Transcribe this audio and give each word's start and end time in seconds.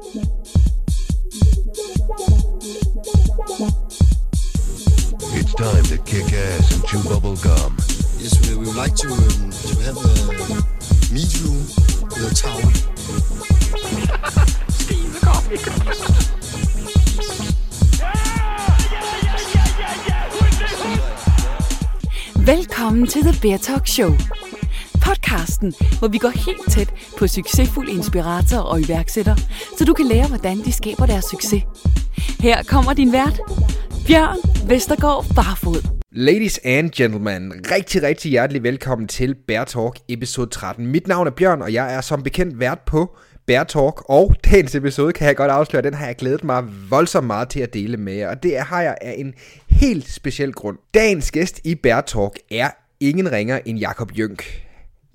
It's 0.00 0.14
time 5.54 5.82
to 5.84 5.98
kick 6.04 6.32
ass 6.32 6.72
and 6.72 6.84
chew 6.86 7.02
bubble 7.02 7.34
gum. 7.36 7.76
Yes, 8.18 8.38
we, 8.48 8.54
we 8.56 8.66
would 8.66 8.76
like 8.76 8.94
to, 8.94 9.08
um, 9.08 9.50
to 9.50 9.76
have 9.82 9.96
a 9.96 10.08
meet 11.12 11.40
you 11.40 11.50
with 12.02 12.30
a 12.30 12.34
tower. 12.34 12.72
Velkommen 22.36 23.06
til 23.06 23.22
The 23.22 23.38
Beer 23.40 23.58
Talk 23.58 23.86
Show. 23.86 24.37
Podcasten, 25.08 25.74
hvor 25.98 26.08
vi 26.08 26.18
går 26.18 26.28
helt 26.28 26.70
tæt 26.70 26.94
på 27.18 27.26
succesfulde 27.26 27.92
inspiratorer 27.92 28.60
og 28.62 28.80
iværksættere, 28.80 29.36
så 29.78 29.84
du 29.84 29.92
kan 29.92 30.06
lære, 30.06 30.28
hvordan 30.28 30.58
de 30.58 30.72
skaber 30.72 31.06
deres 31.06 31.24
succes. 31.24 31.62
Her 32.40 32.62
kommer 32.62 32.92
din 32.92 33.12
vært, 33.12 33.40
Bjørn 34.06 34.36
Vestergaard 34.68 35.24
Barfod. 35.36 35.88
Ladies 36.12 36.60
and 36.64 36.90
gentlemen, 36.90 37.52
rigtig, 37.70 38.02
rigtig 38.02 38.30
hjertelig 38.30 38.62
velkommen 38.62 39.08
til 39.08 39.34
Bear 39.46 39.64
Talk 39.64 39.98
episode 40.08 40.50
13. 40.50 40.86
Mit 40.86 41.06
navn 41.08 41.26
er 41.26 41.30
Bjørn, 41.30 41.62
og 41.62 41.72
jeg 41.72 41.94
er 41.94 42.00
som 42.00 42.22
bekendt 42.22 42.60
vært 42.60 42.80
på 42.86 43.16
Bear 43.46 43.64
Talk, 43.64 44.02
og 44.08 44.34
dagens 44.50 44.74
episode 44.74 45.12
kan 45.12 45.26
jeg 45.26 45.36
godt 45.36 45.50
afsløre, 45.50 45.82
den 45.82 45.94
har 45.94 46.06
jeg 46.06 46.16
glædet 46.16 46.44
mig 46.44 46.64
voldsomt 46.90 47.26
meget 47.26 47.48
til 47.48 47.60
at 47.60 47.74
dele 47.74 47.96
med 47.96 48.12
jer, 48.14 48.28
og 48.28 48.42
det 48.42 48.58
har 48.58 48.82
jeg 48.82 48.96
af 49.00 49.14
en 49.18 49.34
helt 49.68 50.10
speciel 50.10 50.52
grund. 50.52 50.78
Dagens 50.94 51.30
gæst 51.30 51.60
i 51.64 51.74
Bear 51.74 52.00
Talk 52.00 52.32
er 52.50 52.70
ingen 53.00 53.32
ringer 53.32 53.58
end 53.66 53.78
Jakob 53.78 54.18
Jønk. 54.18 54.67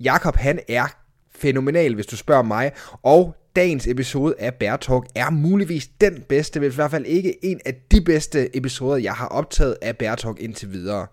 Jakob 0.04 0.36
han 0.36 0.60
er 0.68 0.96
fænomenal, 1.34 1.94
hvis 1.94 2.06
du 2.06 2.16
spørger 2.16 2.42
mig, 2.42 2.72
og 3.02 3.34
dagens 3.56 3.86
episode 3.86 4.34
af 4.38 4.54
Bear 4.54 4.76
Talk 4.76 5.04
er 5.14 5.30
muligvis 5.30 5.86
den 6.00 6.24
bedste, 6.28 6.60
hvis 6.60 6.72
i 6.72 6.74
hvert 6.74 6.90
fald 6.90 7.06
ikke 7.06 7.44
en 7.44 7.60
af 7.66 7.74
de 7.92 8.00
bedste 8.00 8.56
episoder, 8.56 8.96
jeg 8.96 9.12
har 9.12 9.26
optaget 9.26 9.76
af 9.82 9.96
Bear 9.96 10.14
Talk 10.14 10.40
indtil 10.40 10.72
videre. 10.72 11.06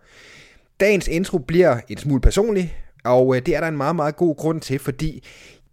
Dagens 0.80 1.08
intro 1.08 1.38
bliver 1.38 1.78
en 1.90 1.98
smule 1.98 2.22
personlig, 2.22 2.78
og 3.04 3.36
øh, 3.36 3.46
det 3.46 3.56
er 3.56 3.60
der 3.60 3.68
en 3.68 3.78
meget, 3.78 3.96
meget 3.96 4.16
god 4.16 4.36
grund 4.36 4.62
til, 4.62 4.80
fordi 4.80 5.24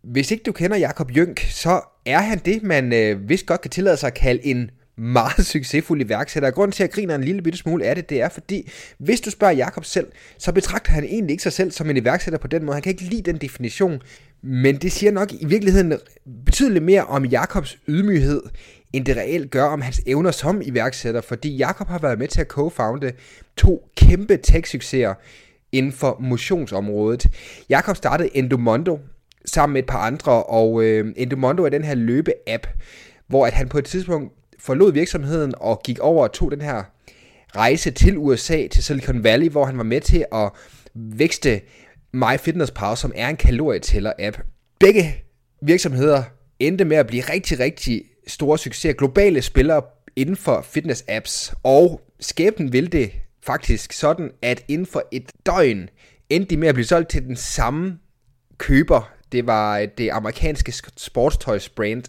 hvis 0.03 0.31
ikke 0.31 0.42
du 0.42 0.53
kender 0.53 0.77
Jakob 0.77 1.17
Jønk, 1.17 1.41
så 1.41 1.81
er 2.07 2.19
han 2.19 2.39
det, 2.39 2.62
man 2.62 2.92
øh, 2.92 3.29
vist 3.29 3.47
godt 3.47 3.61
kan 3.61 3.70
tillade 3.70 3.97
sig 3.97 4.07
at 4.07 4.14
kalde 4.14 4.47
en 4.47 4.70
meget 4.99 5.47
succesfuld 5.47 6.01
iværksætter. 6.01 6.51
Grunden 6.51 6.73
til, 6.73 6.83
at 6.83 6.89
jeg 6.89 6.95
griner 6.95 7.15
en 7.15 7.25
lille 7.25 7.43
bitte 7.43 7.59
smule 7.59 7.85
af 7.85 7.95
det, 7.95 8.11
det 8.11 8.21
er 8.23 8.29
fordi, 8.29 8.71
hvis 8.99 9.21
du 9.21 9.31
spørger 9.31 9.55
Jakob 9.55 9.85
selv, 9.85 10.07
så 10.39 10.53
betragter 10.53 10.93
han 10.93 11.05
egentlig 11.05 11.33
ikke 11.33 11.43
sig 11.43 11.53
selv 11.53 11.71
som 11.71 11.91
en 11.91 11.97
iværksætter 11.97 12.39
på 12.39 12.49
den 12.49 12.65
måde. 12.65 12.75
Han 12.75 12.83
kan 12.83 12.91
ikke 12.91 13.03
lide 13.03 13.23
den 13.23 13.39
definition, 13.39 14.03
men 14.43 14.77
det 14.77 14.93
siger 14.93 15.13
nok 15.13 15.33
i 15.33 15.47
virkeligheden 15.47 15.95
betydeligt 16.45 16.85
mere 16.85 17.05
om 17.05 17.25
Jakobs 17.25 17.79
ydmyghed, 17.89 18.43
end 18.93 19.05
det 19.05 19.17
reelt 19.17 19.51
gør 19.51 19.65
om 19.65 19.81
hans 19.81 20.01
evner 20.07 20.31
som 20.31 20.63
iværksætter, 20.65 21.21
fordi 21.21 21.57
Jakob 21.57 21.89
har 21.89 21.99
været 21.99 22.19
med 22.19 22.29
til 22.29 22.41
at 22.41 22.53
co-founde 22.53 23.13
to 23.57 23.89
kæmpe 23.97 24.39
tech-succeser 24.47 25.15
inden 25.73 25.93
for 25.93 26.17
motionsområdet. 26.21 27.27
Jakob 27.69 27.97
startede 27.97 28.37
Endomondo 28.37 29.01
sammen 29.45 29.73
med 29.73 29.83
et 29.83 29.89
par 29.89 29.99
andre, 29.99 30.43
og 30.43 30.85
øh, 30.85 31.13
Endomondo 31.17 31.65
er 31.65 31.69
den 31.69 31.85
her 31.85 31.95
løbe-app, 31.95 32.67
hvor 33.27 33.47
at 33.47 33.53
han 33.53 33.69
på 33.69 33.79
et 33.79 33.85
tidspunkt 33.85 34.33
forlod 34.59 34.92
virksomheden 34.92 35.55
og 35.56 35.83
gik 35.84 35.98
over 35.98 36.23
og 36.23 36.33
tog 36.33 36.51
den 36.51 36.61
her 36.61 36.83
rejse 37.56 37.91
til 37.91 38.19
USA, 38.19 38.67
til 38.67 38.84
Silicon 38.84 39.25
Valley, 39.25 39.48
hvor 39.48 39.64
han 39.64 39.78
var 39.78 39.84
med 39.84 40.01
til 40.01 40.25
at 40.33 40.51
vækste 40.95 41.61
MyFitnessPal, 42.12 42.97
som 42.97 43.12
er 43.14 43.29
en 43.29 43.36
kalorietæller-app. 43.36 44.41
Begge 44.81 45.25
virksomheder 45.62 46.23
endte 46.59 46.84
med 46.84 46.97
at 46.97 47.06
blive 47.06 47.23
rigtig, 47.23 47.59
rigtig 47.59 48.05
store 48.27 48.59
succeser, 48.59 48.92
globale 48.92 49.42
spillere 49.42 49.83
inden 50.17 50.36
for 50.36 50.67
fitness-apps, 50.77 51.53
og 51.62 52.01
skæbnen 52.20 52.73
ville 52.73 52.89
det 52.89 53.12
faktisk 53.47 53.92
sådan, 53.92 54.31
at 54.42 54.64
inden 54.69 54.86
for 54.86 55.03
et 55.12 55.31
døgn 55.47 55.89
endte 56.30 56.51
de 56.51 56.57
med 56.57 56.69
at 56.69 56.75
blive 56.75 56.86
solgt 56.86 57.11
til 57.11 57.23
den 57.23 57.36
samme 57.36 57.98
køber. 58.58 59.13
Det 59.33 59.46
var 59.46 59.79
øh, 59.79 59.89
det 59.98 60.11
amerikanske 60.11 60.73
sportstøjsbrand 60.96 62.05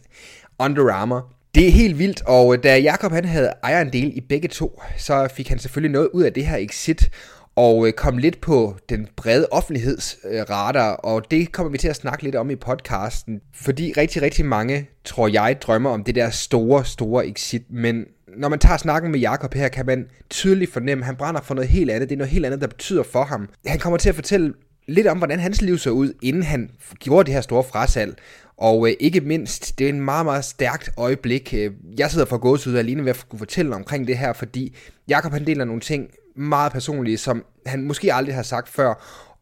Under 0.59 0.93
Armour. 0.93 1.33
Det 1.55 1.67
er 1.67 1.71
helt 1.71 1.99
vildt, 1.99 2.21
og 2.25 2.53
øh, 2.53 2.63
da 2.63 2.79
Jakob 2.79 3.11
han 3.11 3.25
havde 3.25 3.53
ejerandel 3.63 4.17
i 4.17 4.21
begge 4.21 4.47
to, 4.47 4.81
så 4.97 5.27
fik 5.35 5.49
han 5.49 5.59
selvfølgelig 5.59 5.91
noget 5.91 6.09
ud 6.13 6.23
af 6.23 6.33
det 6.33 6.45
her 6.45 6.57
exit, 6.57 7.11
og 7.55 7.87
øh, 7.87 7.93
kom 7.93 8.17
lidt 8.17 8.41
på 8.41 8.75
den 8.89 9.07
brede 9.15 9.47
offentlighedsradar, 9.51 10.91
øh, 10.91 10.97
og 11.03 11.31
det 11.31 11.51
kommer 11.51 11.71
vi 11.71 11.77
til 11.77 11.87
at 11.87 11.95
snakke 11.95 12.23
lidt 12.23 12.35
om 12.35 12.49
i 12.49 12.55
podcasten, 12.55 13.41
fordi 13.55 13.93
rigtig, 13.97 14.21
rigtig 14.21 14.45
mange, 14.45 14.89
tror 15.05 15.27
jeg, 15.27 15.57
drømmer 15.61 15.89
om 15.89 16.03
det 16.03 16.15
der 16.15 16.29
store, 16.29 16.85
store 16.85 17.27
exit, 17.27 17.63
men 17.69 18.05
når 18.37 18.49
man 18.49 18.59
tager 18.59 18.77
snakken 18.77 19.11
med 19.11 19.19
Jakob 19.19 19.53
her, 19.53 19.67
kan 19.67 19.85
man 19.85 20.05
tydeligt 20.29 20.73
fornemme, 20.73 21.01
at 21.01 21.05
han 21.05 21.15
brænder 21.15 21.41
for 21.41 21.53
noget 21.53 21.69
helt 21.69 21.91
andet, 21.91 22.09
det 22.09 22.15
er 22.15 22.17
noget 22.17 22.31
helt 22.31 22.45
andet, 22.45 22.61
der 22.61 22.67
betyder 22.67 23.03
for 23.03 23.23
ham. 23.23 23.49
Han 23.65 23.79
kommer 23.79 23.97
til 23.97 24.09
at 24.09 24.15
fortælle 24.15 24.53
lidt 24.89 25.07
om, 25.07 25.17
hvordan 25.17 25.39
hans 25.39 25.61
liv 25.61 25.77
så 25.77 25.89
ud, 25.89 26.13
inden 26.21 26.43
han 26.43 26.71
gjorde 26.99 27.25
det 27.25 27.33
her 27.33 27.41
store 27.41 27.63
frasalg. 27.63 28.17
Og 28.57 28.89
øh, 28.89 28.95
ikke 28.99 29.21
mindst, 29.21 29.79
det 29.79 29.85
er 29.85 29.89
en 29.89 30.01
meget, 30.01 30.25
meget 30.25 30.45
stærkt 30.45 30.91
øjeblik. 30.97 31.53
Øh, 31.53 31.71
jeg 31.97 32.11
sidder 32.11 32.25
for 32.25 32.37
gåsud 32.37 32.75
alene 32.75 33.03
ved 33.03 33.09
at 33.09 33.25
kunne 33.29 33.39
fortælle 33.39 33.75
omkring 33.75 34.07
det 34.07 34.17
her, 34.17 34.33
fordi 34.33 34.75
Jakob 35.07 35.31
han 35.31 35.47
deler 35.47 35.65
nogle 35.65 35.81
ting 35.81 36.09
meget 36.35 36.71
personlige, 36.71 37.17
som 37.17 37.45
han 37.65 37.83
måske 37.83 38.13
aldrig 38.13 38.35
har 38.35 38.43
sagt 38.43 38.69
før. 38.69 38.93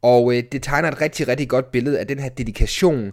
Og 0.02 0.36
øh, 0.36 0.44
det 0.52 0.64
tegner 0.64 0.92
et 0.92 1.02
rigtig, 1.02 1.28
rigtig 1.28 1.50
godt 1.50 1.72
billede 1.72 2.00
af 2.00 2.08
den 2.08 2.20
her 2.20 2.30
dedikation, 2.30 3.12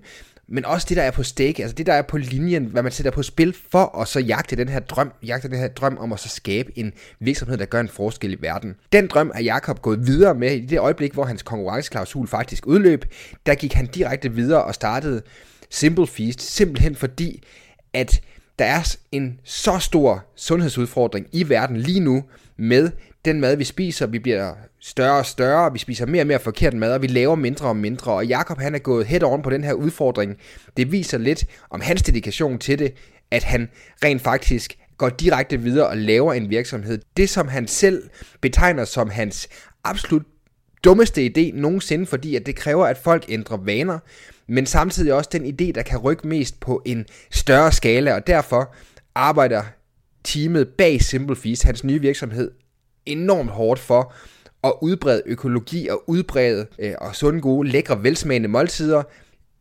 men 0.48 0.64
også 0.64 0.86
det, 0.88 0.96
der 0.96 1.02
er 1.02 1.10
på 1.10 1.22
stake, 1.22 1.62
altså 1.62 1.74
det, 1.74 1.86
der 1.86 1.92
er 1.92 2.02
på 2.02 2.16
linjen, 2.16 2.64
hvad 2.64 2.82
man 2.82 2.92
sætter 2.92 3.10
på 3.10 3.22
spil 3.22 3.56
for 3.70 3.98
at 3.98 4.08
så 4.08 4.20
jagte 4.20 4.56
den 4.56 4.68
her 4.68 4.80
drøm, 4.80 5.12
jagte 5.22 5.48
den 5.48 5.58
her 5.58 5.68
drøm 5.68 5.98
om 5.98 6.12
at 6.12 6.20
så 6.20 6.28
skabe 6.28 6.78
en 6.78 6.92
virksomhed, 7.20 7.56
der 7.56 7.64
gør 7.64 7.80
en 7.80 7.88
forskel 7.88 8.32
i 8.32 8.36
verden. 8.40 8.74
Den 8.92 9.06
drøm 9.06 9.32
er 9.34 9.40
Jakob 9.40 9.82
gået 9.82 10.06
videre 10.06 10.34
med 10.34 10.52
i 10.52 10.66
det 10.66 10.78
øjeblik, 10.78 11.12
hvor 11.12 11.24
hans 11.24 11.42
konkurrenceklausul 11.42 12.28
faktisk 12.28 12.66
udløb. 12.66 13.04
Der 13.46 13.54
gik 13.54 13.72
han 13.72 13.86
direkte 13.86 14.32
videre 14.32 14.64
og 14.64 14.74
startede 14.74 15.22
Simple 15.70 16.06
Feast, 16.06 16.40
simpelthen 16.40 16.96
fordi, 16.96 17.42
at 17.92 18.20
der 18.58 18.64
er 18.64 18.96
en 19.12 19.40
så 19.44 19.78
stor 19.78 20.24
sundhedsudfordring 20.36 21.26
i 21.32 21.48
verden 21.48 21.76
lige 21.76 22.00
nu 22.00 22.24
med 22.56 22.90
den 23.24 23.40
mad, 23.40 23.56
vi 23.56 23.64
spiser. 23.64 24.06
Vi 24.06 24.18
bliver 24.18 24.54
større 24.80 25.18
og 25.18 25.26
større, 25.26 25.72
vi 25.72 25.78
spiser 25.78 26.06
mere 26.06 26.22
og 26.22 26.26
mere 26.26 26.38
forkert 26.38 26.74
mad, 26.74 26.92
og 26.92 27.02
vi 27.02 27.06
laver 27.06 27.34
mindre 27.34 27.68
og 27.68 27.76
mindre. 27.76 28.12
Og 28.12 28.26
Jakob 28.26 28.58
han 28.58 28.74
er 28.74 28.78
gået 28.78 29.06
head 29.06 29.22
on 29.22 29.42
på 29.42 29.50
den 29.50 29.64
her 29.64 29.72
udfordring. 29.72 30.36
Det 30.76 30.92
viser 30.92 31.18
lidt 31.18 31.44
om 31.70 31.80
hans 31.80 32.02
dedikation 32.02 32.58
til 32.58 32.78
det, 32.78 32.94
at 33.30 33.42
han 33.42 33.68
rent 34.04 34.22
faktisk 34.22 34.78
går 34.98 35.08
direkte 35.08 35.60
videre 35.60 35.86
og 35.86 35.96
laver 35.96 36.32
en 36.32 36.50
virksomhed. 36.50 36.98
Det, 37.16 37.28
som 37.28 37.48
han 37.48 37.68
selv 37.68 38.02
betegner 38.40 38.84
som 38.84 39.10
hans 39.10 39.48
absolut 39.84 40.22
dummeste 40.84 41.26
idé 41.26 41.50
nogensinde, 41.54 42.06
fordi 42.06 42.36
at 42.36 42.46
det 42.46 42.56
kræver, 42.56 42.86
at 42.86 42.98
folk 42.98 43.24
ændrer 43.28 43.56
vaner, 43.56 43.98
men 44.48 44.66
samtidig 44.66 45.12
også 45.12 45.30
den 45.32 45.46
idé, 45.46 45.72
der 45.72 45.82
kan 45.82 45.98
rykke 45.98 46.28
mest 46.28 46.60
på 46.60 46.82
en 46.86 47.06
større 47.30 47.72
skala, 47.72 48.14
og 48.14 48.26
derfor 48.26 48.74
arbejder 49.14 49.62
teamet 50.24 50.68
bag 50.68 51.02
Simple 51.02 51.36
Feast, 51.36 51.64
hans 51.64 51.84
nye 51.84 52.00
virksomhed, 52.00 52.50
enormt 53.06 53.50
hårdt 53.50 53.80
for 53.80 54.12
at 54.64 54.72
udbrede 54.82 55.22
økologi 55.26 55.88
og 55.88 56.02
udbrede 56.06 56.66
øh, 56.78 56.94
og 56.98 57.16
sunde, 57.16 57.40
gode, 57.40 57.68
lækre, 57.68 58.02
velsmagende 58.02 58.48
måltider 58.48 59.02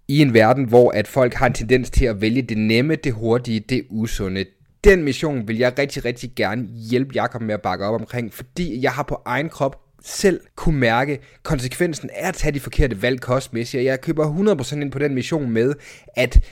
i 0.08 0.22
en 0.22 0.34
verden, 0.34 0.66
hvor 0.66 0.92
at 0.92 1.08
folk 1.08 1.34
har 1.34 1.48
en 1.48 1.54
tendens 1.54 1.90
til 1.90 2.06
at 2.06 2.22
vælge 2.22 2.42
det 2.42 2.58
nemme, 2.58 2.96
det 2.96 3.14
hurtige, 3.14 3.60
det 3.60 3.86
usunde. 3.90 4.46
Den 4.84 5.04
mission 5.04 5.48
vil 5.48 5.58
jeg 5.58 5.80
rigtig, 5.80 6.06
rigtig 6.06 6.32
gerne 6.36 6.68
hjælpe 6.90 7.12
Jakob 7.16 7.42
med 7.42 7.54
at 7.54 7.62
bakke 7.62 7.86
op 7.86 8.02
omkring, 8.02 8.34
fordi 8.34 8.84
jeg 8.84 8.92
har 8.92 9.04
på 9.04 9.22
egen 9.26 9.50
krop 9.50 9.80
selv 10.06 10.42
kunne 10.56 10.80
mærke 10.80 11.20
konsekvensen 11.44 12.10
af 12.14 12.28
at 12.28 12.34
tage 12.34 12.52
de 12.52 12.60
forkerte 12.60 13.02
valg 13.02 13.22
kostmæssigt, 13.22 13.80
og 13.82 13.86
jeg 13.86 14.02
køber 14.02 14.56
100% 14.64 14.76
ind 14.76 14.92
på 14.92 15.00
den 15.00 15.16
mission 15.16 15.50
med, 15.50 15.74
at 16.16 16.44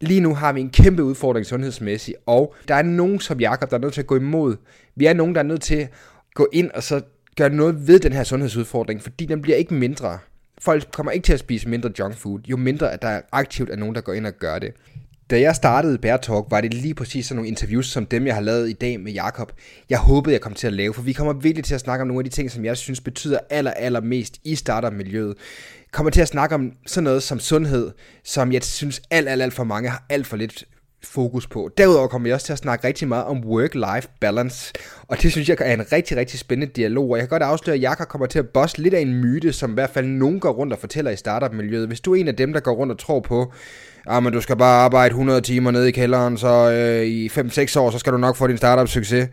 lige 0.00 0.20
nu 0.20 0.34
har 0.34 0.52
vi 0.52 0.60
en 0.60 0.70
kæmpe 0.70 1.04
udfordring 1.04 1.46
sundhedsmæssigt, 1.46 2.16
og 2.26 2.54
der 2.68 2.74
er 2.74 2.82
nogen 2.82 3.20
som 3.20 3.40
Jakob, 3.40 3.70
der 3.70 3.76
er 3.76 3.80
nødt 3.80 3.94
til 3.94 4.00
at 4.00 4.06
gå 4.06 4.16
imod. 4.16 4.56
Vi 4.96 5.06
er 5.06 5.12
nogen, 5.12 5.34
der 5.34 5.40
er 5.40 5.44
nødt 5.44 5.62
til 5.62 5.88
gå 6.34 6.48
ind 6.52 6.70
og 6.70 6.82
så 6.82 7.00
gøre 7.36 7.50
noget 7.50 7.86
ved 7.86 8.00
den 8.00 8.12
her 8.12 8.24
sundhedsudfordring, 8.24 9.02
fordi 9.02 9.26
den 9.26 9.42
bliver 9.42 9.56
ikke 9.56 9.74
mindre. 9.74 10.18
Folk 10.58 10.88
kommer 10.92 11.12
ikke 11.12 11.24
til 11.24 11.32
at 11.32 11.38
spise 11.38 11.68
mindre 11.68 11.90
junk 11.98 12.16
food, 12.16 12.40
jo 12.48 12.56
mindre 12.56 12.92
at 12.92 13.02
der 13.02 13.20
aktivt 13.32 13.70
er 13.70 13.76
nogen, 13.76 13.94
der 13.94 14.00
går 14.00 14.12
ind 14.12 14.26
og 14.26 14.32
gør 14.32 14.58
det. 14.58 14.72
Da 15.30 15.40
jeg 15.40 15.56
startede 15.56 15.98
Bear 15.98 16.16
Talk, 16.16 16.46
var 16.50 16.60
det 16.60 16.74
lige 16.74 16.94
præcis 16.94 17.26
sådan 17.26 17.36
nogle 17.36 17.48
interviews 17.48 17.86
som 17.86 18.06
dem, 18.06 18.26
jeg 18.26 18.34
har 18.34 18.42
lavet 18.42 18.70
i 18.70 18.72
dag 18.72 19.00
med 19.00 19.12
Jakob. 19.12 19.52
Jeg 19.90 19.98
håbede, 19.98 20.32
jeg 20.32 20.40
kom 20.40 20.54
til 20.54 20.66
at 20.66 20.72
lave, 20.72 20.94
for 20.94 21.02
vi 21.02 21.12
kommer 21.12 21.32
virkelig 21.32 21.64
til 21.64 21.74
at 21.74 21.80
snakke 21.80 22.02
om 22.02 22.08
nogle 22.08 22.20
af 22.20 22.24
de 22.24 22.30
ting, 22.30 22.50
som 22.50 22.64
jeg 22.64 22.76
synes 22.76 23.00
betyder 23.00 23.38
aller, 23.50 23.70
aller 23.70 24.00
mest 24.00 24.38
i 24.44 24.54
startup-miljøet. 24.54 25.36
Kommer 25.92 26.10
til 26.10 26.20
at 26.20 26.28
snakke 26.28 26.54
om 26.54 26.72
sådan 26.86 27.04
noget 27.04 27.22
som 27.22 27.40
sundhed, 27.40 27.90
som 28.24 28.52
jeg 28.52 28.62
synes 28.62 29.02
alt, 29.10 29.28
alt, 29.28 29.42
alt 29.42 29.54
for 29.54 29.64
mange 29.64 29.90
har 29.90 30.04
alt 30.08 30.26
for 30.26 30.36
lidt 30.36 30.64
fokus 31.04 31.46
på. 31.46 31.70
Derudover 31.78 32.08
kommer 32.08 32.28
vi 32.28 32.32
også 32.32 32.46
til 32.46 32.52
at 32.52 32.58
snakke 32.58 32.86
rigtig 32.86 33.08
meget 33.08 33.24
om 33.24 33.38
work-life 33.38 34.08
balance, 34.20 34.72
og 35.08 35.22
det 35.22 35.32
synes 35.32 35.48
jeg 35.48 35.56
er 35.60 35.74
en 35.74 35.92
rigtig, 35.92 36.16
rigtig 36.16 36.38
spændende 36.38 36.72
dialog, 36.72 37.10
og 37.10 37.16
jeg 37.16 37.22
kan 37.22 37.28
godt 37.28 37.42
afsløre, 37.42 37.76
at 37.76 37.82
Jakob 37.82 38.08
kommer 38.08 38.26
til 38.26 38.38
at 38.38 38.48
bosse 38.48 38.78
lidt 38.78 38.94
af 38.94 39.00
en 39.00 39.14
myte, 39.14 39.52
som 39.52 39.70
i 39.70 39.74
hvert 39.74 39.90
fald 39.90 40.06
nogen 40.06 40.40
går 40.40 40.50
rundt 40.50 40.72
og 40.72 40.78
fortæller 40.78 41.10
i 41.10 41.16
startup-miljøet. 41.16 41.86
Hvis 41.86 42.00
du 42.00 42.14
er 42.14 42.20
en 42.20 42.28
af 42.28 42.36
dem, 42.36 42.52
der 42.52 42.60
går 42.60 42.72
rundt 42.72 42.92
og 42.92 42.98
tror 42.98 43.20
på, 43.20 43.52
ah, 44.06 44.22
men 44.22 44.32
du 44.32 44.40
skal 44.40 44.56
bare 44.56 44.84
arbejde 44.84 45.12
100 45.12 45.40
timer 45.40 45.70
nede 45.70 45.88
i 45.88 45.92
kælderen, 45.92 46.38
så 46.38 46.70
øh, 46.72 47.06
i 47.06 47.28
5-6 47.28 47.78
år, 47.78 47.90
så 47.90 47.98
skal 47.98 48.12
du 48.12 48.18
nok 48.18 48.36
få 48.36 48.46
din 48.46 48.58
startup-succes, 48.58 49.28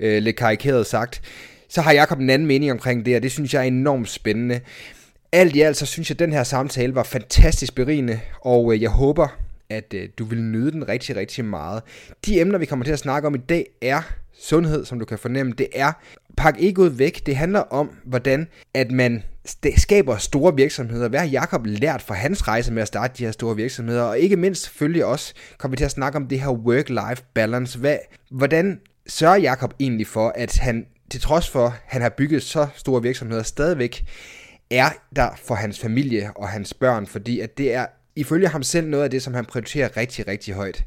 øh, 0.00 0.22
lidt 0.22 0.36
karikeret 0.36 0.86
sagt, 0.86 1.22
så 1.68 1.80
har 1.80 1.92
Jakob 1.92 2.18
en 2.18 2.30
anden 2.30 2.48
mening 2.48 2.72
omkring 2.72 3.06
det, 3.06 3.16
og 3.16 3.22
det 3.22 3.32
synes 3.32 3.54
jeg 3.54 3.60
er 3.60 3.66
enormt 3.66 4.08
spændende. 4.08 4.60
Alt 5.32 5.56
i 5.56 5.60
alt, 5.60 5.76
så 5.76 5.86
synes 5.86 6.10
jeg, 6.10 6.14
at 6.14 6.18
den 6.18 6.32
her 6.32 6.42
samtale 6.42 6.94
var 6.94 7.02
fantastisk 7.02 7.74
berigende, 7.74 8.20
og 8.40 8.74
øh, 8.74 8.82
jeg 8.82 8.90
håber, 8.90 9.43
at 9.74 9.94
øh, 9.94 10.08
du 10.18 10.24
vil 10.24 10.42
nyde 10.42 10.72
den 10.72 10.88
rigtig, 10.88 11.16
rigtig 11.16 11.44
meget. 11.44 11.82
De 12.26 12.40
emner, 12.40 12.58
vi 12.58 12.66
kommer 12.66 12.84
til 12.84 12.92
at 12.92 12.98
snakke 12.98 13.28
om 13.28 13.34
i 13.34 13.38
dag, 13.38 13.66
er 13.82 14.02
sundhed, 14.38 14.84
som 14.84 14.98
du 14.98 15.04
kan 15.04 15.18
fornemme. 15.18 15.52
Det 15.58 15.68
er, 15.74 15.92
pak 16.36 16.56
egoet 16.58 16.98
væk. 16.98 17.26
Det 17.26 17.36
handler 17.36 17.60
om, 17.60 17.90
hvordan 18.04 18.48
at 18.74 18.90
man 18.90 19.22
skaber 19.76 20.16
store 20.16 20.54
virksomheder. 20.54 21.08
Hvad 21.08 21.20
har 21.20 21.26
Jacob 21.26 21.66
lært 21.66 22.02
fra 22.02 22.14
hans 22.14 22.48
rejse 22.48 22.72
med 22.72 22.82
at 22.82 22.88
starte 22.88 23.14
de 23.18 23.24
her 23.24 23.32
store 23.32 23.56
virksomheder? 23.56 24.02
Og 24.02 24.18
ikke 24.18 24.36
mindst 24.36 24.62
selvfølgelig 24.62 25.04
også 25.04 25.34
kommer 25.58 25.72
vi 25.72 25.76
til 25.76 25.84
at 25.84 25.90
snakke 25.90 26.16
om 26.16 26.26
det 26.28 26.40
her 26.40 26.48
work-life 26.48 27.24
balance. 27.34 27.78
Hvad, 27.78 27.98
hvordan 28.30 28.80
sørger 29.06 29.36
Jacob 29.36 29.74
egentlig 29.80 30.06
for, 30.06 30.32
at 30.34 30.58
han 30.58 30.86
til 31.10 31.20
trods 31.20 31.50
for, 31.50 31.66
at 31.66 31.72
han 31.84 32.02
har 32.02 32.08
bygget 32.08 32.42
så 32.42 32.66
store 32.74 33.02
virksomheder, 33.02 33.42
stadigvæk 33.42 34.04
er 34.70 34.90
der 35.16 35.28
for 35.44 35.54
hans 35.54 35.80
familie 35.80 36.30
og 36.36 36.48
hans 36.48 36.74
børn, 36.74 37.06
fordi 37.06 37.40
at 37.40 37.58
det 37.58 37.74
er 37.74 37.86
ifølge 38.16 38.48
ham 38.48 38.62
selv 38.62 38.88
noget 38.88 39.04
af 39.04 39.10
det, 39.10 39.22
som 39.22 39.34
han 39.34 39.44
prioriterer 39.44 39.96
rigtig, 39.96 40.28
rigtig 40.28 40.54
højt. 40.54 40.84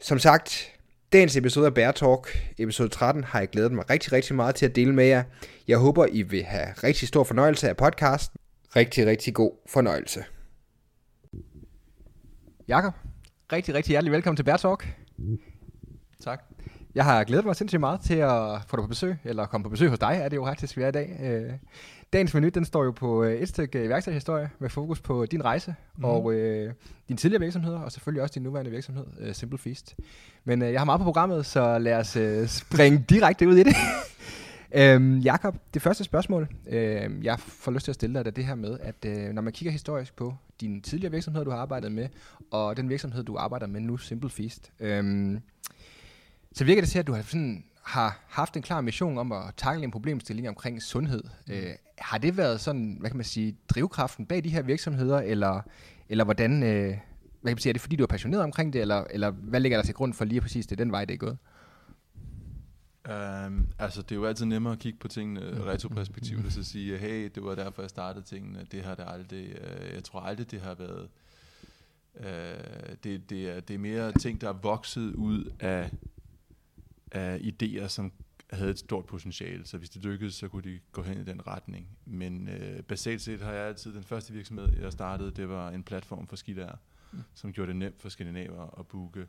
Som 0.00 0.18
sagt, 0.18 0.72
dagens 1.12 1.36
episode 1.36 1.66
af 1.66 1.74
Bear 1.74 1.92
Talk, 1.92 2.52
episode 2.58 2.88
13, 2.88 3.24
har 3.24 3.38
jeg 3.38 3.48
glædet 3.48 3.72
mig 3.72 3.90
rigtig, 3.90 4.12
rigtig 4.12 4.36
meget 4.36 4.54
til 4.54 4.66
at 4.66 4.76
dele 4.76 4.94
med 4.94 5.04
jer. 5.04 5.24
Jeg 5.68 5.78
håber, 5.78 6.06
I 6.12 6.22
vil 6.22 6.44
have 6.44 6.66
rigtig 6.84 7.08
stor 7.08 7.24
fornøjelse 7.24 7.68
af 7.68 7.76
podcasten. 7.76 8.40
Rigtig, 8.76 9.06
rigtig 9.06 9.34
god 9.34 9.52
fornøjelse. 9.66 10.24
Jakob, 12.68 12.94
rigtig, 13.52 13.74
rigtig 13.74 13.90
hjertelig 13.90 14.12
velkommen 14.12 14.36
til 14.36 14.44
Bear 14.44 14.56
Talk. 14.56 14.88
Tak. 16.24 16.42
Jeg 16.94 17.04
har 17.04 17.24
glædet 17.24 17.44
mig 17.44 17.56
sindssygt 17.56 17.80
meget 17.80 18.00
til 18.00 18.14
at 18.14 18.60
få 18.68 18.76
dig 18.76 18.82
på 18.82 18.86
besøg, 18.86 19.16
eller 19.24 19.46
komme 19.46 19.64
på 19.64 19.70
besøg 19.70 19.88
hos 19.88 19.98
dig, 19.98 20.18
er 20.22 20.28
det 20.28 20.36
jo 20.36 20.44
faktisk, 20.44 20.76
vi 20.76 20.82
er 20.82 20.88
i 20.88 20.92
dag. 20.92 21.18
Øh, 21.22 21.52
Øh, 22.06 22.12
dagens 22.12 22.34
menu, 22.34 22.48
den 22.48 22.64
står 22.64 22.84
jo 22.84 22.90
på 22.90 23.24
øh, 23.24 23.46
stykke 23.46 23.84
iværksætterhistorie 23.84 24.50
med 24.58 24.70
fokus 24.70 25.00
på 25.00 25.26
din 25.26 25.44
rejse 25.44 25.74
mm. 25.96 26.04
og 26.04 26.34
øh, 26.34 26.72
din 27.08 27.16
tidligere 27.16 27.40
virksomheder, 27.40 27.78
og 27.78 27.92
selvfølgelig 27.92 28.22
også 28.22 28.32
din 28.32 28.42
nuværende 28.42 28.70
virksomhed, 28.70 29.04
øh, 29.20 29.34
Simple 29.34 29.58
Feast. 29.58 29.96
Men 30.44 30.62
øh, 30.62 30.72
jeg 30.72 30.80
har 30.80 30.84
meget 30.84 30.98
på 30.98 31.04
programmet, 31.04 31.46
så 31.46 31.78
lad 31.78 31.94
os 31.94 32.16
øh, 32.16 32.46
springe 32.48 33.04
direkte 33.08 33.48
ud 33.48 33.56
i 33.56 33.62
det. 33.62 33.74
øhm, 34.80 35.18
Jakob, 35.18 35.56
det 35.74 35.82
første 35.82 36.04
spørgsmål, 36.04 36.48
øh, 36.68 37.24
jeg 37.24 37.38
får 37.38 37.72
lyst 37.72 37.84
til 37.84 37.90
at 37.90 37.94
stille 37.94 38.14
dig, 38.14 38.26
er 38.26 38.30
det 38.30 38.44
her 38.44 38.54
med, 38.54 38.78
at 38.82 39.04
øh, 39.06 39.32
når 39.32 39.42
man 39.42 39.52
kigger 39.52 39.72
historisk 39.72 40.16
på 40.16 40.34
din 40.60 40.82
tidligere 40.82 41.12
virksomhed, 41.12 41.44
du 41.44 41.50
har 41.50 41.58
arbejdet 41.58 41.92
med, 41.92 42.08
og 42.50 42.76
den 42.76 42.88
virksomhed, 42.88 43.24
du 43.24 43.36
arbejder 43.36 43.66
med 43.66 43.80
nu, 43.80 43.96
Simple 43.96 44.30
Feast, 44.30 44.72
øh, 44.80 45.38
så 46.52 46.64
virker 46.64 46.82
det 46.82 46.90
til, 46.90 46.98
at 46.98 47.06
du 47.06 47.12
har, 47.12 47.22
sådan, 47.22 47.64
har 47.86 48.18
haft 48.28 48.56
en 48.56 48.62
klar 48.62 48.80
mission 48.80 49.18
om 49.18 49.32
at 49.32 49.42
takle 49.56 49.84
en 49.84 49.90
problemstilling 49.90 50.48
omkring 50.48 50.82
sundhed. 50.82 51.22
Mm. 51.46 51.52
Øh, 51.52 51.70
har 51.98 52.18
det 52.18 52.36
været 52.36 52.60
sådan, 52.60 52.96
hvad 53.00 53.10
kan 53.10 53.16
man 53.16 53.24
sige, 53.24 53.56
drivkraften 53.68 54.26
bag 54.26 54.44
de 54.44 54.48
her 54.48 54.62
virksomheder, 54.62 55.18
eller, 55.18 55.60
eller 56.08 56.24
hvordan, 56.24 56.62
øh, 56.62 56.86
hvad 56.88 56.96
kan 57.44 57.54
man 57.54 57.58
sige, 57.58 57.70
er 57.70 57.72
det 57.72 57.80
fordi, 57.82 57.96
du 57.96 58.02
er 58.02 58.06
passioneret 58.06 58.44
omkring 58.44 58.72
det, 58.72 58.80
eller, 58.80 59.04
eller 59.10 59.30
hvad 59.30 59.60
ligger 59.60 59.78
der 59.78 59.84
til 59.84 59.94
grund 59.94 60.14
for 60.14 60.24
lige 60.24 60.40
præcis 60.40 60.66
det, 60.66 60.78
den 60.78 60.92
vej, 60.92 61.04
det 61.04 61.14
er 61.14 61.18
gået? 61.18 61.38
Um, 63.46 63.68
altså, 63.78 64.02
det 64.02 64.12
er 64.12 64.16
jo 64.16 64.24
altid 64.24 64.46
nemmere 64.46 64.72
at 64.72 64.78
kigge 64.78 64.98
på 64.98 65.08
tingene 65.08 65.40
mm. 65.40 65.60
retroperspektivt, 65.60 66.46
og 66.46 66.52
så 66.52 66.64
sige, 66.64 66.98
hey, 66.98 67.30
det 67.34 67.44
var 67.44 67.54
derfor, 67.54 67.82
jeg 67.82 67.90
startede 67.90 68.24
tingene. 68.24 68.66
Det 68.72 68.84
har 68.84 68.94
det 68.94 69.04
aldrig, 69.08 69.46
uh, 69.46 69.94
jeg 69.94 70.04
tror 70.04 70.20
aldrig, 70.20 70.50
det 70.50 70.60
har 70.60 70.74
været, 70.74 71.08
uh, 72.14 72.94
det, 73.04 73.30
det, 73.30 73.50
er, 73.56 73.60
det 73.60 73.74
er 73.74 73.78
mere 73.78 74.12
ting, 74.12 74.40
der 74.40 74.48
er 74.48 74.58
vokset 74.62 75.14
ud 75.14 75.52
af 75.60 75.90
af 77.16 77.38
idéer, 77.38 77.88
som 77.88 78.12
havde 78.50 78.70
et 78.70 78.78
stort 78.78 79.06
potentiale, 79.06 79.66
så 79.66 79.78
hvis 79.78 79.90
det 79.90 80.04
lykkedes, 80.04 80.34
så 80.34 80.48
kunne 80.48 80.62
de 80.62 80.80
gå 80.92 81.02
hen 81.02 81.20
i 81.20 81.24
den 81.24 81.46
retning. 81.46 81.88
Men 82.04 82.48
øh, 82.48 82.82
basalt 82.82 83.22
set 83.22 83.40
har 83.40 83.52
jeg 83.52 83.66
altid, 83.66 83.94
den 83.94 84.02
første 84.02 84.32
virksomhed, 84.32 84.68
jeg 84.80 84.92
startede, 84.92 85.30
det 85.30 85.48
var 85.48 85.70
en 85.70 85.82
platform 85.82 86.26
for 86.26 86.36
skidager, 86.36 86.76
mm. 87.12 87.18
som 87.34 87.52
gjorde 87.52 87.68
det 87.68 87.76
nemt 87.76 88.00
for 88.00 88.08
skandinaver 88.08 88.78
at 88.80 88.86
booke 88.86 89.26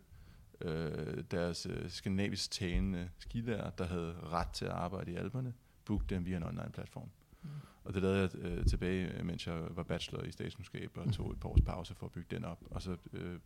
øh, 0.62 1.24
deres 1.32 1.66
øh, 1.66 1.90
skandinavisk 1.90 2.52
talende 2.52 3.10
skidager, 3.20 3.70
der 3.70 3.86
havde 3.86 4.16
ret 4.24 4.50
til 4.50 4.66
at 4.66 4.72
arbejde 4.72 5.12
i 5.12 5.16
alberne, 5.16 5.54
booke 5.86 6.06
dem 6.10 6.26
via 6.26 6.38
en 6.38 6.44
online 6.44 6.72
platform. 6.74 7.10
Mm. 7.44 7.50
Og 7.84 7.94
det 7.94 8.02
lavede 8.02 8.20
jeg 8.20 8.36
øh, 8.36 8.66
tilbage, 8.66 9.24
mens 9.24 9.48
jeg 9.48 9.64
var 9.70 9.84
bachelor 9.84 10.24
i 10.24 10.32
statskundskab, 10.32 10.98
og 10.98 11.14
tog 11.14 11.32
et 11.32 11.40
par 11.40 11.50
års 11.50 11.62
pause 11.62 11.96
for 11.96 12.06
at 12.06 12.12
bygge 12.12 12.36
den 12.36 12.46
op. 12.46 12.64
Og 12.72 12.82
så 12.82 12.98
øh, 13.14 13.40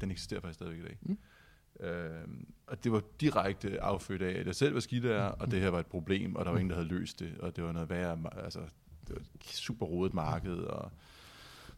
den 0.00 0.10
eksisterer 0.10 0.40
faktisk 0.40 0.54
stadigvæk 0.54 0.80
i 0.80 0.88
dag. 0.88 0.98
Mm. 1.02 1.18
Øh, 1.80 2.28
og 2.66 2.84
det 2.84 2.92
var 2.92 3.02
direkte 3.20 3.80
affødt 3.80 4.22
af, 4.22 4.40
at 4.40 4.46
jeg 4.46 4.54
selv 4.54 4.74
var 4.74 4.80
skidt 4.80 5.06
og 5.06 5.50
det 5.50 5.60
her 5.60 5.68
var 5.68 5.78
et 5.80 5.86
problem, 5.86 6.36
og 6.36 6.44
der 6.44 6.50
var 6.50 6.58
ingen, 6.58 6.70
der 6.70 6.76
havde 6.76 6.88
løst 6.88 7.20
det, 7.20 7.38
og 7.38 7.56
det 7.56 7.64
var 7.64 7.72
noget 7.72 7.90
værre, 7.90 8.18
altså, 8.44 8.60
det 9.08 9.16
var 9.16 9.20
et 9.34 9.44
super 9.44 9.86
rodet 9.86 10.14
marked, 10.14 10.56
og 10.56 10.90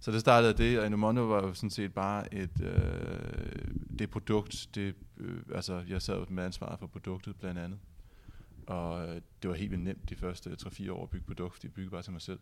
så 0.00 0.12
det 0.12 0.20
startede 0.20 0.52
det, 0.52 0.78
og 0.78 0.86
Enomondo 0.86 1.22
var 1.22 1.46
jo 1.46 1.54
sådan 1.54 1.70
set 1.70 1.94
bare 1.94 2.34
et, 2.34 2.60
øh, 2.60 3.64
det 3.98 4.10
produkt, 4.10 4.68
det, 4.74 4.94
øh, 5.16 5.42
altså 5.54 5.84
jeg 5.88 6.02
sad 6.02 6.26
med 6.28 6.44
ansvaret 6.44 6.78
for 6.78 6.86
produktet 6.86 7.36
blandt 7.36 7.60
andet, 7.60 7.78
og 8.66 9.08
det 9.42 9.50
var 9.50 9.56
helt 9.56 9.70
vildt 9.70 9.84
nemt 9.84 10.10
de 10.10 10.16
første 10.16 10.56
3-4 10.62 10.92
år 10.92 11.02
at 11.02 11.10
bygge 11.10 11.26
produkt, 11.26 11.62
de 11.62 11.68
byggede 11.68 11.90
bare 11.90 12.02
til 12.02 12.12
mig 12.12 12.22
selv. 12.22 12.38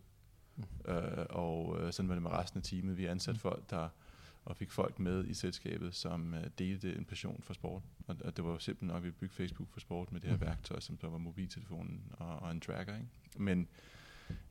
Mm. 0.56 0.92
Øh, 0.92 1.26
og 1.30 1.76
øh, 1.80 1.92
sådan 1.92 2.08
var 2.08 2.14
det 2.14 2.22
med 2.22 2.30
resten 2.30 2.58
af 2.58 2.62
teamet. 2.62 2.98
Vi 2.98 3.06
ansatte 3.06 3.40
folk, 3.40 3.70
der 3.70 3.88
og 4.46 4.56
fik 4.56 4.70
folk 4.70 4.98
med 4.98 5.26
i 5.26 5.34
selskabet, 5.34 5.94
som 5.94 6.34
uh, 6.34 6.40
delte 6.58 6.96
en 6.96 7.04
passion 7.04 7.42
for 7.42 7.54
sport. 7.54 7.82
Og, 8.06 8.16
og 8.24 8.36
det 8.36 8.44
var 8.44 8.50
jo 8.50 8.58
simpelthen 8.58 8.88
nok, 8.88 8.96
at 8.96 9.04
vi 9.04 9.10
bygge 9.10 9.34
Facebook 9.34 9.68
for 9.70 9.80
sport 9.80 10.12
med 10.12 10.20
det 10.20 10.30
her 10.30 10.36
mm. 10.36 10.42
værktøj, 10.42 10.80
som 10.80 10.96
der 10.96 11.08
var 11.08 11.18
mobiltelefonen 11.18 12.12
og, 12.12 12.38
og 12.38 12.50
en 12.50 12.60
tracker. 12.60 12.96
Ikke? 12.96 13.08
Men, 13.36 13.68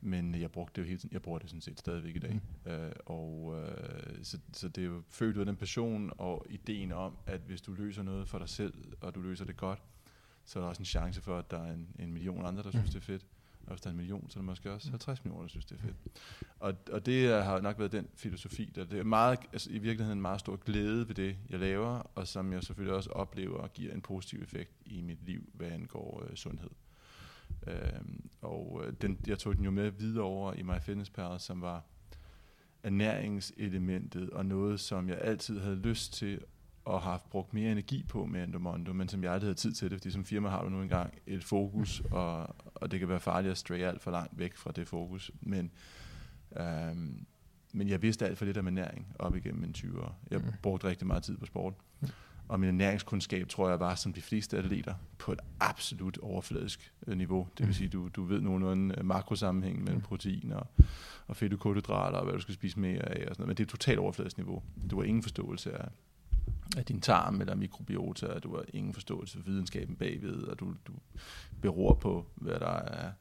men 0.00 0.34
jeg 0.34 0.50
brugte 0.50 0.72
det 0.76 0.82
jo 0.82 0.86
hele 0.86 0.98
tiden. 0.98 1.12
Jeg 1.12 1.22
bruger 1.22 1.38
det 1.38 1.50
sådan 1.50 1.60
set 1.60 1.78
stadigvæk 1.78 2.16
i 2.16 2.18
dag. 2.18 2.40
Mm. 2.64 2.72
Uh, 2.72 2.90
og 3.06 3.44
uh, 3.44 4.22
så, 4.22 4.38
så 4.52 4.68
det 4.68 4.82
er 4.82 4.86
jo 4.86 5.02
født 5.08 5.36
ud 5.36 5.40
af 5.40 5.46
den 5.46 5.56
passion 5.56 6.12
og 6.18 6.46
ideen 6.50 6.92
om, 6.92 7.16
at 7.26 7.40
hvis 7.40 7.60
du 7.60 7.72
løser 7.72 8.02
noget 8.02 8.28
for 8.28 8.38
dig 8.38 8.48
selv, 8.48 8.74
og 9.00 9.14
du 9.14 9.20
løser 9.20 9.44
det 9.44 9.56
godt, 9.56 9.82
så 10.44 10.58
er 10.58 10.62
der 10.62 10.68
også 10.68 10.80
en 10.80 10.86
chance 10.86 11.20
for, 11.20 11.38
at 11.38 11.50
der 11.50 11.58
er 11.58 11.72
en, 11.72 11.88
en 11.98 12.12
million 12.12 12.46
andre, 12.46 12.62
der 12.62 12.70
synes, 12.70 12.86
mm. 12.86 12.92
det 12.92 12.96
er 12.96 13.04
fedt. 13.04 13.26
Og 13.66 13.72
hvis 13.72 13.80
der 13.80 13.88
er 13.88 13.90
en 13.90 13.96
million, 13.96 14.30
så 14.30 14.38
er 14.38 14.42
der 14.42 14.46
måske 14.46 14.72
også 14.72 14.90
50 14.90 15.24
millioner, 15.24 15.42
der 15.42 15.48
synes, 15.48 15.64
det 15.64 15.78
er 15.78 15.82
fedt. 15.82 15.96
Og, 16.60 16.74
og 16.92 17.06
det 17.06 17.44
har 17.44 17.60
nok 17.60 17.78
været 17.78 17.92
den 17.92 18.08
filosofi, 18.14 18.72
der 18.74 18.84
det 18.84 18.98
er 18.98 19.04
meget, 19.04 19.38
altså, 19.52 19.70
i 19.70 19.78
virkeligheden 19.78 20.18
en 20.18 20.22
meget 20.22 20.40
stor 20.40 20.56
glæde 20.56 21.08
ved 21.08 21.14
det, 21.14 21.36
jeg 21.50 21.58
laver, 21.58 22.10
og 22.14 22.28
som 22.28 22.52
jeg 22.52 22.62
selvfølgelig 22.62 22.96
også 22.96 23.10
oplever 23.10 23.68
giver 23.68 23.92
en 23.94 24.00
positiv 24.02 24.42
effekt 24.42 24.72
i 24.84 25.00
mit 25.00 25.24
liv, 25.24 25.50
hvad 25.52 25.68
angår 25.68 26.26
øh, 26.30 26.36
sundhed. 26.36 26.70
Øhm, 27.66 28.30
og 28.42 28.82
øh, 28.84 28.92
den, 29.02 29.18
jeg 29.26 29.38
tog 29.38 29.56
den 29.56 29.64
jo 29.64 29.70
med 29.70 29.90
videre 29.90 30.24
over 30.24 30.52
i 30.52 30.62
My 30.62 30.80
Fitness 30.82 31.10
Pal, 31.10 31.40
som 31.40 31.60
var 31.60 31.82
ernæringselementet, 32.82 34.30
og 34.30 34.46
noget, 34.46 34.80
som 34.80 35.08
jeg 35.08 35.18
altid 35.20 35.60
havde 35.60 35.76
lyst 35.76 36.12
til 36.12 36.40
og 36.86 37.02
har 37.02 37.26
brugt 37.30 37.54
mere 37.54 37.72
energi 37.72 38.04
på 38.08 38.26
med 38.26 38.44
Endomondo, 38.44 38.92
men 38.92 39.08
som 39.08 39.22
jeg 39.24 39.32
aldrig 39.32 39.46
havde 39.46 39.58
tid 39.58 39.72
til 39.72 39.90
det, 39.90 39.98
fordi 39.98 40.10
som 40.10 40.24
firma 40.24 40.48
har 40.48 40.62
du 40.62 40.68
nu 40.68 40.82
engang 40.82 41.14
et 41.26 41.44
fokus, 41.44 42.02
og, 42.10 42.56
og 42.74 42.90
det 42.90 42.98
kan 42.98 43.08
være 43.08 43.20
farligt 43.20 43.52
at 43.52 43.58
stray 43.58 43.78
alt 43.78 44.02
for 44.02 44.10
langt 44.10 44.38
væk 44.38 44.56
fra 44.56 44.72
det 44.72 44.88
fokus. 44.88 45.30
Men, 45.40 45.70
øhm, 46.56 47.26
men 47.72 47.88
jeg 47.88 48.02
vidste 48.02 48.26
alt 48.26 48.38
for 48.38 48.44
lidt 48.44 48.58
om 48.58 48.66
ernæring 48.66 49.06
op 49.18 49.36
igennem 49.36 49.60
min 49.60 49.72
20 49.72 50.02
år. 50.02 50.18
Jeg 50.30 50.38
mm. 50.38 50.52
brugte 50.62 50.86
rigtig 50.86 51.06
meget 51.06 51.22
tid 51.22 51.36
på 51.36 51.46
sport. 51.46 51.74
Og 52.48 52.60
min 52.60 52.68
ernæringskundskab, 52.68 53.48
tror 53.48 53.68
jeg, 53.68 53.80
var 53.80 53.94
som 53.94 54.12
de 54.12 54.22
fleste 54.22 54.58
atleter 54.58 54.94
på 55.18 55.32
et 55.32 55.40
absolut 55.60 56.18
overfladisk 56.18 56.92
øh, 57.06 57.16
niveau. 57.16 57.48
Det 57.50 57.60
vil 57.60 57.66
mm. 57.66 57.72
sige, 57.72 57.88
du, 57.88 58.08
du 58.08 58.24
ved 58.24 58.40
nogenlunde 58.40 58.94
øh, 58.98 59.04
makrosammenhæng 59.04 59.78
mellem 59.78 59.96
mm. 59.96 60.02
protein 60.02 60.52
og, 60.52 60.66
og 61.26 61.36
fedt 61.36 61.52
og 61.52 61.58
kulhydrater, 61.58 62.18
og 62.18 62.24
hvad 62.24 62.34
du 62.34 62.40
skal 62.40 62.54
spise 62.54 62.80
mere 62.80 63.02
af, 63.02 63.28
og 63.28 63.34
sådan 63.34 63.34
noget. 63.38 63.46
men 63.48 63.56
det 63.56 63.62
er 63.62 63.64
et 63.64 63.70
totalt 63.70 63.98
overfladisk 63.98 64.36
niveau. 64.36 64.62
Du 64.90 64.96
har 64.96 65.04
ingen 65.04 65.22
forståelse 65.22 65.72
af, 65.78 65.88
af 66.76 66.84
din 66.84 67.00
tarm 67.00 67.40
eller 67.40 67.54
mikrobiota, 67.54 68.26
og 68.26 68.42
du 68.42 68.56
har 68.56 68.64
ingen 68.72 68.94
forståelse 68.94 69.38
for 69.38 69.44
videnskaben 69.44 69.96
bagved, 69.96 70.42
og 70.42 70.60
du, 70.60 70.74
du 70.86 70.92
beror 71.62 71.94
på, 71.94 72.26
hvad 72.34 72.60
der 72.60 72.76
er, 72.76 73.12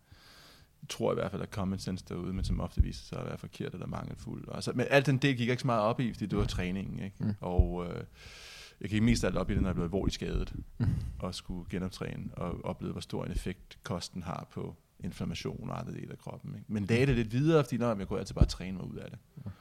tror 0.90 1.12
i 1.12 1.16
hvert 1.16 1.32
fald, 1.32 1.42
at 1.42 1.50
common 1.50 1.80
sense 1.80 2.06
derude, 2.10 2.34
men 2.34 2.46
som 2.46 2.60
ofte 2.60 2.82
viser 2.82 3.04
sig 3.04 3.20
at 3.20 3.26
være 3.26 3.38
forkert 3.38 3.74
eller 3.74 3.88
mangelfuld. 3.88 4.48
Altså, 4.52 4.72
men 4.76 4.86
alt 4.90 5.06
den 5.06 5.18
del 5.18 5.38
gik 5.38 5.50
ikke 5.50 5.62
så 5.62 5.68
meget 5.68 5.82
op 5.82 6.00
i, 6.00 6.14
fordi 6.14 6.26
det 6.26 6.38
var 6.38 6.46
træningen. 6.46 7.00
Ikke? 7.00 7.16
Mm. 7.20 7.34
Og 7.42 7.86
øh, 7.88 8.04
jeg 8.82 8.90
gik 8.90 9.04
mest 9.04 9.24
alt 9.24 9.38
op 9.38 9.50
i 9.50 9.54
det, 9.54 9.62
når 9.62 9.70
jeg 9.70 9.76
blev 9.76 9.84
alvorligt 9.84 10.14
skadet, 10.14 10.54
mm. 10.78 10.88
og 11.20 11.36
skulle 11.36 11.70
genoptræne, 11.70 12.30
og 12.34 12.66
opleve, 12.66 12.92
hvor 12.92 13.02
stor 13.02 13.26
en 13.26 13.32
effekt 13.32 13.80
kosten 13.84 14.24
har 14.24 14.48
på 14.52 14.76
inflammation 15.00 15.70
og 15.70 15.80
andre 15.80 15.94
dele 15.94 16.12
af 16.12 16.18
kroppen. 16.18 16.56
Ikke? 16.56 16.66
Men 16.68 16.86
lagde 16.86 17.06
det 17.06 17.16
lidt 17.16 17.32
videre, 17.32 17.64
fordi 17.64 17.78
når 17.78 17.96
jeg 17.96 18.08
kunne 18.08 18.20
altid 18.20 18.36
bare 18.36 18.46
træne 18.46 18.78
mig 18.78 18.88
ud 18.88 18.96
af 18.96 19.10
det. 19.10 19.20
Mm. 19.36 19.52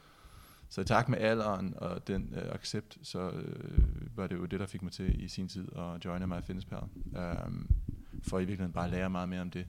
Så 0.75 0.81
i 0.81 0.85
takt 0.85 1.09
med 1.09 1.19
alderen 1.19 1.75
og 1.76 2.07
den 2.07 2.35
øh, 2.37 2.54
accept, 2.54 2.99
så 3.02 3.31
øh, 3.31 4.16
var 4.16 4.26
det 4.26 4.37
jo 4.37 4.45
det, 4.45 4.61
der 4.61 4.66
fik 4.66 4.83
mig 4.83 4.93
til 4.93 5.25
i 5.25 5.28
sin 5.28 5.49
tid 5.49 5.69
at 5.76 6.04
joine 6.04 6.26
My 6.26 6.43
Fitness 6.43 6.66
Pal. 6.66 6.83
Um, 7.47 7.69
for 8.23 8.38
i 8.38 8.40
virkeligheden 8.40 8.73
bare 8.73 8.85
at 8.85 8.90
lære 8.90 9.11
meget 9.11 9.28
mere 9.28 9.40
om 9.40 9.50
det, 9.50 9.66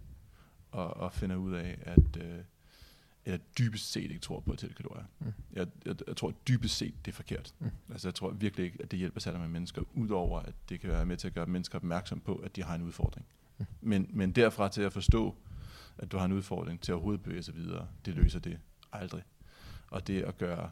og, 0.71 0.97
og 0.97 1.13
finde 1.13 1.39
ud 1.39 1.53
af, 1.53 1.77
at 1.81 2.17
øh, 2.24 2.39
jeg 3.25 3.39
dybest 3.59 3.91
set 3.91 4.12
ikke 4.12 4.19
tror 4.19 4.39
på 4.39 4.51
at 4.51 4.57
tælle 4.57 4.75
kalorier. 4.75 5.05
Mm. 5.19 5.33
Jeg, 5.53 5.67
jeg, 5.85 5.95
jeg 6.07 6.17
tror 6.17 6.33
dybest 6.47 6.77
set, 6.77 6.93
det 7.05 7.12
er 7.12 7.15
forkert. 7.15 7.53
Mm. 7.59 7.69
Altså 7.91 8.07
jeg 8.07 8.15
tror 8.15 8.29
virkelig 8.29 8.65
ikke, 8.65 8.77
at 8.83 8.91
det 8.91 9.00
hjælper 9.00 9.19
særlig 9.19 9.41
med 9.41 9.50
mennesker, 9.50 9.81
udover 9.93 10.39
at 10.39 10.53
det 10.69 10.79
kan 10.79 10.89
være 10.89 11.05
med 11.05 11.17
til 11.17 11.27
at 11.27 11.33
gøre 11.33 11.45
mennesker 11.45 11.77
opmærksom 11.77 12.19
på, 12.19 12.35
at 12.35 12.55
de 12.55 12.63
har 12.63 12.75
en 12.75 12.81
udfordring. 12.81 13.25
Mm. 13.57 13.65
Men, 13.81 14.09
men 14.09 14.31
derfra 14.31 14.69
til 14.69 14.81
at 14.81 14.93
forstå, 14.93 15.35
at 15.97 16.12
du 16.12 16.17
har 16.17 16.25
en 16.25 16.31
udfordring 16.31 16.81
til 16.81 16.91
at 16.91 16.93
overhovedet 16.93 17.24
bevæge 17.24 17.43
sig 17.43 17.55
videre, 17.55 17.88
det 18.05 18.15
løser 18.15 18.39
det 18.39 18.59
aldrig. 18.91 19.24
Og 19.88 20.07
det 20.07 20.21
at 20.21 20.38
gøre 20.38 20.69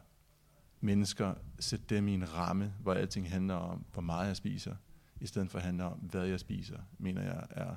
mennesker, 0.84 1.34
sætte 1.60 1.84
dem 1.88 2.08
i 2.08 2.14
en 2.14 2.34
ramme, 2.34 2.74
hvor 2.80 2.94
alting 2.94 3.30
handler 3.30 3.54
om, 3.54 3.84
hvor 3.92 4.02
meget 4.02 4.28
jeg 4.28 4.36
spiser, 4.36 4.74
i 5.20 5.26
stedet 5.26 5.50
for 5.50 5.58
at 5.58 5.64
handle 5.64 5.84
om, 5.84 5.98
hvad 5.98 6.26
jeg 6.26 6.40
spiser, 6.40 6.78
mener 6.98 7.22
jeg 7.22 7.46
er 7.50 7.74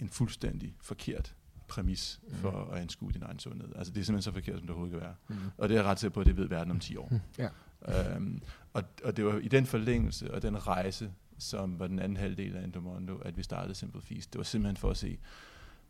en 0.00 0.08
fuldstændig 0.08 0.74
forkert 0.80 1.34
præmis 1.68 2.20
for 2.28 2.64
mm. 2.64 2.74
at 2.74 2.80
anskue 2.80 3.12
din 3.12 3.22
egen 3.22 3.38
sundhed. 3.38 3.68
Altså 3.76 3.92
det 3.92 4.00
er 4.00 4.04
simpelthen 4.04 4.22
så 4.22 4.32
forkert, 4.32 4.58
som 4.58 4.66
det 4.66 4.70
overhovedet 4.70 5.00
kan 5.00 5.00
være. 5.00 5.14
Mm. 5.28 5.50
Og 5.58 5.68
det 5.68 5.74
er 5.74 5.78
jeg 5.78 5.90
ret 5.90 6.00
sikker 6.00 6.14
på, 6.14 6.20
at 6.20 6.26
det 6.26 6.36
ved 6.36 6.48
verden 6.48 6.70
om 6.70 6.80
10 6.80 6.96
år. 6.96 7.08
Mm. 7.10 7.20
Ja. 7.38 7.48
Øhm, 7.88 8.42
og, 8.72 8.82
og 9.04 9.16
det 9.16 9.24
var 9.24 9.38
i 9.38 9.48
den 9.48 9.66
forlængelse 9.66 10.34
og 10.34 10.42
den 10.42 10.66
rejse, 10.66 11.12
som 11.38 11.78
var 11.78 11.86
den 11.86 11.98
anden 11.98 12.16
halvdel 12.16 12.56
af 12.56 12.64
Endomondo, 12.64 13.16
at 13.16 13.36
vi 13.36 13.42
startede 13.42 13.74
Simple 13.74 14.02
Feast. 14.02 14.32
Det 14.32 14.38
var 14.38 14.44
simpelthen 14.44 14.76
for 14.76 14.90
at 14.90 14.96
se, 14.96 15.18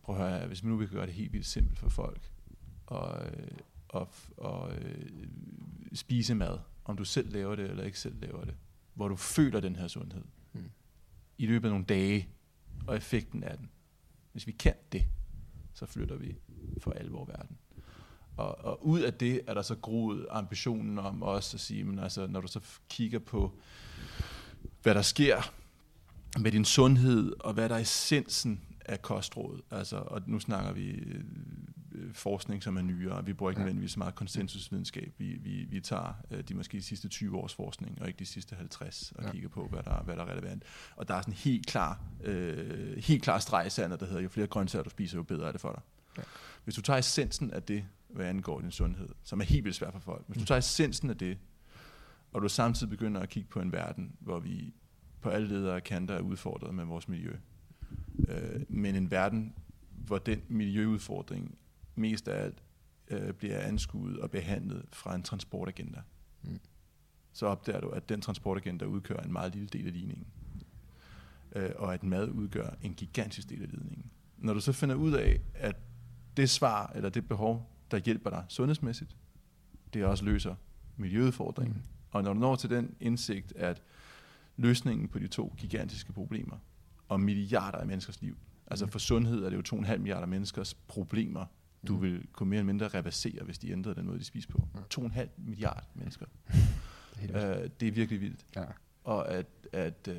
prøv 0.03 0.17
at 0.17 0.23
høre, 0.23 0.47
hvis 0.47 0.65
vi 0.65 0.69
nu 0.69 0.77
vil 0.77 0.89
gøre 0.89 1.07
det 1.07 1.15
helt 1.15 1.33
vildt 1.33 1.47
simpelt 1.47 1.79
for 1.79 1.89
folk, 1.89 2.31
og, 2.87 3.27
og, 3.95 4.09
og 4.37 4.77
øh, 4.77 5.27
spise 5.95 6.35
mad, 6.35 6.59
om 6.85 6.97
du 6.97 7.05
selv 7.05 7.33
laver 7.33 7.57
det 7.57 7.71
eller 7.71 7.85
ikke 7.85 8.01
selv 8.01 8.21
laver 8.21 8.45
det, 8.45 8.55
hvor 8.95 9.09
du 9.09 9.17
føler 9.17 9.61
den 9.61 9.77
her 9.77 9.89
sundhed, 9.89 10.25
mm. 10.53 10.71
i 11.39 11.47
løbet 11.47 11.69
af 11.69 11.73
nogle 11.73 11.85
dage, 11.85 12.29
og 12.87 12.97
effekten 12.97 13.45
af 13.45 13.59
den. 13.59 13.71
Hvis 14.33 14.47
vi 14.47 14.53
kan 14.53 14.75
det, 14.93 15.05
så 15.75 15.87
flytter 15.87 16.17
vi 16.17 16.37
for 16.79 16.91
alvor 16.91 17.25
verden. 17.25 17.59
Og, 18.37 18.65
og 18.65 18.87
ud 18.87 19.01
af 19.01 19.15
det 19.15 19.41
er 19.47 19.55
der 19.55 19.63
så 19.63 19.75
groet 19.75 20.27
ambitionen 20.31 20.99
om 20.99 21.23
også 21.23 21.57
at 21.57 21.61
sige, 21.61 21.85
men 21.85 21.99
altså, 21.99 22.27
når 22.27 22.41
du 22.41 22.49
så 22.49 22.61
kigger 22.89 23.19
på, 23.19 23.59
hvad 24.83 24.95
der 24.95 25.03
sker 25.03 25.53
med 26.41 26.53
din 26.53 26.65
sundhed, 26.65 27.33
og 27.41 27.55
hvad 27.55 27.69
der 27.69 27.75
er 27.75 27.81
essensen 27.81 28.61
af 28.81 29.03
kostråd, 29.03 29.61
altså, 29.71 29.97
og 29.97 30.23
nu 30.27 30.41
snakker 30.41 30.73
vi 30.73 30.91
øh, 30.91 31.25
forskning, 32.13 32.63
som 32.63 32.77
er 32.77 32.83
nyere. 32.83 33.25
Vi 33.25 33.33
bruger 33.33 33.51
ikke 33.51 33.61
ja. 33.61 33.65
nødvendigvis 33.65 33.93
så 33.93 33.99
meget 33.99 34.15
konsensusvidenskab. 34.15 35.13
Vi, 35.19 35.27
vi, 35.27 35.65
vi 35.65 35.81
tager 35.81 36.13
øh, 36.31 36.43
de 36.43 36.55
måske 36.55 36.77
de 36.77 36.83
sidste 36.83 37.09
20 37.09 37.37
års 37.37 37.55
forskning, 37.55 38.01
og 38.01 38.09
ikke 38.09 38.19
de 38.19 38.27
sidste 38.27 38.57
50, 38.57 39.13
og 39.17 39.25
ja. 39.25 39.31
kigger 39.31 39.49
på, 39.49 39.69
hvad 39.69 39.83
der, 39.83 40.03
hvad 40.03 40.17
der 40.17 40.23
er 40.23 40.31
relevant. 40.31 40.63
Og 40.97 41.09
der 41.09 41.15
er 41.15 41.21
sådan 41.21 41.33
en 41.33 41.39
helt 41.39 41.67
klar, 41.67 42.01
øh, 42.25 42.97
helt 42.97 43.23
klar 43.23 43.39
streg 43.39 43.67
i 43.67 43.71
sandet, 43.71 44.01
der 44.01 44.07
hedder, 44.07 44.21
jo 44.23 44.29
flere 44.29 44.47
grøntsager 44.47 44.83
du 44.83 44.91
spiser, 44.91 45.19
jo 45.19 45.23
bedre 45.23 45.49
er 45.49 45.53
det 45.53 45.61
for 45.61 45.73
dig. 45.73 45.83
Ja. 46.19 46.23
Hvis 46.65 46.75
du 46.75 46.83
tager 46.83 46.99
essensen 46.99 47.51
af 47.51 47.63
det, 47.63 47.85
hvad 48.09 48.27
angår 48.27 48.61
din 48.61 48.71
sundhed, 48.71 49.09
som 49.23 49.41
er 49.41 49.45
helt 49.45 49.65
vildt 49.65 49.77
svært 49.77 49.93
for 49.93 50.01
folk, 50.01 50.25
hvis 50.27 50.37
du 50.37 50.41
mm. 50.41 50.47
tager 50.47 50.59
essensen 50.59 51.11
af 51.11 51.19
det, 51.19 51.39
og 52.33 52.43
du 52.43 52.49
samtidig 52.49 52.91
begynder 52.91 53.21
at 53.21 53.29
kigge 53.29 53.49
på 53.49 53.61
en 53.61 53.73
verden, 53.73 54.17
hvor 54.21 54.41
vi 54.41 54.75
på 55.21 55.29
alle 55.29 55.49
ledere 55.49 55.81
kanter 55.81 56.15
er 56.15 56.21
udfordret 56.21 56.75
med 56.75 56.85
vores 56.85 57.09
miljø, 57.09 57.37
øh, 58.29 58.61
men 58.69 58.95
en 58.95 59.11
verden, 59.11 59.55
hvor 59.91 60.19
den 60.19 60.43
miljøudfordring 60.49 61.59
mest 61.95 62.29
af 62.29 62.45
alt 62.45 62.63
øh, 63.09 63.33
bliver 63.33 63.59
anskuet 63.59 64.19
og 64.19 64.31
behandlet 64.31 64.85
fra 64.93 65.15
en 65.15 65.23
transportagenda. 65.23 66.01
Mm. 66.43 66.61
Så 67.33 67.47
opdager 67.47 67.81
du, 67.81 67.89
at 67.89 68.09
den 68.09 68.21
transportagenda 68.21 68.85
udgør 68.85 69.17
en 69.17 69.33
meget 69.33 69.55
lille 69.55 69.69
del 69.69 69.87
af 69.87 69.93
ligningen. 69.93 70.27
Øh, 71.57 71.71
og 71.77 71.95
at 71.95 72.03
mad 72.03 72.29
udgør 72.29 72.71
en 72.83 72.95
gigantisk 72.95 73.49
del 73.49 73.63
af 73.63 73.71
ligningen. 73.71 74.11
Når 74.39 74.55
du 74.55 74.61
så 74.61 74.73
finder 74.73 74.95
ud 74.95 75.13
af, 75.13 75.41
at 75.55 75.77
det 76.37 76.51
svar 76.51 76.93
eller 76.95 77.09
det 77.09 77.29
behov, 77.29 77.71
der 77.91 77.99
hjælper 77.99 78.31
dig 78.31 78.45
sundhedsmæssigt, 78.49 79.17
det 79.95 80.05
også 80.05 80.25
løser 80.25 80.55
miljøudfordringen. 80.97 81.77
Mm. 81.77 81.83
Og 82.11 82.23
når 82.23 82.33
du 82.33 82.41
når 82.41 82.57
til 82.57 82.71
den 82.71 82.95
indsigt, 83.01 83.53
at 83.57 83.83
løsningen 84.57 85.09
på 85.09 85.19
de 85.19 85.29
to 85.29 85.55
gigantiske 85.59 86.13
problemer, 86.13 86.57
og 87.09 87.21
milliarder 87.21 87.79
af 87.79 87.87
menneskers 87.87 88.23
liv, 88.23 88.37
altså 88.67 88.87
for 88.87 88.99
sundhed 88.99 89.45
er 89.45 89.51
det 89.51 89.73
jo 89.73 89.77
2,5 89.77 89.97
milliarder 89.97 90.27
menneskers 90.27 90.75
problemer, 90.75 91.47
du 91.89 91.97
mm. 91.97 92.03
vil 92.03 92.27
kunne 92.33 92.49
mere 92.49 92.59
eller 92.59 92.67
mindre 92.67 92.89
reversere, 92.89 93.45
hvis 93.45 93.59
de 93.59 93.71
ændrede 93.71 93.95
den 93.95 94.07
måde, 94.07 94.19
de 94.19 94.25
spiser 94.25 94.49
på. 94.49 94.69
Ja. 94.75 95.03
2,5 95.03 95.29
milliarder 95.37 95.81
mennesker. 95.95 96.27
det, 97.21 97.31
er 97.31 97.59
uh, 97.59 97.69
det 97.81 97.89
er 97.89 97.93
virkelig 97.93 98.21
vildt. 98.21 98.47
Ja. 98.57 98.65
Og 99.05 99.31
at, 99.31 99.47
at, 99.73 100.09
uh, 100.09 100.15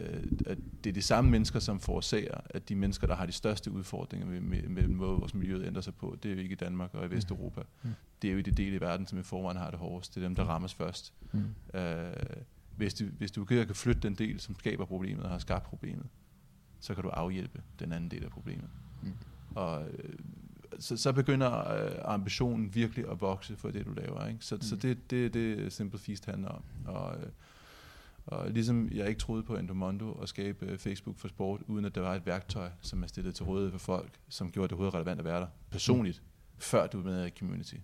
at 0.45 0.57
det 0.83 0.89
er 0.89 0.93
de 0.93 1.01
samme 1.01 1.31
mennesker, 1.31 1.59
som 1.59 1.79
forårsager, 1.79 2.37
at 2.49 2.69
de 2.69 2.75
mennesker, 2.75 3.07
der 3.07 3.15
har 3.15 3.25
de 3.25 3.31
største 3.31 3.71
udfordringer 3.71 4.27
med, 4.27 4.41
med, 4.41 4.61
med 4.61 4.83
den 4.83 4.95
måde, 4.95 5.19
vores 5.19 5.33
miljø 5.33 5.67
ændrer 5.67 5.81
sig 5.81 5.95
på, 5.95 6.17
det 6.23 6.31
er 6.31 6.35
jo 6.35 6.41
ikke 6.41 6.53
i 6.53 6.55
Danmark 6.55 6.93
og 6.93 7.05
i 7.05 7.07
mm. 7.07 7.13
Vesteuropa. 7.13 7.61
Mm. 7.83 7.89
Det 8.21 8.27
er 8.27 8.31
jo 8.31 8.39
i 8.39 8.41
det 8.41 8.57
del 8.57 8.73
i 8.73 8.81
verden, 8.81 9.07
som 9.07 9.19
i 9.19 9.23
forvejen 9.23 9.57
har 9.57 9.69
det 9.69 9.79
hårdest. 9.79 10.15
Det 10.15 10.23
er 10.23 10.27
dem, 10.27 10.35
der 10.35 10.43
mm. 10.43 10.49
rammes 10.49 10.73
først. 10.73 11.13
Mm. 11.31 11.39
Uh, 11.73 11.81
hvis, 12.77 12.93
du, 12.93 13.05
hvis 13.05 13.31
du 13.31 13.45
kan 13.45 13.75
flytte 13.75 14.01
den 14.01 14.15
del, 14.15 14.39
som 14.39 14.59
skaber 14.59 14.85
problemet 14.85 15.23
og 15.23 15.29
har 15.29 15.39
skabt 15.39 15.63
problemet, 15.63 16.05
så 16.79 16.93
kan 16.93 17.03
du 17.03 17.09
afhjælpe 17.09 17.61
den 17.79 17.91
anden 17.91 18.11
del 18.11 18.23
af 18.23 18.31
problemet. 18.31 18.69
Mm. 19.03 19.13
Og 19.55 19.85
så, 20.79 20.97
så 20.97 21.13
begynder 21.13 21.71
øh, 21.73 21.91
ambitionen 22.03 22.75
virkelig 22.75 23.09
at 23.11 23.21
vokse 23.21 23.55
for 23.55 23.71
det, 23.71 23.85
du 23.85 23.93
laver. 23.93 24.27
Ikke? 24.27 24.45
Så, 24.45 24.55
mm. 24.55 24.61
så 24.61 24.75
det, 24.75 25.11
det, 25.11 25.33
det 25.33 25.73
Simple 25.73 25.99
Feast 25.99 26.25
handler 26.25 26.49
om. 26.49 26.63
Og, 26.85 27.17
øh, 27.17 27.27
og 28.25 28.49
ligesom 28.51 28.89
jeg 28.91 29.09
ikke 29.09 29.19
troede 29.19 29.43
på 29.43 29.55
Endomondo 29.55 30.11
at 30.11 30.29
skabe 30.29 30.65
øh, 30.65 30.77
Facebook 30.77 31.17
for 31.17 31.27
sport, 31.27 31.61
uden 31.67 31.85
at 31.85 31.95
der 31.95 32.01
var 32.01 32.15
et 32.15 32.25
værktøj, 32.25 32.69
som 32.81 33.03
er 33.03 33.07
stillet 33.07 33.35
til 33.35 33.45
rådighed 33.45 33.71
for 33.71 33.79
folk, 33.79 34.19
som 34.29 34.51
gjorde 34.51 34.67
det 34.67 34.77
hovedet 34.77 34.93
relevant 34.93 35.19
at 35.19 35.25
være 35.25 35.41
der 35.41 35.47
personligt, 35.71 36.21
mm. 36.21 36.61
før 36.61 36.87
du 36.87 36.99
er 36.99 37.03
med 37.03 37.27
i 37.27 37.29
community. 37.39 37.75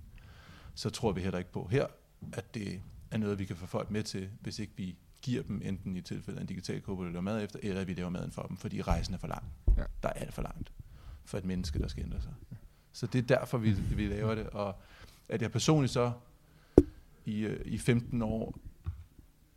Så 0.75 0.89
tror 0.89 1.11
vi 1.11 1.21
heller 1.21 1.39
ikke 1.39 1.51
på 1.51 1.67
her, 1.71 1.85
at 2.33 2.53
det 2.53 2.81
er 3.11 3.17
noget, 3.17 3.39
vi 3.39 3.45
kan 3.45 3.55
få 3.55 3.65
folk 3.65 3.91
med 3.91 4.03
til, 4.03 4.29
hvis 4.41 4.59
ikke 4.59 4.73
vi 4.75 4.97
giver 5.21 5.43
dem 5.43 5.61
enten 5.63 5.95
i 5.95 6.01
tilfælde 6.01 6.39
af 6.39 6.41
en 6.41 6.47
digital 6.47 6.81
der 6.85 7.03
laver 7.03 7.21
mad 7.21 7.43
efter, 7.43 7.59
eller 7.63 7.83
vi 7.83 7.93
laver 7.93 8.09
maden 8.09 8.31
for 8.31 8.41
dem, 8.41 8.57
fordi 8.57 8.81
rejsen 8.81 9.13
er 9.13 9.17
for 9.17 9.27
lang. 9.27 9.43
Ja. 9.77 9.83
Der 10.03 10.09
er 10.09 10.13
alt 10.13 10.33
for 10.33 10.41
langt 10.41 10.71
for 11.25 11.37
et 11.37 11.45
menneske, 11.45 11.79
der 11.79 11.87
skal 11.87 12.03
ændre 12.03 12.21
sig. 12.21 12.33
Så 12.93 13.07
det 13.07 13.19
er 13.19 13.37
derfor, 13.37 13.57
vi, 13.57 13.71
vi 13.71 14.07
laver 14.07 14.35
det. 14.35 14.47
Og 14.47 14.75
at 15.29 15.41
jeg 15.41 15.51
personligt 15.51 15.93
så 15.93 16.11
i, 17.25 17.39
øh, 17.39 17.61
i 17.65 17.77
15 17.77 18.21
år 18.21 18.57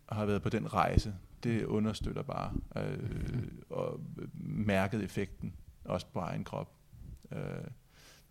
har 0.08 0.26
været 0.26 0.42
på 0.42 0.48
den 0.48 0.74
rejse, 0.74 1.14
det 1.44 1.64
understøtter 1.64 2.22
bare 2.22 2.52
øh, 2.76 3.42
og 3.70 4.00
mærket 4.44 5.04
effekten, 5.04 5.52
også 5.84 6.06
på 6.12 6.18
egen 6.18 6.44
krop. 6.44 6.70
Øh, 7.32 7.38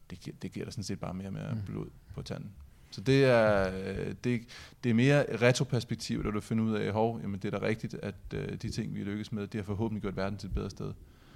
det, 0.10 0.41
det 0.41 0.51
giver 0.51 0.65
dig 0.65 0.74
sådan 0.74 0.83
set 0.83 1.00
bare 1.00 1.13
mere 1.13 1.27
og 1.27 1.33
mere 1.33 1.53
mm. 1.53 1.62
blod 1.65 1.88
på 2.15 2.22
tanden. 2.22 2.51
Så 2.91 3.01
det 3.01 3.25
er, 3.25 3.72
øh, 3.74 4.15
det, 4.24 4.41
det 4.83 4.89
er 4.89 4.93
mere 4.93 5.38
retroperspektiv, 5.41 6.24
da 6.24 6.31
du 6.31 6.41
finder 6.41 6.63
ud 6.63 6.74
af, 6.74 6.93
hov, 6.93 7.19
jamen 7.22 7.39
det 7.39 7.53
er 7.53 7.60
da 7.60 7.65
rigtigt, 7.65 7.93
at 7.93 8.15
øh, 8.33 8.57
de 8.62 8.69
ting, 8.69 8.95
vi 8.95 9.03
lykkes 9.03 9.31
med, 9.31 9.48
det 9.48 9.60
har 9.60 9.65
forhåbentlig 9.65 10.01
gjort 10.01 10.15
verden 10.15 10.39
til 10.39 10.48
et 10.48 10.53
bedre 10.53 10.69
sted. 10.69 10.93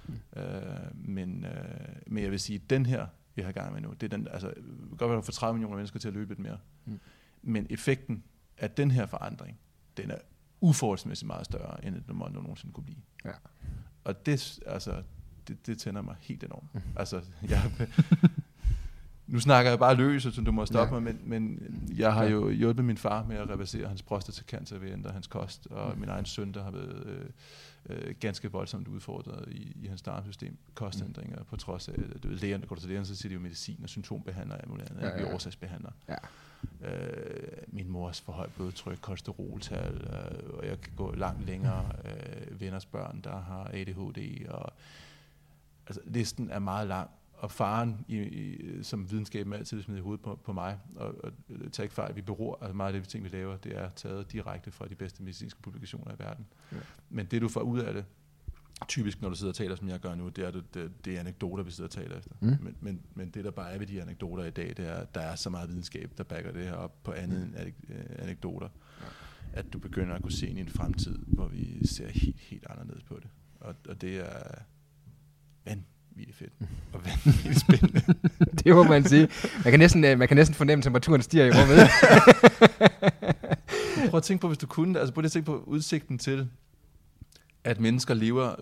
Mm. 0.08 0.40
Øh, 0.40 1.08
men, 1.08 1.44
øh, 1.44 1.96
men 2.06 2.22
jeg 2.22 2.30
vil 2.30 2.40
sige, 2.40 2.60
at 2.64 2.70
den 2.70 2.86
her 2.86 3.06
vi 3.38 3.42
har 3.42 3.52
gang 3.52 3.72
med 3.72 3.80
nu. 3.80 3.92
Det 4.00 4.02
er 4.02 4.16
den, 4.16 4.28
altså, 4.30 4.52
godt 4.98 5.10
være, 5.10 5.18
at 5.18 5.24
få 5.24 5.32
30 5.32 5.54
millioner 5.54 5.76
mennesker 5.76 5.98
til 5.98 6.08
at 6.08 6.14
løbe 6.14 6.30
lidt 6.30 6.38
mere. 6.38 6.58
Mm. 6.84 7.00
Men 7.42 7.66
effekten 7.70 8.24
af 8.58 8.70
den 8.70 8.90
her 8.90 9.06
forandring, 9.06 9.58
den 9.96 10.10
er 10.10 10.18
uforholdsmæssigt 10.60 11.26
meget 11.26 11.44
større, 11.44 11.84
end 11.84 11.94
det 11.94 12.14
Mondo 12.14 12.40
nogensinde 12.40 12.72
kunne 12.72 12.84
blive. 12.84 12.98
Ja. 13.24 13.30
Og 14.04 14.26
det, 14.26 14.60
altså, 14.66 15.02
det, 15.48 15.66
det 15.66 15.78
tænder 15.78 16.02
mig 16.02 16.16
helt 16.20 16.44
enormt. 16.44 16.74
Mm. 16.74 16.80
Altså, 16.96 17.22
jeg, 17.48 17.72
nu 19.26 19.40
snakker 19.40 19.70
jeg 19.70 19.78
bare 19.78 19.94
løs, 19.94 20.22
så 20.22 20.42
du 20.46 20.52
må 20.52 20.66
stoppe 20.66 20.94
ja. 20.94 21.00
mig, 21.00 21.14
men, 21.14 21.28
men 21.28 21.60
jeg 21.96 22.14
har 22.14 22.24
jo 22.24 22.50
hjulpet 22.50 22.84
min 22.84 22.98
far 22.98 23.24
med 23.24 23.36
at 23.36 23.50
reversere 23.50 23.88
hans 23.88 24.02
prostatacancer 24.02 24.78
ved 24.78 24.88
at 24.88 24.94
ændre 24.94 25.10
hans 25.10 25.26
kost, 25.26 25.66
og 25.70 25.94
mm. 25.94 26.00
min 26.00 26.08
egen 26.08 26.24
søn, 26.24 26.52
der 26.52 26.64
har 26.64 26.70
været 26.70 27.06
øh, 27.06 27.30
øh, 27.88 28.14
ganske 28.20 28.52
voldsomt 28.52 28.88
udfordret 28.88 29.52
i, 29.52 29.76
i 29.82 29.86
hans 29.86 30.02
tarmsystem, 30.02 30.56
kostændringer, 30.74 31.38
mm. 31.38 31.44
på 31.44 31.56
trods 31.56 31.88
af, 31.88 31.94
du 32.22 32.28
ved, 32.28 32.36
lægerne, 32.36 32.66
går 32.66 32.76
til 32.76 32.88
lægerne, 32.88 33.06
så 33.06 33.16
siger 33.16 33.28
de 33.30 33.34
jo 33.34 33.40
medicin 33.40 33.80
og 33.82 33.88
symptombehandler 33.88 34.56
og 34.56 34.62
alt 34.62 34.90
andet, 34.90 35.02
ja, 35.02 35.08
ja, 35.08 35.20
ja. 35.20 35.26
vi 35.26 35.34
årsagsbehandler. 35.34 35.90
Ja. 36.08 36.16
Øh, 36.82 37.62
min 37.66 37.88
mors 37.88 38.20
for 38.20 38.32
højt 38.32 38.50
blodtryk, 38.56 38.98
kolesteroltal, 39.00 39.94
øh, 39.94 40.58
og 40.58 40.66
jeg 40.66 40.80
kan 40.80 40.92
gå 40.96 41.14
langt 41.14 41.46
længere, 41.46 41.92
øh, 42.04 42.60
venners 42.60 42.86
børn, 42.86 43.20
der 43.24 43.40
har 43.40 43.70
ADHD, 43.72 44.48
og 44.48 44.72
altså, 45.86 46.00
listen 46.04 46.50
er 46.50 46.58
meget 46.58 46.88
lang, 46.88 47.10
og 47.38 47.50
faren, 47.50 48.04
i, 48.08 48.18
i, 48.18 48.82
som 48.82 49.10
videnskaben 49.10 49.52
altid 49.52 49.82
smider 49.82 50.00
i 50.00 50.02
hovedet 50.02 50.24
på, 50.24 50.40
på 50.44 50.52
mig, 50.52 50.78
og, 50.96 51.24
og 51.24 51.32
tag 51.72 51.82
ikke 51.82 51.94
fejl, 51.94 52.16
vi 52.16 52.22
beror, 52.22 52.58
altså 52.60 52.76
meget 52.76 52.94
af 52.94 53.00
det 53.00 53.08
ting, 53.08 53.24
vi 53.24 53.28
laver, 53.28 53.56
det 53.56 53.76
er 53.76 53.90
taget 53.90 54.32
direkte 54.32 54.70
fra 54.70 54.88
de 54.88 54.94
bedste 54.94 55.22
medicinske 55.22 55.62
publikationer 55.62 56.12
i 56.12 56.18
verden. 56.18 56.46
Ja. 56.72 56.76
Men 57.10 57.26
det, 57.26 57.42
du 57.42 57.48
får 57.48 57.60
ud 57.60 57.78
af 57.78 57.94
det, 57.94 58.04
typisk, 58.88 59.22
når 59.22 59.28
du 59.28 59.34
sidder 59.34 59.52
og 59.52 59.56
taler, 59.56 59.76
som 59.76 59.88
jeg 59.88 60.00
gør 60.00 60.14
nu, 60.14 60.28
det 60.28 60.44
er, 60.44 60.50
det, 60.50 60.74
det, 60.74 61.04
det 61.04 61.16
er 61.16 61.20
anekdoter, 61.20 61.64
vi 61.64 61.70
sidder 61.70 61.88
og 61.88 61.92
taler 61.92 62.18
efter. 62.18 62.34
Mm. 62.40 62.48
Men, 62.48 62.76
men, 62.80 63.02
men 63.14 63.30
det, 63.30 63.44
der 63.44 63.50
bare 63.50 63.72
er 63.72 63.78
ved 63.78 63.86
de 63.86 64.02
anekdoter 64.02 64.44
i 64.44 64.50
dag, 64.50 64.68
det 64.76 64.88
er, 64.88 64.94
at 64.94 65.14
der 65.14 65.20
er 65.20 65.34
så 65.34 65.50
meget 65.50 65.68
videnskab, 65.68 66.12
der 66.18 66.24
backer 66.24 66.52
det 66.52 66.64
her 66.64 66.72
op 66.72 67.04
på 67.04 67.12
andet 67.12 67.42
end 67.42 67.56
anek- 67.56 67.92
øh, 67.92 68.04
anekdoter. 68.18 68.68
At 69.52 69.72
du 69.72 69.78
begynder 69.78 70.14
at 70.14 70.22
kunne 70.22 70.32
se 70.32 70.48
ind 70.48 70.58
i 70.58 70.60
en 70.60 70.68
fremtid, 70.68 71.18
hvor 71.18 71.48
vi 71.48 71.86
ser 71.86 72.08
helt, 72.08 72.40
helt 72.40 72.66
anderledes 72.70 73.04
på 73.04 73.14
det. 73.14 73.28
Og, 73.60 73.74
og 73.88 74.00
det 74.00 74.18
er 74.18 74.62
vanvittigt 75.64 75.97
fedt. 76.38 76.52
Og 76.92 77.00
vanvittigt 77.04 77.60
spændende. 77.60 78.02
det 78.64 78.74
må 78.74 78.82
man 78.82 79.04
sige. 79.04 79.28
Man 79.64 79.72
kan 79.72 79.78
næsten, 79.78 80.04
øh, 80.04 80.18
man 80.18 80.28
kan 80.28 80.36
næsten 80.36 80.54
fornemme, 80.54 80.80
at 80.80 80.84
temperaturen 80.84 81.22
stiger 81.22 81.44
i 81.44 81.50
rummet. 81.50 81.78
Prøv 84.10 84.18
at 84.18 84.22
tænke 84.22 84.40
på, 84.40 84.46
hvis 84.46 84.58
du 84.58 84.66
kunne. 84.66 84.98
Altså 84.98 85.14
prøv 85.14 85.24
at 85.24 85.32
tænke 85.32 85.46
på 85.46 85.64
udsigten 85.66 86.18
til, 86.18 86.48
at 87.68 87.80
mennesker 87.80 88.14
lever 88.14 88.54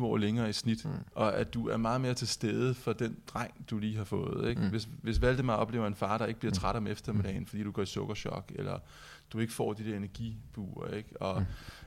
15-20 0.00 0.02
år 0.02 0.16
længere 0.16 0.48
i 0.48 0.52
snit, 0.52 0.84
mm. 0.84 0.90
og 1.14 1.36
at 1.36 1.54
du 1.54 1.68
er 1.68 1.76
meget 1.76 2.00
mere 2.00 2.14
til 2.14 2.28
stede 2.28 2.74
for 2.74 2.92
den 2.92 3.16
dreng, 3.26 3.54
du 3.70 3.78
lige 3.78 3.96
har 3.96 4.04
fået. 4.04 4.48
Ikke? 4.48 4.62
Mm. 4.62 4.68
Hvis, 4.68 4.88
hvis 5.02 5.22
Valdemar 5.22 5.54
oplever 5.54 5.86
en 5.86 5.94
far, 5.94 6.18
der 6.18 6.26
ikke 6.26 6.40
bliver 6.40 6.52
træt 6.52 6.76
om 6.76 6.86
eftermiddagen, 6.86 7.46
fordi 7.46 7.62
du 7.62 7.70
går 7.70 7.82
i 7.82 7.86
sukkerchok, 7.86 8.52
eller 8.54 8.78
du 9.32 9.38
ikke 9.38 9.52
får 9.52 9.72
de 9.72 9.84
der 9.84 9.96
energibuer, 9.96 10.88
ikke? 10.88 11.22
og 11.22 11.44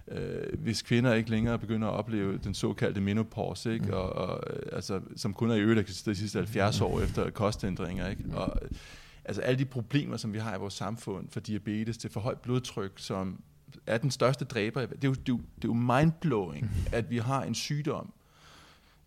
øh, 0.08 0.60
hvis 0.60 0.82
kvinder 0.82 1.14
ikke 1.14 1.30
længere 1.30 1.60
begynder 1.60 1.88
at 1.88 1.94
opleve 1.94 2.38
den 2.38 2.54
såkaldte 2.54 3.02
menopause, 3.02 3.74
ikke? 3.74 3.98
Og, 3.98 4.30
og, 4.30 4.44
øh, 4.54 4.64
altså, 4.72 5.02
som 5.16 5.34
kun 5.34 5.52
er 5.52 5.56
i 5.56 5.62
øvrigt 5.62 5.80
eksisteret 5.80 6.16
de 6.16 6.22
sidste 6.22 6.40
70 6.40 6.82
år 6.82 7.02
efter 7.02 7.30
kostændringer, 7.30 8.08
ikke? 8.08 8.24
og 8.34 8.62
altså 9.26 9.42
alle 9.42 9.60
de 9.60 9.66
problemer, 9.66 10.18
som 10.18 10.34
vi 10.34 10.40
har 10.40 10.56
i 10.56 10.60
vores 10.60 10.74
samfund, 10.74 11.28
fra 11.30 11.40
diabetes 11.40 11.98
til 11.98 12.10
for 12.10 12.20
højt 12.20 12.40
blodtryk, 12.40 12.92
som 12.96 13.40
er 13.88 13.98
den 13.98 14.12
største 14.12 14.46
dræber. 14.46 14.86
Det 14.86 15.04
er 15.04 15.08
jo, 15.08 15.14
det 15.14 15.20
er 15.20 15.24
jo, 15.30 15.38
det 15.38 15.64
er 15.64 15.68
jo 15.68 15.74
mindblowing, 15.74 16.72
at 16.92 17.10
vi 17.10 17.18
har 17.18 17.44
en 17.44 17.56
sygdom, 17.56 18.14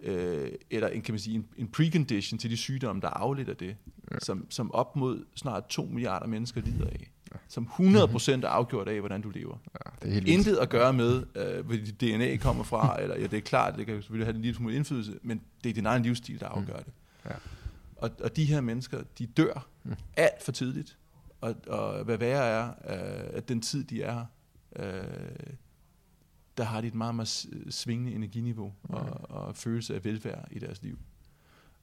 øh, 0.00 0.49
eller 0.71 0.88
en, 0.88 1.02
kan 1.02 1.12
man 1.12 1.18
sige, 1.18 1.37
en, 1.37 1.47
en 1.56 1.68
precondition 1.68 2.38
til 2.38 2.50
de 2.50 2.56
sygdomme, 2.56 3.02
der 3.02 3.09
er 3.09 3.12
afledt 3.12 3.49
af 3.49 3.56
det, 3.56 3.76
ja. 4.12 4.18
som, 4.18 4.47
som 4.50 4.73
op 4.73 4.97
mod 4.97 5.25
snart 5.35 5.66
2 5.66 5.85
milliarder 5.85 6.26
mennesker 6.26 6.61
lider 6.61 6.87
af. 6.87 7.11
Som 7.49 7.68
100% 7.78 8.33
er 8.33 8.49
afgjort 8.49 8.88
af, 8.88 9.00
hvordan 9.00 9.21
du 9.21 9.30
lever. 9.30 9.56
Ja, 9.75 9.90
det 10.02 10.09
er 10.09 10.12
helt 10.12 10.26
vildt. 10.26 10.38
Intet 10.38 10.56
at 10.56 10.68
gøre 10.68 10.92
med, 10.92 11.23
øh, 11.35 11.66
hvor 11.66 11.75
dit 11.75 12.00
DNA 12.00 12.37
kommer 12.37 12.64
fra, 12.64 12.97
eller 13.02 13.16
ja, 13.16 13.26
det 13.26 13.37
er 13.37 13.40
klart, 13.40 13.76
det 13.76 13.87
kan 13.87 13.94
selvfølgelig 13.94 14.26
have 14.26 14.37
en 14.37 14.42
lille 14.42 14.56
smule 14.56 14.75
indflydelse, 14.75 15.18
men 15.23 15.40
det 15.64 15.71
er 15.71 15.75
din 15.75 15.87
egen 15.87 16.02
livsstil, 16.02 16.40
der 16.40 16.47
afgør 16.47 16.76
det. 16.76 16.92
Ja. 17.25 17.35
Og, 17.97 18.11
og 18.25 18.37
de 18.37 18.44
her 18.44 18.61
mennesker, 18.61 19.02
de 19.18 19.26
dør 19.26 19.66
alt 20.16 20.42
for 20.42 20.52
tidligt. 20.52 20.99
Og, 21.40 21.54
og 21.66 22.04
hvad 22.04 22.18
værre 22.18 22.44
er, 22.44 22.68
øh, 22.68 23.30
at 23.33 23.49
den 23.49 23.61
tid, 23.61 23.85
de 23.85 24.02
er 24.02 24.12
her, 24.12 24.25
øh, 24.76 25.04
der 26.56 26.64
har 26.64 26.80
de 26.80 26.86
et 26.86 26.94
meget, 26.94 27.14
meget 27.14 27.46
svingende 27.70 28.12
energiniveau 28.12 28.74
og, 28.82 29.30
og 29.30 29.56
følelse 29.56 29.94
af 29.94 30.04
velvære 30.04 30.44
i 30.50 30.58
deres 30.58 30.82
liv. 30.82 30.98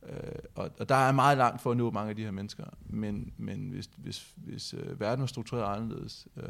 Øh, 0.09 0.15
og, 0.55 0.71
og 0.79 0.89
der 0.89 0.95
er 0.95 1.11
meget 1.11 1.37
langt 1.37 1.61
for 1.61 1.71
at 1.71 1.77
nå 1.77 1.91
mange 1.91 2.09
af 2.09 2.15
de 2.15 2.23
her 2.23 2.31
mennesker, 2.31 2.65
men, 2.89 3.33
men 3.37 3.69
hvis, 3.69 3.89
hvis, 3.97 4.33
hvis 4.35 4.73
øh, 4.73 4.99
verden 4.99 5.19
var 5.21 5.27
struktureret 5.27 5.75
anderledes, 5.77 6.27
øh, 6.37 6.43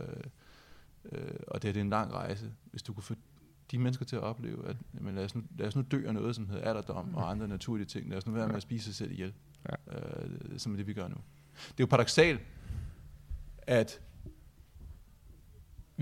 øh, 1.11 1.31
og 1.47 1.61
det, 1.61 1.67
er- 1.69 1.73
det 1.73 1.79
er 1.79 1.83
en 1.83 1.89
lang 1.89 2.13
rejse, 2.13 2.51
hvis 2.71 2.83
du 2.83 2.93
kunne 2.93 3.03
få 3.03 3.15
de 3.71 3.77
mennesker 3.77 4.05
til 4.05 4.15
at 4.15 4.21
opleve, 4.21 4.67
at 4.67 4.77
jamen, 4.93 5.15
lad, 5.15 5.25
os 5.25 5.35
nu, 5.35 5.43
lad 5.57 5.67
os 5.67 5.75
nu 5.75 5.81
dø 5.91 6.07
af 6.07 6.13
noget, 6.13 6.35
som 6.35 6.49
hedder 6.49 6.63
alderdom 6.69 7.15
og 7.15 7.29
andre 7.31 7.47
naturlige 7.47 7.85
ting. 7.87 8.09
Lad 8.09 8.17
os 8.17 8.25
nu 8.25 8.31
være 8.33 8.47
med 8.47 8.55
at 8.55 8.61
spise 8.61 8.85
sig 8.85 8.95
selv 8.95 9.11
ihjel, 9.11 9.33
Ja. 9.69 9.97
øh, 9.97 10.59
som 10.59 10.71
er 10.73 10.77
det, 10.77 10.87
vi 10.87 10.93
gør 10.93 11.07
nu. 11.07 11.15
Det 11.55 11.69
er 11.69 11.73
jo 11.79 11.85
paradoxalt, 11.85 12.41
at 13.57 14.01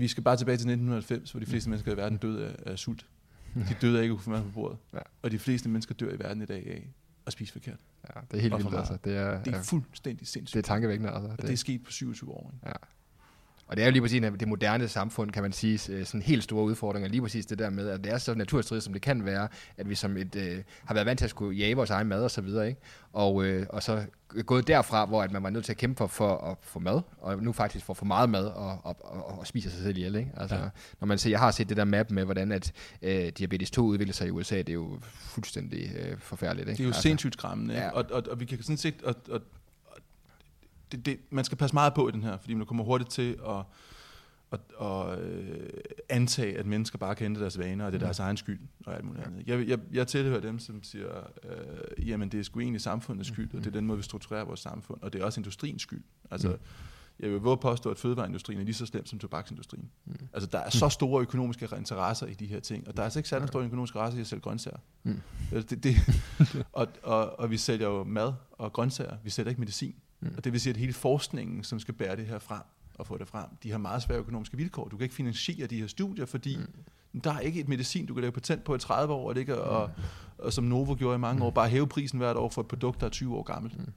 vi 0.00 0.08
skal 0.08 0.22
bare 0.22 0.36
tilbage 0.36 0.56
til 0.56 0.62
1990, 0.70 1.30
hvor 1.30 1.40
de 1.40 1.46
fleste 1.46 1.70
mennesker 1.70 1.92
i 1.92 1.96
verden 1.96 2.18
døde 2.18 2.46
af, 2.46 2.72
af 2.72 2.78
sult. 2.78 3.06
De 3.54 3.76
døde 3.80 3.98
af 3.98 4.02
ikke 4.02 4.12
at 4.14 4.20
få 4.20 4.30
mad 4.30 4.42
på 4.42 4.48
bordet. 4.50 4.78
Ja. 4.94 4.98
Og 5.22 5.30
de 5.30 5.38
fleste 5.38 5.68
mennesker 5.68 5.94
dør 5.94 6.12
i 6.12 6.18
verden 6.18 6.42
i 6.42 6.46
dag 6.46 6.66
af 6.66 6.88
at 7.26 7.32
spise 7.32 7.52
forkert. 7.52 7.78
Ja, 8.16 8.20
det 8.30 8.36
er 8.36 8.42
helt 8.42 8.56
vildt, 8.56 8.74
altså. 8.74 8.98
Det 9.04 9.16
er, 9.16 9.42
Det 9.42 9.54
er 9.54 9.62
fuldstændig 9.62 10.26
sindssygt. 10.26 10.54
det 10.54 10.68
er 10.68 10.72
tankevækkende, 10.74 11.10
altså. 11.12 11.28
og 11.30 11.42
det 11.42 11.50
er 11.52 11.56
sket 11.56 11.82
på 11.84 11.90
27 11.90 12.30
år. 12.30 12.52
Ikke? 12.54 12.68
Ja. 12.68 12.72
Og 13.70 13.76
det 13.76 13.82
er 13.82 13.86
jo 13.86 13.92
lige 13.92 14.02
præcis 14.02 14.22
det 14.40 14.48
moderne 14.48 14.88
samfund, 14.88 15.30
kan 15.30 15.42
man 15.42 15.52
sige, 15.52 15.92
øh, 15.92 16.06
sådan 16.06 16.22
helt 16.22 16.44
store 16.44 16.64
udfordringer. 16.64 17.08
Lige 17.08 17.22
præcis 17.22 17.46
det 17.46 17.58
der 17.58 17.70
med, 17.70 17.88
at 17.88 18.04
det 18.04 18.12
er 18.12 18.18
så 18.18 18.34
naturstridigt, 18.34 18.84
som 18.84 18.92
det 18.92 19.02
kan 19.02 19.24
være, 19.24 19.48
at 19.76 19.88
vi 19.88 19.94
som 19.94 20.16
et, 20.16 20.36
øh, 20.36 20.58
har 20.84 20.94
været 20.94 21.06
vant 21.06 21.18
til 21.18 21.24
at 21.24 21.30
skulle 21.30 21.58
jage 21.58 21.74
vores 21.74 21.90
egen 21.90 22.08
mad 22.08 22.24
og 22.24 22.30
så 22.30 22.40
videre, 22.40 22.68
ikke? 22.68 22.80
Og, 23.12 23.44
øh, 23.44 23.66
og 23.68 23.82
så 23.82 24.04
gået 24.46 24.66
derfra, 24.66 25.04
hvor 25.04 25.22
at 25.22 25.32
man 25.32 25.42
var 25.42 25.50
nødt 25.50 25.64
til 25.64 25.72
at 25.72 25.76
kæmpe 25.76 25.96
for, 25.98 26.06
for 26.06 26.36
at 26.36 26.56
få 26.62 26.78
mad, 26.78 27.00
og 27.18 27.42
nu 27.42 27.52
faktisk 27.52 27.84
får 27.84 27.94
for 27.94 28.04
meget 28.04 28.30
mad 28.30 28.46
og, 28.46 28.78
og, 28.82 28.96
og, 29.00 29.38
og 29.38 29.46
spiser 29.46 29.70
sig 29.70 29.82
selv 29.82 29.96
ihjel, 29.96 30.14
ikke? 30.14 30.30
Altså, 30.36 30.56
ja. 30.56 30.68
når 31.00 31.06
man 31.06 31.18
ser, 31.18 31.30
jeg 31.30 31.38
har 31.38 31.50
set 31.50 31.68
det 31.68 31.76
der 31.76 31.84
map 31.84 32.10
med, 32.10 32.24
hvordan 32.24 32.52
at 32.52 32.72
øh, 33.02 33.28
diabetes 33.28 33.70
2 33.70 33.82
udvikler 33.82 34.14
sig 34.14 34.26
i 34.26 34.30
USA, 34.30 34.56
det 34.58 34.68
er 34.68 34.72
jo 34.72 34.98
fuldstændig 35.02 35.90
øh, 35.96 36.18
forfærdeligt, 36.18 36.68
ikke? 36.68 36.76
Det 36.76 36.82
er 36.82 36.84
jo 36.84 36.88
altså, 36.88 37.02
sindssygt 37.02 37.34
skræmmende. 37.34 37.74
Ja. 37.74 37.90
Og, 37.90 38.04
og, 38.10 38.22
og 38.30 38.40
vi 38.40 38.44
kan 38.44 38.62
sådan 38.62 38.76
set... 38.76 39.02
Og, 39.02 39.14
og 39.30 39.40
det, 40.92 41.06
det, 41.06 41.18
man 41.30 41.44
skal 41.44 41.58
passe 41.58 41.74
meget 41.74 41.94
på 41.94 42.08
i 42.08 42.12
den 42.12 42.22
her, 42.22 42.38
fordi 42.38 42.54
man 42.54 42.66
kommer 42.66 42.84
hurtigt 42.84 43.10
til 43.10 43.38
at 43.48 43.64
at, 44.52 44.60
at 44.80 45.18
øh, 45.18 45.70
antage, 46.08 46.58
at 46.58 46.66
mennesker 46.66 46.98
bare 46.98 47.14
kan 47.14 47.24
ændre 47.24 47.40
deres 47.40 47.58
vaner, 47.58 47.86
og 47.86 47.92
det 47.92 48.02
er 48.02 48.04
deres 48.04 48.18
egen 48.18 48.36
skyld, 48.36 48.60
og 48.86 48.94
alt 48.94 49.04
muligt 49.04 49.26
andet. 49.26 49.46
Jeg, 49.46 49.68
jeg, 49.68 49.78
jeg 49.92 50.06
tilhører 50.06 50.40
dem, 50.40 50.58
som 50.58 50.82
siger, 50.82 51.08
øh, 51.44 52.08
jamen 52.08 52.28
det 52.28 52.40
er 52.40 52.44
sgu 52.44 52.60
egentlig 52.60 52.80
samfundets 52.80 53.28
skyld, 53.28 53.54
og 53.54 53.58
det 53.58 53.66
er 53.66 53.70
den 53.70 53.86
måde, 53.86 53.96
vi 53.96 54.02
strukturerer 54.02 54.44
vores 54.44 54.60
samfund, 54.60 55.02
og 55.02 55.12
det 55.12 55.20
er 55.20 55.24
også 55.24 55.40
industriens 55.40 55.82
skyld. 55.82 56.02
Altså, 56.30 56.56
jeg 57.20 57.30
vil 57.30 57.40
våge 57.40 57.56
påstå, 57.56 57.90
at 57.90 57.98
fødevareindustrien 57.98 58.60
er 58.60 58.64
lige 58.64 58.74
så 58.74 58.86
slem 58.86 59.06
som 59.06 59.18
tobaksindustrien. 59.18 59.90
Mm. 60.04 60.14
Altså, 60.32 60.48
der 60.52 60.58
er 60.58 60.70
så 60.70 60.88
store 60.88 61.22
økonomiske 61.22 61.68
interesser 61.76 62.26
i 62.26 62.34
de 62.34 62.46
her 62.46 62.60
ting, 62.60 62.88
og 62.88 62.96
der 62.96 63.02
er 63.02 63.04
altså 63.04 63.18
ikke 63.18 63.28
særlig 63.28 63.48
store 63.48 63.64
økonomiske 63.64 63.96
interesser 63.96 64.18
i 64.18 64.20
at 64.20 64.26
sælge 64.26 64.40
grøntsager. 64.40 64.78
Mm. 65.02 65.20
Det, 65.50 65.84
det, 65.84 65.96
og, 66.72 66.86
og, 67.02 67.38
og 67.38 67.50
vi 67.50 67.56
sælger 67.56 67.88
jo 67.88 68.04
mad 68.04 68.32
og 68.52 68.72
grøntsager, 68.72 69.16
vi 69.24 69.30
sælger 69.30 69.48
ikke 69.48 69.60
medicin. 69.60 69.94
Mm. 70.20 70.34
Og 70.36 70.44
det 70.44 70.52
vil 70.52 70.60
sige, 70.60 70.70
at 70.70 70.76
hele 70.76 70.92
forskningen, 70.92 71.64
som 71.64 71.80
skal 71.80 71.94
bære 71.94 72.16
det 72.16 72.26
her 72.26 72.38
frem 72.38 72.62
og 72.94 73.06
få 73.06 73.18
det 73.18 73.28
frem, 73.28 73.46
de 73.62 73.70
har 73.70 73.78
meget 73.78 74.02
svære 74.02 74.18
økonomiske 74.18 74.56
vilkår. 74.56 74.88
Du 74.88 74.96
kan 74.96 75.04
ikke 75.04 75.14
finansiere 75.14 75.66
de 75.66 75.80
her 75.80 75.86
studier, 75.86 76.26
fordi 76.26 76.56
mm. 77.12 77.20
der 77.20 77.34
er 77.34 77.40
ikke 77.40 77.60
et 77.60 77.68
medicin, 77.68 78.06
du 78.06 78.14
kan 78.14 78.20
lave 78.20 78.32
patent 78.32 78.64
på 78.64 78.74
i 78.74 78.78
30 78.78 79.14
år, 79.14 79.28
og, 79.28 79.34
det 79.34 79.40
ikke, 79.40 79.62
og, 79.62 79.90
og 80.38 80.52
som 80.52 80.64
Novo 80.64 80.94
gjorde 80.94 81.14
i 81.14 81.18
mange 81.18 81.44
år, 81.44 81.50
bare 81.50 81.68
hæve 81.68 81.86
prisen 81.86 82.18
hvert 82.18 82.36
år 82.36 82.48
for 82.48 82.60
et 82.60 82.68
produkt, 82.68 83.00
der 83.00 83.06
er 83.06 83.10
20 83.10 83.36
år 83.36 83.42
gammelt. 83.42 83.78
Mm. 83.78 83.92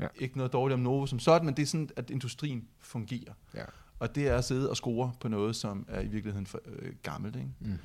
Ja. 0.00 0.06
Ikke 0.18 0.36
noget 0.36 0.52
dårligt 0.52 0.74
om 0.74 0.80
Novo 0.80 1.06
som 1.06 1.18
sådan, 1.18 1.46
men 1.46 1.56
det 1.56 1.62
er 1.62 1.66
sådan, 1.66 1.90
at 1.96 2.10
industrien 2.10 2.68
fungerer. 2.78 3.32
Ja. 3.54 3.64
Og 3.98 4.14
det 4.14 4.28
er 4.28 4.36
at 4.36 4.44
sidde 4.44 4.70
og 4.70 4.76
score 4.76 5.12
på 5.20 5.28
noget, 5.28 5.56
som 5.56 5.86
er 5.88 6.00
i 6.00 6.08
virkeligheden 6.08 6.46
for, 6.46 6.60
øh, 6.66 6.92
gammelt. 7.02 7.36
Ikke? 7.36 7.48
Mm. 7.60 7.78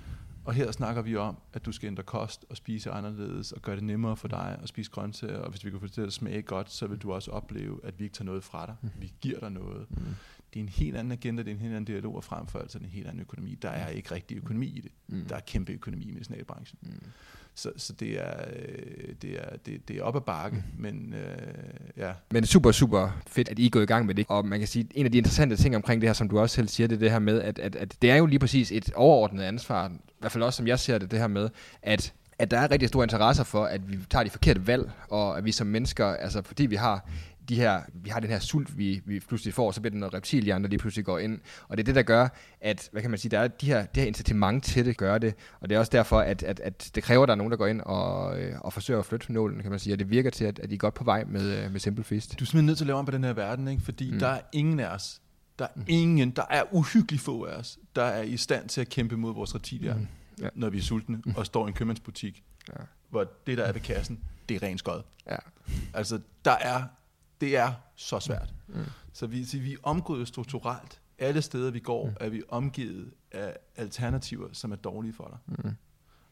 Og 0.46 0.54
her 0.54 0.72
snakker 0.72 1.02
vi 1.02 1.16
om, 1.16 1.38
at 1.54 1.66
du 1.66 1.72
skal 1.72 1.88
ændre 1.88 2.04
kost 2.04 2.46
og 2.50 2.58
spise 2.58 2.92
anderledes, 2.92 3.52
og 3.52 3.62
gøre 3.62 3.76
det 3.76 3.84
nemmere 3.84 4.18
for 4.18 4.28
dig 4.28 4.60
at 4.64 4.70
spise 4.70 4.92
grøntsager. 4.92 5.38
Og 5.38 5.50
hvis 5.50 5.66
vi 5.66 5.70
kan 5.70 5.80
få 5.80 5.86
det 5.86 5.94
til 5.94 6.02
at 6.02 6.14
smage 6.14 6.42
godt, 6.42 6.72
så 6.72 6.88
vil 6.88 6.98
du 6.98 7.14
også 7.14 7.32
opleve, 7.32 7.80
at 7.84 8.00
vi 8.00 8.04
ikke 8.04 8.14
tager 8.14 8.26
noget 8.26 8.44
fra 8.44 8.66
dig. 8.66 8.76
Vi 9.00 9.14
giver 9.22 9.40
dig 9.40 9.52
noget. 9.52 9.86
Mm. 9.90 9.98
Det 10.54 10.60
er 10.60 10.64
en 10.64 10.70
helt 10.70 10.98
anden 10.98 11.12
agenda, 11.12 11.44
det 11.44 11.50
er 11.50 11.56
en 11.56 11.62
helt 11.62 11.74
anden 11.74 11.86
dialog, 11.86 12.16
og 12.16 12.24
frem 12.24 12.48
for 12.48 12.60
alt 12.60 12.72
så 12.72 12.78
er 12.78 12.80
det 12.80 12.86
en 12.86 12.94
helt 12.94 13.08
anden 13.08 13.22
økonomi. 13.22 13.56
Der 13.62 13.70
er 13.70 13.88
ikke 13.88 14.12
rigtig 14.12 14.38
økonomi 14.38 14.68
i 14.68 14.82
det. 14.82 14.92
Mm. 15.08 15.26
Der 15.26 15.36
er 15.36 15.40
kæmpe 15.40 15.74
økonomi 15.74 16.06
i 16.06 16.12
medicinalbranchen. 16.12 16.80
Mm. 16.82 16.90
Så, 17.58 17.72
så 17.78 17.94
det, 17.94 18.22
er, 18.22 18.34
øh, 18.56 19.16
det, 19.22 19.32
er, 19.32 19.58
det, 19.66 19.88
det 19.88 19.98
er 19.98 20.04
op 20.04 20.16
ad 20.16 20.22
bakke, 20.22 20.64
men 20.78 21.14
øh, 21.14 21.38
ja, 21.98 22.14
Men 22.32 22.46
super, 22.46 22.72
super 22.72 23.22
fedt, 23.28 23.50
at 23.50 23.60
I 23.60 23.66
er 23.66 23.70
gået 23.70 23.84
i 23.84 23.86
gang 23.86 24.06
med 24.06 24.16
det. 24.16 24.26
Og 24.30 24.46
man 24.46 24.60
kan 24.60 24.68
sige, 24.68 24.88
en 24.96 25.06
af 25.06 25.12
de 25.12 25.18
interessante 25.18 25.56
ting 25.56 25.76
omkring 25.76 26.02
det 26.02 26.10
her, 26.10 26.14
som 26.14 26.30
du 26.30 26.40
også 26.40 26.56
selv 26.56 26.68
siger, 26.68 26.88
det 26.88 26.96
er 26.96 27.00
det 27.00 27.12
her 27.12 27.20
med, 27.20 27.42
at, 27.42 27.60
at, 27.60 27.76
at 27.76 28.02
det 28.02 28.12
er 28.12 28.16
jo 28.16 28.26
lige 28.26 28.40
præcis 28.40 28.72
et 28.72 28.94
overordnet 28.94 29.44
ansvar, 29.44 29.92
hvert 30.26 30.32
fald 30.32 30.44
også 30.44 30.58
som 30.58 30.68
jeg 30.68 30.80
ser 30.80 30.98
det, 30.98 31.12
det 31.12 31.20
her 31.20 31.28
med, 31.28 31.50
at 31.82 32.14
at 32.40 32.52
der 32.52 32.60
er 32.60 32.72
rigtig 32.72 32.90
store 32.90 33.04
interesser 33.04 33.44
for, 33.44 33.66
at 33.66 33.92
vi 33.92 34.00
tager 34.10 34.24
de 34.24 34.30
forkerte 34.30 34.68
valg, 34.68 34.92
og 35.10 35.38
at 35.38 35.46
vi 35.46 35.52
som 35.52 35.68
mennesker, 35.68 36.06
altså 36.06 36.42
fordi 36.42 36.66
vi 36.66 36.76
har 36.76 37.10
de 37.50 37.56
her, 37.56 37.82
vi 37.94 38.10
har 38.10 38.20
den 38.20 38.30
her 38.30 38.40
sult, 38.40 38.78
vi, 38.78 39.02
vi 39.06 39.20
pludselig 39.20 39.54
får, 39.54 39.72
så 39.72 39.82
bliver 39.82 39.92
det 39.92 40.00
noget 40.00 40.14
reptilhjerne, 40.14 40.64
der 40.64 40.70
lige 40.70 40.80
pludselig 40.80 41.06
går 41.06 41.20
ind. 41.20 41.40
Og 41.68 41.78
det 41.78 41.84
er 41.84 41.86
det, 41.86 41.96
der 41.96 42.02
gør, 42.02 42.28
at, 42.62 42.90
hvad 42.92 43.02
kan 43.02 43.12
man 43.12 43.20
sige, 43.20 43.32
der 43.32 43.40
er 43.40 43.48
de 43.48 43.66
her, 43.66 43.86
det 43.86 44.04
her 44.04 44.08
incitament 44.08 44.64
til 44.64 44.86
det, 44.86 44.98
gør 44.98 45.18
det. 45.18 45.34
Og 45.60 45.70
det 45.70 45.76
er 45.76 45.80
også 45.80 45.90
derfor, 45.92 46.20
at, 46.20 46.44
at, 46.44 46.60
at 46.60 46.92
det 46.96 47.04
kræver, 47.04 47.24
at 47.24 47.28
der 47.28 47.34
er 47.34 47.38
nogen, 47.38 47.52
der 47.52 47.58
går 47.58 47.68
ind 47.68 47.82
og, 47.82 48.40
øh, 48.40 48.54
og 48.60 48.74
forsøger 48.74 49.00
at 49.00 49.06
flytte 49.06 49.34
nålen, 49.34 49.62
kan 49.62 49.70
man 49.72 49.80
sige. 49.80 49.94
Og 49.94 50.00
det 50.00 50.10
virker 50.10 50.30
til, 50.30 50.46
at, 50.46 50.60
at 50.60 50.72
I 50.72 50.74
er 50.74 50.78
godt 50.78 50.94
på 50.94 51.04
vej 51.04 51.24
med, 51.28 51.58
øh, 51.58 51.72
med 51.72 51.80
Simple 51.80 52.04
Feast. 52.04 52.40
Du 52.40 52.44
er 52.44 52.46
simpelthen 52.46 52.66
nødt 52.66 52.78
til 52.78 52.84
at 52.84 52.88
lave 52.88 53.00
om 53.00 53.06
på 53.06 53.12
den 53.12 53.24
her 53.24 53.34
verden, 53.34 53.68
ikke? 53.68 53.84
fordi 53.84 54.12
mm. 54.12 54.20
der 54.20 54.28
er 54.28 54.42
ingen 54.54 54.80
af 54.80 54.88
os, 54.88 55.22
der 55.60 55.66
er 55.66 55.82
ingen, 55.88 56.32
der 56.32 56.46
er 56.50 56.64
uhyggeligt 56.72 57.24
få 57.24 57.46
af 57.46 57.56
os, 57.56 57.80
der 57.96 58.04
er 58.04 58.22
i 58.22 58.38
stand 58.38 58.70
til 58.70 58.82
at 58.82 58.90
kæmpe 58.90 59.18
mod 59.18 59.34
vores 59.34 59.56
reptilier, 59.56 59.96
mm. 59.98 60.08
Ja. 60.42 60.50
når 60.56 60.70
vi 60.70 60.78
er 60.78 60.82
sultne 60.82 61.22
og 61.38 61.46
står 61.46 61.66
i 61.66 61.68
en 61.68 61.74
købmandsbutik, 61.74 62.44
Ja. 62.70 62.84
hvor 63.10 63.24
det, 63.48 63.58
der 63.58 63.64
er 63.64 63.72
ved 63.72 63.82
kassen, 63.82 64.20
det 64.50 64.56
er 64.64 64.68
ren 64.68 64.78
skod. 64.78 65.02
Ja. 65.28 65.38
Altså, 65.94 66.20
der 66.46 66.52
er, 66.52 66.84
det 67.42 67.58
er 67.58 67.74
så 67.96 68.20
svært. 68.20 68.54
Mm. 68.68 68.76
Så 69.14 69.28
vi, 69.28 69.46
så 69.46 69.58
vi 69.60 69.74
er 69.74 69.78
omgået 69.84 70.28
strukturelt. 70.28 71.02
Alle 71.20 71.42
steder, 71.42 71.72
vi 71.72 71.80
går, 71.80 72.14
er 72.20 72.30
vi 72.30 72.42
omgivet 72.50 73.12
af 73.32 73.58
alternativer, 73.76 74.48
som 74.52 74.72
er 74.72 74.76
dårlige 74.76 75.14
for 75.14 75.28
dig. 75.48 75.58
Mm. 75.66 75.72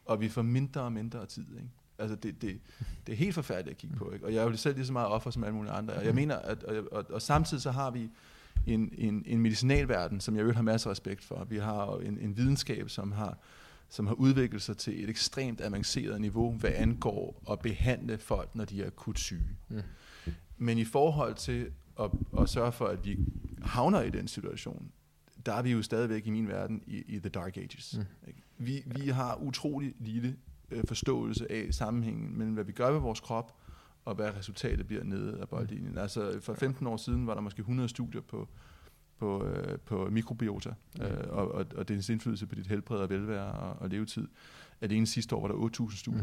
Og 0.04 0.20
vi 0.20 0.28
får 0.28 0.42
mindre 0.42 0.80
og 0.80 0.92
mindre 0.92 1.26
tid. 1.26 1.46
Ikke? 1.56 1.68
Altså, 1.98 2.16
det, 2.16 2.42
det, 2.42 2.60
det 3.06 3.12
er 3.12 3.16
helt 3.16 3.34
forfærdeligt 3.34 3.74
at 3.74 3.78
kigge 3.78 3.96
på. 3.96 4.10
Ikke? 4.10 4.26
Og 4.26 4.34
jeg 4.34 4.40
er 4.44 4.50
jo 4.50 4.56
selv 4.56 4.74
lige 4.76 4.86
så 4.86 4.92
meget 4.92 5.08
offer 5.08 5.30
som 5.30 5.44
alle 5.44 5.54
mulige 5.56 5.72
andre. 5.72 5.94
Og 5.94 6.04
jeg 6.04 6.14
mener, 6.14 6.36
at, 6.36 6.64
og, 6.64 6.84
og, 6.92 7.04
og 7.10 7.22
samtidig 7.22 7.62
så 7.62 7.70
har 7.70 7.90
vi 7.90 8.10
en, 8.66 8.90
en, 8.98 9.22
en 9.26 9.40
medicinalverden, 9.40 10.20
som 10.20 10.34
jeg 10.34 10.40
øvrigt 10.40 10.56
har 10.56 10.62
masser 10.62 10.90
af 10.90 10.90
respekt 10.90 11.24
for. 11.24 11.44
Vi 11.44 11.58
har 11.58 11.86
jo 11.86 11.98
en, 11.98 12.18
en 12.18 12.36
videnskab, 12.36 12.90
som 12.90 13.12
har 13.12 13.38
som 13.88 14.06
har 14.06 14.14
udviklet 14.14 14.62
sig 14.62 14.76
til 14.76 15.04
et 15.04 15.10
ekstremt 15.10 15.60
avanceret 15.60 16.20
niveau, 16.20 16.52
hvad 16.52 16.70
angår 16.74 17.42
at 17.50 17.58
behandle 17.58 18.18
folk, 18.18 18.54
når 18.54 18.64
de 18.64 18.82
er 18.82 18.86
akut 18.86 19.18
syge. 19.18 19.56
Mm. 19.68 19.80
Men 20.56 20.78
i 20.78 20.84
forhold 20.84 21.34
til 21.34 21.70
at, 22.00 22.10
at 22.38 22.48
sørge 22.48 22.72
for, 22.72 22.86
at 22.86 23.06
vi 23.06 23.18
havner 23.62 24.02
i 24.02 24.10
den 24.10 24.28
situation, 24.28 24.90
der 25.46 25.52
er 25.52 25.62
vi 25.62 25.72
jo 25.72 25.82
stadigvæk 25.82 26.26
i 26.26 26.30
min 26.30 26.48
verden 26.48 26.82
i, 26.86 26.96
i 26.96 27.18
the 27.18 27.28
dark 27.28 27.56
ages. 27.56 27.98
Mm. 27.98 28.32
Vi, 28.58 28.82
vi 28.86 29.08
har 29.08 29.36
utrolig 29.42 29.94
lille 29.98 30.36
øh, 30.70 30.84
forståelse 30.88 31.52
af 31.52 31.74
sammenhængen 31.74 32.38
mellem, 32.38 32.54
hvad 32.54 32.64
vi 32.64 32.72
gør 32.72 32.90
ved 32.90 33.00
vores 33.00 33.20
krop, 33.20 33.56
og 34.04 34.14
hvad 34.14 34.36
resultatet 34.36 34.86
bliver 34.86 35.04
nede 35.04 35.40
af 35.40 35.48
boldlinjen. 35.48 35.98
Altså 35.98 36.40
for 36.40 36.54
15 36.54 36.86
år 36.86 36.96
siden 36.96 37.26
var 37.26 37.34
der 37.34 37.40
måske 37.40 37.60
100 37.60 37.88
studier 37.88 38.20
på, 38.20 38.48
på, 39.18 39.44
øh, 39.46 39.78
på 39.78 40.08
mikrobiota, 40.10 40.70
øh, 41.00 41.10
og, 41.28 41.52
og, 41.52 41.66
og 41.76 41.88
dens 41.88 42.08
indflydelse 42.08 42.46
på 42.46 42.54
dit 42.54 42.66
helbred 42.66 42.98
og 42.98 43.10
velvære 43.10 43.52
og, 43.52 43.76
og 43.82 43.88
levetid. 43.88 44.28
Alene 44.80 45.06
sidste 45.06 45.36
år 45.36 45.40
var 45.48 45.48
der 45.54 45.86
8.000 45.90 45.96
studier, 45.96 46.22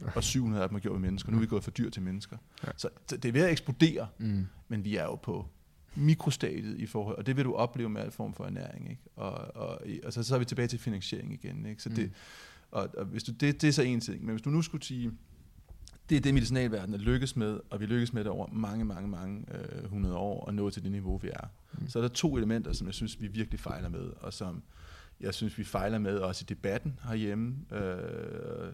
mm. 0.00 0.06
og 0.14 0.24
700 0.24 0.62
af 0.62 0.68
dem 0.68 0.76
er 0.76 0.80
gjort 0.80 0.92
med 1.00 1.00
mennesker. 1.00 1.30
Nu 1.30 1.36
er 1.36 1.40
vi 1.40 1.46
gået 1.46 1.64
fra 1.64 1.70
dyr 1.70 1.90
til 1.90 2.02
mennesker. 2.02 2.36
Ja. 2.66 2.68
Så 2.76 2.88
så 3.06 3.16
det 3.16 3.28
er 3.28 3.32
ved 3.32 3.42
at 3.42 3.50
eksplodere, 3.50 4.08
Mm. 4.18 4.46
men 4.68 4.84
vi 4.84 4.96
er 4.96 5.04
jo 5.04 5.14
på 5.14 5.46
mikrostadiet 5.94 6.78
i 6.80 6.86
forhold, 6.86 7.18
og 7.18 7.26
det 7.26 7.36
vil 7.36 7.44
du 7.44 7.54
opleve 7.54 7.88
med 7.90 8.00
al 8.02 8.10
form 8.10 8.34
for 8.34 8.44
ernæring, 8.44 8.90
ikke? 8.90 9.02
Og, 9.16 9.56
og, 9.56 9.80
og 10.04 10.12
så, 10.12 10.22
så 10.22 10.34
er 10.34 10.38
vi 10.38 10.44
tilbage 10.44 10.68
til 10.68 10.78
finansiering 10.78 11.32
igen, 11.32 11.66
ikke? 11.66 11.82
Så 11.82 11.88
det, 11.88 12.04
Mm. 12.06 12.12
og, 12.70 12.88
og 12.98 13.04
hvis 13.04 13.22
du, 13.24 13.32
det, 13.32 13.62
det 13.62 13.68
er 13.68 13.72
så 13.72 13.82
en 13.82 14.00
ting, 14.00 14.24
men 14.24 14.30
hvis 14.30 14.42
du 14.42 14.50
nu 14.50 14.62
skulle 14.62 14.84
sige, 14.84 15.12
det 16.12 16.18
er 16.18 16.22
det 16.22 16.34
medicinalverdenen 16.34 17.00
er 17.00 17.04
lykkes 17.04 17.36
med, 17.36 17.60
og 17.70 17.80
vi 17.80 17.86
lykkes 17.86 18.12
med 18.12 18.24
det 18.24 18.32
over 18.32 18.46
mange, 18.52 18.84
mange, 18.84 19.08
mange 19.08 19.44
øh, 19.54 19.90
hundrede 19.90 20.16
år, 20.16 20.44
og 20.44 20.54
nå 20.54 20.70
til 20.70 20.82
det 20.82 20.92
niveau, 20.92 21.16
vi 21.16 21.28
er. 21.28 21.48
Mm. 21.72 21.88
Så 21.88 21.98
er 21.98 22.00
der 22.00 22.08
to 22.08 22.36
elementer, 22.36 22.72
som 22.72 22.86
jeg 22.86 22.94
synes, 22.94 23.20
vi 23.20 23.26
virkelig 23.26 23.60
fejler 23.60 23.88
med, 23.88 24.10
og 24.20 24.32
som 24.32 24.62
jeg 25.20 25.34
synes, 25.34 25.58
vi 25.58 25.64
fejler 25.64 25.98
med 25.98 26.18
også 26.18 26.44
i 26.44 26.48
debatten 26.48 26.98
herhjemme. 27.04 27.56
Øh, 27.72 28.72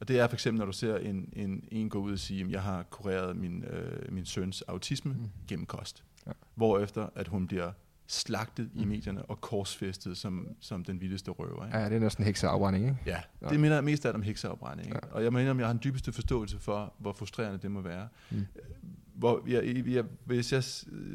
og 0.00 0.08
det 0.08 0.20
er 0.20 0.26
for 0.26 0.36
eksempel, 0.36 0.58
når 0.58 0.66
du 0.66 0.72
ser 0.72 0.96
en, 0.96 1.28
en, 1.32 1.64
en 1.70 1.88
gå 1.88 1.98
ud 1.98 2.12
og 2.12 2.18
sige, 2.18 2.44
at 2.44 2.50
jeg 2.50 2.62
har 2.62 2.82
kureret 2.82 3.36
min, 3.36 3.64
øh, 3.64 4.12
min 4.12 4.24
søns 4.24 4.62
autisme 4.62 5.12
mm. 5.12 5.28
gennem 5.48 5.66
kost. 5.66 6.04
Ja. 6.26 6.32
Hvorefter, 6.54 7.08
at 7.14 7.28
hun 7.28 7.46
bliver 7.46 7.72
slagtet 8.12 8.70
mm. 8.74 8.80
i 8.80 8.84
medierne 8.84 9.22
og 9.22 9.40
korsfæstet 9.40 10.16
som, 10.16 10.48
som 10.60 10.84
den 10.84 11.00
vildeste 11.00 11.30
røver. 11.30 11.66
Ikke? 11.66 11.78
Ja, 11.78 11.84
det 11.88 11.96
er 11.96 11.98
næsten 12.00 12.24
hekseafbrænding, 12.24 12.84
ikke? 12.84 12.98
Ja, 13.06 13.20
Ja. 13.42 13.48
det 13.48 13.60
minder 13.60 13.80
mest 13.80 14.06
af 14.06 14.12
om 14.12 14.22
hekseafbrænding. 14.22 14.86
Ikke? 14.86 14.98
Ja. 15.02 15.08
Ja. 15.08 15.14
Og 15.14 15.24
jeg 15.24 15.32
mener, 15.32 15.50
om 15.50 15.58
jeg 15.58 15.66
har 15.66 15.72
den 15.72 15.80
dybeste 15.84 16.12
forståelse 16.12 16.58
for, 16.58 16.94
hvor 16.98 17.12
frustrerende 17.12 17.58
det 17.58 17.70
må 17.70 17.80
være. 17.80 18.08
Mm. 18.30 18.46
Hvor 19.14 19.42
jeg, 19.48 19.86
jeg, 19.86 20.04
hvis 20.24 20.52
jeg 20.52 20.64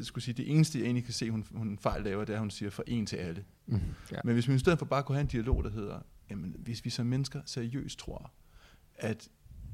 skulle 0.02 0.24
sige, 0.24 0.34
det 0.34 0.50
eneste, 0.50 0.78
jeg 0.78 0.84
egentlig 0.84 1.04
kan 1.04 1.14
se, 1.14 1.30
hun, 1.30 1.44
hun 1.54 1.78
fejl 1.78 2.02
laver, 2.02 2.24
det 2.24 2.32
er, 2.32 2.36
at 2.36 2.40
hun 2.40 2.50
siger 2.50 2.70
fra 2.70 2.82
en 2.86 3.06
til 3.06 3.16
alle. 3.16 3.44
Mm. 3.66 3.80
Ja. 4.12 4.16
Men 4.24 4.34
hvis 4.34 4.48
vi 4.48 4.54
i 4.54 4.58
stedet 4.58 4.78
for 4.78 4.86
bare 4.86 5.02
kunne 5.02 5.16
have 5.16 5.22
en 5.22 5.26
dialog, 5.28 5.64
der 5.64 5.70
hedder, 5.70 5.98
jamen, 6.30 6.56
hvis 6.58 6.84
vi 6.84 6.90
som 6.90 7.06
mennesker 7.06 7.40
seriøst 7.46 7.98
tror, 7.98 8.32
at 8.94 9.28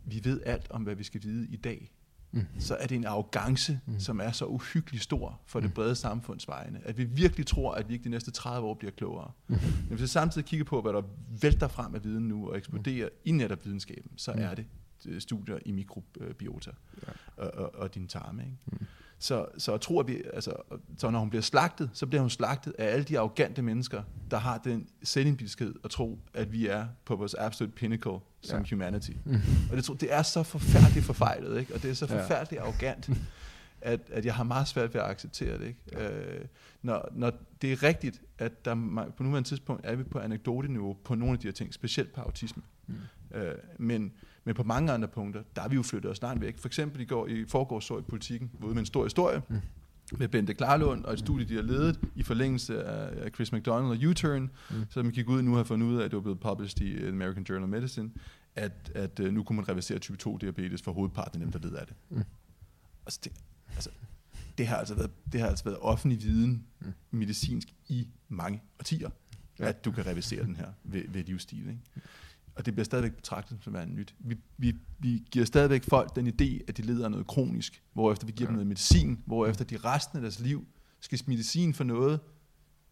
vi 0.04 0.20
ved 0.24 0.40
alt 0.46 0.66
om, 0.70 0.82
hvad 0.82 0.94
vi 0.94 1.04
skal 1.04 1.22
vide 1.22 1.48
i 1.48 1.56
dag, 1.56 1.94
Mm. 2.34 2.60
så 2.60 2.74
er 2.76 2.86
det 2.86 2.94
en 2.94 3.04
arrogance, 3.06 3.80
Mm. 3.86 3.92
mm. 3.92 4.00
som 4.00 4.20
er 4.20 4.30
så 4.32 4.44
uhyggelig 4.46 5.00
stor 5.00 5.40
for 5.46 5.58
Mm. 5.60 5.66
det 5.66 5.74
brede 5.74 5.94
samfunds 5.94 6.48
vegne, 6.48 6.80
at 6.84 6.98
vi 6.98 7.04
virkelig 7.04 7.46
tror, 7.46 7.74
at 7.74 7.88
vi 7.88 7.92
ikke 7.94 8.04
de 8.04 8.08
næste 8.08 8.30
30 8.30 8.66
år 8.68 8.74
bliver 8.74 8.90
klogere. 8.90 9.30
Mm. 9.48 9.54
Men 9.54 9.88
hvis 9.88 10.00
vi 10.02 10.06
samtidig 10.06 10.44
kigger 10.46 10.64
på, 10.64 10.80
hvad 10.82 10.92
der 10.92 11.02
vælter 11.40 11.68
frem 11.68 11.94
af 11.94 12.04
viden 12.04 12.28
nu 12.28 12.48
og 12.50 12.56
eksploderer 12.58 13.08
i 13.24 13.30
netop 13.30 13.64
videnskaben, 13.64 14.10
så 14.16 14.32
Mm. 14.32 14.38
er 14.42 14.54
det 14.54 14.66
øh, 15.06 15.20
studier 15.20 15.58
i 15.66 15.72
mikrobiota 15.72 16.70
Ja. 17.06 17.12
og, 17.44 17.50
og, 17.54 17.74
og 17.74 17.94
dine 17.94 18.08
tarme. 18.08 18.42
Ikke? 18.42 18.56
Mm. 18.66 18.86
Så, 19.18 19.46
så 19.58 19.72
jeg 19.72 19.80
tror, 19.80 20.00
at 20.00 20.08
vi, 20.08 20.22
altså, 20.32 20.52
så 20.98 21.10
når 21.10 21.18
hun 21.18 21.30
bliver 21.30 21.42
slagtet, 21.42 21.90
så 21.92 22.06
bliver 22.06 22.20
hun 22.20 22.30
slagtet 22.30 22.74
af 22.78 22.86
alle 22.92 23.04
de 23.04 23.18
arrogante 23.18 23.62
mennesker, 23.62 24.02
der 24.30 24.36
har 24.38 24.58
den 24.58 24.88
selvindbilskhed 25.02 25.74
at 25.84 25.90
tro, 25.90 26.18
at 26.34 26.52
vi 26.52 26.66
er 26.66 26.86
på 27.04 27.16
vores 27.16 27.34
absolute 27.34 27.74
pinnacle 27.74 28.18
som 28.42 28.56
Ja. 28.60 28.64
ja. 28.70 28.74
humanity. 28.76 29.10
Mm. 29.24 29.34
Og 29.70 29.76
det, 29.76 30.00
det 30.00 30.12
er 30.14 30.22
så 30.22 30.42
forfærdeligt 30.42 31.04
forfejlet, 31.06 31.60
ikke? 31.60 31.74
og 31.74 31.82
det 31.82 31.90
er 31.90 31.94
så 31.94 32.06
Ja. 32.10 32.22
forfærdeligt 32.22 32.62
arrogant, 32.62 33.10
at, 33.80 34.00
at 34.12 34.24
jeg 34.24 34.34
har 34.34 34.44
meget 34.44 34.68
svært 34.68 34.94
ved 34.94 35.00
at 35.00 35.06
acceptere 35.10 35.58
det. 35.58 35.66
Ikke? 35.66 36.08
Øh, 36.08 36.44
når, 36.82 37.08
når 37.12 37.32
det 37.62 37.72
er 37.72 37.82
rigtigt, 37.82 38.22
at 38.38 38.64
der, 38.64 38.74
på 39.16 39.22
nuværende 39.22 39.48
tidspunkt 39.48 39.86
er 39.86 39.94
vi 39.96 40.02
på 40.02 40.18
anekdoteniveau 40.18 40.96
på 41.04 41.14
nogle 41.14 41.32
af 41.32 41.38
de 41.38 41.46
her 41.46 41.52
ting, 41.52 41.74
specielt 41.74 42.12
på 42.12 42.20
autisme. 42.20 42.62
Mm. 42.86 42.94
Øh, 43.34 43.54
men, 43.78 44.12
men 44.44 44.54
på 44.54 44.62
mange 44.62 44.92
andre 44.92 45.08
punkter, 45.08 45.42
der 45.56 45.62
er 45.62 45.68
vi 45.68 45.74
jo 45.76 45.82
flyttet 45.82 46.10
os 46.10 46.22
langt 46.22 46.40
væk. 46.40 46.58
For 46.58 46.68
eksempel 46.68 47.00
i 47.00 47.04
går 47.04 47.26
i 47.26 47.44
forgårs 47.48 47.84
så 47.84 47.98
i 47.98 48.02
politikken, 48.02 48.50
ude 48.62 48.74
med 48.74 48.80
en 48.80 48.86
stor 48.86 49.04
historie, 49.04 49.42
Mm. 49.48 49.60
med 50.18 50.28
Bente 50.28 50.54
Klarlund 50.54 51.04
og 51.04 51.12
et 51.12 51.18
studie, 51.18 51.48
de 51.48 51.54
har 51.54 51.62
ledet 51.62 52.00
i 52.14 52.22
forlængelse 52.22 52.84
af 52.84 53.30
Chris 53.34 53.52
McDonald 53.52 53.90
og 54.04 54.10
U-Turn, 54.10 54.40
Mm. 54.70 54.76
mm. 54.76 54.84
så 54.90 55.02
man 55.02 55.12
gik 55.12 55.28
ud 55.28 55.42
nu 55.42 55.54
har 55.54 55.64
fundet 55.64 55.86
ud 55.86 55.96
af, 56.00 56.04
at 56.04 56.10
det 56.10 56.16
var 56.16 56.22
blevet 56.22 56.40
published 56.40 56.86
i 56.86 57.08
American 57.08 57.42
Journal 57.42 57.62
of 57.64 57.68
Medicine, 57.68 58.10
at, 58.54 58.92
at 58.94 59.20
uh, 59.20 59.26
nu 59.26 59.42
kunne 59.42 59.56
man 59.56 59.68
reversere 59.68 59.98
type 59.98 60.16
2 60.18 60.36
diabetes 60.38 60.82
for 60.82 60.92
hovedparten 60.92 61.42
af 61.42 61.50
dem, 61.50 61.60
der 61.60 61.68
led 61.68 61.76
af 61.76 61.86
det. 61.86 61.96
Mm. 62.10 62.22
Altså, 63.06 63.20
det, 63.24 63.32
altså, 63.74 63.90
det 64.58 64.66
har 64.66 64.76
altså 64.76 64.94
været, 64.94 65.10
det 65.32 65.40
har 65.40 65.48
altså 65.48 65.64
været 65.64 65.78
offentlig 65.80 66.22
viden, 66.22 66.64
Mm. 66.80 66.86
mm. 66.86 67.18
medicinsk, 67.18 67.68
i 67.88 68.08
mange 68.28 68.62
årtier, 68.80 69.10
ja. 69.58 69.68
at 69.68 69.84
du 69.84 69.90
kan 69.92 70.06
reversere 70.06 70.42
den 70.44 70.56
her 70.56 70.66
ved, 70.84 71.02
ved 71.08 71.24
livsstil. 71.24 71.58
Ikke? 71.68 71.78
Og 72.56 72.66
det 72.66 72.74
bliver 72.74 72.84
stadigvæk 72.84 73.14
betragtet 73.14 73.58
som 73.60 73.72
værende 73.74 73.94
nyt. 73.94 74.14
Vi, 74.18 74.36
vi, 74.56 74.74
vi 74.98 75.22
giver 75.30 75.44
stadigvæk 75.44 75.84
folk 75.84 76.16
den 76.16 76.26
idé, 76.28 76.64
at 76.68 76.76
de 76.76 76.82
lider 76.82 77.04
af 77.04 77.10
noget 77.10 77.26
kronisk, 77.26 77.82
hvorefter 77.92 78.26
vi 78.26 78.32
giver 78.32 78.46
Ja. 78.46 78.48
dem 78.48 78.54
noget 78.54 78.66
medicin, 78.66 79.22
hvorefter 79.26 79.64
de 79.64 79.76
resten 79.76 80.16
af 80.18 80.22
deres 80.22 80.40
liv 80.40 80.66
skal 81.00 81.20
medicin 81.26 81.74
for 81.74 81.84
noget, 81.84 82.20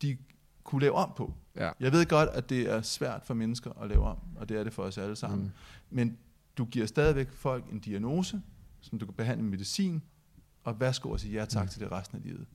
de 0.03 0.17
kunne 0.65 0.81
lave 0.81 0.93
om 0.95 1.13
på. 1.17 1.35
Ja. 1.57 1.71
Jeg 1.81 1.93
ved 1.93 2.07
godt, 2.07 2.29
at 2.29 2.51
det 2.51 2.71
er 2.71 2.83
svært 2.83 3.23
for 3.25 3.35
mennesker 3.35 3.73
at 3.83 3.89
lave 3.89 4.05
om, 4.05 4.19
og 4.37 4.49
det 4.49 4.59
er 4.59 4.65
det 4.65 4.73
for 4.73 4.83
os 4.83 4.99
alle 4.99 5.17
sammen. 5.17 5.43
Mm. 5.43 5.51
Men 5.91 6.19
du 6.59 6.65
giver 6.65 6.87
stadigvæk 6.87 7.31
folk 7.31 7.73
en 7.73 7.79
diagnose, 7.79 8.43
som 8.81 8.99
du 8.99 9.07
kan 9.07 9.15
behandle 9.15 9.43
med 9.43 9.51
medicin, 9.51 10.03
og 10.65 10.81
værsgo 10.81 11.11
og 11.11 11.21
sige 11.21 11.33
ja 11.33 11.45
tak 11.45 11.65
mm. 11.65 11.69
til 11.69 11.81
det 11.81 11.93
resten 11.93 12.19
af 12.19 12.23
livet. 12.25 12.47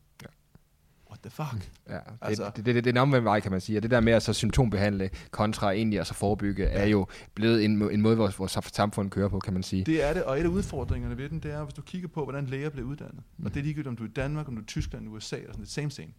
Ja. 1.10 1.12
What 1.12 1.20
the 1.22 1.30
fuck? 1.30 1.72
Ja, 1.90 1.94
det, 1.96 2.02
Altså- 2.22 2.52
det, 2.56 2.66
det, 2.66 2.76
det, 2.76 2.84
det 2.84 2.90
er 2.90 2.94
en 2.94 2.98
omvendt 2.98 3.26
vej, 3.26 3.40
kan 3.40 3.52
man 3.52 3.62
sige. 3.62 3.80
Og 3.80 3.84
det 3.84 3.92
der 3.92 4.00
med 4.02 4.14
at 4.14 4.24
så 4.24 4.34
symptombehandle 4.34 5.10
kontra 5.32 5.72
egentlig 5.72 6.00
at 6.00 6.08
så 6.08 6.14
forebygge, 6.14 6.66
er 6.66 6.86
jo 6.86 7.08
blevet 7.34 7.66
en, 7.66 7.92
en 7.92 8.02
måde, 8.02 8.18
vores, 8.18 8.40
vores 8.40 8.58
samfund 8.74 9.10
kører 9.12 9.30
på, 9.30 9.40
kan 9.40 9.54
man 9.54 9.64
sige. 9.64 9.84
Det 9.84 10.04
er 10.04 10.14
det, 10.14 10.24
og 10.24 10.40
et 10.40 10.44
af 10.44 10.48
udfordringerne 10.48 11.18
ved 11.18 11.30
den, 11.30 11.40
det 11.40 11.52
er, 11.52 11.64
hvis 11.64 11.74
du 11.74 11.82
kigger 11.82 12.08
på, 12.08 12.24
hvordan 12.24 12.46
læger 12.46 12.70
bliver 12.70 12.88
uddannet, 12.88 13.24
Mm. 13.38 13.46
og 13.46 13.54
det 13.54 13.60
er 13.60 13.64
ligegyldigt, 13.64 13.88
om 13.88 13.96
du 13.96 14.04
er 14.04 14.08
i 14.08 14.12
Danmark, 14.12 14.48
om 14.48 14.54
du 14.56 14.60
er 14.60 14.64
i 14.64 14.68
Tyskland, 14.68 15.10
USA, 15.10 15.36
og 15.36 15.42
sådan 15.54 15.62
det 15.64 15.70
same 15.72 15.92
same. 15.92 16.10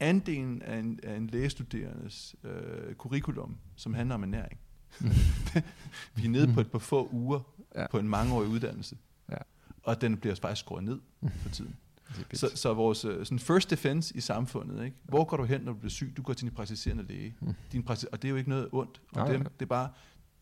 Andelen 0.00 0.62
af 0.62 0.78
en, 0.78 1.00
af 1.02 1.16
en 1.16 1.26
lægestuderendes 1.26 2.34
øh, 2.44 2.94
curriculum, 2.94 3.56
som 3.76 3.94
handler 3.94 4.14
om 4.14 4.22
ernæring. 4.22 4.58
Vi 6.14 6.24
er 6.24 6.28
nede 6.28 6.52
på 6.54 6.60
et 6.60 6.70
par 6.70 6.78
få 6.78 7.08
uger 7.12 7.40
Ja. 7.74 7.80
ja. 7.80 7.86
på 7.90 7.98
en 7.98 8.08
mangeårig 8.08 8.48
uddannelse. 8.48 8.96
Ja. 9.30 9.36
Og 9.82 10.00
den 10.00 10.16
bliver 10.16 10.34
faktisk 10.34 10.60
skåret 10.60 10.84
ned 10.84 11.00
for 11.42 11.48
tiden. 11.48 11.76
Så, 12.32 12.50
så 12.54 12.74
vores 12.74 13.04
øh, 13.04 13.26
sådan 13.26 13.38
first 13.38 13.70
defense 13.70 14.16
i 14.16 14.20
samfundet, 14.20 14.84
ikke? 14.84 14.96
hvor 15.04 15.24
går 15.24 15.36
du 15.36 15.44
hen, 15.44 15.60
når 15.60 15.72
du 15.72 15.78
bliver 15.78 15.90
syg? 15.90 16.12
Du 16.16 16.22
går 16.22 16.32
til 16.32 16.46
din 16.46 16.54
praktiserende 16.54 17.02
læge. 17.02 17.34
Mm. 17.40 17.54
Din 17.72 17.82
prakti- 17.82 18.06
og 18.12 18.22
det 18.22 18.28
er 18.28 18.30
jo 18.30 18.36
ikke 18.36 18.50
noget 18.50 18.68
ondt 18.72 19.00
om 19.12 19.26
Nej, 19.26 19.32
dem. 19.32 19.42
Det 19.44 19.62
er 19.62 19.66
bare 19.66 19.88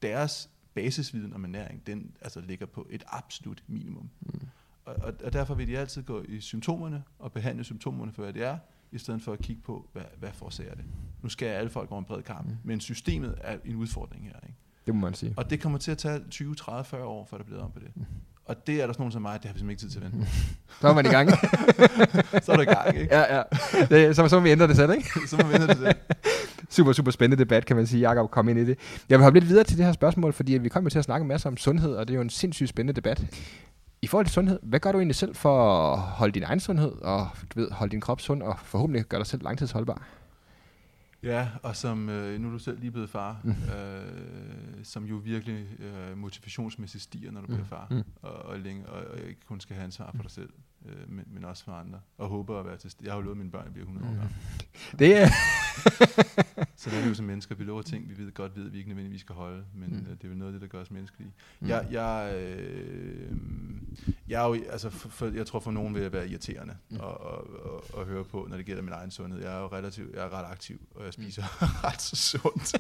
deres 0.02 0.50
basisviden 0.74 1.34
om 1.34 1.44
ernæring, 1.44 1.86
den 1.86 2.16
altså 2.20 2.40
ligger 2.40 2.66
på 2.66 2.86
et 2.90 3.04
absolut 3.06 3.62
minimum. 3.66 4.10
Mm. 4.20 4.40
Og, 4.84 4.94
og, 5.02 5.14
og 5.24 5.32
derfor 5.32 5.54
vil 5.54 5.68
de 5.68 5.78
altid 5.78 6.02
gå 6.02 6.22
i 6.28 6.40
symptomerne 6.40 7.02
og 7.18 7.32
behandle 7.32 7.64
symptomerne 7.64 8.12
for, 8.12 8.22
hvad 8.22 8.32
det 8.32 8.42
er, 8.42 8.58
i 8.92 8.98
stedet 8.98 9.22
for 9.22 9.32
at 9.32 9.38
kigge 9.38 9.62
på, 9.62 9.88
hvad, 9.92 10.04
hvad 10.18 10.32
forårsager 10.32 10.74
det. 10.74 10.84
Nu 11.22 11.28
skal 11.28 11.46
alle 11.46 11.70
folk 11.70 11.90
over 11.90 11.98
en 11.98 12.04
bred 12.04 12.22
kamp, 12.22 12.48
mm. 12.48 12.56
men 12.64 12.80
systemet 12.80 13.38
er 13.40 13.58
en 13.64 13.76
udfordring 13.76 14.24
her. 14.24 14.40
Ikke? 14.42 14.54
Det 14.86 14.94
må 14.94 15.00
man 15.00 15.14
sige. 15.14 15.34
Og 15.36 15.50
det 15.50 15.60
kommer 15.60 15.78
til 15.78 15.90
at 15.90 15.98
tage 15.98 16.20
20, 16.30 16.54
30, 16.54 16.84
40 16.84 17.04
år, 17.04 17.24
før 17.24 17.36
der 17.36 17.44
bliver 17.44 17.62
om 17.62 17.72
på 17.72 17.78
det. 17.78 17.96
Mm. 17.96 18.04
Og 18.46 18.66
det 18.66 18.74
er 18.82 18.86
der 18.86 18.92
sådan 18.92 19.02
nogen 19.02 19.12
som 19.12 19.22
mig, 19.22 19.38
det 19.42 19.48
har 19.48 19.54
vi 19.54 19.58
simpelthen 19.58 19.70
ikke 19.70 19.80
tid 19.80 19.90
til 19.90 19.98
at 19.98 20.12
vente. 20.12 20.28
Så 20.80 20.88
er 20.88 20.94
man 20.94 21.06
i 21.06 21.08
gang. 21.08 21.30
Så 22.44 22.52
er 22.52 22.56
der 22.56 22.62
i 22.62 22.64
gang, 22.64 22.96
ikke? 22.96 23.14
ja, 23.14 23.36
ja. 23.36 23.42
Det, 23.90 24.16
så, 24.16 24.28
så 24.28 24.36
må 24.36 24.42
vi 24.42 24.50
ændre 24.50 24.68
det 24.68 24.76
selv, 24.76 24.92
ikke? 24.92 25.08
Så 25.28 25.36
må 25.36 25.42
vi 25.48 25.58
til 25.58 25.68
det. 25.68 25.96
super, 26.70 26.92
super 26.92 27.10
spændende 27.10 27.44
debat, 27.44 27.66
kan 27.66 27.76
man 27.76 27.86
sige. 27.86 28.00
Jakob, 28.00 28.30
kom 28.30 28.48
ind 28.48 28.58
i 28.58 28.64
det. 28.64 28.78
Jeg 29.08 29.18
vil 29.18 29.22
hoppe 29.24 29.38
lidt 29.38 29.48
videre 29.48 29.64
til 29.64 29.76
det 29.78 29.86
her 29.86 29.92
spørgsmål, 29.92 30.32
fordi 30.32 30.52
vi 30.52 30.68
kommer 30.68 30.90
til 30.90 30.98
at 30.98 31.04
snakke 31.04 31.22
en 31.22 31.28
masse 31.28 31.48
om 31.48 31.56
sundhed, 31.56 31.94
og 31.94 32.08
det 32.08 32.14
er 32.14 32.16
jo 32.16 32.22
en 32.22 32.30
sindssygt 32.30 32.68
spændende 32.68 32.96
debat. 32.96 33.24
I 34.02 34.06
forhold 34.06 34.26
til 34.26 34.32
sundhed, 34.32 34.58
hvad 34.62 34.80
gør 34.80 34.92
du 34.92 34.98
egentlig 34.98 35.16
selv 35.16 35.34
for 35.34 35.74
at 35.92 35.98
holde 35.98 36.32
din 36.32 36.42
egen 36.42 36.60
sundhed, 36.60 36.92
og 37.02 37.28
du 37.54 37.60
ved, 37.60 37.70
holde 37.70 37.90
din 37.90 38.00
krop 38.00 38.20
sund, 38.20 38.42
og 38.42 38.58
forhåbentlig 38.64 39.04
gøre 39.04 39.18
dig 39.18 39.26
selv 39.26 39.42
langtidsholdbar? 39.42 40.02
Ja, 41.24 41.48
og 41.62 41.76
som, 41.76 42.08
øh, 42.08 42.40
nu 42.40 42.48
er 42.48 42.52
du 42.52 42.58
selv 42.58 42.80
lige 42.80 42.90
blevet 42.90 43.10
far, 43.10 43.40
Mm. 43.44 43.50
øh, 43.50 44.84
som 44.84 45.04
jo 45.04 45.16
virkelig 45.16 45.66
øh, 45.80 46.18
motivationsmæssigt 46.18 47.02
stiger, 47.04 47.30
når 47.30 47.40
du 47.40 47.46
Mm. 47.46 47.52
bliver 47.54 47.66
far, 47.66 47.86
Mm. 47.90 48.02
og, 48.22 48.32
og, 48.32 48.58
længe, 48.58 48.86
og, 48.86 49.04
og 49.10 49.18
ikke 49.28 49.40
kun 49.46 49.60
skal 49.60 49.74
have 49.76 49.84
ansvar 49.84 50.12
for 50.16 50.22
dig 50.22 50.30
selv, 50.30 50.50
øh, 50.84 51.10
men, 51.12 51.24
men 51.30 51.44
også 51.44 51.64
for 51.64 51.72
andre, 51.72 52.00
og 52.18 52.28
håber 52.28 52.60
at 52.60 52.66
være 52.66 52.76
til 52.76 52.88
st- 52.88 53.04
Jeg 53.04 53.12
har 53.12 53.16
jo 53.16 53.22
lovet 53.22 53.38
mine 53.38 53.50
børn, 53.50 53.60
at 53.60 53.66
jeg 53.66 53.72
bliver 53.72 53.86
100 53.86 54.08
år 54.08 54.22
Mm. 54.24 54.28
Det 54.98 55.16
er... 55.16 55.28
Så 56.76 56.90
der 56.90 56.96
er 56.96 57.02
vi 57.02 57.08
jo 57.08 57.14
som 57.14 57.24
mennesker, 57.26 57.54
vi 57.54 57.64
lover 57.64 57.82
ting, 57.82 58.08
vi 58.08 58.18
ved 58.18 58.32
godt 58.34 58.56
ved, 58.56 58.66
at 58.66 58.72
vi 58.72 58.78
ikke 58.78 58.88
nødvendigvis 58.90 59.20
skal 59.20 59.34
holde, 59.34 59.64
men 59.74 59.90
Mm. 59.90 59.96
mm. 59.96 60.04
det 60.04 60.24
er 60.24 60.28
vel 60.28 60.36
noget 60.38 60.54
af 60.54 60.60
det, 60.60 60.62
der 60.70 60.76
gør 60.76 60.80
os 60.80 60.90
menneskelige. 60.90 61.28
Mm. 61.60 61.64
Mm. 61.66 61.68
Jeg, 61.68 61.86
jeg, 61.90 62.34
øh, 62.36 63.32
jeg, 64.28 64.42
er 64.44 64.46
jo, 64.48 64.54
altså 64.70 64.90
for, 64.90 65.08
for, 65.08 65.26
jeg 65.26 65.46
tror 65.46 65.60
for 65.60 65.70
nogen 65.70 65.94
vil 65.94 66.02
jeg 66.02 66.12
være 66.12 66.28
irriterende 66.28 66.76
Mm. 66.90 66.96
mm. 66.96 67.02
at, 67.02 67.08
at, 67.10 67.38
at, 67.94 68.00
at 68.00 68.06
høre 68.06 68.24
på, 68.24 68.46
når 68.50 68.56
det 68.56 68.66
gælder 68.66 68.82
min 68.82 68.92
egen 68.92 69.10
sundhed. 69.10 69.40
Jeg 69.42 69.54
er 69.56 69.60
jo 69.60 69.66
relativt, 69.66 70.14
jeg 70.14 70.24
er 70.24 70.32
ret 70.38 70.50
aktiv, 70.52 70.80
og 70.94 71.00
jeg 71.04 71.12
Mm. 71.16 71.22
spiser 71.22 71.42
ret 71.86 72.02
så 72.02 72.16
sundt. 72.16 72.74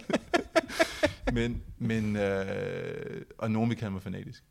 men, 1.32 1.62
men 1.78 2.16
øh, 2.16 3.22
og 3.38 3.50
nogen 3.50 3.70
vil 3.70 3.78
kalde 3.78 3.92
mig 3.92 4.02
fanatisk. 4.02 4.44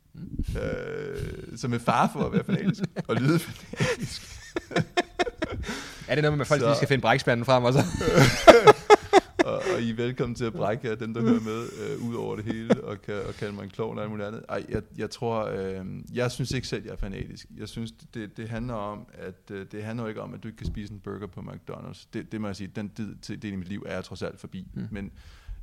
Øh, 0.62 1.56
så 1.58 1.68
med 1.68 1.78
far 1.78 2.10
for 2.12 2.20
at 2.26 2.32
være 2.32 2.44
fanatisk 2.44 2.82
og 3.08 3.16
lyde 3.16 3.38
fanatisk. 3.38 4.22
Er 6.08 6.14
det 6.14 6.22
noget 6.22 6.38
med, 6.38 6.40
at 6.44 6.48
folk 6.48 6.60
Så- 6.60 6.66
lige 6.66 6.76
skal 6.76 6.88
finde 6.88 7.02
brækspanden 7.02 7.46
frem, 7.46 7.64
og 7.64 7.72
så? 7.72 7.78
og, 9.46 9.54
og 9.74 9.80
I 9.82 9.90
er 9.90 9.94
velkommen 9.94 10.34
til 10.34 10.44
at 10.44 10.52
brække 10.52 10.88
jer, 10.88 10.94
dem 10.94 11.14
der 11.14 11.20
hører 11.20 11.40
med, 11.40 11.68
øh, 11.80 12.08
ud 12.08 12.14
over 12.14 12.36
det 12.36 12.44
hele, 12.44 12.84
og, 12.84 13.02
kan, 13.02 13.14
og 13.28 13.34
kalde 13.34 13.52
mig 13.54 13.62
en 13.64 13.70
klovn 13.70 13.96
og 13.98 14.02
alt 14.02 14.10
muligt 14.10 14.28
andet. 14.28 14.44
Ej, 14.48 14.64
jeg, 14.68 14.82
jeg 14.96 15.10
tror, 15.10 15.44
øh, 15.44 15.86
jeg 16.14 16.30
synes 16.30 16.50
ikke 16.50 16.68
selv, 16.68 16.84
jeg 16.84 16.92
er 16.92 16.96
fanatisk. 16.96 17.46
Jeg 17.56 17.68
synes, 17.68 17.92
det, 18.14 18.36
det 18.36 18.48
handler 18.48 18.74
om, 18.74 19.06
at 19.12 19.50
øh, 19.50 19.66
det 19.72 19.84
handler 19.84 20.08
ikke 20.08 20.20
om, 20.22 20.34
at 20.34 20.42
du 20.42 20.48
ikke 20.48 20.58
kan 20.58 20.66
spise 20.66 20.92
en 20.92 21.00
burger 21.00 21.26
på 21.26 21.40
McDonald's. 21.40 22.06
Det, 22.12 22.32
det 22.32 22.40
må 22.40 22.46
jeg 22.48 22.56
sige, 22.56 22.70
den 22.76 22.88
del, 22.96 23.42
del 23.42 23.52
i 23.52 23.56
mit 23.56 23.68
liv 23.68 23.84
er 23.86 23.94
jeg 23.94 24.04
trods 24.04 24.22
alt 24.22 24.40
forbi. 24.40 24.66
Mm. 24.74 24.88
Men, 24.90 25.10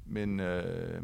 men 0.05 0.39
øh, 0.39 1.01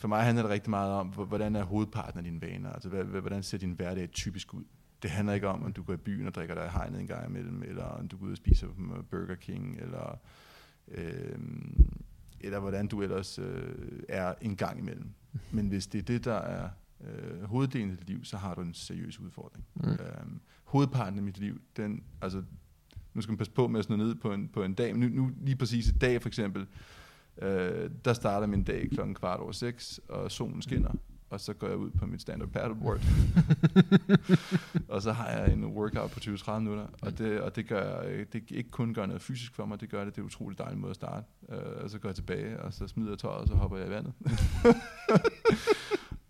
for 0.00 0.08
mig 0.08 0.22
handler 0.24 0.42
det 0.42 0.50
rigtig 0.50 0.70
meget 0.70 0.92
om, 0.92 1.08
hvor- 1.08 1.24
hvordan 1.24 1.56
er 1.56 1.62
hovedparten 1.64 2.18
af 2.18 2.24
dine 2.24 2.40
vaner? 2.42 2.70
Altså, 2.72 2.88
hvordan 3.02 3.42
ser 3.42 3.58
din 3.58 3.72
hverdag 3.72 4.10
typisk 4.10 4.54
ud? 4.54 4.64
Det 5.02 5.10
handler 5.10 5.34
ikke 5.34 5.48
om, 5.48 5.62
om 5.62 5.72
du 5.72 5.82
går 5.82 5.92
i 5.92 5.96
byen 5.96 6.26
og 6.26 6.34
drikker 6.34 6.54
dig 6.54 6.66
i 6.66 6.68
hegnet 6.72 7.00
en 7.00 7.06
gang 7.06 7.28
imellem, 7.28 7.62
eller 7.62 7.84
om 7.84 8.08
du 8.08 8.16
går 8.16 8.26
ud 8.26 8.30
og 8.30 8.36
spiser 8.36 8.66
på 8.66 9.02
Burger 9.10 9.34
King, 9.34 9.76
eller 9.80 10.18
øh, 10.88 11.38
eller 12.40 12.60
hvordan 12.60 12.86
du 12.86 13.02
ellers 13.02 13.38
øh, 13.38 14.02
er 14.08 14.34
en 14.40 14.56
gang 14.56 14.78
imellem. 14.78 15.10
Men 15.50 15.68
hvis 15.68 15.86
det 15.86 15.98
er 15.98 16.02
det, 16.02 16.24
der 16.24 16.34
er 16.34 16.68
øh, 17.00 17.42
hoveddelen 17.42 17.90
af 17.90 17.96
dit 17.96 18.06
liv, 18.06 18.24
så 18.24 18.36
har 18.36 18.54
du 18.54 18.60
en 18.60 18.74
seriøs 18.74 19.20
udfordring. 19.20 19.64
Mm. 19.74 19.88
Øh, 19.90 19.98
hovedparten 20.64 21.18
af 21.18 21.24
mit 21.24 21.38
liv, 21.38 21.60
den, 21.76 22.02
altså, 22.22 22.42
nu 23.14 23.20
skal 23.20 23.32
man 23.32 23.38
passe 23.38 23.52
på 23.52 23.68
med 23.68 23.78
at 23.78 23.84
slå 23.84 23.96
ned 23.96 24.14
på 24.14 24.32
en, 24.32 24.48
på 24.48 24.62
en 24.64 24.74
dag, 24.74 24.96
men 24.96 25.10
nu, 25.10 25.22
nu 25.22 25.30
lige 25.40 25.56
præcis 25.56 25.88
i 25.88 25.92
dag 25.92 26.22
for 26.22 26.28
eksempel, 26.28 26.66
øh, 27.42 27.90
der 28.04 28.12
starter 28.12 28.46
min 28.46 28.62
dag 28.62 28.88
klokken 28.92 29.14
kvart 29.14 29.40
over 29.40 29.52
seks, 29.52 30.00
og 30.08 30.30
solen 30.30 30.62
skinner, 30.62 30.90
og 31.30 31.40
så 31.40 31.52
går 31.52 31.68
jeg 31.68 31.76
ud 31.76 31.90
på 31.90 32.06
mit 32.06 32.22
stand-up 32.22 32.48
paddleboard. 32.52 33.00
og 34.88 35.02
så 35.02 35.12
har 35.12 35.28
jeg 35.28 35.52
en 35.52 35.64
workout 35.64 36.10
på 36.10 36.20
20-30 36.22 36.58
minutter, 36.58 36.86
og 37.02 37.18
det, 37.18 37.40
og 37.40 37.56
det 37.56 37.68
gør 37.68 38.02
det 38.32 38.42
ikke 38.50 38.70
kun 38.70 38.94
gør 38.94 39.06
noget 39.06 39.22
fysisk 39.22 39.54
for 39.54 39.66
mig, 39.66 39.80
det 39.80 39.90
gør 39.90 40.04
det, 40.04 40.16
det 40.16 40.22
er 40.22 40.26
utrolig 40.26 40.58
dejlig 40.58 40.78
måde 40.78 40.90
at 40.90 40.96
starte. 40.96 41.26
Øh, 41.48 41.82
og 41.82 41.90
så 41.90 41.98
går 41.98 42.08
jeg 42.08 42.16
tilbage, 42.16 42.60
og 42.60 42.72
så 42.72 42.88
smider 42.88 43.10
jeg 43.10 43.18
tøjet, 43.18 43.40
og 43.40 43.48
så 43.48 43.54
hopper 43.54 43.76
jeg 43.76 43.86
i 43.86 43.90
vandet. 43.90 44.12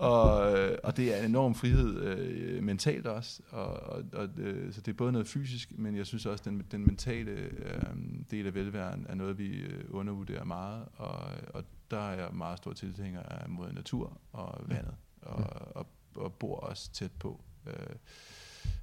og, 0.01 0.59
øh, 0.59 0.79
og 0.85 0.97
det 0.97 1.15
er 1.15 1.19
en 1.19 1.25
enorm 1.25 1.55
frihed 1.55 2.03
øh, 2.03 2.63
mentalt 2.63 3.07
også, 3.07 3.43
og, 3.51 3.67
og, 3.67 4.05
og 4.13 4.29
øh, 4.37 4.73
så 4.73 4.81
det 4.81 4.93
er 4.93 4.97
både 4.97 5.13
noget 5.13 5.29
fysisk, 5.29 5.79
men 5.79 5.97
jeg 5.97 6.07
synes 6.07 6.27
også, 6.27 6.45
den, 6.47 6.67
den 6.71 6.87
mentale 6.87 7.31
øh, 7.31 7.83
del 8.31 8.47
af 8.47 8.55
velværen 8.55 9.07
er 9.09 9.15
noget, 9.15 9.39
vi 9.39 9.49
øh, 9.49 9.85
undervurderer 9.91 10.45
meget, 10.45 10.85
og, 10.97 11.21
og 11.55 11.65
der 11.91 11.99
er 11.99 12.21
jeg 12.21 12.35
meget 12.35 12.59
stor 12.59 12.73
tilhænger 12.73 13.23
af 13.23 13.49
mod 13.49 13.73
natur 13.73 14.21
og 14.33 14.65
vandet, 14.69 14.95
og, 15.23 15.45
og, 15.77 15.87
og 16.15 16.33
bor 16.33 16.57
også 16.57 16.93
tæt 16.93 17.13
på, 17.13 17.41
øh, 17.67 17.75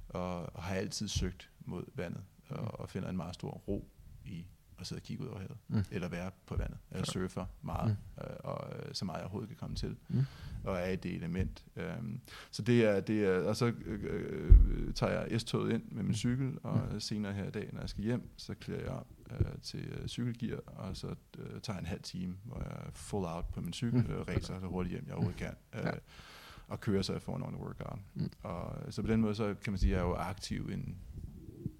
og, 0.08 0.56
og 0.56 0.62
har 0.62 0.74
altid 0.74 1.08
søgt 1.08 1.50
mod 1.60 1.84
vandet, 1.94 2.22
og, 2.48 2.80
og 2.80 2.90
finder 2.90 3.08
en 3.08 3.16
meget 3.16 3.34
stor 3.34 3.50
ro 3.50 3.88
i 4.24 4.46
at 4.80 4.86
sidde 4.86 4.98
og 4.98 5.02
kigge 5.02 5.24
ud 5.24 5.28
over 5.28 5.38
havet, 5.38 5.56
mm. 5.68 5.84
eller 5.90 6.08
være 6.08 6.30
på 6.46 6.56
vandet, 6.56 6.78
eller 6.90 7.04
surfer 7.06 7.46
meget, 7.62 7.96
mm. 8.16 8.22
øh, 8.24 8.36
og 8.44 8.72
øh, 8.76 8.94
så 8.94 9.04
meget 9.04 9.16
jeg 9.16 9.24
overhovedet 9.24 9.48
kan 9.48 9.56
komme 9.56 9.76
til, 9.76 9.96
mm. 10.08 10.24
Og 10.68 10.78
er 10.78 10.88
i 10.88 10.96
det 10.96 11.14
element. 11.14 11.64
Um, 11.76 12.20
så 12.50 12.62
det 12.62 12.84
er, 12.84 13.00
det 13.00 13.24
er, 13.24 13.40
og 13.40 13.56
så 13.56 13.72
øh, 13.86 14.00
øh, 14.04 14.94
tager 14.94 15.12
jeg 15.12 15.40
S-toget 15.40 15.72
ind 15.72 15.82
med 15.90 16.02
min 16.02 16.14
cykel, 16.14 16.58
og 16.62 16.80
mm. 16.92 17.00
senere 17.00 17.32
her 17.32 17.44
i 17.46 17.50
dag, 17.50 17.68
når 17.72 17.80
jeg 17.80 17.88
skal 17.88 18.04
hjem, 18.04 18.28
så 18.36 18.54
klæder 18.54 18.80
jeg 18.82 18.90
op 18.90 19.06
øh, 19.30 19.46
til 19.62 19.80
øh, 20.00 20.08
cykelgear, 20.08 20.60
og 20.66 20.96
så 20.96 21.14
øh, 21.38 21.60
tager 21.60 21.78
en 21.78 21.86
halv 21.86 22.02
time, 22.02 22.36
hvor 22.44 22.58
jeg 22.58 22.86
er 22.86 22.90
full 22.92 23.24
out 23.26 23.44
på 23.54 23.60
min 23.60 23.72
cykel, 23.72 24.04
mm. 24.08 24.14
og 24.14 24.28
racer 24.28 24.60
så 24.60 24.66
hurtigt 24.66 24.92
hjem, 24.92 25.04
jeg 25.06 25.14
overhovedet 25.14 25.38
kan. 25.40 25.54
Øh, 25.74 25.80
Ja. 25.84 25.90
og 26.68 26.80
kører 26.80 27.02
så 27.02 27.12
jeg 27.12 27.22
får 27.22 27.36
en 27.36 27.42
ordentlig 27.42 27.64
workout. 27.64 27.98
Mm. 28.14 28.30
Og, 28.42 28.92
så 28.92 29.02
på 29.02 29.08
den 29.08 29.20
måde, 29.20 29.34
så 29.34 29.54
kan 29.64 29.72
man 29.72 29.78
sige, 29.78 29.92
at 29.92 29.96
jeg 29.98 30.04
er 30.04 30.08
jo 30.08 30.14
aktiv 30.14 30.70
en 30.72 30.96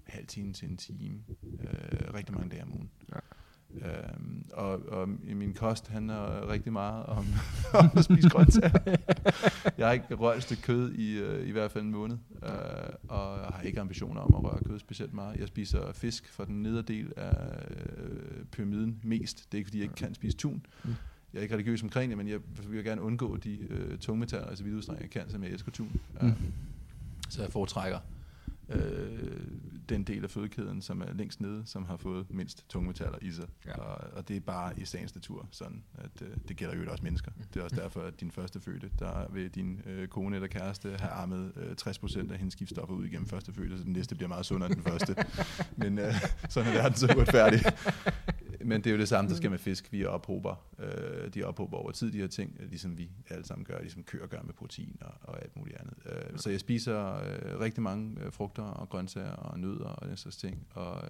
halv 0.07 0.27
time 0.27 0.53
til 0.53 0.69
en 0.69 0.77
time, 0.77 1.23
øh, 1.59 2.13
rigtig 2.13 2.35
mange 2.35 2.49
dage 2.49 2.63
om 2.63 2.73
ugen. 2.73 2.89
Ja. 3.13 3.19
Øhm, 3.75 4.45
og, 4.53 4.81
og 4.87 5.09
min 5.23 5.53
kost 5.53 5.87
handler 5.87 6.49
rigtig 6.49 6.73
meget 6.73 7.05
om, 7.05 7.25
om 7.79 7.89
at 7.95 8.03
spise 8.03 8.29
grøntsager. 8.29 8.97
jeg 9.77 9.87
har 9.87 9.93
ikke 9.93 10.15
rørt 10.15 10.37
et 10.37 10.43
stykke 10.43 10.61
kød 10.61 10.91
i, 10.91 11.17
øh, 11.17 11.47
i 11.47 11.51
hvert 11.51 11.71
fald 11.71 11.83
en 11.83 11.91
måned, 11.91 12.17
øh, 12.43 12.49
og 13.07 13.39
jeg 13.39 13.47
har 13.53 13.61
ikke 13.61 13.79
ambitioner 13.79 14.21
om 14.21 14.35
at 14.35 14.51
røre 14.51 14.63
kød 14.63 14.79
specielt 14.79 15.13
meget. 15.13 15.39
Jeg 15.39 15.47
spiser 15.47 15.93
fisk 15.93 16.33
fra 16.33 16.45
den 16.45 16.63
nederdel 16.63 17.13
af 17.17 17.33
øh, 17.97 18.45
pyramiden 18.51 18.99
mest. 19.03 19.51
Det 19.51 19.57
er 19.57 19.57
ikke, 19.57 19.67
fordi 19.67 19.77
jeg 19.77 19.83
ikke 19.83 19.95
kan 19.95 20.13
spise 20.13 20.37
tun. 20.37 20.65
Mm. 20.83 20.95
Jeg 21.33 21.39
er 21.39 21.43
ikke 21.43 21.53
religiøs 21.55 21.83
omkring 21.83 22.09
det, 22.09 22.17
men 22.17 22.27
jeg 22.27 22.39
vil 22.67 22.83
gerne 22.83 23.01
undgå 23.01 23.37
de 23.37 23.57
øh, 23.69 23.97
tungmetaller, 23.97 24.47
altså 24.47 24.63
vidt 24.63 24.75
udstrækning 24.75 25.13
jeg 25.13 25.21
kan, 25.21 25.31
som 25.31 25.43
jeg 25.43 25.51
elsker 25.51 25.71
tun. 25.71 26.01
Mm. 26.21 26.27
Øh, 26.27 26.33
så 27.29 27.41
jeg 27.41 27.51
foretrækker 27.51 27.99
øh, 28.69 29.29
den 29.89 30.03
del 30.03 30.23
af 30.23 30.29
fødekæden, 30.29 30.81
som 30.81 31.01
er 31.01 31.13
længst 31.13 31.41
nede, 31.41 31.63
som 31.65 31.85
har 31.85 31.97
fået 31.97 32.25
mindst 32.29 32.65
tungmetaller 32.69 33.17
i 33.21 33.31
sig. 33.31 33.47
Ja. 33.65 33.73
Og, 33.73 34.17
og 34.17 34.27
det 34.27 34.35
er 34.35 34.39
bare 34.39 34.79
i 34.79 34.85
sagens 34.85 35.15
natur 35.15 35.47
sådan, 35.51 35.83
at 35.97 36.21
øh, 36.21 36.27
det 36.47 36.57
gælder 36.57 36.75
jo 36.75 36.91
også 36.91 37.03
mennesker. 37.03 37.31
Det 37.53 37.59
er 37.59 37.63
også 37.63 37.75
derfor, 37.75 38.01
at 38.01 38.19
din 38.19 38.31
første 38.31 38.59
fødte, 38.59 38.89
der 38.99 39.31
vil 39.31 39.49
din 39.49 39.81
øh, 39.85 40.07
kone 40.07 40.35
eller 40.35 40.47
kæreste 40.47 40.89
have 40.99 41.11
armet 41.11 41.51
øh, 41.55 41.75
60% 41.81 42.31
af 42.31 42.37
hendes 42.37 42.55
giftstoffer 42.55 42.95
ud 42.95 43.05
igennem 43.05 43.27
første 43.27 43.53
fødte, 43.53 43.77
så 43.77 43.83
den 43.83 43.93
næste 43.93 44.15
bliver 44.15 44.29
meget 44.29 44.45
sundere 44.45 44.71
end 44.71 44.75
den 44.75 44.83
første. 44.83 45.15
Men 45.83 45.99
øh, 45.99 46.13
sådan 46.49 46.69
er 46.69 46.73
verden 46.73 46.97
så 46.97 47.13
uretfærdig. 47.17 47.61
Men 48.65 48.83
det 48.83 48.87
er 48.87 48.91
jo 48.91 48.97
det 48.97 49.07
samme, 49.07 49.29
der 49.29 49.35
sker 49.35 49.49
med 49.49 49.57
fisk. 49.57 49.91
Vi 49.91 50.05
ophober, 50.05 50.55
øh, 50.79 51.33
de 51.33 51.43
ophober 51.43 51.77
over 51.77 51.91
tid, 51.91 52.11
de 52.11 52.17
her 52.17 52.27
ting, 52.27 52.57
ligesom 52.59 52.97
vi 52.97 53.09
alle 53.29 53.45
sammen 53.45 53.65
gør, 53.65 53.79
ligesom 53.79 54.03
køer 54.03 54.27
gør 54.27 54.41
med 54.41 54.53
protein 54.53 54.97
og, 55.01 55.13
og 55.21 55.41
alt 55.41 55.55
muligt 55.55 55.77
andet. 55.77 55.93
Øh, 56.05 56.37
så 56.37 56.49
jeg 56.49 56.59
spiser 56.59 57.15
øh, 57.15 57.59
rigtig 57.59 57.83
mange 57.83 58.23
øh, 58.23 58.31
frugter 58.31 58.63
og 58.63 58.89
grøntsager 58.89 59.31
og 59.31 59.59
nødder 59.59 59.85
og 59.85 60.07
den 60.07 60.17
slags 60.17 60.37
ting, 60.37 60.67
og, 60.69 61.01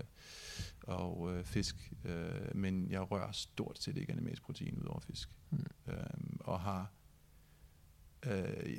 og 0.83 1.33
øh, 1.33 1.43
fisk. 1.43 1.93
Øh, 2.05 2.55
men 2.55 2.91
jeg 2.91 3.11
rører 3.11 3.31
stort 3.31 3.83
set 3.83 3.97
ikke 3.97 4.11
animalsk 4.11 4.43
protein 4.43 4.77
ud 4.77 4.85
over 4.85 4.99
fisk. 4.99 5.29
Mm. 5.49 5.65
Øh, 5.87 5.95
og 6.39 6.59
har... 6.59 6.91
Øh, 8.25 8.77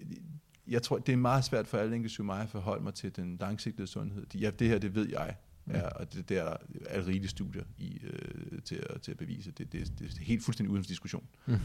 jeg 0.66 0.82
tror, 0.82 0.98
det 0.98 1.12
er 1.12 1.16
meget 1.16 1.44
svært 1.44 1.66
for 1.66 1.78
alle, 1.78 1.96
inklusive 1.96 2.24
mig, 2.24 2.42
at 2.42 2.48
forholde 2.48 2.84
mig 2.84 2.94
til 2.94 3.16
den 3.16 3.36
langsigtede 3.36 3.86
sundhed. 3.86 4.26
Ja, 4.34 4.50
det 4.50 4.68
her, 4.68 4.78
det 4.78 4.94
ved 4.94 5.08
jeg. 5.08 5.36
Ja, 5.74 5.88
og 5.88 6.12
det, 6.12 6.30
er 6.30 6.44
der 6.44 6.56
er 6.86 7.06
rigelige 7.06 7.28
studier 7.28 7.64
i, 7.78 8.00
øh, 8.02 8.62
til, 8.62 8.86
at, 8.90 9.02
til 9.02 9.10
at 9.10 9.16
bevise. 9.16 9.50
Det, 9.50 9.72
det, 9.72 9.92
det 9.98 10.18
er 10.20 10.24
helt 10.24 10.44
fuldstændig 10.44 10.70
uden 10.70 10.84
for 10.84 10.88
diskussion, 10.88 11.26
mm. 11.46 11.58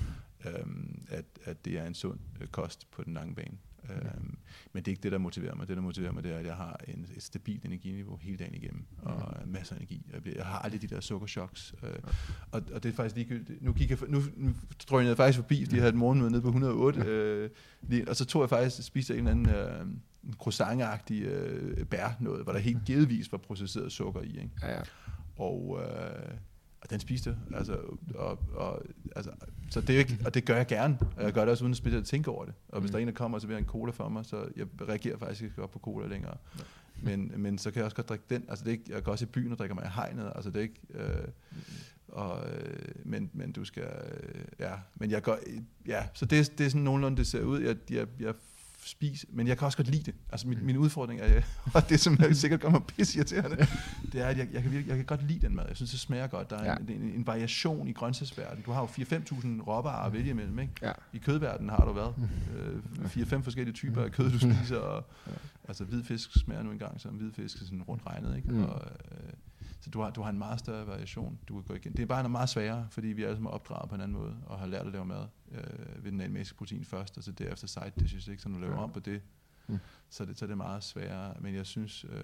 øhm, 0.45 1.05
at, 1.09 1.25
at 1.43 1.65
det 1.65 1.79
er 1.79 1.87
en 1.87 1.93
sund 1.93 2.19
øh, 2.41 2.47
kost 2.47 2.91
på 2.91 3.03
den 3.03 3.13
lange 3.13 3.35
bane. 3.35 3.57
Øhm, 3.89 4.37
men 4.73 4.83
det 4.83 4.87
er 4.87 4.91
ikke 4.91 5.03
det, 5.03 5.11
der 5.11 5.17
motiverer 5.17 5.55
mig. 5.55 5.67
Det, 5.67 5.77
der 5.77 5.83
motiverer 5.83 6.11
mig, 6.11 6.23
det 6.23 6.31
er, 6.31 6.37
at 6.37 6.45
jeg 6.45 6.55
har 6.55 6.79
en, 6.87 7.07
et 7.15 7.23
stabilt 7.23 7.65
energiniveau 7.65 8.15
hele 8.15 8.37
dagen 8.37 8.55
igennem, 8.55 8.85
og 9.01 9.37
masser 9.45 9.75
af 9.75 9.79
energi. 9.79 10.05
Jeg, 10.13 10.21
bliver, 10.21 10.35
jeg 10.37 10.45
har 10.45 10.59
aldrig 10.59 10.81
de 10.81 10.87
der 10.87 10.99
sukkerchoks. 10.99 11.73
Øh, 11.83 11.89
og, 12.51 12.61
og 12.73 12.83
det 12.83 12.89
er 12.89 12.93
faktisk 12.93 13.15
ligegyldigt. 13.15 13.61
Nu, 13.61 13.73
gik 13.73 13.89
jeg, 13.89 13.97
nu, 14.07 14.21
nu 14.35 14.53
drønede 14.89 15.09
jeg 15.09 15.17
faktisk 15.17 15.37
forbi, 15.37 15.65
fordi 15.65 15.75
jeg 15.75 15.81
havde 15.81 15.93
et 15.93 15.99
morgenmøde 15.99 16.31
nede 16.31 16.41
på 16.41 16.47
108, 16.47 17.01
øh, 17.01 17.49
lige, 17.81 18.09
og 18.09 18.15
så 18.15 18.25
tog 18.25 18.41
jeg 18.41 18.49
faktisk, 18.49 18.83
spiste 18.83 19.17
en 19.17 19.27
eller 19.27 19.31
anden... 19.31 19.49
Øh, 19.49 19.97
en 20.25 20.33
croissant-agtig 20.39 21.21
øh, 21.21 21.85
bær 21.85 22.17
noget, 22.19 22.43
hvor 22.43 22.53
der 22.53 22.59
helt 22.59 22.85
givetvis 22.85 23.31
var 23.31 23.37
processeret 23.37 23.91
sukker 23.91 24.21
i. 24.21 24.29
Ikke? 24.29 24.49
Ja, 24.61 24.71
ja. 24.71 24.81
Og, 25.37 25.81
øh, 25.81 26.37
og 26.81 26.89
den 26.89 26.99
spiste 26.99 27.37
altså, 27.53 27.77
og, 28.15 28.39
og, 28.55 28.81
altså, 29.15 29.31
så 29.71 29.81
det 29.81 29.95
er 29.95 29.99
ikke, 29.99 30.17
og 30.25 30.33
det 30.33 30.45
gør 30.45 30.55
jeg 30.55 30.67
gerne, 30.67 30.97
og 31.17 31.23
jeg 31.23 31.33
gør 31.33 31.41
det 31.41 31.49
også 31.49 31.63
uden 31.63 31.73
at 31.73 31.77
specielt 31.77 32.07
tænke 32.07 32.31
over 32.31 32.45
det. 32.45 32.53
Og 32.69 32.79
hvis 32.79 32.89
mm. 32.89 32.91
der 32.91 32.99
er 32.99 33.01
en, 33.01 33.07
der 33.07 33.13
kommer 33.13 33.37
og 33.37 33.41
serverer 33.41 33.59
en 33.59 33.65
cola 33.65 33.91
for 33.91 34.09
mig, 34.09 34.25
så 34.25 34.47
jeg 34.55 34.67
reagerer 34.89 35.17
faktisk 35.17 35.41
ikke 35.41 35.63
op 35.63 35.71
på 35.71 35.79
cola 35.79 36.07
længere. 36.07 36.37
Men, 37.01 37.31
men 37.35 37.57
så 37.57 37.71
kan 37.71 37.77
jeg 37.77 37.85
også 37.85 37.95
godt 37.95 38.09
drikke 38.09 38.25
den. 38.29 38.45
Altså 38.49 38.65
det 38.65 38.71
er 38.71 38.73
ikke, 38.73 38.93
jeg 38.93 39.03
går 39.03 39.11
også 39.11 39.25
i 39.25 39.27
byen 39.27 39.51
og 39.51 39.57
drikker 39.57 39.75
mig 39.75 39.85
i 39.85 39.89
hegnet. 39.95 40.31
Altså 40.35 40.49
det 40.49 40.57
er 40.57 40.61
ikke... 40.61 40.81
Øh, 40.93 41.27
og, 42.07 42.49
øh, 42.49 42.95
men, 43.03 43.29
men 43.33 43.51
du 43.51 43.65
skal... 43.65 43.83
Øh, 43.83 44.45
ja, 44.59 44.73
men 44.95 45.11
jeg 45.11 45.23
går... 45.23 45.39
Ja, 45.87 46.07
så 46.13 46.25
det, 46.25 46.57
det 46.57 46.65
er 46.65 46.69
sådan 46.69 46.81
nogenlunde, 46.81 47.17
det 47.17 47.27
ser 47.27 47.43
ud. 47.43 47.61
Jeg, 47.61 47.75
jeg, 47.89 48.07
jeg 48.19 48.33
spiser, 48.85 49.27
men 49.33 49.47
jeg 49.47 49.57
kan 49.57 49.65
også 49.65 49.77
godt 49.77 49.87
lide 49.87 50.03
det. 50.03 50.13
Altså 50.31 50.47
min, 50.47 50.65
min 50.65 50.77
udfordring 50.77 51.21
er, 51.21 51.41
og 51.75 51.89
det 51.89 51.99
som 51.99 52.17
jeg 52.19 52.35
sikkert 52.43 52.59
gør 52.59 52.69
mig 52.69 52.81
pisse 52.83 53.17
irriterende, 53.17 53.67
det 54.11 54.21
er, 54.21 54.25
at 54.25 54.37
jeg, 54.37 54.47
jeg, 54.53 54.61
kan 54.61 54.71
virkelig, 54.71 54.89
jeg 54.89 54.95
kan 54.97 55.05
godt 55.05 55.27
lide 55.27 55.47
den 55.47 55.55
mad. 55.55 55.65
Jeg 55.67 55.75
synes, 55.75 55.91
det 55.91 55.99
smager 55.99 56.27
godt. 56.27 56.49
Der 56.49 56.57
er 56.57 56.65
Ja. 56.65 56.75
en, 56.75 57.01
en, 57.01 57.09
en 57.09 57.27
variation 57.27 57.87
i 57.87 57.91
grøntsagsverdenen. 57.91 58.63
Du 58.63 58.71
har 58.71 58.81
jo 58.81 58.85
4-5.000 58.87 59.61
råvarer 59.67 60.05
at 60.05 60.13
vælge 60.13 60.29
imellem. 60.29 60.59
Ikke? 60.59 60.73
Ja. 60.81 60.91
I 61.13 61.17
kødverdenen 61.17 61.69
har 61.69 61.85
du 61.85 61.93
hvad? 61.93 62.13
Øh, 62.57 63.05
4-5 63.05 63.41
forskellige 63.41 63.73
typer 63.75 64.03
af 64.03 64.11
kød, 64.11 64.31
du 64.31 64.39
spiser. 64.39 64.77
Og, 64.77 65.05
altså 65.67 65.83
hvid 65.83 66.03
fisk 66.03 66.29
smager 66.39 66.63
nu 66.63 66.71
engang 66.71 67.01
som 67.01 67.13
hvid 67.13 67.31
fisk, 67.31 67.57
sådan 67.59 67.81
rundt 67.81 68.05
regnet. 68.07 68.35
Ikke? 68.37 68.51
Mm. 68.51 68.63
Og, 68.63 68.81
øh, 69.11 69.33
så 69.85 69.91
du 69.91 70.01
har, 70.01 70.09
du 70.09 70.21
har 70.21 70.29
en 70.29 70.37
meget 70.37 70.59
større 70.59 70.87
variation, 70.87 71.39
du 71.47 71.53
kan 71.53 71.63
gå 71.63 71.73
igen. 71.73 71.91
Det 71.91 71.99
er 72.01 72.05
bare 72.05 72.19
noget 72.23 72.31
meget 72.31 72.49
sværere, 72.49 72.87
fordi 72.91 73.07
vi 73.07 73.23
alle 73.23 73.35
sammen 73.35 73.47
er 73.47 73.51
opdraget 73.51 73.89
på 73.89 73.95
en 73.95 74.01
anden 74.01 74.17
måde, 74.17 74.37
og 74.45 74.59
har 74.59 74.65
lært 74.67 74.85
at 74.85 74.91
lave 74.91 75.05
mad 75.05 75.25
øh, 75.51 76.03
ved 76.03 76.11
den 76.11 76.21
animalske 76.21 76.57
protein 76.57 76.85
først, 76.85 77.17
og 77.17 77.23
så 77.23 77.31
derefter 77.31 77.67
side 77.67 77.91
dishes, 77.99 78.27
ikke? 78.27 78.41
så 78.43 78.49
når 78.49 78.55
du 78.57 78.61
laver 78.61 78.75
Ja. 78.75 78.83
om 78.83 78.91
på 78.91 78.99
det, 78.99 79.21
Mm. 79.67 79.77
så, 80.09 80.23
er 80.23 80.27
det, 80.27 80.37
så 80.39 80.45
er 80.45 80.47
det 80.47 80.57
meget 80.57 80.83
sværere. 80.83 81.33
Men 81.41 81.55
jeg 81.55 81.65
synes, 81.65 82.05
øh, 82.09 82.23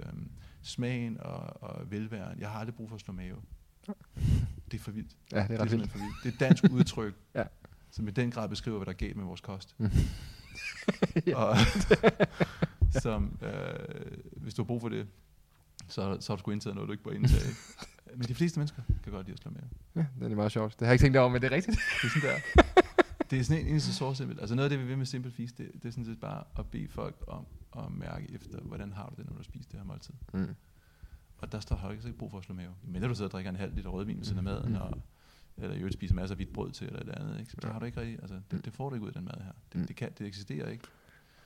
smagen 0.62 1.19
og, 1.21 1.63
og 1.63 1.91
velværen, 1.91 2.39
jeg 2.39 2.50
har 2.50 2.60
aldrig 2.60 2.76
brug 2.76 2.89
for 2.89 2.95
at 2.95 3.02
slå 3.02 3.13
mave. 3.13 3.38
Det 4.71 4.78
er 4.80 4.80
for 4.80 4.91
vildt. 4.91 5.12
ja, 5.32 5.38
det 5.38 5.43
er 5.43 5.47
Det 5.47 5.60
er 5.74 5.78
vildt. 5.78 5.91
for 5.91 5.97
vildt. 5.97 6.15
Det 6.24 6.30
er 6.30 6.34
et 6.34 6.39
dansk 6.39 6.63
udtryk. 6.71 7.13
Ja. 7.36 7.43
som 7.91 8.08
i 8.08 8.12
den 8.12 8.32
grad 8.32 8.50
beskriver, 8.50 8.78
hvad 8.78 8.86
der 8.86 8.91
er 8.91 8.95
galt 8.97 9.15
med 9.17 9.26
vores 9.26 9.41
kost. 9.41 9.76
Mm. 9.80 9.89
og, 11.36 11.56
som, 13.04 13.38
øh, 13.41 14.17
hvis 14.36 14.54
du 14.54 14.62
har 14.62 14.67
brug 14.67 14.82
for 14.82 14.89
det, 14.89 15.08
så, 15.91 16.17
så 16.19 16.32
har 16.32 16.36
du 16.36 16.39
sgu 16.39 16.51
indtaget 16.51 16.75
noget, 16.75 16.88
du 16.88 16.91
ikke 16.91 17.04
bør 17.04 17.12
indtage. 17.12 17.49
Men 18.17 18.27
de 18.27 18.36
fleste 18.36 18.60
mennesker 18.60 18.82
kan 19.04 19.12
godt 19.12 19.25
lide 19.27 19.34
at 19.34 19.39
slå 19.39 19.51
med. 19.51 19.62
Ja, 19.95 20.25
det 20.25 20.32
er 20.32 20.36
meget 20.36 20.51
sjovt. 20.51 20.73
Det 20.80 20.80
har 20.80 20.86
jeg 20.86 20.93
ikke 20.93 21.04
tænkt 21.04 21.17
over, 21.17 21.30
men 21.30 21.41
det 21.41 21.51
er 21.51 21.56
rigtigt. 21.56 21.80
Det 22.01 22.08
er 22.08 22.19
sådan 22.19 22.30
der. 22.30 22.63
Det 23.30 23.39
er 23.39 23.43
sådan 23.43 23.62
en 23.62 23.67
eneste 23.67 23.93
så 23.93 24.13
simpelt. 24.13 24.39
Altså 24.39 24.56
noget 24.56 24.65
af 24.65 24.69
det, 24.69 24.80
vi 24.80 24.86
vil 24.86 24.97
med 24.97 25.06
Simple 25.06 25.32
Feast, 25.32 25.58
det, 25.58 25.71
det 25.73 25.86
er 25.86 25.91
sådan 25.91 26.06
set 26.06 26.19
bare 26.19 26.43
at 26.60 26.65
bede 26.65 26.88
folk 26.88 27.15
om 27.27 27.45
at 27.77 27.91
mærke 27.91 28.27
efter, 28.34 28.60
hvordan 28.62 28.93
har 28.93 29.10
du 29.10 29.21
det, 29.21 29.30
når 29.30 29.38
du 29.38 29.43
spiser 29.43 29.69
det 29.69 29.80
her 29.80 29.86
måltid. 29.86 30.13
Mm. 30.34 30.56
Og 31.38 31.51
der 31.51 31.60
står 31.60 31.82
du 31.88 32.08
ikke 32.08 32.17
brug 32.17 32.32
for 32.32 32.38
at 32.38 32.43
slå 32.43 32.56
mave. 32.56 32.71
Men 32.84 33.01
når 33.01 33.08
du 33.08 33.15
sidder 33.15 33.27
og 33.27 33.32
drikker 33.32 33.49
en 33.51 33.58
halv 33.58 33.75
liter 33.75 33.89
rødvin 33.89 34.17
ved 34.17 34.25
siden 34.25 34.38
af 34.38 34.43
maden, 34.43 34.75
og, 34.75 34.97
eller 35.58 35.75
i 35.75 35.77
øvrigt 35.77 35.93
spiser 35.93 36.15
masser 36.15 36.34
af 36.34 36.38
hvidt 36.38 36.54
brød 36.54 36.71
til, 36.71 36.88
eller 36.88 36.99
et 36.99 37.10
andet, 37.10 37.39
ikke? 37.39 37.51
så 37.51 37.58
det 37.62 37.71
har 37.71 37.80
du 37.80 37.86
ikke 37.86 37.99
rigtig, 37.99 38.19
altså, 38.21 38.36
det, 38.51 38.65
det 38.65 38.73
får 38.73 38.89
du 38.89 38.95
ikke 38.95 39.04
ud 39.04 39.10
af 39.10 39.13
den 39.13 39.25
mad 39.25 39.43
her. 39.43 39.51
Det, 39.73 39.88
det, 39.88 39.95
kan, 39.95 40.10
det 40.17 40.27
eksisterer 40.27 40.69
ikke. 40.69 40.84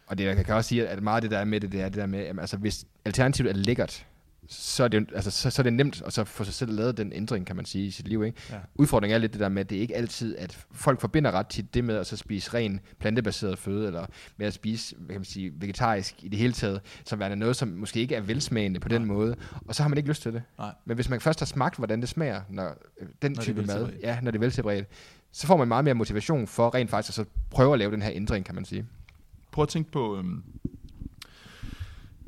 Og 0.07 0.17
det, 0.17 0.23
jeg 0.23 0.45
kan 0.45 0.55
også 0.55 0.67
sige, 0.67 0.87
at 0.87 1.03
meget 1.03 1.15
af 1.15 1.21
det 1.21 1.31
der 1.31 1.37
er 1.37 1.45
med 1.45 1.61
det, 1.61 1.71
det 1.71 1.81
er 1.81 1.89
det 1.89 1.97
der 1.97 2.05
med, 2.05 2.19
at 2.19 2.39
altså, 2.39 2.57
hvis 2.57 2.87
alternativet 3.05 3.49
er 3.49 3.55
lækkert, 3.55 4.07
så 4.47 4.83
er, 4.83 4.87
det, 4.87 5.09
altså, 5.15 5.31
så, 5.31 5.49
så 5.49 5.61
er 5.61 5.63
det 5.63 5.73
nemt 5.73 6.01
at 6.05 6.13
så 6.13 6.23
få 6.23 6.43
sig 6.43 6.53
selv 6.53 6.71
lavet 6.71 6.97
den 6.97 7.13
ændring, 7.13 7.45
kan 7.45 7.55
man 7.55 7.65
sige, 7.65 7.85
i 7.85 7.91
sit 7.91 8.07
liv. 8.07 8.23
Ikke? 8.23 8.41
Ja. 8.51 8.57
Udfordringen 8.75 9.15
er 9.15 9.19
lidt 9.19 9.33
det 9.33 9.41
der 9.41 9.49
med, 9.49 9.61
at 9.61 9.69
det 9.69 9.77
er 9.77 9.81
ikke 9.81 9.95
altid, 9.95 10.37
at 10.37 10.65
folk 10.71 11.01
forbinder 11.01 11.31
ret 11.31 11.47
tit 11.47 11.73
det 11.73 11.83
med 11.83 11.95
at 11.95 12.07
så 12.07 12.17
spise 12.17 12.53
ren 12.53 12.79
plantebaseret 12.99 13.59
føde, 13.59 13.87
eller 13.87 14.05
med 14.37 14.47
at 14.47 14.53
spise 14.53 14.95
hvad 14.95 15.13
kan 15.13 15.19
man 15.19 15.25
sige, 15.25 15.53
vegetarisk 15.55 16.23
i 16.23 16.27
det 16.27 16.39
hele 16.39 16.53
taget, 16.53 16.81
som 17.05 17.19
værende 17.19 17.37
noget, 17.37 17.55
som 17.55 17.67
måske 17.67 17.99
ikke 17.99 18.15
er 18.15 18.21
velsmagende 18.21 18.79
på 18.79 18.89
den 18.89 19.05
måde, 19.05 19.35
og 19.67 19.75
så 19.75 19.83
har 19.83 19.89
man 19.89 19.97
ikke 19.97 20.09
lyst 20.09 20.21
til 20.21 20.33
det. 20.33 20.43
Nej. 20.57 20.71
Men 20.85 20.95
hvis 20.95 21.09
man 21.09 21.21
først 21.21 21.39
har 21.39 21.45
smagt, 21.45 21.77
hvordan 21.77 22.01
det 22.01 22.09
smager, 22.09 22.41
når 22.49 22.77
øh, 23.01 23.07
den 23.21 23.31
Når 23.31 23.41
type 23.41 23.61
mad, 23.61 23.89
ja, 24.01 24.19
når 24.21 24.31
det 24.31 24.37
er 24.37 24.41
veltilberedt, 24.41 24.87
så 25.31 25.47
får 25.47 25.57
man 25.57 25.67
meget 25.67 25.83
mere 25.85 25.93
motivation 25.93 26.47
for 26.47 26.75
rent 26.75 26.89
faktisk 26.89 27.19
at 27.19 27.25
så 27.25 27.31
prøve 27.49 27.73
at 27.73 27.79
lave 27.79 27.91
den 27.91 28.01
her 28.01 28.11
ændring, 28.13 28.45
kan 28.45 28.55
man 28.55 28.65
sige. 28.65 28.85
Prøv 29.51 29.63
at 29.63 29.69
tænke 29.69 29.91
på, 29.91 30.17
øhm, 30.17 30.43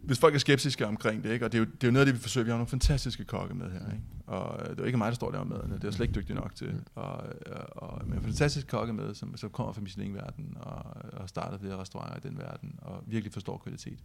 hvis 0.07 0.19
folk 0.19 0.35
er 0.35 0.39
skeptiske 0.39 0.87
omkring 0.87 1.23
det, 1.23 1.31
ikke? 1.31 1.45
og 1.45 1.51
det 1.51 1.57
er, 1.57 1.59
jo, 1.59 1.65
det 1.65 1.83
er 1.83 1.87
jo 1.87 1.91
noget 1.91 2.05
af 2.05 2.05
det, 2.05 2.15
vi 2.15 2.21
forsøger. 2.21 2.45
Vi 2.45 2.51
har 2.51 2.57
nogle 2.57 2.69
fantastiske 2.69 3.25
kokke 3.25 3.55
med 3.55 3.71
her, 3.71 3.91
ikke? 3.91 4.03
og 4.27 4.59
øh, 4.61 4.69
det 4.69 4.73
er 4.73 4.75
jo 4.79 4.85
ikke 4.85 4.97
mig, 4.97 5.07
der 5.07 5.15
står 5.15 5.31
der 5.31 5.43
med 5.43 5.57
det 5.57 5.71
er 5.71 5.79
jeg 5.83 5.93
slet 5.93 6.07
ikke 6.07 6.19
dygtig 6.19 6.35
nok 6.35 6.55
til. 6.55 6.83
Og, 6.95 7.25
øh, 7.45 7.55
og, 7.71 8.07
men 8.07 8.21
fantastiske 8.21 8.69
kokke 8.69 8.93
med, 8.93 9.15
som, 9.15 9.37
som 9.37 9.49
kommer 9.49 9.73
fra 9.73 9.81
Michelin-verdenen, 9.81 10.57
og, 10.59 10.75
og 11.13 11.19
har 11.19 11.27
startet 11.27 11.59
flere 11.59 11.77
restauranter 11.77 12.17
i 12.17 12.29
den 12.29 12.37
verden, 12.37 12.79
og 12.81 13.03
virkelig 13.07 13.33
forstår 13.33 13.57
kvalitet. 13.57 13.99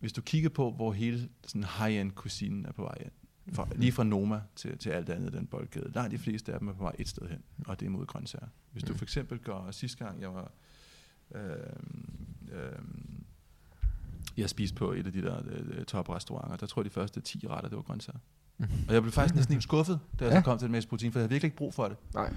Hvis 0.00 0.12
du 0.12 0.22
kigger 0.22 0.48
på, 0.48 0.70
hvor 0.70 0.92
hele 0.92 1.28
sådan 1.46 1.64
high-end 1.78 2.12
cuisinen 2.12 2.66
er 2.66 2.72
på 2.72 2.82
vej 2.82 2.96
ind, 3.00 3.12
fra, 3.54 3.68
lige 3.74 3.92
fra 3.92 4.04
Noma 4.04 4.40
til, 4.56 4.78
til 4.78 4.90
alt 4.90 5.10
andet 5.10 5.32
den 5.32 5.46
boldgade, 5.46 5.92
langt 5.94 6.12
de 6.12 6.18
fleste 6.18 6.52
af 6.52 6.58
dem 6.58 6.68
er 6.68 6.72
på 6.72 6.82
vej 6.82 6.94
et 6.98 7.08
sted 7.08 7.28
hen, 7.28 7.42
og 7.66 7.80
det 7.80 7.86
er 7.86 7.90
mod 7.90 8.06
grøntsager. 8.06 8.46
Hvis 8.72 8.84
du 8.84 8.94
for 8.94 9.04
eksempel 9.04 9.38
går, 9.38 9.70
sidste 9.70 10.04
gang 10.04 10.20
jeg 10.20 10.34
var, 10.34 10.52
øh, 11.34 11.40
øh, 12.52 12.78
jeg 14.36 14.50
spiste 14.50 14.76
på 14.76 14.92
et 14.92 15.06
af 15.06 15.12
de 15.12 15.22
der 15.22 15.36
øh, 15.46 15.84
toprestauranter, 15.84 16.56
der 16.56 16.66
tror 16.66 16.82
jeg 16.82 16.84
de 16.84 16.90
første 16.90 17.20
10 17.20 17.46
retter, 17.50 17.68
det 17.68 17.76
var 17.76 17.82
grøntsager. 17.82 18.18
Og 18.88 18.94
jeg 18.94 19.02
blev 19.02 19.12
faktisk 19.12 19.34
næsten 19.34 19.52
helt 19.52 19.62
skuffet, 19.62 20.00
da 20.20 20.24
jeg 20.24 20.32
Ja. 20.32 20.40
så 20.40 20.44
kom 20.44 20.58
til 20.58 20.66
en 20.66 20.72
masse 20.72 20.88
protein, 20.88 21.12
for 21.12 21.18
jeg 21.18 21.22
havde 21.22 21.30
virkelig 21.30 21.46
ikke 21.46 21.56
brug 21.56 21.74
for 21.74 21.88
det. 21.88 21.96
Nej. 22.14 22.32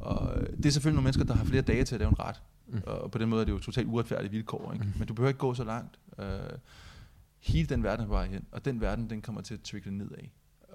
Og 0.00 0.40
øh, 0.40 0.56
det 0.56 0.66
er 0.66 0.70
selvfølgelig 0.70 0.94
nogle 0.96 1.04
mennesker, 1.04 1.24
der 1.24 1.34
har 1.34 1.44
flere 1.44 1.62
dage 1.62 1.84
til 1.84 1.94
at 1.94 1.98
lave 1.98 2.08
en 2.08 2.18
ret. 2.20 2.42
Mm. 2.66 2.80
Og 2.86 3.10
på 3.10 3.18
den 3.18 3.28
måde 3.28 3.40
er 3.40 3.44
det 3.44 3.52
jo 3.52 3.58
totalt 3.58 3.88
uretfærdige 3.88 4.30
vilkår. 4.30 4.72
Ikke? 4.72 4.84
Mm. 4.84 4.92
Men 4.98 5.08
du 5.08 5.14
behøver 5.14 5.28
ikke 5.28 5.38
gå 5.38 5.54
så 5.54 5.64
langt. 5.64 5.98
Øh, 6.18 6.26
hele 7.40 7.68
den 7.68 7.82
verden 7.82 8.02
er 8.02 8.06
på 8.06 8.12
vej 8.12 8.26
hen, 8.26 8.44
og 8.52 8.64
den 8.64 8.80
verden, 8.80 9.10
den 9.10 9.22
kommer 9.22 9.40
til 9.40 9.54
at 9.54 9.60
trickle 9.60 9.98
nedad. 9.98 10.18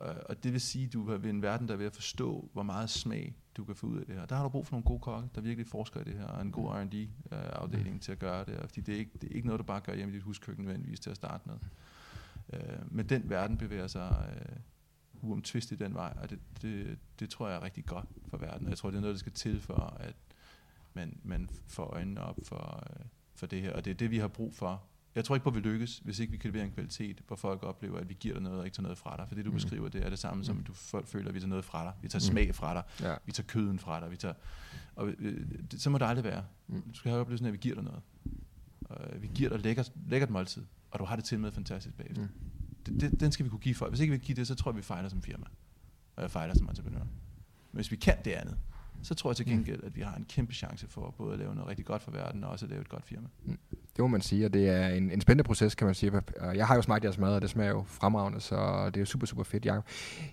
Øh, 0.01 0.07
og 0.29 0.43
det 0.43 0.53
vil 0.53 0.61
sige, 0.61 0.85
at 0.85 0.93
du 0.93 1.03
ved 1.03 1.23
en 1.29 1.41
verden, 1.41 1.67
der 1.67 1.73
er 1.73 1.77
ved 1.77 1.85
at 1.85 1.93
forstå, 1.95 2.49
hvor 2.53 2.63
meget 2.63 2.89
smag 2.89 3.35
du 3.57 3.65
kan 3.65 3.75
få 3.75 3.87
ud 3.87 3.99
af 3.99 4.05
det 4.05 4.15
her. 4.15 4.25
Der 4.25 4.35
har 4.35 4.43
du 4.43 4.49
brug 4.49 4.67
for 4.67 4.73
nogle 4.73 4.85
gode 4.85 4.99
kokke, 4.99 5.29
der 5.35 5.41
virkelig 5.41 5.67
forsker 5.67 6.01
i 6.01 6.03
det 6.03 6.13
her, 6.13 6.25
og 6.25 6.41
en 6.41 6.51
god 6.51 6.69
R&D-afdeling 6.69 7.95
øh, 7.95 8.01
til 8.01 8.11
at 8.11 8.19
gøre 8.19 8.45
det. 8.45 8.57
Og 8.57 8.69
Fordi 8.69 8.81
det 8.81 8.95
er, 8.95 8.99
ikke, 8.99 9.11
det 9.21 9.31
er 9.31 9.35
ikke 9.35 9.47
noget, 9.47 9.59
du 9.59 9.63
bare 9.63 9.79
gør 9.79 9.95
hjemme 9.95 10.13
i 10.13 10.15
dit 10.15 10.23
huskøkken 10.23 10.65
nødvendigvis 10.65 10.99
til 10.99 11.09
at 11.09 11.15
starte 11.15 11.49
med. 11.49 11.55
Øh, 12.53 12.91
men 12.91 13.09
den 13.09 13.29
verden 13.29 13.57
bevæger 13.57 13.87
sig 13.87 14.35
øh, 14.35 14.55
uomtvistigt 15.21 15.79
den 15.79 15.93
vej, 15.93 16.13
og 16.21 16.29
det, 16.29 16.39
det, 16.61 16.99
det 17.19 17.29
tror 17.29 17.47
jeg 17.47 17.57
er 17.57 17.63
rigtig 17.63 17.85
godt 17.85 18.07
for 18.27 18.37
verden. 18.37 18.65
Og 18.65 18.69
jeg 18.69 18.77
tror, 18.77 18.89
det 18.89 18.97
er 18.97 19.01
noget, 19.01 19.13
der 19.13 19.19
skal 19.19 19.31
til 19.31 19.61
for, 19.61 19.97
at 19.99 20.15
man, 20.93 21.19
man 21.23 21.49
får 21.67 21.85
øjnene 21.85 22.21
op 22.21 22.39
for, 22.43 22.83
øh, 22.89 23.05
for 23.35 23.45
det 23.45 23.61
her. 23.61 23.73
Og 23.73 23.85
det 23.85 23.91
er 23.91 23.95
det, 23.95 24.11
vi 24.11 24.17
har 24.17 24.27
brug 24.27 24.53
for. 24.53 24.83
Jeg 25.19 25.25
tror 25.25 25.35
ikke 25.35 25.43
på, 25.43 25.49
at 25.49 25.55
vi 25.55 25.59
lykkes, 25.59 25.97
hvis 25.97 26.19
ikke 26.19 26.31
vi 26.31 26.37
kan 26.37 26.51
levere 26.51 26.65
en 26.65 26.71
kvalitet, 26.71 27.21
hvor 27.27 27.35
folk 27.35 27.63
oplever, 27.63 27.97
at 27.99 28.09
vi 28.09 28.17
giver 28.19 28.33
dig 28.33 28.43
noget 28.43 28.59
og 28.59 28.65
ikke 28.65 28.75
tager 28.75 28.81
noget 28.83 28.97
fra 28.97 29.17
dig. 29.17 29.25
For 29.27 29.35
det, 29.35 29.45
du 29.45 29.49
Mm. 29.49 29.53
mm. 29.53 29.55
beskriver, 29.61 29.89
det 29.89 30.05
er 30.05 30.09
det 30.09 30.19
samme, 30.19 30.45
som 30.45 30.55
Mm. 30.55 30.61
at 30.61 30.67
du 30.67 30.73
folk 30.73 31.07
føler, 31.07 31.27
at 31.29 31.33
vi 31.35 31.39
tager 31.39 31.49
noget 31.49 31.65
fra 31.65 31.83
dig. 31.83 31.93
Vi 32.01 32.07
tager 32.07 32.19
Mm. 32.19 32.31
smag 32.31 32.55
fra 32.55 32.73
dig. 32.73 32.83
Ja. 33.01 33.15
Vi 33.25 33.31
tager 33.31 33.47
køden 33.47 33.79
fra 33.79 33.99
dig. 33.99 34.11
Vi 34.11 34.17
tager, 34.17 34.33
og 34.95 35.07
øh, 35.19 35.45
det, 35.71 35.81
så 35.81 35.89
må 35.89 35.97
det 35.97 36.05
aldrig 36.05 36.23
være. 36.23 36.43
Mm. 36.67 36.81
Du 36.81 36.93
skal 36.97 37.09
have 37.11 37.21
oplevelsen 37.21 37.45
af, 37.45 37.49
at 37.49 37.53
vi 37.53 37.57
giver 37.57 37.75
dig 37.75 37.83
noget. 37.83 38.01
Og, 38.81 39.15
øh, 39.15 39.21
vi 39.21 39.29
giver 39.35 39.49
dig 39.49 39.59
lækkert, 39.59 39.91
lækkert 40.07 40.29
måltid, 40.29 40.63
og 40.91 40.99
du 40.99 41.05
har 41.05 41.15
det 41.15 41.25
til 41.25 41.39
med 41.39 41.51
fantastisk 41.51 41.97
bagefter. 41.97 42.21
Mm. 42.23 42.29
Det, 42.85 43.01
det, 43.11 43.19
den 43.19 43.31
skal 43.31 43.43
vi 43.45 43.49
kunne 43.49 43.59
give 43.59 43.75
folk. 43.75 43.91
Hvis 43.91 43.99
ikke 43.99 44.11
vi 44.11 44.17
kan 44.17 44.25
give 44.25 44.35
det, 44.35 44.47
så 44.47 44.55
tror 44.55 44.71
jeg, 44.71 44.77
vi 44.77 44.81
fejler 44.81 45.09
som 45.09 45.21
firma. 45.21 45.45
Og 46.15 46.21
jeg 46.21 46.31
fejler 46.31 46.53
som 46.55 46.69
entreprenør. 46.69 46.99
Men 46.99 47.07
hvis 47.71 47.91
vi 47.91 47.95
kan 47.95 48.17
det 48.25 48.31
andet, 48.31 48.57
så 49.03 49.15
tror 49.15 49.29
jeg 49.31 49.37
til 49.37 49.45
gengæld, 49.45 49.83
at 49.83 49.95
vi 49.95 50.01
har 50.01 50.15
en 50.15 50.25
kæmpe 50.29 50.53
chance 50.53 50.87
for 50.89 51.13
både 51.17 51.33
at 51.33 51.39
lave 51.39 51.55
noget 51.55 51.69
rigtig 51.69 51.85
godt 51.85 52.01
for 52.01 52.11
verden, 52.11 52.43
og 52.43 52.49
også 52.49 52.65
at 52.65 52.69
lave 52.69 52.81
et 52.81 52.89
godt 52.89 53.05
firma. 53.05 53.27
Det 53.95 54.03
må 54.03 54.07
man 54.07 54.21
sige, 54.21 54.45
og 54.45 54.53
det 54.53 54.69
er 54.69 54.87
en, 54.87 55.11
en 55.11 55.21
spændende 55.21 55.43
proces, 55.43 55.75
kan 55.75 55.85
man 55.85 55.95
sige. 55.95 56.11
Jeg 56.55 56.67
har 56.67 56.75
jo 56.75 56.81
smagt 56.81 57.03
jeres 57.03 57.17
mad, 57.17 57.33
og 57.33 57.41
det 57.41 57.49
smager 57.49 57.69
jo 57.71 57.83
fremragende, 57.87 58.41
så 58.41 58.85
det 58.85 58.95
er 58.97 59.01
jo 59.01 59.05
super, 59.05 59.27
super 59.27 59.43
fedt, 59.43 59.65
Jacob. 59.65 59.83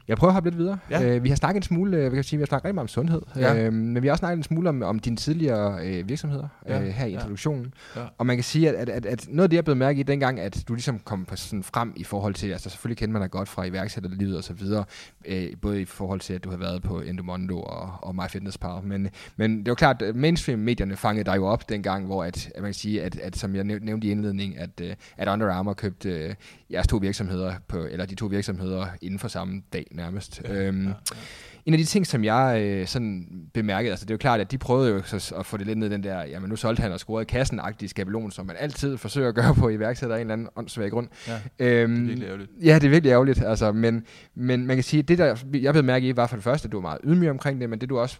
Jeg 0.09 0.17
prøver 0.17 0.31
at 0.31 0.35
hoppe 0.35 0.51
lidt 0.51 0.59
videre. 0.59 0.79
Ja. 0.91 1.17
Øh, 1.17 1.25
vi 1.25 1.29
har 1.29 1.37
snakket 1.37 1.57
en 1.61 1.63
smule, 1.63 1.97
øh, 1.97 2.13
vi 2.13 2.17
kan 2.17 2.25
sige, 2.25 2.39
vi 2.39 2.41
har 2.43 2.47
snakket 2.47 2.65
rigtig 2.65 2.75
meget 2.75 2.85
om 2.85 2.89
sundhed, 2.89 3.23
Ja. 3.37 3.65
øh, 3.67 3.73
men 3.73 4.03
vi 4.03 4.07
har 4.09 4.13
også 4.13 4.21
snakket 4.21 4.37
en 4.37 4.43
smule 4.43 4.69
om, 4.69 4.83
om 4.83 4.99
dine 4.99 5.17
tidligere 5.17 5.87
øh, 5.87 6.09
virksomheder 6.09 6.49
Ja, 6.67 6.81
øh, 6.83 6.87
her 6.89 7.07
i 7.07 7.11
ja. 7.11 7.15
introduktionen. 7.15 7.75
Ja. 7.97 8.05
Og 8.19 8.27
man 8.27 8.37
kan 8.37 8.45
sige, 8.45 8.77
at, 8.77 8.89
at, 8.89 9.07
at, 9.07 9.27
noget 9.29 9.43
af 9.45 9.51
det, 9.51 9.57
jeg 9.57 9.65
blev 9.65 9.77
mærke 9.77 10.01
i 10.01 10.03
dengang, 10.03 10.41
at 10.41 10.65
du 10.69 10.75
ligesom 10.75 10.99
kom 10.99 11.25
på 11.25 11.37
sådan 11.37 11.63
frem 11.63 11.93
i 11.97 12.05
forhold 12.05 12.35
til, 12.35 12.51
altså 12.51 12.71
selvfølgelig 12.71 12.99
kender 12.99 13.13
man 13.13 13.23
dig 13.23 13.31
godt 13.31 13.49
fra 13.49 13.65
iværksætterlivet 13.65 14.37
og 14.37 14.45
så 14.45 14.53
videre, 14.53 14.85
øh, 15.25 15.49
både 15.63 15.81
i 15.81 15.85
forhold 15.85 16.21
til, 16.21 16.35
at 16.35 16.45
du 16.45 16.51
har 16.51 16.57
været 16.57 16.83
på 16.83 17.01
Endomondo 17.01 17.61
og, 17.61 17.91
og 18.03 18.15
MyFitnessPal, 18.57 18.89
men, 18.89 19.09
men 19.37 19.59
det 19.59 19.69
var 19.69 19.75
klart, 19.75 20.03
at 20.03 20.17
mainstream-medierne 20.17 20.97
fangede 20.97 21.25
dig 21.25 21.37
jo 21.37 21.47
op 21.47 21.69
dengang, 21.69 22.07
hvor 22.07 22.25
at, 22.25 22.51
at 22.55 22.63
man 22.63 22.69
kan 22.69 22.75
sige, 22.75 23.03
at, 23.03 23.19
at 23.19 23.37
som 23.37 23.55
jeg 23.55 23.65
næv- 23.65 23.85
nævnte 23.85 24.07
i 24.07 24.11
indledningen, 24.11 24.59
at, 24.59 24.71
øh, 24.83 24.95
at 25.17 25.29
Under 25.29 25.53
Armour 25.53 25.75
købte 25.75 26.11
øh, 26.11 26.35
jeres 26.71 26.87
to 26.87 26.97
virksomheder, 26.97 27.55
på, 27.69 27.87
eller 27.91 28.07
de 28.07 28.15
to 28.15 28.27
virksomheder 28.27 28.87
inden 29.03 29.19
for 29.19 29.29
samme 29.29 29.63
dag 29.73 29.87
nærmest. 29.91 30.43
Ja, 30.45 30.55
øhm, 30.55 30.83
ja, 30.83 30.89
ja, 30.89 30.95
ja. 31.13 31.21
en 31.67 31.75
af 31.75 31.79
de 31.79 31.85
ting, 31.85 32.07
som 32.07 32.25
jeg 32.25 32.63
øh, 32.63 32.87
sådan 32.87 33.27
bemærkede, 33.55 33.91
altså 33.91 34.05
det 34.05 34.11
er 34.11 34.15
jo 34.15 34.19
klart, 34.19 34.41
at 34.41 34.51
de 34.51 34.59
prøvede 34.59 34.91
jo 34.91 35.03
så 35.03 35.35
at 35.39 35.47
få 35.47 35.57
det 35.57 35.67
lidt 35.67 35.79
ned 35.79 35.91
den 35.91 36.03
der, 36.03 36.25
jamen 36.25 36.51
nu 36.51 36.57
solgte 36.57 36.81
han 36.81 36.93
og 36.93 36.99
scorede 36.99 37.27
kassen-agtige 37.27 37.89
skabelon, 37.89 38.31
som 38.31 38.47
man 38.47 38.57
altid 38.59 38.97
forsøger 38.97 39.29
at 39.29 39.35
gøre 39.35 39.55
på 39.55 39.69
iværksætter 39.69 40.17
af 40.17 40.21
en 40.21 40.27
eller 40.27 40.33
anden 40.33 40.49
åndssvag 40.57 40.91
grund. 40.91 41.09
Ja, 41.29 41.39
Øhm, 41.59 41.95
det 41.95 42.03
er 42.03 42.07
virkelig 42.07 42.27
ærgerligt. 42.27 42.51
Ja, 42.63 42.75
det 42.75 42.85
er 42.85 42.91
virkelig 42.91 43.11
ærgerligt, 43.11 43.43
altså, 43.43 43.73
men, 43.73 44.05
men 44.35 44.67
man 44.67 44.77
kan 44.77 44.85
sige, 44.85 45.01
at 45.01 45.09
det 45.09 45.19
der, 45.19 45.37
jeg 45.55 45.75
blev 45.75 45.85
mærke 45.85 46.09
i, 46.09 46.17
var 46.17 46.27
for 46.27 46.37
det 46.37 46.45
første, 46.45 46.67
at 46.67 46.73
du 46.73 46.77
var 46.77 46.83
meget 46.83 46.99
ydmyg 47.05 47.31
omkring 47.31 47.61
det, 47.61 47.71
men 47.71 47.81
det 47.81 47.89
du 47.89 47.99
også 47.99 48.19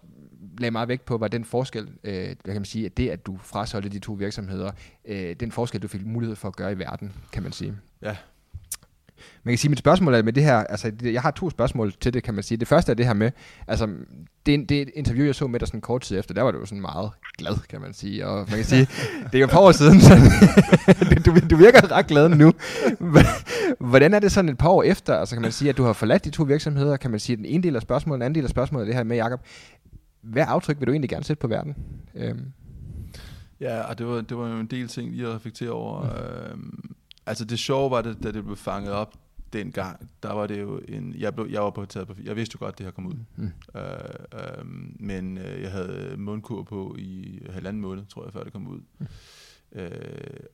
lagde 0.59 0.71
meget 0.71 0.89
vægt 0.89 1.05
på, 1.05 1.19
var 1.19 1.29
den 1.29 1.45
forskel, 1.45 1.89
øh, 2.05 2.25
hvad 2.25 2.35
kan 2.45 2.55
man 2.55 2.65
sige, 2.65 2.87
at 2.87 2.97
det, 2.97 3.11
at 3.11 3.27
du 3.27 3.39
frasolgte 3.43 3.89
de 3.89 3.99
to 3.99 4.13
virksomheder, 4.13 4.71
øh, 5.05 5.37
den 5.41 5.53
forskel, 5.53 5.83
du 5.83 5.89
fik 5.89 6.07
mulighed 6.07 6.37
for 6.37 6.49
at 6.49 6.57
gøre 6.57 6.73
i 6.73 6.79
verden, 6.79 7.13
kan 7.33 7.43
man 7.43 7.53
sige. 7.53 7.77
Ja. 8.03 8.17
Man 9.45 9.53
kan 9.53 9.59
sige, 9.59 9.69
mit 9.69 9.79
spørgsmål 9.79 10.15
er 10.15 10.23
med 10.23 10.33
det 10.33 10.43
her, 10.43 10.57
altså 10.57 10.93
jeg 11.03 11.23
har 11.23 11.31
to 11.31 11.51
spørgsmål 11.51 11.93
til 12.01 12.15
det, 12.15 12.23
kan 12.23 12.35
man 12.35 12.43
sige. 12.43 12.59
Det 12.59 12.69
første 12.69 12.93
er 12.93 12.97
det 12.97 13.07
her 13.07 13.15
med, 13.15 13.31
altså 13.69 13.89
det, 14.47 14.69
det 14.69 14.79
er 14.79 14.83
et 14.83 14.91
interview, 14.95 15.27
jeg 15.27 15.35
så 15.35 15.47
med 15.47 15.61
dig 15.61 15.69
sådan 15.69 15.81
kort 15.81 16.03
tid 16.03 16.19
efter, 16.19 16.35
der 16.35 16.43
var 16.43 16.51
du 16.51 16.59
jo 16.59 16.67
sådan 16.67 16.81
meget 16.81 17.11
glad, 17.39 17.55
kan 17.69 17.81
man 17.81 17.95
sige. 17.95 18.27
Og 18.27 18.37
man 18.37 18.57
kan 18.57 18.65
sige, 18.65 18.89
det 19.33 19.35
er 19.35 19.39
jo 19.39 19.45
et 19.45 19.51
par 19.51 19.61
år 19.61 19.73
siden, 19.73 20.01
så 20.01 20.15
du, 21.27 21.35
du 21.51 21.57
virker 21.57 21.93
ret 21.93 22.07
glad 22.07 22.29
nu. 22.29 22.53
Hvordan 23.91 24.15
er 24.15 24.19
det 24.19 24.33
sådan 24.33 24.49
et 24.49 24.59
par 24.59 24.69
år 24.69 24.83
efter, 24.83 25.17
altså 25.17 25.35
kan 25.35 25.43
man 25.43 25.53
sige, 25.53 25.69
at 25.69 25.77
du 25.77 25.85
har 25.85 25.93
forladt 25.93 26.25
de 26.25 26.31
to 26.31 26.43
virksomheder, 26.43 26.97
kan 26.97 27.11
man 27.11 27.21
sige, 27.21 27.37
den 27.37 27.45
ene 27.45 27.63
del 27.63 27.77
af 27.77 27.83
spørgsmålet, 27.83 28.21
den 28.21 28.25
anden 28.25 28.35
del 28.35 28.45
af 28.45 28.51
spørgsmålet 28.51 28.85
er 28.85 28.87
det 28.87 28.95
her 28.95 29.05
med, 29.05 29.17
Jacob, 29.17 29.41
hvad 30.27 30.45
aftryk 30.49 30.81
vil 30.81 30.87
du 30.87 30.93
egentlig 30.93 31.11
gerne 31.11 31.25
sætte 31.25 31.41
på 31.41 31.47
verden? 31.49 31.77
Øhm, 32.15 32.53
Ja, 33.61 33.81
og 33.83 33.99
det 33.99 34.07
var, 34.07 34.21
det 34.21 34.37
var 34.37 34.49
jo 34.49 34.61
en 34.61 34.67
del 34.67 34.89
ting 34.89 35.11
lige 35.11 35.27
at 35.27 35.35
reflektere 35.35 35.71
over. 35.71 36.03
Øhm, 36.03 36.95
altså 37.27 37.45
det 37.45 37.59
sjove 37.59 37.91
var, 37.91 38.03
det, 38.03 38.23
da 38.23 38.33
det 38.33 38.45
blev 38.45 38.57
fanget 38.57 38.93
op 38.93 39.15
dengang, 39.53 40.11
der 40.23 40.33
var 40.33 40.47
det 40.47 40.61
jo 40.61 40.81
en... 40.89 41.15
Jeg, 41.19 41.35
blev, 41.35 41.47
jeg 41.51 41.63
var 41.63 41.71
på 41.71 41.85
taget 41.85 42.09
på... 42.09 42.15
Jeg 42.25 42.37
vidste 42.37 42.57
jo 42.61 42.65
godt, 42.65 42.79
det 42.79 42.87
her 42.87 42.91
kom 42.91 43.07
ud. 43.07 43.15
Mm. 43.37 43.51
Øh, 43.77 43.83
øh, 44.35 44.67
men 45.01 45.39
øh, 45.39 45.63
jeg 45.63 45.73
havde 45.73 46.15
mundkur 46.19 46.63
på 46.63 46.97
i 46.99 47.41
halvanden 47.51 47.83
måned, 47.83 48.05
tror 48.07 48.25
jeg, 48.25 48.33
før 48.33 48.43
det 48.45 48.53
kom 48.53 48.69
ud. 48.69 48.81
Mm. 48.99 49.07
Øh, 49.73 49.91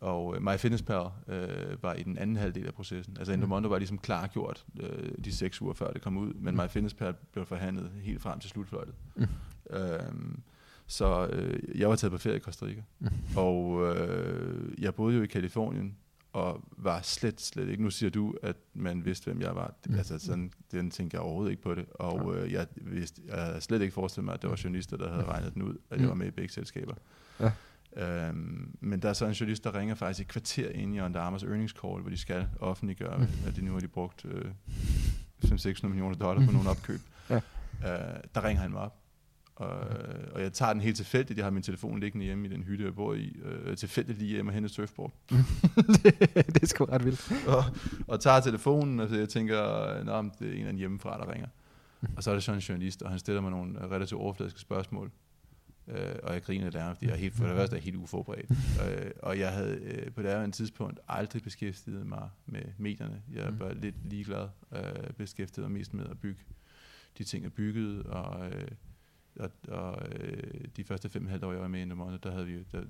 og 0.01 0.37
MyFitnessPal 0.43 1.07
øh, 1.29 1.83
var 1.83 1.95
i 1.95 2.03
den 2.03 2.19
anden 2.19 2.37
halvdel 2.37 2.67
af 2.67 2.75
processen. 2.75 3.17
Altså 3.19 3.33
Endomondo 3.33 3.69
var 3.69 3.79
ligesom 3.79 3.99
klargjort 3.99 4.65
øh, 4.81 5.13
de 5.25 5.33
seks 5.33 5.63
uger 5.63 5.75
før 5.75 5.91
det 5.93 6.03
kom 6.03 6.17
ud, 6.17 6.35
men 6.35 6.57
MyFitnessPal 6.57 7.15
blev 7.33 7.47
forhandlet 7.47 7.91
helt 8.03 8.23
frem 8.23 8.39
til 8.41 8.51
slutfløjtet. 8.51 8.95
Mm. 9.17 9.27
Øhm, 9.71 10.41
så 10.87 11.27
øh, 11.33 11.81
jeg 11.81 11.89
var 11.89 11.97
taget 11.97 12.13
på 12.13 12.19
ferie 12.19 12.37
i 12.37 12.41
Costa 12.41 12.65
Rica, 12.67 12.83
Mm. 12.99 13.09
og 13.37 13.97
øh, 13.97 14.83
jeg 14.83 14.95
boede 14.95 15.17
jo 15.17 15.23
i 15.23 15.27
Kalifornien, 15.27 15.97
og 16.33 16.65
var 16.77 17.01
slet, 17.03 17.41
slet 17.41 17.69
ikke. 17.69 17.83
Nu 17.83 17.91
siger 17.91 18.11
du, 18.11 18.35
at 18.43 18.57
man 18.75 19.05
vidste, 19.05 19.25
hvem 19.25 19.41
jeg 19.41 19.55
var. 19.57 19.75
Det, 19.85 19.97
altså, 19.99 20.19
sådan, 20.19 20.53
den 20.73 20.91
tænkte 20.91 21.15
jeg 21.15 21.23
overhovedet 21.23 21.51
ikke 21.51 21.63
på 21.63 21.75
det. 21.75 21.85
Og 21.95 22.37
øh, 22.37 22.53
jeg, 22.53 22.67
vidste, 22.77 23.23
jeg 23.27 23.45
havde 23.45 23.61
slet 23.61 23.83
ikke 23.83 23.95
forestillet 23.95 24.25
mig, 24.25 24.35
at 24.35 24.43
der 24.43 24.49
var 24.49 24.61
journalister, 24.65 24.97
der 24.97 25.11
havde 25.11 25.25
regnet 25.25 25.55
den 25.55 25.63
ud, 25.63 25.77
at 25.91 26.01
jeg 26.01 26.09
var 26.09 26.15
med 26.15 26.27
i 26.27 26.31
begge 26.31 26.53
selskaber. 26.53 26.95
Ja. 27.41 27.51
Øhm, 27.97 28.77
men 28.81 29.03
der 29.03 29.09
er 29.09 29.13
så 29.13 29.27
en 29.27 29.33
journalist, 29.33 29.65
der 29.65 29.75
ringer 29.75 29.95
faktisk 29.95 30.21
et 30.27 30.29
kvarter 30.29 30.69
ind 30.71 30.95
i 30.95 31.01
Under 31.01 31.21
Armours 31.21 31.43
earnings 31.43 31.73
call, 31.83 32.01
hvor 32.01 32.11
de 32.11 32.17
skal 32.17 32.47
offentliggøre, 32.61 33.27
at 33.47 33.57
de 33.57 33.63
nu 33.65 33.73
har 33.73 33.81
de 33.81 33.89
brugt 33.89 34.25
øh, 34.25 34.45
500-600 35.45 35.87
millioner 35.87 36.15
dollar 36.17 36.47
på 36.47 36.53
nogle 36.53 36.71
opkøb. 36.71 37.01
Ja. 37.31 37.37
Øh, 37.37 37.41
der 38.35 38.45
ringer 38.45 38.63
han 38.63 38.71
mig 38.71 38.81
op. 38.81 38.99
Og, 39.63 40.33
og 40.33 40.43
jeg 40.43 40.53
tager 40.53 40.73
den 40.73 40.83
helt 40.83 40.97
tilfældigt. 40.97 41.37
Jeg 41.37 41.47
har 41.47 41.51
min 41.51 41.63
telefon 41.63 42.01
liggende 42.01 42.27
hjemme 42.27 42.47
i 42.47 42.51
den 42.51 42.63
hytte, 42.63 42.85
jeg 42.85 42.95
bor 42.95 43.15
i. 43.15 43.37
Øh, 43.45 43.77
tilfældigt 43.77 44.19
lige 44.19 44.31
hjemme 44.31 44.51
og 44.51 44.55
hente 44.55 44.69
surfboard. 44.69 45.13
det 46.55 46.63
er 46.63 46.67
sgu 46.67 46.85
ret 46.85 47.05
vildt. 47.05 47.33
og, 47.47 47.65
og 48.07 48.21
tager 48.21 48.41
telefonen, 48.41 49.01
og 49.01 49.09
så 49.09 49.17
jeg 49.17 49.29
tænker, 49.29 50.05
Nå, 50.05 50.23
det 50.39 50.49
er 50.49 50.53
en 50.53 50.61
anden 50.61 50.77
hjemmefra, 50.77 51.19
der 51.19 51.33
ringer. 51.33 51.49
Og 52.17 52.23
så 52.23 52.31
er 52.31 52.35
det 52.35 52.45
sådan 52.45 52.59
en 52.59 52.63
journalist, 52.63 53.03
og 53.03 53.11
han 53.11 53.19
stiller 53.19 53.41
mig 53.41 53.51
nogle 53.51 53.91
relativt 53.91 54.21
overfladiske 54.21 54.61
spørgsmål. 54.61 55.11
Øh, 55.89 56.15
og 56.23 56.35
jeg 56.35 56.43
griner 56.43 56.71
der, 56.71 56.95
fordi 56.95 57.07
jeg 57.07 57.13
er 57.13 57.19
helt, 57.19 57.35
for 57.35 57.47
det 57.47 57.57
første 57.57 57.77
er 57.77 57.81
helt 57.81 57.97
uforberedt. 57.97 58.51
øh, 58.51 59.11
og 59.23 59.39
jeg 59.39 59.53
havde 59.53 59.77
øh, 59.77 60.13
på 60.13 60.23
det 60.23 60.31
her 60.31 60.51
tidspunkt 60.51 61.01
aldrig 61.09 61.43
beskæftiget 61.43 62.07
mig 62.07 62.29
med 62.47 62.63
medierne. 62.79 63.23
Jeg 63.33 63.61
var 63.61 63.73
lidt 63.73 63.95
ligeglad, 64.05 64.49
øh, 64.73 65.13
beskæftiget 65.17 65.71
mig 65.71 65.79
mest 65.79 65.95
med 65.95 66.07
at 66.07 66.21
bygge 66.21 66.41
de 67.19 67.25
ting, 67.25 67.45
jeg 67.45 67.53
byggede, 67.53 68.03
og, 68.03 68.47
øh, 68.47 68.69
og, 69.41 69.51
og 69.69 70.03
øh, 70.13 70.65
de 70.77 70.85
første 70.85 71.09
fem 71.09 71.27
halvt 71.27 71.45
år, 71.45 71.53
jeg 71.53 71.61
var 71.61 71.69
med 71.69 71.79
i 71.79 71.83
Indemone, 71.83 72.19
der 72.23 72.31
havde 72.31 72.47
vi 72.47 72.65
der, 72.73 72.83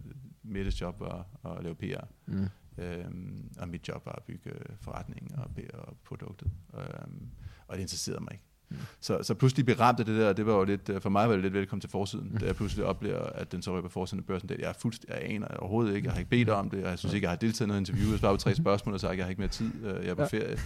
Mettes 0.43 0.81
job 0.81 1.01
var 1.01 1.27
at 1.45 1.63
lave 1.65 1.75
PR. 1.75 2.05
Mm. 2.27 2.49
Øhm, 2.79 3.51
og 3.59 3.69
mit 3.69 3.89
job 3.89 4.07
var 4.07 4.13
at 4.13 4.23
bygge 4.23 4.51
forretningen 4.81 5.39
og, 5.39 5.51
og 5.75 5.97
produktet. 6.05 6.51
Øhm, 6.75 7.31
og 7.67 7.77
det 7.77 7.83
interesserede 7.83 8.21
mig 8.21 8.33
ikke. 8.33 8.45
Mm. 8.69 8.77
Så, 9.01 9.23
så 9.23 9.35
pludselig 9.35 9.65
blev 9.65 9.77
ramt 9.77 10.01
af 10.01 10.07
det 10.07 10.19
der, 10.19 10.33
det 10.33 10.47
var 10.47 10.55
jo 10.55 10.65
lidt, 10.65 10.89
øh, 10.89 11.01
for 11.01 11.11
mig 11.11 11.29
var 11.29 11.35
det 11.35 11.43
lidt 11.43 11.55
velkommen 11.55 11.81
til 11.81 11.91
forsiden, 11.91 12.29
mm. 12.33 12.39
da 12.39 12.47
jeg 12.47 12.57
pludselig 12.57 12.85
oplever, 12.85 13.23
at 13.23 13.53
den 13.53 13.63
så 13.63 13.77
røber 13.77 13.89
forsiden 13.89 14.21
af 14.21 14.27
børsen. 14.27 14.51
Jeg 14.51 14.69
er 14.69 14.73
fuldstændig, 14.73 15.15
jeg 15.15 15.31
aner 15.31 15.47
overhovedet 15.47 15.97
ikke, 15.97 16.07
jeg 16.07 16.13
har 16.13 16.19
ikke 16.19 16.31
bedt 16.31 16.49
om 16.49 16.71
det, 16.71 16.85
og 16.85 16.91
jeg 16.91 16.99
synes 16.99 17.15
ikke, 17.15 17.25
jeg 17.25 17.31
har 17.31 17.37
deltaget 17.37 17.67
i 17.67 17.69
noget 17.69 17.81
interview, 17.81 18.11
jeg 18.11 18.19
svarede 18.19 18.37
på 18.37 18.43
tre 18.43 18.55
spørgsmål, 18.55 18.95
og 18.95 19.01
så 19.01 19.11
jeg 19.11 19.25
har 19.25 19.31
ikke 19.31 19.41
mere 19.41 19.49
tid, 19.49 19.85
øh, 19.85 20.05
jeg 20.05 20.11
er 20.11 20.15
på 20.15 20.27
ferie. 20.27 20.59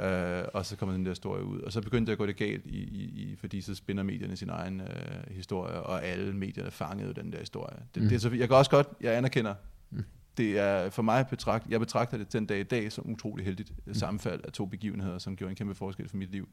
Uh, 0.00 0.48
og 0.54 0.66
så 0.66 0.76
kommer 0.76 0.92
den 0.92 1.04
der 1.04 1.10
historie 1.10 1.44
ud. 1.44 1.60
Og 1.60 1.72
så 1.72 1.80
begyndte 1.80 2.10
det 2.10 2.12
at 2.12 2.18
gå 2.18 2.26
det 2.26 2.36
galt, 2.36 2.66
i, 2.66 2.78
i, 2.78 3.02
i, 3.02 3.36
fordi 3.36 3.60
så 3.60 3.74
spinder 3.74 4.02
medierne 4.02 4.36
sin 4.36 4.48
egen 4.48 4.80
uh, 4.80 5.34
historie, 5.34 5.74
og 5.74 6.04
alle 6.04 6.32
medierne 6.32 6.70
fangede 6.70 7.14
den 7.14 7.32
der 7.32 7.38
historie. 7.38 7.76
Det, 7.94 8.02
mm. 8.02 8.08
det 8.08 8.14
er 8.14 8.20
så, 8.20 8.30
jeg 8.30 8.48
kan 8.48 8.56
også 8.56 8.70
godt, 8.70 8.88
jeg 9.00 9.16
anerkender, 9.16 9.54
mm. 9.90 10.04
det 10.36 10.58
er 10.58 10.90
for 10.90 11.02
mig 11.02 11.26
betragt, 11.26 11.66
jeg 11.70 11.80
betragter 11.80 12.18
det 12.18 12.32
den 12.32 12.46
dag 12.46 12.60
i 12.60 12.62
dag 12.62 12.92
som 12.92 13.10
utrolig 13.12 13.44
heldigt 13.44 13.72
mm. 13.86 13.94
sammenfald 13.94 14.40
af 14.44 14.52
to 14.52 14.66
begivenheder, 14.66 15.18
som 15.18 15.36
gjorde 15.36 15.50
en 15.50 15.56
kæmpe 15.56 15.74
forskel 15.74 16.08
for 16.08 16.16
mit 16.16 16.30
liv, 16.30 16.48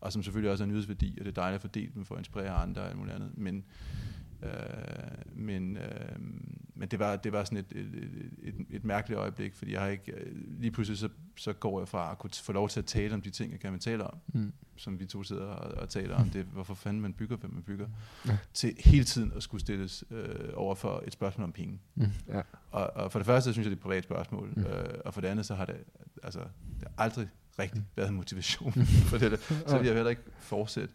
og 0.00 0.12
som 0.12 0.22
selvfølgelig 0.22 0.50
også 0.50 0.64
er 0.64 0.66
en 0.66 0.70
nyhedsværdi, 0.70 1.16
og 1.18 1.24
det 1.24 1.30
er 1.30 1.42
dejligt 1.42 1.54
at 1.54 1.60
fordele 1.60 1.90
dem 1.94 2.04
for 2.04 2.14
at 2.14 2.18
inspirere 2.18 2.50
andre 2.50 2.82
og 2.82 2.88
alt 2.88 2.96
muligt 2.96 3.14
andet. 3.14 3.30
Men, 3.34 3.64
Øh, 4.42 4.50
men, 5.34 5.76
øh, 5.76 6.18
men 6.74 6.88
det 6.88 6.98
var, 6.98 7.16
det 7.16 7.32
var 7.32 7.44
sådan 7.44 7.58
et, 7.58 7.66
et, 7.72 7.88
et, 8.42 8.54
et 8.70 8.84
mærkeligt 8.84 9.18
øjeblik, 9.18 9.54
fordi 9.54 9.72
jeg 9.72 9.80
har 9.80 9.88
ikke, 9.88 10.12
lige 10.58 10.70
pludselig 10.70 10.98
så, 10.98 11.08
så 11.36 11.52
går 11.52 11.80
jeg 11.80 11.88
fra 11.88 12.10
at 12.10 12.18
kunne 12.18 12.30
få 12.42 12.52
lov 12.52 12.68
til 12.68 12.80
at 12.80 12.86
tale 12.86 13.14
om 13.14 13.22
de 13.22 13.30
ting, 13.30 13.52
jeg 13.52 13.60
kan 13.60 13.78
tale 13.78 14.04
om, 14.04 14.18
mm. 14.34 14.52
som 14.76 15.00
vi 15.00 15.06
to 15.06 15.22
sidder 15.22 15.46
og, 15.46 15.82
og 15.82 15.88
taler 15.88 16.16
om, 16.16 16.30
det 16.30 16.44
hvorfor 16.44 16.74
fanden 16.74 17.02
man 17.02 17.12
bygger, 17.12 17.36
hvem 17.36 17.50
man 17.54 17.62
bygger, 17.62 17.86
ja. 18.26 18.38
til 18.54 18.74
hele 18.84 19.04
tiden 19.04 19.32
at 19.36 19.42
skulle 19.42 19.60
stilles 19.60 20.04
øh, 20.10 20.50
over 20.54 20.74
for 20.74 21.02
et 21.06 21.12
spørgsmål 21.12 21.44
om 21.44 21.52
penge. 21.52 21.80
Mm. 21.94 22.06
Ja. 22.28 22.40
Og, 22.70 22.90
og 22.94 23.12
for 23.12 23.18
det 23.18 23.26
første 23.26 23.52
synes 23.52 23.64
jeg, 23.64 23.70
det 23.70 23.76
er 23.76 23.80
et 23.80 23.82
privat 23.82 24.04
spørgsmål, 24.04 24.52
mm. 24.56 24.62
øh, 24.62 24.84
og 25.04 25.14
for 25.14 25.20
det 25.20 25.28
andet 25.28 25.46
så 25.46 25.54
har 25.54 25.64
det, 25.64 25.76
altså, 26.22 26.40
det 26.80 26.88
har 26.88 27.04
aldrig 27.04 27.28
rigtig 27.58 27.80
mm. 27.80 27.86
været 27.96 28.14
motivation 28.14 28.72
for 29.10 29.18
det 29.18 29.30
der, 29.30 29.36
så 29.66 29.76
vil 29.78 29.86
jeg 29.86 29.94
heller 29.94 30.10
ikke 30.10 30.22
fortsætte. 30.40 30.94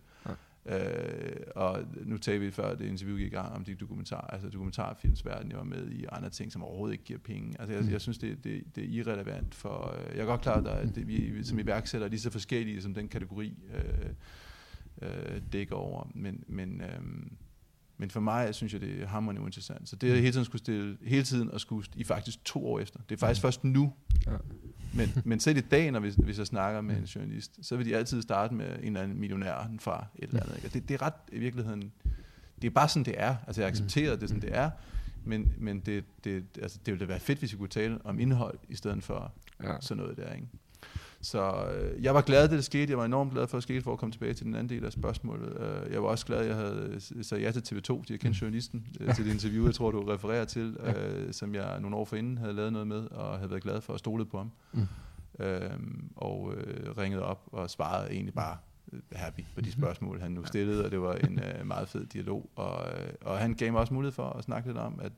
Øh, 0.65 1.35
og 1.55 1.83
nu 2.05 2.17
talte 2.17 2.45
vi 2.45 2.51
før 2.51 2.75
det 2.75 2.85
interview 2.85 3.17
gik 3.17 3.27
i 3.27 3.35
gang 3.35 3.53
om 3.53 3.63
de 3.63 3.75
dokumentar, 3.75 4.21
altså 4.21 4.49
dokumentarfilmsverden, 4.49 5.51
jeg 5.51 5.57
var 5.57 5.63
med 5.63 5.91
i 5.91 6.05
andre 6.11 6.29
ting, 6.29 6.51
som 6.51 6.63
overhovedet 6.63 6.93
ikke 6.93 7.03
giver 7.03 7.19
penge. 7.19 7.55
Altså 7.59 7.73
jeg, 7.73 7.83
mm. 7.83 7.91
jeg 7.91 8.01
synes, 8.01 8.17
det, 8.17 8.43
det, 8.43 8.63
det 8.75 8.83
er 8.83 8.87
irrelevant 8.87 9.55
for, 9.55 9.95
øh, 9.97 10.15
jeg 10.15 10.21
er 10.21 10.25
godt 10.25 10.41
klar, 10.41 10.61
at 10.61 10.95
det, 10.95 11.07
vi 11.07 11.43
som 11.43 11.59
iværksætter 11.59 12.07
er 12.07 12.09
lige 12.09 12.19
så 12.19 12.29
forskellige, 12.29 12.81
som 12.81 12.93
den 12.93 13.07
kategori 13.07 13.57
øh, 13.73 14.09
øh, 15.01 15.41
dækker 15.53 15.75
over. 15.75 16.11
Men, 16.15 16.43
men, 16.47 16.81
øh, 16.81 17.01
men 17.99 18.09
for 18.09 18.19
mig 18.19 18.55
synes 18.55 18.73
jeg, 18.73 18.81
det 18.81 19.01
er 19.01 19.07
hammerende 19.07 19.41
uinteressant. 19.41 19.89
Så 19.89 19.95
det 19.95 20.11
er 20.11 20.15
hele 20.15 20.31
tiden 20.31 20.45
skulle 20.45 20.59
stille, 20.59 20.97
hele 21.03 21.23
tiden 21.23 21.51
at 21.53 21.61
skulle 21.61 21.87
i 21.95 22.03
faktisk 22.03 22.45
to 22.45 22.67
år 22.67 22.79
efter. 22.79 22.99
Det 23.09 23.15
er 23.15 23.19
faktisk 23.19 23.41
først 23.41 23.63
nu, 23.63 23.93
ja. 24.27 24.31
Men, 24.93 25.13
men 25.25 25.39
selv 25.39 25.57
i 25.57 25.61
dag, 25.61 25.91
når 25.91 25.99
vi, 25.99 26.13
hvis 26.17 26.37
jeg 26.37 26.47
snakker 26.47 26.81
med 26.81 26.97
en 26.97 27.03
journalist, 27.03 27.59
så 27.61 27.77
vil 27.77 27.85
de 27.85 27.95
altid 27.95 28.21
starte 28.21 28.53
med 28.53 28.79
en 28.79 28.85
eller 28.85 29.01
anden 29.01 29.19
millionær 29.19 29.71
fra 29.79 30.05
et 30.15 30.27
eller 30.29 30.43
andet. 30.43 30.55
Ikke? 30.55 30.69
det, 30.73 30.89
det 30.89 30.93
er 30.93 31.01
ret 31.01 31.13
i 31.31 31.39
virkeligheden, 31.39 31.91
det 32.61 32.67
er 32.67 32.71
bare 32.71 32.89
sådan, 32.89 33.05
det 33.05 33.15
er. 33.17 33.35
Altså 33.47 33.61
jeg 33.61 33.69
accepterer, 33.69 34.13
at 34.13 34.21
det 34.21 34.23
er 34.23 34.27
sådan, 34.27 34.41
det 34.41 34.57
er. 34.57 34.69
Men, 35.25 35.53
men 35.57 35.79
det, 35.79 36.03
det, 36.23 36.45
altså, 36.61 36.79
det 36.85 36.93
ville 36.93 37.05
da 37.05 37.07
være 37.07 37.19
fedt, 37.19 37.39
hvis 37.39 37.53
vi 37.53 37.57
kunne 37.57 37.69
tale 37.69 37.99
om 38.03 38.19
indhold, 38.19 38.59
i 38.69 38.75
stedet 38.75 39.03
for 39.03 39.33
ja. 39.63 39.75
sådan 39.81 40.03
noget 40.03 40.17
der. 40.17 40.33
Ikke? 40.33 40.47
Så 41.21 41.67
øh, 41.71 42.03
jeg 42.03 42.15
var 42.15 42.21
glad, 42.21 42.43
at 42.43 42.49
det 42.49 42.65
skete. 42.65 42.89
Jeg 42.89 42.97
var 42.97 43.05
enormt 43.05 43.31
glad 43.31 43.47
for, 43.47 43.57
at 43.57 43.61
det 43.61 43.63
skete, 43.63 43.81
for 43.81 43.93
at 43.93 43.99
komme 43.99 44.13
tilbage 44.13 44.33
til 44.33 44.45
den 44.45 44.55
anden 44.55 44.69
del 44.69 44.85
af 44.85 44.91
spørgsmålet. 44.91 45.57
Øh, 45.59 45.93
jeg 45.93 46.03
var 46.03 46.09
også 46.09 46.25
glad, 46.25 46.37
at 46.37 46.47
jeg 46.47 46.55
havde 46.55 47.01
sagt 47.21 47.41
ja 47.41 47.51
til 47.51 47.75
TV2, 47.75 47.93
de 47.93 48.13
har 48.13 48.17
kendt 48.17 48.23
mm. 48.23 48.31
journalisten, 48.31 48.87
øh, 48.99 49.15
til 49.15 49.25
det 49.25 49.31
interview, 49.31 49.65
jeg 49.65 49.73
tror, 49.75 49.91
du 49.91 50.03
refererer 50.03 50.45
til, 50.45 50.77
øh, 50.79 51.33
som 51.33 51.55
jeg 51.55 51.79
nogle 51.81 51.95
år 51.95 52.05
forinden 52.05 52.37
havde 52.37 52.53
lavet 52.53 52.73
noget 52.73 52.87
med, 52.87 53.05
og 53.05 53.37
havde 53.37 53.49
været 53.49 53.63
glad 53.63 53.81
for 53.81 53.93
at 53.93 53.99
stole 53.99 54.25
på 54.25 54.37
ham. 54.37 54.51
Mm. 54.73 54.87
Øh, 55.39 55.69
og 56.15 56.53
øh, 56.57 56.97
ringede 56.97 57.23
op 57.23 57.41
og 57.51 57.69
svarede 57.69 58.11
egentlig 58.11 58.33
bare 58.33 58.57
øh, 58.93 58.99
happy 59.11 59.41
på 59.55 59.61
de 59.61 59.71
spørgsmål, 59.71 60.19
han 60.19 60.31
nu 60.31 60.45
stillede, 60.45 60.85
og 60.85 60.91
det 60.91 61.01
var 61.01 61.13
en 61.13 61.39
øh, 61.39 61.67
meget 61.67 61.89
fed 61.89 62.05
dialog. 62.05 62.49
Og, 62.55 62.85
øh, 62.87 63.13
og 63.21 63.37
han 63.37 63.53
gav 63.53 63.71
mig 63.71 63.81
også 63.81 63.93
mulighed 63.93 64.13
for 64.13 64.29
at 64.29 64.43
snakke 64.43 64.69
lidt 64.69 64.77
om, 64.77 64.99
at 65.03 65.11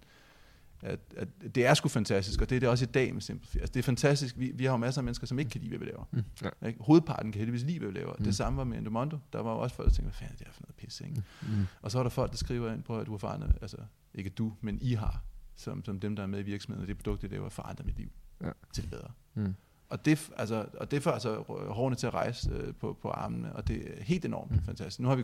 at, 0.81 0.99
at 1.17 1.27
det 1.55 1.65
er 1.65 1.73
sgu 1.73 1.89
fantastisk, 1.89 2.41
og 2.41 2.49
det 2.49 2.55
er 2.55 2.59
det 2.59 2.69
også 2.69 2.85
i 2.85 2.87
dag 2.87 3.13
med 3.13 3.21
Simplify. 3.21 3.57
Altså, 3.57 3.71
det 3.73 3.79
er 3.79 3.83
fantastisk. 3.83 4.39
Vi, 4.39 4.51
vi 4.55 4.65
har 4.65 4.71
jo 4.71 4.77
masser 4.77 5.01
af 5.01 5.03
mennesker, 5.03 5.27
som 5.27 5.39
ikke 5.39 5.51
kan 5.51 5.61
lide, 5.61 5.69
hvad 5.69 5.79
vi 5.79 5.85
laver. 5.85 6.03
Mm, 6.11 6.23
ja. 6.41 6.67
Ikke? 6.67 6.79
Hovedparten 6.83 7.31
kan 7.31 7.39
heldigvis 7.39 7.63
lide, 7.63 7.79
hvad 7.79 7.89
vi 7.89 7.97
laver. 7.97 8.15
Mm. 8.19 8.23
Det 8.23 8.35
samme 8.35 8.57
var 8.57 8.63
med 8.63 8.77
Endomondo. 8.77 9.17
Der 9.33 9.41
var 9.41 9.53
jo 9.53 9.59
også 9.59 9.75
folk, 9.75 9.89
der 9.89 9.93
tænkte, 9.93 10.03
hvad 10.03 10.13
fanden 10.13 10.33
er 10.33 10.37
det 10.37 10.47
her 10.47 10.53
for 10.53 10.61
noget 10.61 10.75
pisse, 10.75 11.05
ikke? 11.05 11.23
Mm. 11.41 11.65
Og 11.81 11.91
så 11.91 11.99
er 11.99 12.03
der 12.03 12.09
folk, 12.09 12.31
der 12.31 12.37
skriver 12.37 12.73
ind 12.73 12.83
på, 12.83 12.99
at 12.99 13.05
du 13.05 13.11
har 13.11 13.17
forandret, 13.17 13.57
altså 13.61 13.77
ikke 14.13 14.29
du, 14.29 14.53
men 14.61 14.77
I 14.81 14.93
har, 14.93 15.23
som, 15.55 15.85
som 15.85 15.99
dem, 15.99 16.15
der 16.15 16.23
er 16.23 16.27
med 16.27 16.39
i 16.39 16.43
virksomheden, 16.43 16.81
og 16.81 16.87
det 16.87 16.97
produkt, 16.97 17.21
det 17.21 17.31
laver, 17.31 17.49
forandret 17.49 17.85
mit 17.85 17.97
liv 17.97 18.11
ja. 18.41 18.51
til 18.73 18.83
det 18.83 18.91
bedre. 18.91 19.11
Mm. 19.33 19.55
Og 19.91 20.05
det, 20.05 20.29
altså, 20.37 20.65
og 20.77 20.91
det 20.91 21.03
får 21.03 21.11
altså 21.11 21.43
hårene 21.69 21.95
til 21.95 22.07
at 22.07 22.13
rejse 22.13 22.49
øh, 22.51 22.73
på, 22.73 22.97
på 23.01 23.09
armene, 23.09 23.53
og 23.55 23.67
det 23.67 23.77
er 23.77 24.03
helt 24.03 24.25
enormt 24.25 24.51
mm. 24.51 24.61
fantastisk. 24.65 24.99
Nu 24.99 25.07
har 25.07 25.15
vi 25.15 25.23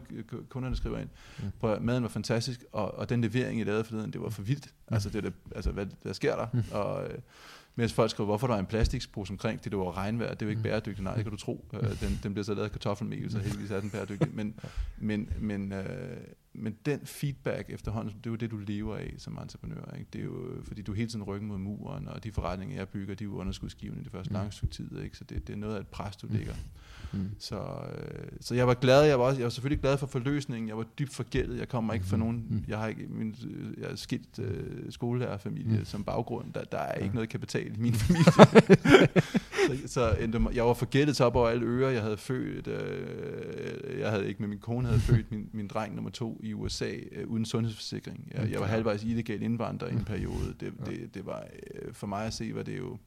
kunderne 0.50 0.76
skriver 0.76 0.98
ind, 0.98 1.10
mm. 1.40 1.52
på 1.60 1.72
at 1.72 1.82
maden 1.82 2.04
var 2.04 2.10
fantastisk, 2.10 2.64
og, 2.72 2.96
og 2.98 3.10
den 3.10 3.22
levering, 3.22 3.60
I 3.60 3.64
lavede 3.64 3.84
forleden, 3.84 4.14
det 4.14 4.22
var 4.22 4.30
for 4.30 4.42
vildt. 4.42 4.66
Mm. 4.66 4.94
Altså, 4.94 5.10
det, 5.10 5.34
altså, 5.56 5.72
hvad 5.72 5.86
der 6.04 6.14
sker 6.14 6.36
der? 6.36 6.48
Mm. 6.54 6.64
Og, 6.72 7.04
øh, 7.04 7.20
mens 7.76 7.94
folk 7.94 8.12
skriver, 8.12 8.26
hvorfor 8.26 8.48
der 8.48 8.54
er 8.54 8.60
en 8.60 8.66
plastikspose 8.66 9.32
omkring 9.32 9.64
det, 9.64 9.72
det 9.72 9.80
var 9.80 9.98
regnvejr, 9.98 10.34
det 10.34 10.42
er 10.42 10.46
jo 10.46 10.50
ikke 10.50 10.60
mm. 10.60 10.64
bæredygtigt. 10.64 11.04
Nej, 11.04 11.16
det 11.16 11.24
kan 11.24 11.32
du 11.32 11.38
tro. 11.38 11.66
Uh, 11.74 11.80
den, 11.80 12.20
den 12.24 12.34
bliver 12.34 12.44
så 12.44 12.54
lavet 12.54 12.66
af 12.66 12.72
kartoffelmel, 12.72 13.32
så 13.32 13.40
heldigvis 13.40 13.72
er 13.72 13.80
den 13.80 13.90
bæredygtig. 13.90 14.30
Men, 14.34 14.60
men, 14.98 15.30
men, 15.40 15.72
uh, 15.72 15.80
men 16.58 16.76
den 16.86 17.00
feedback 17.04 17.70
efterhånden, 17.70 18.14
det 18.18 18.26
er 18.26 18.30
jo 18.30 18.36
det, 18.36 18.52
du 18.52 18.58
lever 18.58 18.98
af 18.98 19.14
som 19.18 19.38
entreprenør. 19.42 19.94
Ikke? 19.94 20.08
Det 20.14 20.22
er 20.22 20.26
jo, 20.26 20.62
fordi 20.64 20.82
du 20.82 20.94
hele 20.94 21.10
tiden 21.10 21.24
ryggen 21.24 21.48
mod 21.48 21.58
muren, 21.58 22.08
og 22.08 22.24
de 22.24 22.32
forretninger, 22.32 22.76
jeg 22.76 22.90
bygger, 22.90 23.16
de 23.16 23.24
er 23.24 23.26
jo 23.26 23.36
underskudsgivende 23.36 24.04
det 24.04 24.12
første 24.12 24.30
mm. 24.30 24.34
langt 24.34 24.54
stykke 24.54 24.74
tid. 24.74 25.02
Ikke? 25.04 25.18
Så 25.18 25.24
det, 25.24 25.48
det 25.48 25.54
er 25.54 25.58
noget 25.58 25.76
af 25.76 25.80
et 25.80 25.88
pres, 25.88 26.16
du 26.16 26.28
ligger. 26.30 26.54
Mm. 27.14 27.30
Så, 27.40 27.56
øh, 27.58 28.28
så 28.42 28.56
jeg 28.56 28.68
var 28.68 28.74
glad, 28.74 29.04
jeg 29.04 29.20
var, 29.20 29.26
også, 29.26 29.40
jeg 29.40 29.44
var 29.44 29.50
selvfølgelig 29.50 29.82
glad 29.82 29.98
for 29.98 30.08
forløsningen, 30.08 30.70
jeg 30.70 30.78
var 30.78 30.86
dybt 31.00 31.14
forgældet, 31.14 31.60
jeg 31.60 31.70
kommer 31.70 31.94
ikke 31.94 32.06
fra 32.06 32.16
mm. 32.16 32.24
nogen, 32.24 32.46
mm. 32.50 32.64
jeg 32.68 32.78
har 32.78 32.88
ikke, 32.88 33.08
min, 33.10 33.36
jeg 33.78 33.92
er 33.92 33.96
skilt 33.96 34.40
øh, 34.40 34.92
skolelærerfamilie 34.92 35.80
mm. 35.80 35.86
som 35.86 36.04
baggrund, 36.04 36.54
der, 36.54 36.64
der 36.64 36.78
er 36.78 36.94
ikke 36.94 37.16
noget 37.16 37.30
kapital 37.30 37.76
i 37.76 37.80
min 37.80 37.94
familie. 38.04 38.32
så, 39.88 39.88
så 39.88 40.50
jeg 40.54 40.66
var 40.66 40.74
forgældet 40.74 41.16
til 41.16 41.26
op 41.26 41.36
over 41.36 41.50
alle 41.50 41.66
ører, 41.66 41.92
jeg 41.92 42.02
havde 42.02 42.18
født, 42.18 42.68
øh, 42.68 44.00
jeg 44.00 44.10
havde 44.10 44.28
ikke, 44.28 44.42
men 44.42 44.50
min 44.50 44.60
kone 44.60 44.88
havde 44.88 45.00
født 45.00 45.32
min, 45.32 45.50
min 45.54 45.68
dreng 45.68 45.96
nummer 45.96 46.12
to 46.12 46.40
i 46.44 46.54
USA 46.54 46.92
øh, 47.12 47.28
uden 47.28 47.46
sundhedsforsikring. 47.46 48.32
Jeg, 48.34 48.52
jeg 48.52 48.60
var 48.60 48.68
halvvejs 48.68 49.04
illegal 49.04 49.42
indvandrer 49.42 49.88
i 49.88 49.94
en 49.94 50.06
periode. 50.06 50.56
Det, 50.60 50.74
det, 50.86 51.14
det 51.14 51.26
var, 51.26 51.46
øh, 51.76 51.94
for 51.94 52.08
mig 52.08 52.26
at 52.26 52.34
se, 52.34 52.56
var 52.56 52.64
det 52.64 52.78
jo 52.78 52.98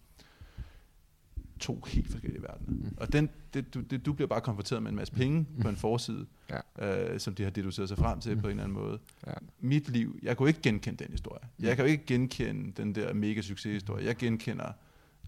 to 1.61 1.85
helt 1.87 2.11
forskellige 2.11 2.43
verdener. 2.43 2.73
Mm. 2.73 2.97
Og 2.97 3.13
den, 3.13 3.31
det, 3.55 3.75
du, 3.75 3.81
det, 3.81 4.07
du 4.07 4.13
bliver 4.13 4.29
bare 4.29 4.41
konfronteret 4.41 4.83
med 4.83 4.91
en 4.91 4.97
masse 4.97 5.15
penge 5.15 5.39
mm. 5.39 5.63
på 5.63 5.69
en 5.69 5.77
forside, 5.77 6.27
ja. 6.79 7.13
øh, 7.13 7.21
som 7.21 7.35
de 7.35 7.43
har 7.43 7.51
deduceret 7.51 7.89
sig 7.89 7.99
frem 7.99 8.21
til 8.21 8.35
mm. 8.35 8.41
på 8.41 8.47
en 8.47 8.51
eller 8.51 8.65
anden 8.65 8.79
måde. 8.79 8.99
Ja. 9.27 9.33
Mit 9.61 9.89
liv, 9.89 10.19
jeg 10.23 10.37
kunne 10.37 10.49
ikke 10.49 10.63
genkende 10.63 11.05
den 11.05 11.11
historie. 11.13 11.49
Mm. 11.59 11.65
Jeg 11.65 11.77
kan 11.77 11.85
jo 11.85 11.91
ikke 11.91 12.07
genkende 12.07 12.73
den 12.83 12.95
der 12.95 13.15
mega 13.15 13.41
succeshistorie. 13.41 14.07
Jeg 14.07 14.17
genkender 14.17 14.73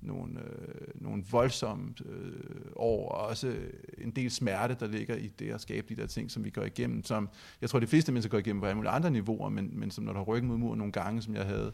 nogle, 0.02 0.40
øh, 0.40 1.02
nogle 1.02 1.24
voldsomme 1.30 1.94
øh, 2.04 2.60
år, 2.76 3.08
og 3.08 3.28
også 3.28 3.56
en 3.98 4.10
del 4.10 4.30
smerte, 4.30 4.76
der 4.80 4.86
ligger 4.86 5.16
i 5.16 5.28
det 5.28 5.50
at 5.50 5.60
skabe 5.60 5.94
de 5.94 6.00
der 6.00 6.06
ting, 6.06 6.30
som 6.30 6.44
vi 6.44 6.50
går 6.50 6.62
igennem, 6.62 7.04
som 7.04 7.28
jeg 7.60 7.70
tror, 7.70 7.80
de 7.80 7.86
fleste 7.86 8.12
mennesker 8.12 8.30
går 8.30 8.38
igennem 8.38 8.60
på 8.60 8.66
alle 8.66 8.76
mulige 8.76 8.90
andre 8.90 9.10
niveauer, 9.10 9.48
men, 9.48 9.78
men 9.78 9.90
som 9.90 10.04
når 10.04 10.12
du 10.12 10.18
har 10.18 10.24
ryggen 10.24 10.48
mod 10.48 10.56
muren 10.56 10.78
nogle 10.78 10.92
gange, 10.92 11.22
som 11.22 11.34
jeg 11.34 11.46
havde, 11.46 11.72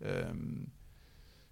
øh, 0.00 0.34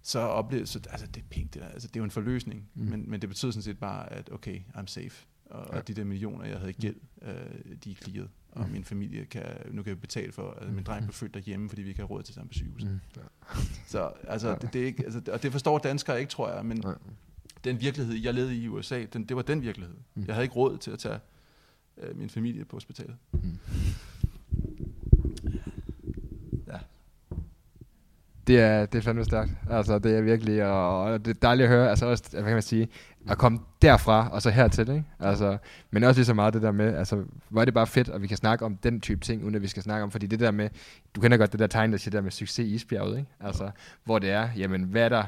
så 0.01 0.19
oplever 0.19 0.65
så, 0.65 0.79
altså 0.89 1.07
det 1.07 1.21
er 1.21 1.25
penge, 1.29 1.49
det, 1.53 1.61
der. 1.61 1.67
Altså, 1.67 1.87
det 1.87 1.95
er 1.95 1.99
jo 1.99 2.03
en 2.03 2.11
forløsning, 2.11 2.69
mm. 2.73 2.85
men, 2.85 3.09
men 3.09 3.21
det 3.21 3.29
betyder 3.29 3.51
sådan 3.51 3.63
set 3.63 3.79
bare, 3.79 4.13
at 4.13 4.29
okay, 4.31 4.59
I'm 4.75 4.85
safe. 4.85 5.25
Og, 5.45 5.67
ja. 5.71 5.77
og 5.77 5.87
de 5.87 5.93
der 5.93 6.03
millioner, 6.03 6.45
jeg 6.45 6.57
havde 6.57 6.69
i 6.69 6.81
gæld, 6.81 6.95
øh, 7.21 7.75
de 7.83 7.91
er 7.91 7.95
clearet. 7.95 8.29
Og 8.55 8.65
Mm. 8.65 8.71
min 8.71 8.83
familie 8.83 9.25
kan, 9.25 9.43
nu 9.71 9.83
kan 9.83 9.89
jeg 9.89 10.01
betale 10.01 10.31
for, 10.31 10.57
at 10.61 10.73
min 10.73 10.83
dreng 10.83 11.03
blev 11.05 11.13
født 11.13 11.33
derhjemme, 11.33 11.69
fordi 11.69 11.81
vi 11.81 11.89
ikke 11.89 11.99
har 12.01 12.07
råd 12.07 12.23
til 12.23 12.33
sammen 12.33 12.47
på 12.49 12.53
sygehuset. 12.53 12.89
Mm. 12.91 12.99
Så 13.87 14.11
altså, 14.27 14.57
det, 14.61 14.73
det 14.73 14.81
er 14.81 14.85
ikke, 14.85 15.03
altså, 15.03 15.21
og 15.31 15.43
det 15.43 15.51
forstår 15.51 15.77
danskere 15.77 16.19
ikke, 16.19 16.29
tror 16.29 16.53
jeg, 16.55 16.65
men 16.65 16.77
Nej. 16.77 16.95
den 17.63 17.81
virkelighed, 17.81 18.15
jeg 18.15 18.33
levede 18.33 18.55
i 18.57 18.67
USA, 18.67 19.05
den, 19.13 19.23
det 19.25 19.35
var 19.35 19.41
den 19.41 19.61
virkelighed. 19.61 19.95
Mm. 20.15 20.23
Jeg 20.27 20.35
havde 20.35 20.45
ikke 20.45 20.55
råd 20.55 20.77
til 20.77 20.91
at 20.91 20.99
tage 20.99 21.19
øh, 21.97 22.17
min 22.17 22.29
familie 22.29 22.65
på 22.65 22.75
hospitalet. 22.75 23.15
Ja. 26.67 26.77
Det 28.47 28.59
er, 28.59 28.85
det 28.85 28.97
er 28.97 29.01
fandme 29.01 29.25
stærkt. 29.25 29.51
Altså, 29.69 29.99
det 29.99 30.17
er 30.17 30.21
virkelig, 30.21 30.63
og, 30.65 31.01
og 31.01 31.25
det 31.25 31.35
er 31.35 31.39
dejligt 31.41 31.63
at 31.63 31.71
høre, 31.75 31.89
altså 31.89 32.05
også, 32.05 32.23
hvad 32.31 32.43
kan 32.43 32.53
man 32.53 32.61
sige, 32.61 32.87
at 33.29 33.37
komme 33.37 33.59
derfra 33.81 34.29
og 34.31 34.41
så 34.41 34.49
hertil, 34.49 34.89
ikke? 34.89 35.03
Altså, 35.19 35.57
men 35.91 36.03
også 36.03 36.19
lige 36.19 36.25
så 36.25 36.33
meget 36.33 36.53
det 36.53 36.61
der 36.61 36.71
med, 36.71 36.95
altså, 36.95 37.23
hvor 37.49 37.61
er 37.61 37.65
det 37.65 37.73
bare 37.73 37.87
fedt, 37.87 38.09
at 38.09 38.21
vi 38.21 38.27
kan 38.27 38.37
snakke 38.37 38.65
om 38.65 38.77
den 38.77 39.01
type 39.01 39.21
ting, 39.21 39.43
uden 39.43 39.55
at 39.55 39.61
vi 39.61 39.67
skal 39.67 39.83
snakke 39.83 40.03
om, 40.03 40.11
fordi 40.11 40.27
det 40.27 40.39
der 40.39 40.51
med, 40.51 40.69
du 41.15 41.21
kender 41.21 41.37
godt 41.37 41.51
det 41.51 41.59
der 41.59 41.67
tegn, 41.67 41.91
der 41.91 41.97
siger 41.97 42.11
der 42.11 42.21
med 42.21 42.31
succes 42.31 42.67
i 42.67 42.73
isbjerget, 42.73 43.17
ikke? 43.17 43.29
Altså, 43.39 43.71
hvor 44.03 44.19
det 44.19 44.29
er, 44.29 44.49
jamen, 44.57 44.83
hvad 44.83 45.01
er 45.01 45.09
der, 45.09 45.23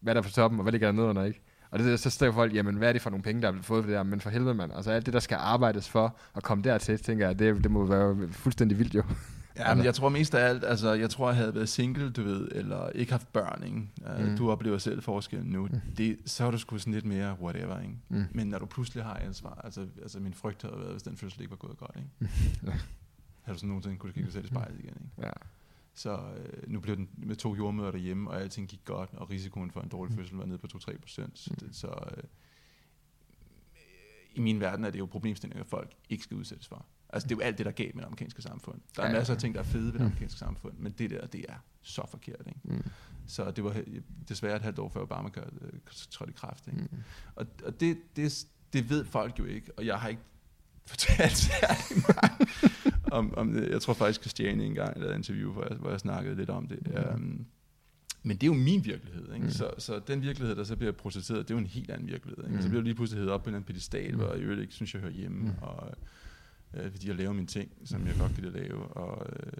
hvad 0.00 0.12
er 0.12 0.14
der 0.14 0.22
på 0.22 0.30
toppen, 0.30 0.60
og 0.60 0.62
hvad 0.62 0.72
ligger 0.72 0.88
der 0.88 0.92
nedenunder, 0.92 1.24
ikke? 1.24 1.40
Og 1.70 1.78
det, 1.78 2.00
så 2.00 2.10
står 2.10 2.32
folk, 2.32 2.54
jamen, 2.54 2.74
hvad 2.74 2.88
er 2.88 2.92
det 2.92 3.02
for 3.02 3.10
nogle 3.10 3.22
penge, 3.22 3.42
der 3.42 3.48
er 3.48 3.52
blevet 3.52 3.66
fået 3.66 3.84
for 3.84 3.90
det 3.90 3.96
der? 3.96 4.02
Men 4.02 4.20
for 4.20 4.30
helvede, 4.30 4.54
mand. 4.54 4.72
Altså, 4.76 4.90
alt 4.90 5.06
det, 5.06 5.14
der 5.14 5.20
skal 5.20 5.38
arbejdes 5.40 5.88
for 5.88 6.16
at 6.36 6.42
komme 6.42 6.64
dertil, 6.64 6.98
tænker 6.98 7.26
jeg, 7.26 7.38
det, 7.38 7.62
det 7.64 7.70
må 7.70 7.84
være 7.86 8.28
fuldstændig 8.32 8.78
vildt, 8.78 8.94
jo. 8.94 9.02
Ja, 9.56 9.74
men 9.74 9.84
jeg 9.84 9.94
tror 9.94 10.08
mest 10.08 10.34
af 10.34 10.48
alt, 10.48 10.64
altså 10.64 10.92
jeg 10.92 11.10
tror, 11.10 11.28
jeg 11.28 11.36
havde 11.36 11.54
været 11.54 11.68
single, 11.68 12.10
du 12.10 12.22
ved, 12.22 12.48
eller 12.52 12.88
ikke 12.90 13.12
haft 13.12 13.32
børn, 13.32 13.62
ikke? 13.64 14.20
Uh, 14.20 14.28
Mm. 14.30 14.36
Du 14.36 14.50
oplever 14.50 14.78
selv 14.78 15.02
forskellen 15.02 15.50
nu. 15.52 15.68
Det, 15.96 16.18
så 16.26 16.44
er 16.44 16.50
du 16.50 16.58
sgu 16.58 16.78
sådan 16.78 16.92
lidt 16.92 17.04
mere 17.04 17.36
whatever, 17.40 17.80
ikke? 17.80 17.94
Mm. 18.08 18.24
Men 18.30 18.46
når 18.46 18.58
du 18.58 18.66
pludselig 18.66 19.04
har 19.04 19.14
ansvar, 19.16 19.60
altså, 19.64 19.86
altså 20.02 20.20
min 20.20 20.34
frygt 20.34 20.62
havde 20.62 20.78
været, 20.78 20.90
hvis 20.92 21.02
den 21.02 21.16
fødsel 21.16 21.40
ikke 21.40 21.50
var 21.50 21.56
gået 21.56 21.76
godt, 21.78 21.96
ikke? 21.96 22.34
Ja. 22.66 22.72
Har 23.42 23.52
du 23.52 23.58
sådan 23.58 23.68
nogensinde 23.68 23.96
kunne 23.96 24.12
kigge 24.12 24.26
dig 24.26 24.32
selv 24.32 24.44
i 24.44 24.48
spejlet 24.48 24.78
igen, 24.78 24.88
ikke? 25.00 25.26
Ja. 25.26 25.30
Så 25.94 26.18
øh, 26.36 26.70
nu 26.72 26.80
blev 26.80 26.96
den 26.96 27.08
med 27.16 27.36
to 27.36 27.56
jordmøder 27.56 27.90
derhjemme, 27.90 28.30
og 28.30 28.40
alting 28.40 28.68
gik 28.68 28.80
godt, 28.84 29.10
og 29.12 29.30
risikoen 29.30 29.70
for 29.70 29.80
en 29.80 29.88
dårlig 29.88 30.14
fødsel 30.16 30.36
var 30.36 30.44
nede 30.46 30.58
på 30.58 30.66
2-3 30.74 30.98
procent. 30.98 31.38
Så, 31.38 31.50
det, 31.60 31.68
så 31.76 31.86
øh, 32.16 32.22
i 34.34 34.40
min 34.40 34.60
verden 34.60 34.84
er 34.84 34.90
det 34.90 34.98
jo 34.98 35.06
problemstillinger, 35.06 35.64
folk 35.64 35.92
ikke 36.08 36.24
skal 36.24 36.36
udsættes 36.36 36.68
for. 36.68 36.86
Altså 37.12 37.28
det 37.28 37.34
er 37.34 37.36
jo 37.36 37.40
alt 37.42 37.58
det, 37.58 37.66
der 37.66 37.70
er 37.72 37.74
galt 37.76 37.94
med 37.94 38.02
det 38.02 38.06
amerikanske 38.06 38.42
samfund. 38.42 38.80
Der 38.96 39.02
er 39.02 39.06
Ja, 39.06 39.12
masser 39.12 39.34
af 39.34 39.40
ting, 39.40 39.54
der 39.54 39.60
er 39.60 39.64
fede 39.64 39.84
ved 39.84 39.92
det 39.92 40.00
amerikanske 40.00 40.38
samfund, 40.38 40.72
men 40.78 40.92
det 40.92 41.10
der, 41.10 41.26
det 41.26 41.44
er 41.48 41.54
så 41.82 42.06
forkert. 42.10 42.42
Ikke? 42.46 42.60
Mm. 42.64 42.82
Så 43.26 43.50
det 43.50 43.64
var 43.64 43.76
desværre 44.28 44.56
et 44.56 44.62
halvt 44.62 44.78
år 44.78 44.88
før 44.88 45.00
Obama 45.02 45.28
øh, 45.36 45.72
trådte 46.10 46.30
i 46.30 46.34
kraft. 46.36 46.66
Ikke? 46.66 46.78
Mm. 46.80 46.88
Og, 47.34 47.46
og 47.64 47.80
det, 47.80 47.98
det, 48.16 48.46
det 48.72 48.90
ved 48.90 49.04
folk 49.04 49.38
jo 49.38 49.44
ikke, 49.44 49.72
og 49.78 49.86
jeg 49.86 49.98
har 50.00 50.08
ikke 50.08 50.22
fortalt 50.86 51.36
særlig 51.36 52.04
meget 52.08 52.54
om, 53.12 53.34
om 53.36 53.52
det. 53.52 53.68
Jeg 53.70 53.82
tror 53.82 53.92
faktisk, 53.94 54.20
Christiane 54.20 54.64
engang 54.64 54.98
lavede 55.00 55.14
et 55.14 55.18
interview, 55.18 55.52
hvor 55.52 55.66
jeg, 55.68 55.76
hvor 55.76 55.90
jeg 55.90 56.00
snakkede 56.00 56.34
lidt 56.36 56.50
om 56.50 56.68
det. 56.68 57.08
Um, 57.14 57.46
men 58.22 58.36
det 58.36 58.42
er 58.42 58.46
jo 58.46 58.54
min 58.54 58.84
virkelighed. 58.84 59.34
Ikke? 59.34 59.44
Mm. 59.46 59.50
Så, 59.52 59.70
så 59.78 60.00
den 60.06 60.22
virkelighed, 60.22 60.56
der 60.56 60.64
så 60.64 60.76
bliver 60.76 60.92
processeret, 60.92 61.48
det 61.48 61.54
er 61.54 61.58
jo 61.58 61.58
en 61.60 61.66
helt 61.66 61.90
anden 61.90 62.08
virkelighed. 62.08 62.44
Ikke? 62.44 62.56
Mm. 62.56 62.62
Så 62.62 62.68
bliver 62.68 62.80
jeg 62.80 62.84
lige 62.84 62.94
pludselig 62.94 63.18
heddet 63.18 63.34
op 63.34 63.42
på 63.42 63.48
en 63.50 63.54
eller 63.54 63.56
anden 63.58 63.66
pedestal, 63.66 64.10
Mm. 64.12 64.18
hvor 64.20 64.34
jeg 64.34 64.58
ikke 64.60 64.74
synes, 64.74 64.94
jeg 64.94 65.00
hører 65.02 65.12
hjemme. 65.12 65.38
Mm. 65.42 65.50
Og, 65.62 65.94
øh, 66.74 66.90
fordi 66.90 67.08
jeg 67.08 67.16
laver 67.16 67.32
mine 67.32 67.46
ting, 67.46 67.72
som 67.84 68.06
jeg 68.06 68.14
godt 68.18 68.34
kan 68.34 68.44
lave. 68.44 68.84
Og, 68.84 69.26
øh, 69.32 69.52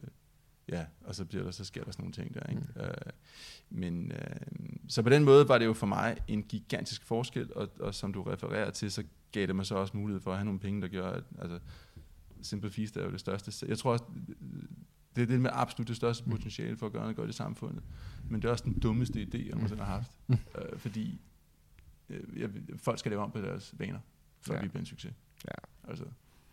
ja, 0.68 0.86
og 1.00 1.14
så, 1.14 1.24
bliver 1.24 1.44
der, 1.44 1.50
så 1.50 1.64
sker 1.64 1.84
der 1.84 1.90
sådan 1.90 2.02
nogle 2.02 2.12
ting 2.12 2.34
der. 2.34 2.46
Ikke? 2.50 2.62
Mm. 2.74 2.80
Øh, 2.80 3.12
men, 3.70 4.12
øh, 4.12 4.36
så 4.88 5.02
på 5.02 5.08
den 5.08 5.24
måde 5.24 5.48
var 5.48 5.58
det 5.58 5.64
jo 5.64 5.72
for 5.72 5.86
mig 5.86 6.16
en 6.28 6.42
gigantisk 6.42 7.04
forskel, 7.04 7.54
og, 7.54 7.68
og 7.80 7.94
som 7.94 8.12
du 8.12 8.22
refererer 8.22 8.70
til, 8.70 8.92
så 8.92 9.04
gav 9.32 9.46
det 9.46 9.56
mig 9.56 9.66
så 9.66 9.74
også 9.74 9.96
mulighed 9.96 10.20
for 10.20 10.30
at 10.30 10.36
have 10.36 10.44
nogle 10.44 10.60
penge, 10.60 10.82
der 10.82 10.88
gør, 10.88 11.10
at 11.10 11.24
altså, 11.38 11.58
Simple 12.42 12.70
Feast 12.70 12.96
er 12.96 13.04
jo 13.04 13.10
det 13.10 13.20
største. 13.20 13.66
Jeg 13.68 13.78
tror 13.78 13.92
også, 13.92 14.04
det 15.16 15.22
er 15.22 15.26
det 15.26 15.40
med 15.40 15.50
absolut 15.52 15.88
det 15.88 15.96
største 15.96 16.24
potentiale 16.30 16.76
for 16.76 16.86
at 16.86 16.92
gøre 16.92 17.02
noget 17.02 17.16
godt 17.16 17.30
i 17.30 17.32
samfundet. 17.32 17.82
Men 18.28 18.42
det 18.42 18.48
er 18.48 18.52
også 18.52 18.64
den 18.64 18.78
dummeste 18.78 19.22
idé, 19.22 19.38
jeg 19.38 19.50
nogensinde 19.50 19.82
har 19.82 19.94
haft. 19.94 20.12
Øh, 20.28 20.78
fordi 20.78 21.20
øh, 22.08 22.40
jeg, 22.40 22.50
folk 22.76 22.98
skal 22.98 23.10
lave 23.10 23.22
om 23.22 23.30
på 23.30 23.40
deres 23.40 23.74
vaner, 23.78 24.00
for 24.40 24.54
ja. 24.54 24.60
Vi 24.60 24.68
bliver 24.68 24.80
en 24.80 24.86
succes. 24.86 25.12
Ja. 25.44 25.88
Altså, 25.90 26.04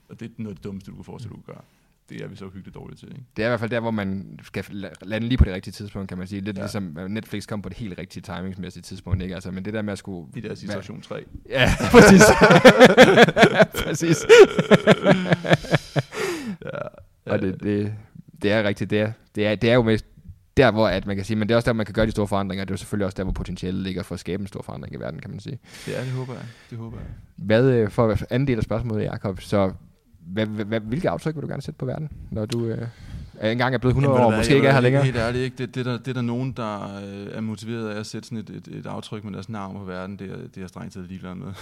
og 0.10 0.20
det 0.20 0.26
er 0.26 0.30
noget 0.38 0.49
af 0.51 0.55
det 0.55 0.64
dummeste, 0.64 0.91
du 0.91 0.95
kan 0.95 1.03
forestille 1.05 1.36
dig, 1.36 1.38
du 1.38 1.45
kan 1.45 1.53
gøre. 1.53 1.64
Det 2.10 2.22
er 2.24 2.28
vi 2.28 2.36
så 2.36 2.45
hyggeligt 2.45 2.76
dårligt 2.76 2.99
til, 2.99 3.07
ikke? 3.12 3.24
Det 3.38 3.43
er 3.43 3.47
i 3.47 3.49
hvert 3.49 3.60
fald 3.60 3.70
der, 3.72 3.80
hvor 3.80 3.91
man 3.91 4.39
skal 4.43 4.64
la- 4.64 4.93
lande 5.01 5.28
lige 5.28 5.38
på 5.38 5.45
det 5.45 5.53
rigtige 5.53 5.72
tidspunkt, 5.72 6.10
kan 6.10 6.18
man 6.18 6.28
sige. 6.28 6.41
Lidt 6.41 6.57
Ja. 6.57 6.62
ja. 6.62 6.66
ligesom 6.66 6.97
Netflix 7.10 7.47
kom 7.47 7.62
på 7.62 7.70
det 7.70 7.78
helt 7.78 7.99
rigtige 7.99 8.22
timingsmæssige 8.24 8.84
tidspunkt, 8.84 9.22
ikke? 9.22 9.36
Altså, 9.36 9.51
men 9.51 9.66
det 9.66 9.74
der 9.74 9.82
med 9.82 9.93
at 9.93 9.99
skulle... 9.99 10.28
I 10.36 10.41
der 10.41 10.55
situation 10.55 11.01
3. 11.01 11.24
Ja, 11.49 11.70
præcis. 11.91 12.22
præcis. 13.86 14.18
Ja, 16.66 17.32
Og 17.34 17.41
det, 17.41 17.64
det, 17.64 17.93
det 18.41 18.51
er 18.51 18.64
rigtigt. 18.64 18.89
Det 18.89 18.99
er, 18.99 19.12
det 19.36 19.47
er, 19.47 19.55
det 19.55 19.70
er 19.70 19.74
jo 19.74 19.84
mest 19.84 20.05
der, 20.57 20.72
hvor 20.72 20.88
at 20.88 21.05
man 21.05 21.16
kan 21.16 21.26
sige, 21.26 21.38
men 21.38 21.47
det 21.49 21.53
er 21.53 21.55
også 21.57 21.66
der, 21.66 21.74
man 21.74 21.86
kan 21.86 21.93
gøre 21.93 22.05
de 22.05 22.12
store 22.12 22.28
forandringer. 22.28 22.66
Det 22.66 22.72
er 22.72 22.74
jo 22.74 22.78
selvfølgelig 22.78 23.05
også 23.05 23.16
der, 23.16 23.24
hvor 23.24 23.34
potentialet 23.34 23.82
ligger 23.84 24.03
for 24.03 24.14
at 24.16 24.20
skabe 24.20 24.41
en 24.41 24.47
stor 24.47 24.62
forandring 24.62 24.95
i 24.95 24.97
verden, 24.99 25.20
kan 25.20 25.30
man 25.30 25.39
sige. 25.39 25.60
det 25.86 25.97
er 25.99 26.03
det, 26.03 26.12
håber 26.12 26.34
jeg. 26.34 26.43
Det 26.70 26.78
håber 26.78 26.97
jeg. 26.97 27.07
Hvad, 27.36 27.72
øh, 27.72 27.89
for 27.89 28.07
at 28.12 28.26
anden 28.30 28.47
del 28.47 28.57
af 28.57 28.64
spørgsmålet, 28.64 29.05
Jacob, 29.05 29.41
så 29.41 29.74
hvad, 30.34 30.45
hvad, 30.45 30.80
hvilke 30.80 31.09
aftryk 31.09 31.36
vil 31.36 31.43
du 31.43 31.47
gerne 31.47 31.61
sætte 31.61 31.77
på 31.77 31.86
verden, 31.86 32.09
når 32.32 32.45
du 32.45 32.65
øh, 32.65 32.88
engang 33.43 33.73
er 33.73 33.77
blevet 33.77 33.91
100 33.91 34.13
Jamen, 34.13 34.34
år, 34.34 34.38
måske 34.38 34.55
ikke 34.55 34.67
er 34.67 34.73
her 34.73 34.82
længere? 34.82 35.03
Helt 35.03 35.17
ærligt, 35.17 35.43
ikke? 35.43 35.57
Det, 35.57 35.75
det, 35.75 35.88
er 35.88 35.91
der, 35.91 35.97
det 35.97 36.07
er 36.07 36.13
der 36.13 36.21
nogen, 36.21 36.51
der 36.51 36.84
øh, 36.84 37.27
er 37.32 37.41
motiveret 37.41 37.89
af 37.89 37.99
at 37.99 38.05
sætte 38.05 38.27
sådan 38.27 38.38
et, 38.38 38.49
et, 38.49 38.67
et 38.67 38.86
aftryk 38.86 39.23
med 39.23 39.34
deres 39.34 39.49
navn 39.49 39.77
på 39.77 39.84
verden. 39.84 40.19
Det 40.19 40.32
er, 40.32 40.36
det 40.36 40.57
er 40.57 40.61
jeg 40.61 40.69
strengt 40.69 40.93
taget 40.93 41.07
ligeglad 41.09 41.36
med. 41.36 41.47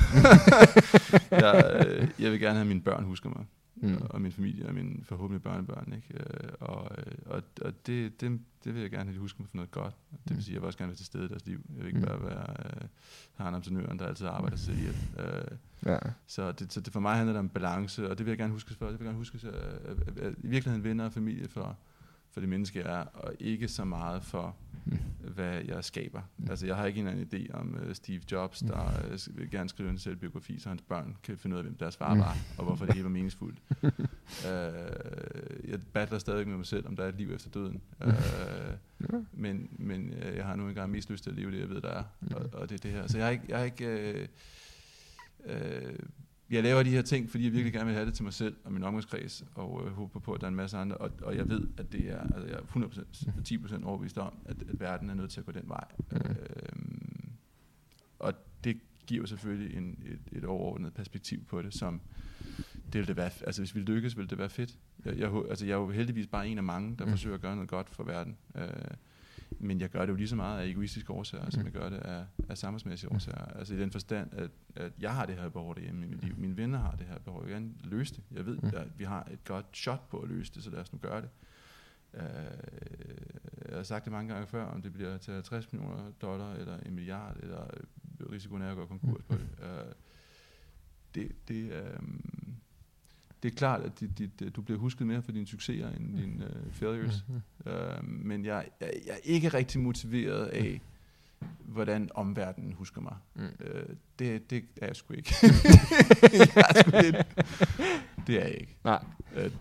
jeg, 1.32 1.86
øh, 1.88 2.08
jeg 2.20 2.32
vil 2.32 2.40
gerne 2.40 2.54
have, 2.54 2.62
at 2.62 2.68
mine 2.68 2.82
børn 2.82 3.04
husker 3.04 3.30
mig. 3.30 3.46
Mm. 3.76 3.90
Mm. 3.90 3.98
Og 4.10 4.22
min 4.22 4.32
familie 4.32 4.68
og 4.68 4.74
mine 4.74 4.96
forhåbentlig 5.04 5.44
børnebørn. 5.44 5.94
Ikke? 5.96 6.24
Øh, 6.24 6.50
Og, 6.60 6.92
øh, 6.98 7.14
og, 7.26 7.42
og 7.62 7.74
det, 7.88 8.22
det, 8.22 8.40
det 8.68 8.76
vil 8.76 8.82
jeg 8.82 8.92
gerne 8.92 9.04
have, 9.04 9.10
at 9.12 9.16
de 9.16 9.20
husker 9.20 9.42
mig 9.42 9.50
for 9.50 9.56
noget 9.58 9.72
godt. 9.72 9.96
Det 10.28 10.36
vil 10.36 10.44
sige, 10.44 10.52
at 10.52 10.54
jeg 10.54 10.62
vil 10.62 10.66
også 10.68 10.78
gerne 10.78 10.90
være 10.90 10.96
til 10.98 11.06
stede 11.06 11.26
i 11.26 11.28
deres 11.28 11.46
liv. 11.46 11.62
Jeg 11.70 11.78
vil 11.80 11.88
ikke 11.88 12.00
Mm. 12.00 12.06
bare 12.06 12.24
være 12.24 12.56
øh, 12.66 12.88
han 13.36 13.54
entreprenøren, 13.56 14.00
der 14.00 14.06
altid 14.08 14.26
arbejder 14.28 14.58
sig 14.58 14.74
ihjel. 14.74 14.96
Øh, 15.20 15.58
Ja. 15.86 15.98
så 16.28 16.52
det, 16.52 16.74
så 16.74 16.82
det 16.82 16.94
for 16.94 17.00
mig 17.00 17.16
handler 17.16 17.34
det 17.34 17.40
om 17.40 17.50
balance, 17.50 18.10
og 18.10 18.18
det 18.18 18.26
vil 18.26 18.32
jeg 18.32 18.38
gerne 18.38 18.54
huske 18.54 18.74
for. 18.74 18.86
Det 18.86 18.94
vil 19.00 19.06
jeg 19.06 19.06
gerne 19.06 19.18
huske, 19.18 19.48
at, 19.48 19.54
at, 19.54 20.18
at 20.18 20.34
i 20.44 20.48
virkeligheden 20.48 20.84
venner 20.84 21.06
og 21.06 21.14
familie 21.14 21.48
for, 21.48 21.78
for 22.32 22.40
det 22.40 22.50
menneske 22.50 22.80
jeg 22.80 23.00
er, 23.00 23.06
og 23.06 23.34
ikke 23.40 23.68
så 23.68 23.86
meget 23.86 24.24
for, 24.24 24.56
Mm. 24.92 25.30
hvad 25.34 25.62
jeg 25.62 25.84
skaber. 25.84 26.22
Altså, 26.50 26.66
jeg 26.66 26.76
har 26.76 26.86
ikke 26.86 27.00
en 27.00 27.08
eller 27.08 27.22
anden 27.22 27.48
idé 27.48 27.54
om 27.58 27.78
uh, 27.88 27.94
Steve 27.94 28.22
Jobs, 28.32 28.60
der 28.60 28.92
uh, 29.30 29.38
vil 29.38 29.52
gerne 29.52 29.70
skrive 29.70 29.90
en 29.90 29.98
selvbiografi, 29.98 30.60
så 30.60 30.70
hans 30.70 30.82
børn 30.82 31.18
kan 31.24 31.38
finde 31.38 31.54
ud 31.56 31.58
af, 31.60 31.64
hvem 31.64 31.76
deres 31.78 31.98
far 31.98 32.14
Mm. 32.14 32.20
var, 32.20 32.38
og 32.58 32.64
hvorfor 32.66 32.86
det 32.86 32.94
hele 32.94 33.04
var 33.04 33.10
meningsfuldt. 33.10 33.60
uh, 33.84 33.90
jeg 35.72 35.80
battler 35.94 36.20
stadig 36.20 36.48
med 36.48 36.58
mig 36.58 36.66
selv, 36.66 36.88
om 36.88 36.96
der 36.96 37.04
er 37.04 37.10
et 37.10 37.16
liv 37.16 37.32
efter 37.32 37.50
døden. 37.50 37.82
Uh, 38.06 38.14
Ja. 39.14 39.18
men 39.34 39.70
men 39.72 40.14
uh, 40.14 40.36
jeg 40.36 40.46
har 40.46 40.56
nu 40.56 40.68
engang 40.68 40.92
mest 40.92 41.10
lyst 41.10 41.24
til 41.24 41.30
at 41.30 41.36
leve 41.36 41.52
det, 41.52 41.60
jeg 41.60 41.70
ved, 41.70 41.82
der 41.82 41.90
er. 41.90 42.04
Og, 42.36 42.50
og 42.54 42.70
det 42.70 42.76
er 42.76 42.80
det 42.80 42.92
her. 42.92 43.08
Så 43.08 43.18
jeg 43.18 43.26
har 43.26 43.32
ikke... 43.32 43.44
Jeg 43.50 43.58
har 43.58 43.66
ikke 43.66 44.28
uh, 45.46 45.52
uh, 45.56 45.96
jeg 46.50 46.64
laver 46.64 46.84
de 46.84 46.90
her 46.90 47.02
ting, 47.02 47.30
fordi 47.30 47.44
jeg 47.44 47.54
virkelig 47.54 47.74
gerne 47.74 47.86
vil 47.86 47.94
have 47.96 48.06
det 48.06 48.14
til 48.14 48.24
mig 48.24 48.34
selv 48.34 48.56
og 48.64 48.72
min 48.74 48.84
omgangskreds, 48.84 49.44
og 49.56 49.84
øh, 49.86 49.92
håber 49.94 50.20
på, 50.20 50.34
at 50.34 50.42
der 50.42 50.48
er 50.48 50.52
en 50.52 50.56
masse 50.56 50.78
andre, 50.78 50.98
og, 50.98 51.12
og 51.22 51.36
jeg 51.36 51.50
ved, 51.50 51.68
at 51.78 51.92
det 51.92 52.10
er, 52.10 52.20
altså 52.20 52.48
jeg 52.48 52.56
er 52.56 52.62
100% 53.72 53.80
10% 53.82 53.86
overbevist 53.86 54.18
om, 54.18 54.34
at, 54.46 54.56
at 54.70 54.80
verden 54.80 55.10
er 55.10 55.14
nødt 55.14 55.32
til 55.32 55.40
at 55.40 55.46
gå 55.46 55.52
den 55.52 55.70
vej. 55.70 55.84
Mhm. 56.12 56.22
Øhm, 56.30 57.30
og 58.20 58.34
det 58.64 58.80
giver 59.08 59.26
selvfølgelig 59.26 59.78
en, 59.78 59.98
et, 60.06 60.38
et 60.38 60.46
overordnet 60.46 60.94
perspektiv 60.94 61.46
på 61.46 61.62
det, 61.62 61.74
som 61.74 62.02
det 62.94 63.00
vil 63.00 63.08
det 63.08 63.18
være, 63.18 63.32
altså 63.46 63.62
hvis 63.62 63.76
vi 63.76 63.80
lykkes, 63.80 64.18
vil 64.18 64.30
det 64.30 64.38
være 64.38 64.50
fedt. 64.50 64.78
Jeg, 65.06 65.18
jeg, 65.18 65.32
altså 65.50 65.66
jeg 65.66 65.74
er 65.74 65.78
jo 65.78 65.90
heldigvis 65.90 66.28
bare 66.28 66.48
en 66.48 66.58
af 66.58 66.64
mange, 66.64 66.96
der 66.98 67.06
Mm. 67.06 67.10
mm. 67.10 67.14
forsøger 67.14 67.36
at 67.36 67.42
gøre 67.42 67.56
noget 67.56 67.70
godt 67.70 67.90
for 67.90 68.04
verden. 68.04 68.38
Øh, 68.56 68.64
men 69.60 69.80
jeg 69.82 69.90
gør 69.90 70.02
det 70.06 70.10
jo 70.12 70.16
lige 70.16 70.28
så 70.28 70.36
meget 70.36 70.62
af 70.62 70.66
egoistiske 70.68 71.14
årsager, 71.14 71.50
som 71.50 71.60
Mm. 71.62 71.66
jeg 71.66 71.74
gør 71.74 71.90
det 71.90 71.98
af, 71.98 72.26
af 72.50 72.58
samfundsmæssige 72.58 73.12
årsager. 73.12 73.46
Altså 73.46 73.74
i 73.74 73.78
den 73.80 73.92
forstand, 73.92 74.34
at, 74.34 74.50
at 74.76 74.92
jeg 75.00 75.14
har 75.16 75.26
det 75.26 75.36
her 75.36 75.50
behov 75.50 75.76
derhjemme 75.76 76.06
i 76.06 76.10
mit 76.10 76.24
liv. 76.24 76.38
Mine 76.38 76.58
venner 76.58 76.80
har 76.80 76.92
det 76.92 77.06
her 77.08 77.20
behov. 77.20 77.42
Jeg 77.42 77.48
vil 77.48 77.54
gerne 77.54 77.74
løse 77.84 78.16
det. 78.16 78.24
Jeg 78.32 78.46
ved, 78.46 78.58
Mm. 78.58 78.68
at 78.74 78.88
vi 79.00 79.04
har 79.04 79.28
et 79.32 79.44
godt 79.44 79.66
shot 79.74 80.10
på 80.10 80.20
at 80.20 80.30
løse 80.30 80.54
det, 80.56 80.64
så 80.64 80.70
lad 80.70 80.80
os 80.80 80.94
nu 80.94 81.00
gøre 81.00 81.22
det. 81.22 81.30
Øh, 82.14 82.22
jeg 83.70 83.76
har 83.76 83.84
sagt 83.84 84.06
det 84.06 84.12
mange 84.14 84.34
gange 84.34 84.48
før, 84.48 84.64
om 84.66 84.82
det 84.82 84.94
bliver 84.94 85.18
til 85.18 85.34
50 85.34 85.74
millioner 85.74 86.12
dollar, 86.22 86.54
eller 86.54 86.78
en 86.80 86.94
milliard, 86.96 87.38
eller 87.40 87.68
risikoen 88.32 88.62
er 88.62 88.72
at 88.72 88.78
gå 88.78 88.86
konkurs 88.86 89.24
på 89.24 89.34
det. 89.36 89.48
Øh, 89.64 89.94
det, 91.16 91.32
det, 91.48 91.72
øh, 91.72 92.00
det 93.44 93.52
er 93.52 93.56
klart, 93.56 93.82
at 93.82 94.00
dit, 94.00 94.18
dit, 94.18 94.56
du 94.56 94.62
bliver 94.62 94.80
husket 94.80 95.08
mere 95.08 95.22
for 95.22 95.32
dine 95.32 95.48
succeser 95.48 95.90
end 95.90 96.18
dine 96.18 96.46
øh, 96.46 96.74
failures. 96.74 97.26
Mhm. 97.28 97.72
Øh, 97.72 98.04
men 98.04 98.46
jeg, 98.46 98.66
jeg, 98.82 98.92
jeg 99.06 99.14
er 99.14 99.20
ikke 99.24 99.50
rigtig 99.50 99.82
motiveret 99.82 100.46
af, 100.46 100.82
hvordan 101.60 102.10
omverdenen 102.16 102.74
husker 102.74 103.02
mig. 103.02 103.16
Mm. 103.36 103.42
Øh, 103.60 103.86
det, 104.20 104.50
det 104.50 104.66
er 104.82 104.86
jeg 104.88 104.96
sgu 104.96 105.14
ikke. 105.14 105.36
jeg 106.34 106.64
er 106.70 106.82
sgu 106.82 106.92
lidt, 107.02 107.28
det 108.28 108.36
er 108.36 108.48
jeg 108.48 108.58
ikke. 108.60 108.76
Nej. 108.84 109.04
Øh, 109.36 109.52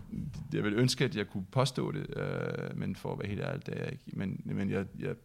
jeg 0.53 0.63
vil 0.63 0.73
ønske, 0.73 1.05
at 1.05 1.15
jeg 1.15 1.27
kunne 1.27 1.45
påstå 1.51 1.91
det, 1.91 2.17
øh, 2.17 2.77
men 2.77 2.95
for 2.95 3.13
at 3.13 3.19
være 3.19 3.27
helt 3.27 3.41
ærlig, 3.41 3.65
det 3.65 3.77
er 3.77 3.83
jeg 3.83 3.91
ikke. 3.91 4.03
Men, 4.07 4.41
men 4.45 4.69
jeg, 4.69 4.85
jeg, 4.99 5.15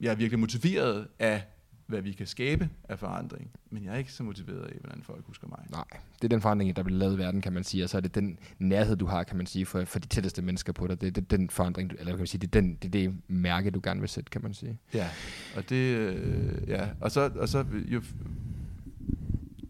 jeg 0.00 0.10
er 0.10 0.14
virkelig 0.14 0.38
motiveret 0.38 1.08
af, 1.18 1.42
hvad 1.90 2.02
vi 2.02 2.12
kan 2.12 2.26
skabe 2.26 2.68
af 2.88 2.98
forandring, 2.98 3.50
men 3.70 3.84
jeg 3.84 3.94
er 3.94 3.98
ikke 3.98 4.12
så 4.12 4.22
motiveret 4.22 4.62
af, 4.62 4.76
hvordan 4.80 5.02
folk 5.02 5.24
husker 5.26 5.48
mig. 5.48 5.58
Nej, 5.70 5.84
det 6.14 6.24
er 6.24 6.28
den 6.28 6.40
forandring, 6.40 6.76
der 6.76 6.82
bliver 6.82 6.98
lavet 6.98 7.14
i 7.14 7.18
verden, 7.18 7.40
kan 7.40 7.52
man 7.52 7.64
sige, 7.64 7.84
og 7.84 7.90
så 7.90 7.96
er 7.96 8.00
det 8.00 8.14
den 8.14 8.38
nærhed, 8.58 8.96
du 8.96 9.06
har, 9.06 9.24
kan 9.24 9.36
man 9.36 9.46
sige, 9.46 9.66
for, 9.66 9.84
for 9.84 9.98
de 9.98 10.06
tætteste 10.06 10.42
mennesker 10.42 10.72
på 10.72 10.86
dig. 10.86 11.00
Det 11.00 11.06
er 11.06 11.10
det, 11.10 11.30
den 11.30 11.50
forandring, 11.50 11.90
du, 11.90 11.96
eller 11.98 12.12
kan 12.12 12.18
man 12.18 12.26
sige, 12.26 12.40
det 12.40 12.46
er, 12.46 12.60
den, 12.60 12.74
det 12.74 12.84
er 12.84 12.90
det 12.90 13.14
mærke, 13.28 13.70
du 13.70 13.80
gerne 13.82 14.00
vil 14.00 14.08
sætte, 14.08 14.30
kan 14.30 14.42
man 14.42 14.54
sige. 14.54 14.78
Ja, 14.94 15.08
og 15.56 15.68
det, 15.68 15.96
øh, 15.96 16.68
ja, 16.68 16.88
og 17.00 17.10
så, 17.10 17.30
og 17.36 17.48
så 17.48 17.64
jo, 17.84 18.02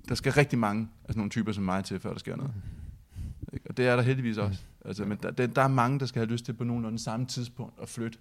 der 0.08 0.14
skal 0.14 0.32
rigtig 0.32 0.58
mange 0.58 0.88
af 1.04 1.12
sådan 1.12 1.18
nogle 1.18 1.30
typer 1.30 1.52
som 1.52 1.64
mig 1.64 1.84
til, 1.84 2.00
før 2.00 2.12
der 2.12 2.18
sker 2.18 2.36
noget. 2.36 2.52
Og 3.68 3.76
det 3.76 3.86
er 3.86 3.96
der 3.96 4.02
heldigvis 4.02 4.38
også. 4.38 4.64
Altså, 4.84 5.04
men 5.04 5.18
der, 5.22 5.30
der, 5.30 5.46
der 5.46 5.62
er 5.62 5.68
mange, 5.68 6.00
der 6.00 6.06
skal 6.06 6.20
have 6.20 6.32
lyst 6.32 6.44
til 6.44 6.52
på 6.52 6.64
nogenlunde 6.64 6.98
samme 6.98 7.26
tidspunkt 7.26 7.74
at 7.82 7.88
flytte 7.88 8.18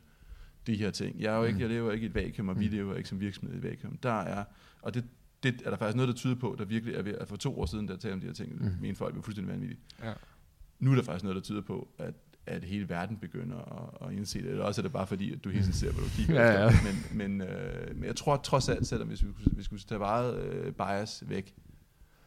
de 0.68 0.76
her 0.76 0.92
ting. 0.92 1.20
Jeg, 1.22 1.34
er 1.34 1.38
jo 1.38 1.44
ikke, 1.44 1.60
jeg 1.60 1.70
lever 1.70 1.92
ikke 1.92 2.04
i 2.04 2.10
et 2.10 2.16
vakuum, 2.16 2.50
og 2.50 2.60
vi 2.60 2.68
lever 2.68 2.96
ikke 2.96 3.10
som 3.10 3.20
virksomhed 3.20 3.56
i 3.56 3.58
et 3.58 3.64
vakuum. 3.64 3.98
Der 3.98 4.20
er, 4.22 4.44
og 4.82 4.94
det, 4.94 5.04
det 5.44 5.62
er 5.66 5.70
der 5.70 5.78
faktisk 5.78 5.96
noget, 5.96 6.08
der 6.08 6.14
tyder 6.16 6.36
på, 6.36 6.56
der 6.60 6.66
virkelig 6.66 6.96
er 6.96 7.02
ved, 7.02 7.14
at 7.16 7.28
for 7.28 7.36
to 7.36 7.60
år 7.62 7.66
siden, 7.66 7.88
der 7.88 7.98
talte 7.98 8.14
om 8.14 8.20
de 8.20 8.26
her 8.26 8.34
ting, 8.34 8.64
mm. 8.64 8.72
mine 8.82 8.96
folk 8.96 9.16
var 9.16 9.22
fuldstændig 9.22 9.54
vanvittige. 9.54 9.80
Ja. 10.04 10.14
Nu 10.80 10.92
er 10.92 10.96
der 10.96 11.04
faktisk 11.04 11.24
noget, 11.24 11.36
der 11.36 11.42
tyder 11.42 11.62
på, 11.62 11.88
at, 11.98 12.14
at 12.46 12.64
hele 12.64 12.90
verden 12.90 13.18
begynder 13.18 13.58
at, 14.02 14.08
at 14.08 14.14
indse 14.18 14.42
det. 14.42 14.50
Eller 14.50 14.64
også 14.64 14.82
er 14.82 14.84
det 14.84 14.92
bare 14.92 15.08
fordi, 15.08 15.34
at 15.34 15.44
du 15.44 15.50
hele 15.50 15.62
tiden 15.64 15.74
ser, 15.74 15.92
hvad 15.92 16.04
du 16.04 16.10
kigger 16.10 16.42
Ja, 16.42 16.64
ja. 16.64 16.72
Men, 16.84 17.18
men, 17.18 17.42
øh, 17.48 17.96
men 17.96 18.04
jeg 18.04 18.16
tror 18.16 18.38
trods 18.38 18.70
alt, 18.70 18.88
selvom 18.88 19.08
hvis 19.08 19.24
vi, 19.24 19.28
skulle- 19.42 19.58
vi 19.58 19.64
skulle 19.64 19.82
tage 19.82 20.00
meget 20.00 20.40
øh, 20.44 20.74
bias 20.74 21.24
væk, 21.28 21.56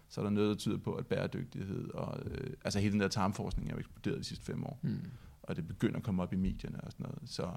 så 0.08 0.20
er 0.20 0.24
der 0.24 0.30
noget, 0.30 0.48
der 0.48 0.54
tyder 0.54 0.78
på, 0.78 0.92
at 0.94 1.06
bæredygtighed 1.06 1.90
og 1.94 2.18
øh, 2.30 2.50
altså 2.64 2.78
hele 2.80 2.92
den 2.92 3.00
der 3.00 3.08
tarmforskning 3.08 3.68
er 3.70 3.74
jo 3.74 3.78
eksploderet 3.78 4.18
de 4.18 4.24
sidste 4.24 4.44
fem 4.44 4.64
år. 4.64 4.78
Mm. 4.82 4.98
Og 5.42 5.56
det 5.56 5.68
begynder 5.68 5.96
at 5.96 6.02
komme 6.02 6.22
op 6.22 6.32
i 6.32 6.36
medierne 6.36 6.80
og 6.80 6.92
sådan 6.92 7.04
noget. 7.06 7.18
Så 7.30 7.50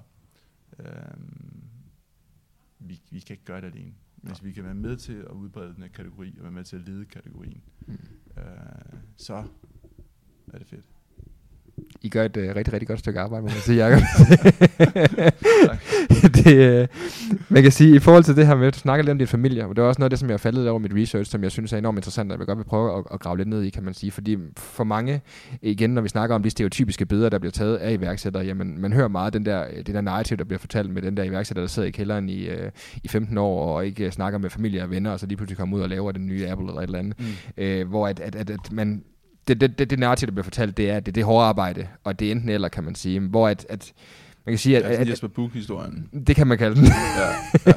øh, 0.78 0.86
vi, 2.78 3.00
vi 3.10 3.20
kan 3.20 3.34
ikke 3.34 3.44
gøre 3.44 3.60
det 3.60 3.66
alene. 3.66 3.94
Hvis 4.16 4.44
vi 4.44 4.52
kan 4.52 4.64
være 4.64 4.74
med 4.74 4.96
til 4.96 5.12
at 5.12 5.30
udbrede 5.30 5.74
den 5.74 5.82
her 5.82 5.88
kategori, 5.90 6.34
og 6.38 6.42
være 6.42 6.52
med 6.52 6.64
til 6.64 6.76
at 6.76 6.82
lede 6.82 7.04
kategorien, 7.04 7.62
Mm. 7.86 7.92
øh, 8.38 9.00
så 9.16 9.34
er 10.52 10.58
det 10.58 10.66
fedt. 10.66 10.95
I 12.06 12.08
gør 12.08 12.24
et 12.24 12.36
uh, 12.36 12.42
rigtig, 12.42 12.72
rigtig 12.72 12.88
godt 12.88 12.98
stykke 12.98 13.20
arbejde, 13.20 13.42
må 13.42 13.48
man 13.48 13.60
sige, 13.60 13.86
Jacob. 13.86 14.02
det, 16.36 16.82
uh, 16.82 16.88
man 17.48 17.62
kan 17.62 17.72
sige, 17.72 17.96
i 17.96 17.98
forhold 17.98 18.24
til 18.24 18.36
det 18.36 18.46
her 18.46 18.54
med, 18.54 18.66
at 18.66 18.74
du 18.74 18.78
snakker 18.78 19.02
lidt 19.02 19.10
om 19.10 19.18
din 19.18 19.26
familie, 19.26 19.66
og 19.66 19.76
det 19.76 19.82
er 19.82 19.86
også 19.86 19.98
noget 19.98 20.06
af 20.06 20.10
det, 20.10 20.18
som 20.18 20.30
jeg 20.30 20.40
faldet 20.40 20.68
over 20.68 20.78
mit 20.78 20.92
research, 20.94 21.30
som 21.30 21.42
jeg 21.42 21.50
synes 21.50 21.72
er 21.72 21.78
enormt 21.78 21.98
interessant, 21.98 22.32
og 22.32 22.38
jeg 22.38 22.46
godt 22.46 22.58
vil 22.58 22.64
prøve 22.64 22.98
at, 22.98 23.04
at 23.12 23.20
grave 23.20 23.36
lidt 23.36 23.48
ned 23.48 23.62
i, 23.62 23.70
kan 23.70 23.82
man 23.82 23.94
sige. 23.94 24.10
Fordi 24.10 24.36
for 24.56 24.84
mange, 24.84 25.20
igen, 25.62 25.90
når 25.90 26.02
vi 26.02 26.08
snakker 26.08 26.36
om 26.36 26.42
de 26.42 26.50
stereotypiske 26.50 27.06
billeder, 27.06 27.28
der 27.28 27.38
bliver 27.38 27.52
taget 27.52 27.76
af 27.76 27.92
iværksættere, 27.92 28.44
jamen, 28.44 28.80
man 28.80 28.92
hører 28.92 29.08
meget 29.08 29.32
den 29.32 29.46
der, 29.46 29.64
det 29.86 29.94
der 29.94 30.00
narrativ, 30.00 30.36
der 30.36 30.44
bliver 30.44 30.58
fortalt 30.58 30.90
med 30.90 31.02
den 31.02 31.16
der 31.16 31.22
iværksætter, 31.22 31.62
der 31.62 31.68
sidder 31.68 31.88
i 31.88 31.90
kælderen 31.90 32.28
i, 32.28 32.48
uh, 32.48 32.54
i 33.04 33.08
15 33.08 33.38
år, 33.38 33.74
og 33.74 33.86
ikke 33.86 34.06
uh, 34.06 34.12
snakker 34.12 34.38
med 34.38 34.50
familie 34.50 34.82
og 34.82 34.90
venner, 34.90 35.10
og 35.10 35.20
så 35.20 35.26
lige 35.26 35.36
pludselig 35.36 35.58
kommer 35.58 35.76
ud 35.76 35.82
og 35.82 35.88
laver 35.88 36.12
den 36.12 36.26
nye 36.26 36.46
Apple 36.48 36.68
eller 36.68 36.80
et 36.80 36.86
eller 36.86 36.98
andet. 36.98 37.20
Mm. 37.20 37.24
Øh, 37.56 37.88
hvor 37.88 38.06
at, 38.06 38.20
at, 38.20 38.36
at, 38.36 38.50
at 38.50 38.72
man 38.72 39.02
det, 39.48 39.60
det, 39.60 39.78
det, 39.78 39.90
det 39.90 39.98
narrativ, 39.98 40.26
der 40.26 40.32
bliver 40.32 40.44
fortalt, 40.44 40.76
det 40.76 40.90
er, 40.90 40.96
at 40.96 41.06
det, 41.06 41.14
det 41.14 41.20
er 41.20 41.24
hårde 41.24 41.46
arbejde, 41.46 41.86
og 42.04 42.18
det 42.20 42.28
er 42.28 42.32
enten 42.32 42.48
eller, 42.48 42.68
kan 42.68 42.84
man 42.84 42.94
sige. 42.94 43.20
Hvor 43.20 43.48
at, 43.48 43.66
at 43.68 43.92
man 44.46 44.52
kan 44.52 44.58
sige, 44.58 44.76
Det 44.76 44.82
at, 44.82 44.90
er 44.90 44.94
sådan 44.94 45.06
at, 45.06 45.12
Jesper 45.12 45.28
Buch-historien. 45.28 46.08
det 46.26 46.36
kan 46.36 46.46
man 46.46 46.58
kalde 46.58 46.76
den, 46.76 46.84
Ja, 46.86 47.72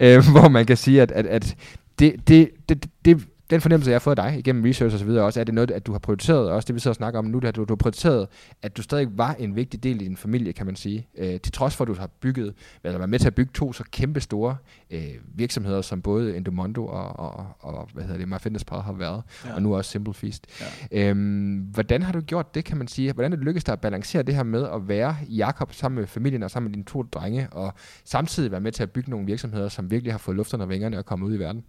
ja. 0.00 0.16
øh, 0.16 0.24
hvor 0.32 0.48
man 0.48 0.66
kan 0.66 0.76
sige, 0.76 1.02
at, 1.02 1.10
at, 1.12 1.26
at 1.26 1.56
det, 1.98 2.28
det, 2.28 2.50
det, 2.68 2.86
det, 3.04 3.26
den 3.50 3.60
fornemmelse, 3.60 3.90
jeg 3.90 3.94
har 3.94 4.00
fået 4.00 4.18
af 4.18 4.30
dig 4.30 4.38
igennem 4.38 4.64
research 4.64 4.94
og 4.94 4.98
så 4.98 5.04
videre 5.04 5.24
også, 5.24 5.40
er 5.40 5.44
det 5.44 5.54
noget, 5.54 5.70
at 5.70 5.86
du 5.86 5.92
har 5.92 5.98
prioriteret, 5.98 6.50
også 6.50 6.66
det 6.66 6.74
vi 6.74 6.80
sidder 6.80 6.92
og 6.92 6.96
snakker 6.96 7.18
om 7.18 7.24
nu, 7.24 7.38
det 7.38 7.48
at 7.48 7.56
du, 7.56 7.64
du 7.64 7.72
har 7.72 7.76
prioriteret, 7.76 8.28
at 8.62 8.76
du 8.76 8.82
stadig 8.82 9.18
var 9.18 9.34
en 9.34 9.56
vigtig 9.56 9.82
del 9.82 10.02
i 10.02 10.04
din 10.04 10.16
familie, 10.16 10.52
kan 10.52 10.66
man 10.66 10.76
sige. 10.76 11.08
Øh, 11.18 11.40
til 11.40 11.52
trods 11.52 11.76
for, 11.76 11.84
at 11.84 11.88
du 11.88 11.94
har 11.94 12.06
bygget, 12.20 12.54
eller 12.84 12.98
været 12.98 13.10
med 13.10 13.18
til 13.18 13.26
at 13.26 13.34
bygge 13.34 13.50
to 13.54 13.72
så 13.72 13.84
kæmpe 13.90 14.20
store 14.20 14.56
øh, 14.90 15.00
virksomheder, 15.34 15.82
som 15.82 16.02
både 16.02 16.36
Endomondo 16.36 16.86
og, 16.86 17.18
og, 17.18 17.46
og 17.60 17.88
hvad 17.92 18.04
hedder 18.04 18.18
det, 18.18 18.28
MyFitnessPal 18.28 18.80
har 18.80 18.92
været, 18.92 19.22
ja. 19.44 19.54
Og 19.54 19.62
nu 19.62 19.76
også 19.76 19.90
Simple 19.90 20.14
Feast. 20.14 20.46
Ja. 20.92 21.10
Øhm, 21.10 21.56
hvordan 21.56 22.02
har 22.02 22.12
du 22.12 22.20
gjort 22.20 22.54
det, 22.54 22.64
kan 22.64 22.76
man 22.76 22.88
sige? 22.88 23.12
Hvordan 23.12 23.32
er 23.32 23.36
det 23.36 23.44
lykkedes 23.44 23.64
dig 23.64 23.72
at 23.72 23.80
balancere 23.80 24.22
det 24.22 24.34
her 24.34 24.42
med 24.42 24.68
at 24.74 24.88
være 24.88 25.16
Jakob 25.28 25.72
sammen 25.72 25.98
med 25.98 26.06
familien 26.06 26.42
og 26.42 26.50
sammen 26.50 26.70
med 26.70 26.74
dine 26.74 26.84
to 26.84 27.02
drenge, 27.02 27.48
og 27.52 27.74
samtidig 28.04 28.50
være 28.50 28.60
med 28.60 28.72
til 28.72 28.82
at 28.82 28.90
bygge 28.90 29.10
nogle 29.10 29.26
virksomheder, 29.26 29.68
som 29.68 29.90
virkelig 29.90 30.12
har 30.12 30.18
fået 30.18 30.36
luft 30.36 30.54
under 30.54 30.66
vingerne 30.66 30.98
og 30.98 31.06
komme 31.06 31.26
ud 31.26 31.34
i 31.34 31.38
verden? 31.38 31.64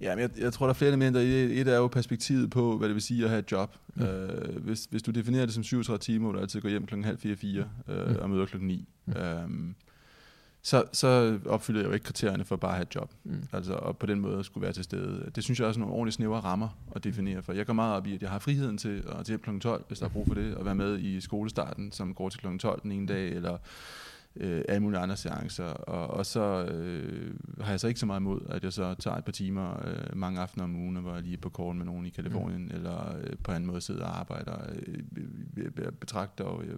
Ja, 0.00 0.14
men 0.14 0.22
jeg, 0.22 0.30
jeg 0.38 0.52
tror, 0.52 0.66
der 0.66 0.70
er 0.70 0.74
flere 0.74 0.88
elementer 0.88 1.20
i 1.20 1.26
det. 1.30 1.60
Et 1.60 1.68
er 1.68 1.76
jo 1.76 1.86
perspektivet 1.86 2.50
på, 2.50 2.78
hvad 2.78 2.88
det 2.88 2.94
vil 2.94 3.02
sige 3.02 3.24
at 3.24 3.30
have 3.30 3.38
et 3.38 3.52
job. 3.52 3.76
Mm. 3.94 4.02
Øh, 4.04 4.56
hvis, 4.64 4.84
hvis 4.90 5.02
du 5.02 5.10
definerer 5.10 5.44
det 5.46 5.54
som 5.54 5.62
37 5.62 5.98
timer, 5.98 6.24
hvor 6.24 6.32
du 6.32 6.38
altid 6.38 6.60
går 6.60 6.68
hjem 6.68 6.86
klokken 6.86 7.04
halv 7.04 7.18
fire, 7.18 7.36
fire 7.36 7.68
øh, 7.88 8.08
Mm. 8.10 8.16
og 8.20 8.30
møder 8.30 8.46
klokken 8.46 8.68
9, 8.68 8.88
øhm, 9.16 9.74
så, 10.62 10.84
så 10.92 11.38
opfylder 11.46 11.80
jeg 11.80 11.88
jo 11.88 11.92
ikke 11.92 12.04
kriterierne 12.04 12.44
for 12.44 12.56
bare 12.56 12.70
at 12.70 12.76
have 12.76 12.82
et 12.82 12.94
job. 12.94 13.10
Mm. 13.24 13.42
Altså, 13.52 13.72
og 13.74 13.98
på 13.98 14.06
den 14.06 14.20
måde 14.20 14.44
skulle 14.44 14.62
være 14.62 14.72
til 14.72 14.84
stede. 14.84 15.30
Det 15.34 15.44
synes 15.44 15.58
jeg 15.60 15.68
også 15.68 15.78
er 15.78 15.80
nogle 15.80 15.94
ordentligt 15.94 16.14
snævre 16.14 16.40
rammer 16.40 16.68
at 16.96 17.04
definere 17.04 17.42
for. 17.42 17.52
Jeg 17.52 17.66
går 17.66 17.72
meget 17.72 17.96
op 17.96 18.06
i, 18.06 18.14
at 18.14 18.22
jeg 18.22 18.30
har 18.30 18.38
friheden 18.38 18.78
til 18.78 19.02
at 19.18 19.26
til 19.26 19.32
hjem 19.32 19.40
kl. 19.40 19.58
12, 19.58 19.84
hvis 19.88 19.98
der 19.98 20.04
er 20.04 20.10
brug 20.10 20.26
for 20.26 20.34
det, 20.34 20.54
og 20.54 20.64
være 20.64 20.74
med 20.74 20.98
i 20.98 21.20
skolestarten, 21.20 21.92
som 21.92 22.14
går 22.14 22.28
til 22.28 22.40
kl. 22.40 22.56
12 22.58 22.82
den 22.82 22.92
ene 22.92 23.06
dag, 23.06 23.28
eller 23.32 23.56
øh, 24.36 24.62
alle 24.68 24.80
mulige 24.82 25.00
andre 25.00 25.16
seancer. 25.16 25.64
Og, 25.64 26.06
og 26.06 26.26
så 26.26 26.64
øh, 26.64 27.34
har 27.60 27.70
jeg 27.70 27.80
så 27.80 27.88
ikke 27.88 28.00
så 28.00 28.06
meget 28.06 28.20
imod, 28.20 28.40
at 28.48 28.64
jeg 28.64 28.72
så 28.72 28.94
tager 28.94 29.16
et 29.16 29.24
par 29.24 29.32
timer 29.32 29.86
øh, 29.86 30.16
mange 30.18 30.40
aftener 30.40 30.64
om 30.64 30.76
ugen, 30.76 30.96
hvor 30.96 31.14
jeg 31.14 31.22
lige 31.22 31.34
er 31.36 31.40
på 31.40 31.50
call 31.62 31.74
med 31.76 31.84
nogen 31.86 32.06
i 32.06 32.10
Kalifornien, 32.10 32.62
mm. 32.64 32.70
eller 32.74 33.16
øh, 33.16 33.30
på 33.44 33.52
anden 33.52 33.66
måde 33.66 33.80
sidder 33.80 34.04
og 34.04 34.20
arbejder. 34.20 34.56
Øh, 34.74 34.98
jeg- 35.56 35.84
jeg 35.84 35.94
betragter 36.00 36.44
jo 36.44 36.62
jeg, 36.62 36.74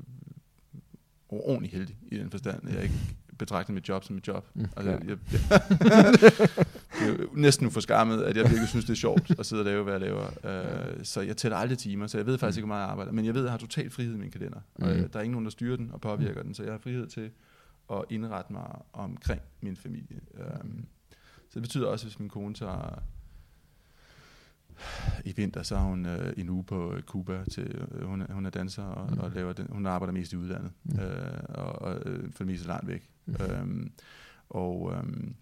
ordentligt 1.28 1.74
heldig 1.74 1.96
i 2.08 2.18
den 2.18 2.30
forstand. 2.30 2.68
Jeg 2.72 2.82
ikke 2.82 2.94
betragter 3.38 3.72
mit 3.72 3.88
job 3.88 4.04
som 4.04 4.16
et 4.16 4.28
job. 4.28 4.46
Mm, 4.54 4.66
Altså, 4.76 4.90
ja. 4.90 4.98
jeg, 5.06 5.18
jeg, 5.32 5.40
er 7.00 7.06
jo 7.06 7.28
næsten 7.34 7.66
uforskammet, 7.66 8.22
at 8.22 8.36
jeg 8.36 8.44
virkelig 8.44 8.68
synes, 8.68 8.84
det 8.84 8.92
er 8.92 8.96
sjovt 8.96 9.38
at 9.38 9.46
sidde 9.46 9.60
og 9.60 9.66
lave, 9.66 9.82
hvad 9.84 9.92
jeg 9.92 10.00
laver. 10.00 10.26
Uh, 10.44 11.00
så 11.02 11.20
jeg 11.20 11.36
tæller 11.36 11.56
aldrig 11.56 11.78
timer, 11.78 12.06
så 12.06 12.18
jeg 12.18 12.26
ved 12.26 12.38
faktisk 12.38 12.58
ikke, 12.58 12.66
hvor 12.66 12.74
meget 12.74 12.82
jeg 12.82 12.90
arbejder. 12.90 13.12
Men 13.12 13.24
jeg 13.24 13.34
ved, 13.34 13.40
at 13.40 13.44
jeg 13.44 13.52
har 13.52 13.58
total 13.58 13.90
frihed 13.90 14.14
i 14.14 14.18
min 14.18 14.30
kalender. 14.30 14.58
Og 14.74 14.82
Mm. 14.88 14.92
øh, 14.92 14.98
der 15.12 15.18
er 15.18 15.22
ingen 15.22 15.32
nogen, 15.32 15.44
der 15.44 15.50
styrer 15.50 15.76
den 15.76 15.90
og 15.92 16.00
påvirker 16.00 16.42
den, 16.42 16.54
så 16.54 16.62
jeg 16.62 16.72
har 16.72 16.78
frihed 16.78 17.06
til 17.06 17.30
at 17.90 18.04
indrette 18.10 18.52
mig 18.52 18.82
omkring 18.92 19.42
min 19.60 19.76
familie. 19.76 20.20
Um, 20.34 20.86
så 21.48 21.54
det 21.54 21.62
betyder 21.62 21.86
også, 21.88 22.06
hvis 22.06 22.18
min 22.18 22.28
kone 22.28 22.54
tager 22.54 23.02
i 25.24 25.32
vinter, 25.32 25.62
så 25.62 25.76
har 25.76 25.84
hun 25.84 26.06
øh, 26.06 26.32
en 26.36 26.48
uge 26.48 26.64
på 26.64 26.92
øh, 26.92 27.02
Cuba 27.02 27.44
til, 27.44 27.86
øh, 27.90 28.08
hun, 28.08 28.22
er, 28.22 28.32
hun 28.32 28.46
er 28.46 28.50
danser 28.50 28.82
og, 28.82 29.12
mm. 29.12 29.18
og 29.18 29.30
laver 29.30 29.52
den, 29.52 29.66
hun 29.70 29.86
arbejder 29.86 30.12
mest 30.12 30.32
i 30.32 30.36
udlandet, 30.36 30.72
Mm. 30.84 31.00
øh, 31.00 31.42
og, 31.48 31.82
og 31.82 32.02
øh, 32.06 32.32
for 32.32 32.38
det 32.38 32.46
meste 32.46 32.66
langt 32.66 32.86
væk. 32.86 33.10
Mm. 33.26 33.34
Øhm, 33.40 33.92
og 34.48 34.92
øhm, 34.94 35.34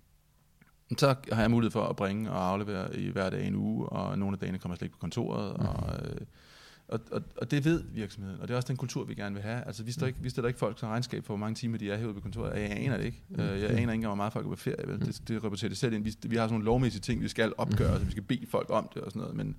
så 0.99 1.17
har 1.33 1.41
jeg 1.41 1.51
mulighed 1.51 1.71
for 1.71 1.85
at 1.85 1.97
bringe 1.97 2.31
og 2.31 2.49
aflevere 2.49 2.97
i 2.97 3.11
hver 3.11 3.31
dag 3.31 3.47
en 3.47 3.55
uge, 3.55 3.89
og 3.89 4.19
nogle 4.19 4.35
af 4.35 4.39
dagene 4.39 4.59
kommer 4.59 4.75
jeg 4.75 4.79
slet 4.79 4.87
ikke 4.87 4.93
på 4.93 5.01
kontoret, 5.01 5.61
mm. 5.61 5.67
og, 5.67 6.07
øh, 6.07 6.21
og, 6.89 7.01
og, 7.13 7.23
og 7.37 7.51
det 7.51 7.65
ved 7.65 7.85
virksomheden, 7.93 8.41
og 8.41 8.49
det 8.49 8.55
er 8.55 8.57
også 8.57 8.69
den 8.69 8.77
kultur, 8.77 9.05
vi 9.05 9.15
gerne 9.15 9.35
vil 9.35 9.43
have. 9.43 9.67
Altså, 9.67 9.83
vi, 9.83 9.93
står 9.93 10.07
ikke, 10.07 10.19
vi 10.23 10.31
stiller 10.31 10.49
ikke 10.49 10.59
folk 10.59 10.77
til 10.77 10.89
regnskab 10.89 11.25
for, 11.25 11.35
hvor 11.35 11.39
mange 11.39 11.55
timer 11.55 11.79
de 11.79 11.91
er 11.91 11.97
herude 11.97 12.15
på 12.15 12.21
kontoret. 12.21 12.61
Jeg 12.61 12.71
aner 12.71 12.97
det 12.97 13.05
ikke. 13.05 13.23
Mm. 13.29 13.41
Øh, 13.41 13.47
Jeg 13.47 13.71
aner 13.71 13.79
ikke 13.79 13.83
engang, 13.83 14.07
hvor 14.07 14.15
meget 14.15 14.33
folk 14.33 14.47
er 14.47 14.51
på 14.51 14.57
ferie. 14.57 14.87
Vel? 14.89 15.01
Det, 15.01 15.23
det 15.29 15.45
rapporterer 15.45 15.69
det 15.69 15.79
selv 15.79 15.93
ind. 15.95 16.05
Vi, 16.05 16.15
vi 16.23 16.37
har 16.37 16.43
sådan 16.43 16.53
nogle 16.53 16.65
lovmæssige 16.65 17.01
ting, 17.01 17.21
vi 17.23 17.29
skal 17.29 17.53
opgøre, 17.59 17.99
så 17.99 18.05
vi 18.05 18.11
skal 18.11 18.23
bede 18.23 18.47
folk 18.49 18.71
om 18.71 18.89
det 18.95 19.03
og 19.03 19.11
sådan 19.13 19.21
noget. 19.21 19.37
Men, 19.37 19.57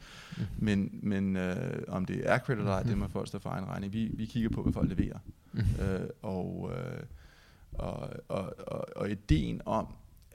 men, 0.57 0.99
men 1.03 1.38
øh, 1.38 1.55
om 1.88 2.05
det 2.05 2.30
er 2.30 2.34
accurate 2.34 2.59
eller 2.61 2.71
ej, 2.73 2.84
det 2.84 2.97
må 2.97 3.07
folk 3.07 3.28
stå 3.28 3.39
for 3.39 3.49
egen 3.49 3.65
regning. 3.65 3.93
Vi, 3.93 4.11
vi 4.13 4.26
kigger 4.26 4.49
på, 4.49 4.63
hvad 4.63 4.73
folk 4.73 4.89
leverer. 4.89 5.17
Øh, 5.55 6.07
og, 6.21 6.71
øh, 6.73 7.03
og, 7.73 8.09
og, 8.28 8.53
og, 8.67 8.86
og 8.95 9.09
ideen 9.11 9.61
om, 9.65 9.88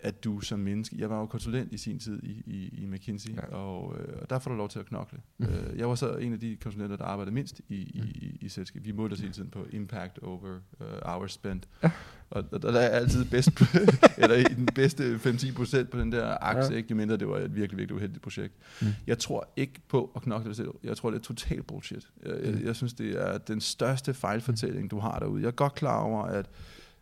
at 0.02 0.24
du 0.24 0.40
som 0.40 0.58
menneske, 0.58 0.96
jeg 0.98 1.10
var 1.10 1.18
jo 1.20 1.26
konsulent 1.26 1.72
i 1.72 1.76
sin 1.78 1.98
tid 1.98 2.22
i, 2.22 2.42
i, 2.46 2.68
i 2.82 2.86
McKinsey, 2.86 3.30
Ja. 3.36 3.54
og, 3.56 3.96
øh, 3.98 4.18
og 4.22 4.30
der 4.30 4.38
får 4.38 4.50
du 4.50 4.56
lov 4.56 4.68
til 4.68 4.78
at 4.78 4.86
knokle. 4.86 5.18
Mm. 5.38 5.46
Øh, 5.46 5.78
jeg 5.78 5.88
var 5.88 5.94
så 5.94 6.16
en 6.16 6.32
af 6.32 6.40
de 6.40 6.56
konsulenter, 6.62 6.96
der 6.96 7.04
arbejdede 7.04 7.34
mindst 7.34 7.60
i, 7.68 7.74
i, 7.74 7.98
i, 8.00 8.38
i 8.40 8.48
selskabet. 8.48 8.86
Vi 8.86 8.92
målte 8.92 9.14
os 9.14 9.20
hele 9.20 9.32
tiden 9.32 9.50
på 9.50 9.66
impact 9.70 10.18
over 10.18 10.38
uh, 10.80 10.86
hours 11.02 11.32
spent. 11.32 11.68
Ja. 11.82 11.90
Og, 12.30 12.44
og 12.52 12.62
der 12.62 12.70
er 12.80 12.88
altid 12.88 13.24
bedst, 13.24 13.50
eller 14.22 14.36
i 14.36 14.42
den 14.54 14.66
bedste 14.74 15.14
5-10 15.16 15.54
procent 15.54 15.90
på 15.90 15.98
den 16.00 16.12
der 16.12 16.36
akse, 16.40 16.72
Ja. 16.72 16.76
ikke 16.76 16.94
mindre 16.94 17.16
det 17.16 17.28
var 17.28 17.36
et 17.38 17.54
virkelig, 17.54 17.78
virkelig 17.78 17.96
uheldigt 17.96 18.22
projekt. 18.22 18.54
Mm. 18.82 18.86
Jeg 19.06 19.18
tror 19.18 19.48
ikke 19.56 19.80
på 19.88 20.12
at 20.16 20.22
knokle 20.22 20.54
selv. 20.54 20.68
Jeg 20.84 20.96
tror, 20.96 21.10
det 21.10 21.18
er 21.18 21.22
totalt 21.22 21.66
bullshit. 21.66 22.06
Jeg, 22.26 22.40
jeg, 22.44 22.54
Mm. 22.54 22.64
jeg 22.64 22.76
synes, 22.76 22.92
det 22.94 23.22
er 23.26 23.38
den 23.38 23.60
største 23.60 24.14
fejlfortælling, 24.14 24.90
du 24.90 24.98
har 24.98 25.18
derude. 25.18 25.40
Jeg 25.42 25.46
er 25.48 25.52
godt 25.52 25.74
klar 25.74 26.00
over, 26.02 26.22
at 26.22 26.50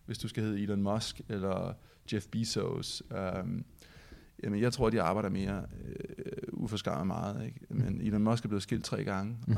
hvis 0.07 0.19
du 0.19 0.29
skal 0.29 0.43
hedde 0.43 0.61
Elon 0.61 0.83
Musk 0.83 1.21
eller 1.29 1.73
Jeff 2.13 2.27
Bezos, 2.27 3.03
øhm, 3.19 3.65
jamen 4.43 4.61
jeg 4.61 4.73
tror, 4.73 4.91
de 4.91 5.03
arbejder 5.03 5.29
mere 5.29 5.65
øh, 5.85 5.95
uforskammet 6.53 7.07
meget. 7.07 7.45
Ikke? 7.47 7.61
Men 7.71 8.01
Elon 8.01 8.23
Musk 8.23 8.45
er 8.45 8.49
blevet 8.49 8.63
skilt 8.63 8.85
tre 8.85 9.05
gange, 9.05 9.37
Mm. 9.47 9.57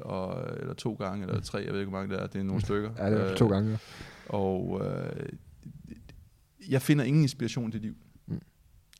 og, 0.00 0.28
og, 0.28 0.56
eller 0.60 0.74
to 0.74 0.94
gange, 0.94 1.26
eller 1.26 1.40
tre, 1.40 1.58
jeg 1.58 1.72
ved 1.72 1.80
ikke, 1.80 1.90
hvor 1.90 1.98
mange 1.98 2.14
det 2.14 2.22
er, 2.22 2.26
det 2.26 2.38
er 2.38 2.42
nogle 2.44 2.60
stykker. 2.62 2.90
Ja, 2.98 3.10
det 3.10 3.20
er 3.20 3.30
Øh, 3.32 3.36
to 3.36 3.48
gange. 3.48 3.78
og 4.28 4.80
øh, 4.86 5.28
jeg 6.68 6.82
finder 6.82 7.04
ingen 7.04 7.22
inspiration 7.22 7.72
til 7.72 7.80
liv. 7.80 7.94
Mm. 8.26 8.40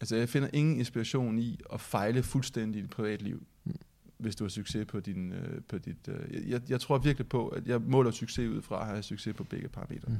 Altså 0.00 0.16
jeg 0.16 0.28
finder 0.28 0.48
ingen 0.52 0.76
inspiration 0.78 1.38
i 1.38 1.60
at 1.72 1.80
fejle 1.80 2.22
fuldstændig 2.22 2.78
i 2.78 2.82
dit 2.82 2.90
privatliv. 2.90 3.42
Hvis 4.18 4.36
du 4.36 4.44
har 4.44 4.48
succes 4.48 4.86
på 4.86 5.00
din, 5.00 5.32
øh, 5.32 5.60
på 5.68 5.78
dit, 5.78 6.08
øh, 6.08 6.50
jeg, 6.50 6.60
jeg 6.68 6.80
tror 6.80 6.98
virkelig 6.98 7.28
på, 7.28 7.48
at 7.48 7.66
jeg 7.66 7.80
måler 7.80 8.10
succes 8.10 8.48
ud 8.48 8.62
fra 8.62 8.80
at 8.80 8.86
have 8.86 9.02
succes 9.02 9.36
på 9.36 9.44
begge 9.44 9.68
parametre. 9.68 10.08
Mm. 10.08 10.16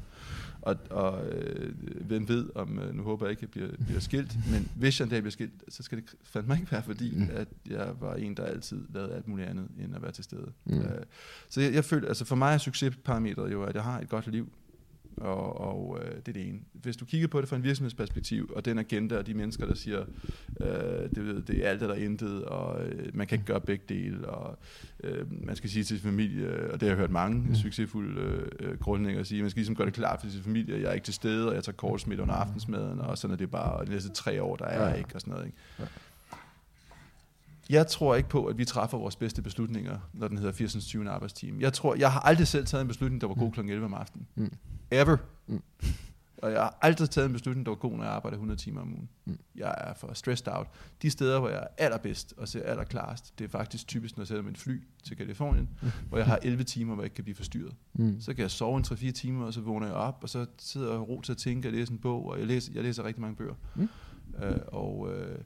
Og, 0.63 0.77
og 0.91 1.27
øh, 1.27 1.75
hvem 2.07 2.29
ved, 2.29 2.51
om, 2.55 2.79
øh, 2.79 2.95
nu 2.95 3.03
håber 3.03 3.27
jeg 3.27 3.31
ikke, 3.31 3.39
at 3.39 3.43
jeg 3.43 3.51
bliver, 3.51 3.85
bliver 3.87 4.01
skilt, 4.01 4.37
men 4.53 4.71
hvis 4.77 5.01
jeg 5.01 5.05
en 5.05 5.11
dag 5.11 5.23
bliver 5.23 5.33
skilt, 5.33 5.65
så 5.69 5.83
skal 5.83 5.99
det 5.99 6.15
fandme 6.23 6.55
ikke 6.55 6.73
være 6.73 6.83
fordi, 6.83 7.15
mm. 7.17 7.29
at 7.33 7.49
jeg 7.67 7.95
var 8.01 8.15
en, 8.15 8.37
der 8.37 8.45
altid 8.45 8.85
lavede 8.95 9.15
alt 9.15 9.29
muligt 9.29 9.49
andet, 9.49 9.69
end 9.79 9.97
at 9.97 10.03
være 10.03 10.13
til 10.13 10.25
stede. 10.25 10.53
Mm. 10.65 10.79
Øh, 10.79 11.03
så 11.49 11.61
jeg, 11.61 11.75
jeg 11.75 11.85
føler, 11.85 12.09
altså 12.09 12.25
for 12.25 12.37
mig 12.37 12.55
er 12.55 12.59
succesparametret 12.59 13.53
jo, 13.53 13.63
at 13.63 13.75
jeg 13.75 13.85
har 13.85 14.01
et 14.01 14.09
godt 14.09 14.27
liv, 14.27 14.53
og, 15.21 15.61
og 15.61 15.99
øh, 16.03 16.11
det 16.11 16.29
er 16.29 16.33
det 16.33 16.49
ene. 16.49 16.59
Hvis 16.73 16.97
du 16.97 17.05
kigger 17.05 17.29
på 17.29 17.41
det 17.41 17.49
fra 17.49 17.57
en 17.57 17.65
virksomhedsperspektiv, 17.65 18.53
og 18.57 18.65
den 18.65 18.79
agenda 18.79 19.19
og 19.19 19.27
de 19.27 19.35
mennesker, 19.35 19.67
der 19.67 19.75
siger, 19.75 20.05
øh, 20.61 20.69
det, 21.15 21.45
det 21.49 21.67
er 21.67 21.71
alt 21.71 21.83
eller 21.83 21.95
intet, 21.95 22.45
og 22.45 22.87
øh, 22.87 23.17
man 23.17 23.27
kan 23.27 23.37
ikke 23.37 23.47
gøre 23.47 23.61
begge 23.61 23.85
dele, 23.89 24.29
og 24.29 24.59
øh, 25.05 25.47
man 25.47 25.57
skal 25.57 25.71
sige 25.71 25.85
til 25.85 25.99
sin 25.99 26.09
familie, 26.09 26.73
og 26.73 26.81
det 26.81 26.83
har 26.83 26.89
jeg 26.89 26.97
hørt 26.97 27.11
mange 27.11 27.49
mm. 27.49 27.55
succesfulde 27.55 28.49
øh, 28.61 28.79
grundlæggere 28.79 29.25
sige, 29.25 29.43
man 29.43 29.51
skal 29.51 29.61
ligesom 29.61 29.77
gøre 29.77 29.87
det 29.87 29.95
klart 29.95 30.21
for 30.21 30.29
sin 30.29 30.43
familie, 30.43 30.81
jeg 30.81 30.89
er 30.89 30.93
ikke 30.93 31.05
til 31.05 31.15
stede, 31.15 31.49
og 31.49 31.55
jeg 31.55 31.65
tager 31.65 31.77
kortsmidt 31.77 32.21
under 32.21 32.35
aftensmaden, 32.35 33.01
og 33.01 33.19
sådan 33.19 33.33
er 33.33 33.39
det 33.39 33.51
bare, 33.51 33.73
og 33.73 33.87
de 33.87 33.91
næste 33.91 34.11
tre 34.11 34.43
år, 34.43 34.57
der 34.57 34.65
er 34.65 34.89
jeg 34.89 34.99
ikke, 34.99 35.11
og 35.15 35.21
sådan 35.21 35.33
noget. 35.33 35.47
Ikke? 35.47 35.59
Jeg 37.69 37.87
tror 37.87 38.15
ikke 38.15 38.29
på, 38.29 38.47
at 38.47 38.59
vi 38.59 38.65
træffer 38.65 38.99
vores 38.99 39.17
bedste 39.17 39.43
beslutninger, 39.43 39.99
når 40.13 40.29
den 40.29 40.39
hedder 40.39 40.53
80. 40.53 40.85
20. 40.87 41.11
arbejdstime. 41.11 41.61
Jeg 41.61 41.73
tror, 41.73 41.95
jeg 41.95 42.13
har 42.13 42.21
aldrig 42.21 42.47
selv 42.47 42.67
taget 42.67 42.83
en 42.83 42.89
beslutning, 42.89 43.21
der 43.21 43.27
var 43.27 43.35
god 43.35 43.53
kl. 43.53 43.61
11 43.61 43.85
om 43.85 43.95
aftenen. 43.95 44.27
Mm. 44.35 44.53
Ever. 44.91 45.17
Mm. 45.47 45.63
Og 46.43 46.53
jeg 46.53 46.61
har 46.61 46.79
aldrig 46.83 47.11
taget 47.11 47.27
en 47.27 47.33
beslutning, 47.33 47.67
der 47.67 47.71
var 47.71 47.77
god, 47.77 47.97
når 47.97 48.05
jeg 48.05 48.13
arbejder 48.13 48.37
100 48.37 48.61
timer 48.61 48.81
om 48.81 48.93
ugen. 48.93 49.09
Mm. 49.25 49.39
Jeg 49.57 49.75
er 49.79 49.95
for 49.95 50.15
stressed 50.15 50.49
out. 50.49 50.67
De 51.03 51.11
steder, 51.11 51.39
hvor 51.41 51.49
jeg 51.49 51.59
er 51.59 51.67
allerbedst 51.85 52.35
og 52.37 52.49
ser 52.49 52.63
allerklarest, 52.63 53.39
det 53.39 53.45
er 53.45 53.49
faktisk 53.49 53.87
typisk, 53.87 54.17
når 54.17 54.23
jeg 54.23 54.29
sætter 54.29 54.45
mit 54.45 54.59
fly 54.59 54.83
til 55.05 55.17
Kalifornien, 55.17 55.69
mm. 55.83 55.89
hvor 56.09 56.19
jeg 56.19 56.27
har 56.27 56.39
11 56.43 56.65
timer, 56.65 56.95
hvor 56.95 57.03
jeg 57.03 57.07
ikke 57.07 57.15
kan 57.15 57.25
blive 57.25 57.35
forstyrret. 57.35 57.75
Mm. 57.95 58.21
Så 58.21 58.35
kan 58.35 58.43
jeg 58.43 58.51
sove 58.51 58.77
en 58.77 58.85
3-4 58.85 59.11
timer, 59.11 59.47
og 59.47 59.55
så 59.55 59.61
vågner 59.61 59.87
jeg 59.87 59.97
op, 59.97 60.19
og 60.23 60.29
så 60.29 60.47
sidder 60.59 60.91
jeg 60.91 61.09
ro 61.09 61.21
til 61.21 61.33
at 61.33 61.39
tænke 61.39 61.69
og 61.69 61.73
læse 61.73 61.93
en 61.93 61.99
bog, 61.99 62.27
og 62.27 62.39
jeg 62.39 62.47
læser, 62.47 62.73
jeg 62.75 62.83
læser 62.83 63.05
rigtig 63.05 63.21
mange 63.21 63.37
bøger. 63.37 63.55
Mm. 63.75 63.89
Øh, 64.43 64.59
og, 64.67 65.13
øh, 65.13 65.39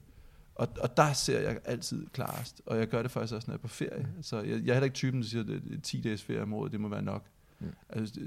og, 0.54 0.68
og 0.80 0.96
der 0.96 1.12
ser 1.12 1.40
jeg 1.40 1.60
altid 1.64 2.06
klarest, 2.06 2.62
og 2.66 2.78
jeg 2.78 2.88
gør 2.88 3.02
det 3.02 3.10
faktisk 3.10 3.34
også, 3.34 3.46
når 3.48 3.52
jeg 3.52 3.58
er 3.58 3.62
på 3.62 3.68
ferie. 3.68 4.08
Mm. 4.16 4.22
Så 4.22 4.36
jeg, 4.36 4.48
jeg 4.48 4.56
er 4.56 4.58
heller 4.58 4.84
ikke 4.84 4.94
typen, 4.94 5.20
der 5.22 5.28
siger, 5.28 5.44
at 5.74 5.82
10 5.82 6.00
dages 6.00 6.22
ferie 6.22 6.42
om 6.42 6.54
året, 6.54 6.72
det 6.72 6.80
må 6.80 6.88
være 6.88 7.02
nok. 7.02 7.26
Mm. 7.60 7.66
Altså, 7.88 8.20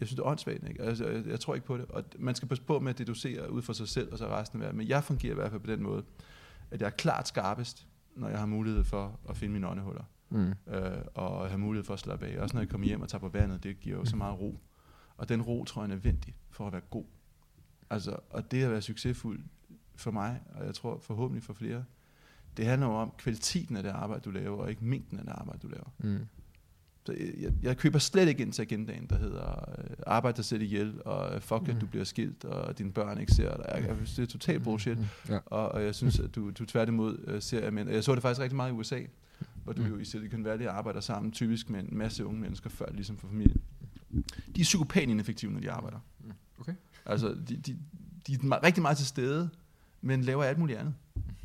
jeg 0.00 0.08
synes, 0.08 0.16
det 0.16 0.18
er 0.18 0.26
åndssvagt. 0.26 0.68
Ikke? 0.68 0.82
Altså, 0.82 1.08
jeg, 1.08 1.26
jeg, 1.26 1.40
tror 1.40 1.54
ikke 1.54 1.66
på 1.66 1.76
det. 1.76 1.84
Og 1.88 2.04
man 2.18 2.34
skal 2.34 2.48
passe 2.48 2.64
på 2.64 2.78
med 2.78 2.90
at 2.90 2.98
deducere 2.98 3.52
ud 3.52 3.62
for 3.62 3.72
sig 3.72 3.88
selv, 3.88 4.12
og 4.12 4.18
så 4.18 4.28
resten 4.28 4.58
af 4.58 4.60
verden. 4.60 4.78
Men 4.78 4.88
jeg 4.88 5.04
fungerer 5.04 5.32
i 5.32 5.34
hvert 5.34 5.50
fald 5.50 5.60
på 5.60 5.70
den 5.70 5.82
måde, 5.82 6.04
at 6.70 6.80
jeg 6.80 6.86
er 6.86 6.90
klart 6.90 7.28
skarpest, 7.28 7.86
når 8.16 8.28
jeg 8.28 8.38
har 8.38 8.46
mulighed 8.46 8.84
for 8.84 9.20
at 9.28 9.36
finde 9.36 9.52
mine 9.52 9.68
åndehuller. 9.68 10.04
Mm. 10.30 10.52
Øh, 10.66 10.92
og 11.14 11.48
have 11.48 11.58
mulighed 11.58 11.84
for 11.84 11.94
at 11.94 12.00
slappe 12.00 12.26
af. 12.26 12.38
Også 12.38 12.56
når 12.56 12.60
jeg 12.60 12.68
kommer 12.68 12.86
hjem 12.86 13.00
og 13.00 13.08
tager 13.08 13.20
på 13.20 13.28
vandet, 13.28 13.62
det 13.62 13.80
giver 13.80 13.98
jo 13.98 14.04
så 14.04 14.16
meget 14.16 14.40
ro. 14.40 14.58
Og 15.16 15.28
den 15.28 15.42
ro, 15.42 15.64
tror 15.64 15.82
jeg, 15.82 15.84
er 15.84 15.94
nødvendig 15.94 16.34
for 16.50 16.66
at 16.66 16.72
være 16.72 16.82
god. 16.90 17.04
Altså, 17.90 18.16
og 18.30 18.50
det 18.50 18.64
at 18.64 18.70
være 18.70 18.82
succesfuld 18.82 19.40
for 20.02 20.10
mig, 20.10 20.40
og 20.54 20.66
jeg 20.66 20.74
tror 20.74 20.98
forhåbentlig 20.98 21.42
for 21.42 21.52
flere, 21.52 21.84
det 22.56 22.66
handler 22.66 22.86
jo 22.86 22.94
om 22.94 23.12
kvaliteten 23.18 23.76
af 23.76 23.82
det 23.82 23.90
arbejde, 23.90 24.20
du 24.20 24.30
laver, 24.30 24.62
og 24.62 24.70
ikke 24.70 24.84
mængden 24.84 25.18
af 25.18 25.24
det 25.24 25.32
arbejde, 25.32 25.58
du 25.62 25.68
laver. 25.68 25.92
Mm. 25.98 26.26
Så 27.06 27.12
jeg, 27.40 27.52
jeg 27.62 27.76
køber 27.76 27.98
slet 27.98 28.28
ikke 28.28 28.42
ind 28.42 28.52
til 28.52 28.62
agendaen, 28.62 29.06
der 29.06 29.18
hedder 29.18 29.74
øh, 29.78 29.96
arbejde 30.06 30.36
dig 30.36 30.44
selv 30.44 30.62
ihjel, 30.62 31.02
og 31.04 31.34
øh, 31.34 31.40
fuck, 31.40 31.62
mm. 31.62 31.70
at 31.70 31.80
du 31.80 31.86
bliver 31.86 32.04
skilt, 32.04 32.44
og 32.44 32.78
dine 32.78 32.92
børn 32.92 33.20
ikke 33.20 33.32
ser 33.32 33.56
dig. 33.56 33.64
Jeg, 33.74 33.84
jeg 33.86 33.96
det 33.98 34.18
er 34.18 34.26
totalt 34.26 34.58
mm. 34.58 34.64
bullshit. 34.64 34.98
Mm. 34.98 35.04
Ja. 35.28 35.38
Og, 35.46 35.68
og 35.68 35.84
jeg 35.84 35.94
synes, 35.94 36.18
at 36.20 36.34
du, 36.34 36.50
du 36.50 36.64
tværtimod 36.64 37.18
øh, 37.26 37.42
ser, 37.42 37.70
men 37.70 37.88
jeg 37.88 38.04
så 38.04 38.14
det 38.14 38.22
faktisk 38.22 38.40
rigtig 38.40 38.56
meget 38.56 38.70
i 38.70 38.74
USA, 38.74 39.00
hvor 39.64 39.72
du 39.72 39.82
mm. 39.82 39.88
jo 39.88 39.98
i 39.98 40.04
Silicon 40.04 40.44
Valley 40.44 40.66
arbejder 40.66 41.00
sammen, 41.00 41.32
typisk 41.32 41.70
med 41.70 41.80
en 41.80 41.88
masse 41.92 42.26
unge 42.26 42.40
mennesker, 42.40 42.70
før 42.70 42.86
ligesom 42.92 43.16
for 43.16 43.26
familie. 43.26 43.56
De 44.56 44.60
er 44.60 44.64
psykopat 44.64 45.08
ineffektive, 45.08 45.52
når 45.52 45.60
de 45.60 45.70
arbejder. 45.70 45.98
Mm. 46.20 46.32
Okay. 46.58 46.74
Altså, 47.06 47.28
de, 47.48 47.56
de, 47.56 47.78
de 48.26 48.34
er 48.34 48.62
rigtig 48.62 48.82
meget 48.82 48.96
til 48.96 49.06
stede, 49.06 49.50
men 50.02 50.22
laver 50.22 50.44
alt 50.44 50.58
muligt 50.58 50.78
andet. 50.78 50.94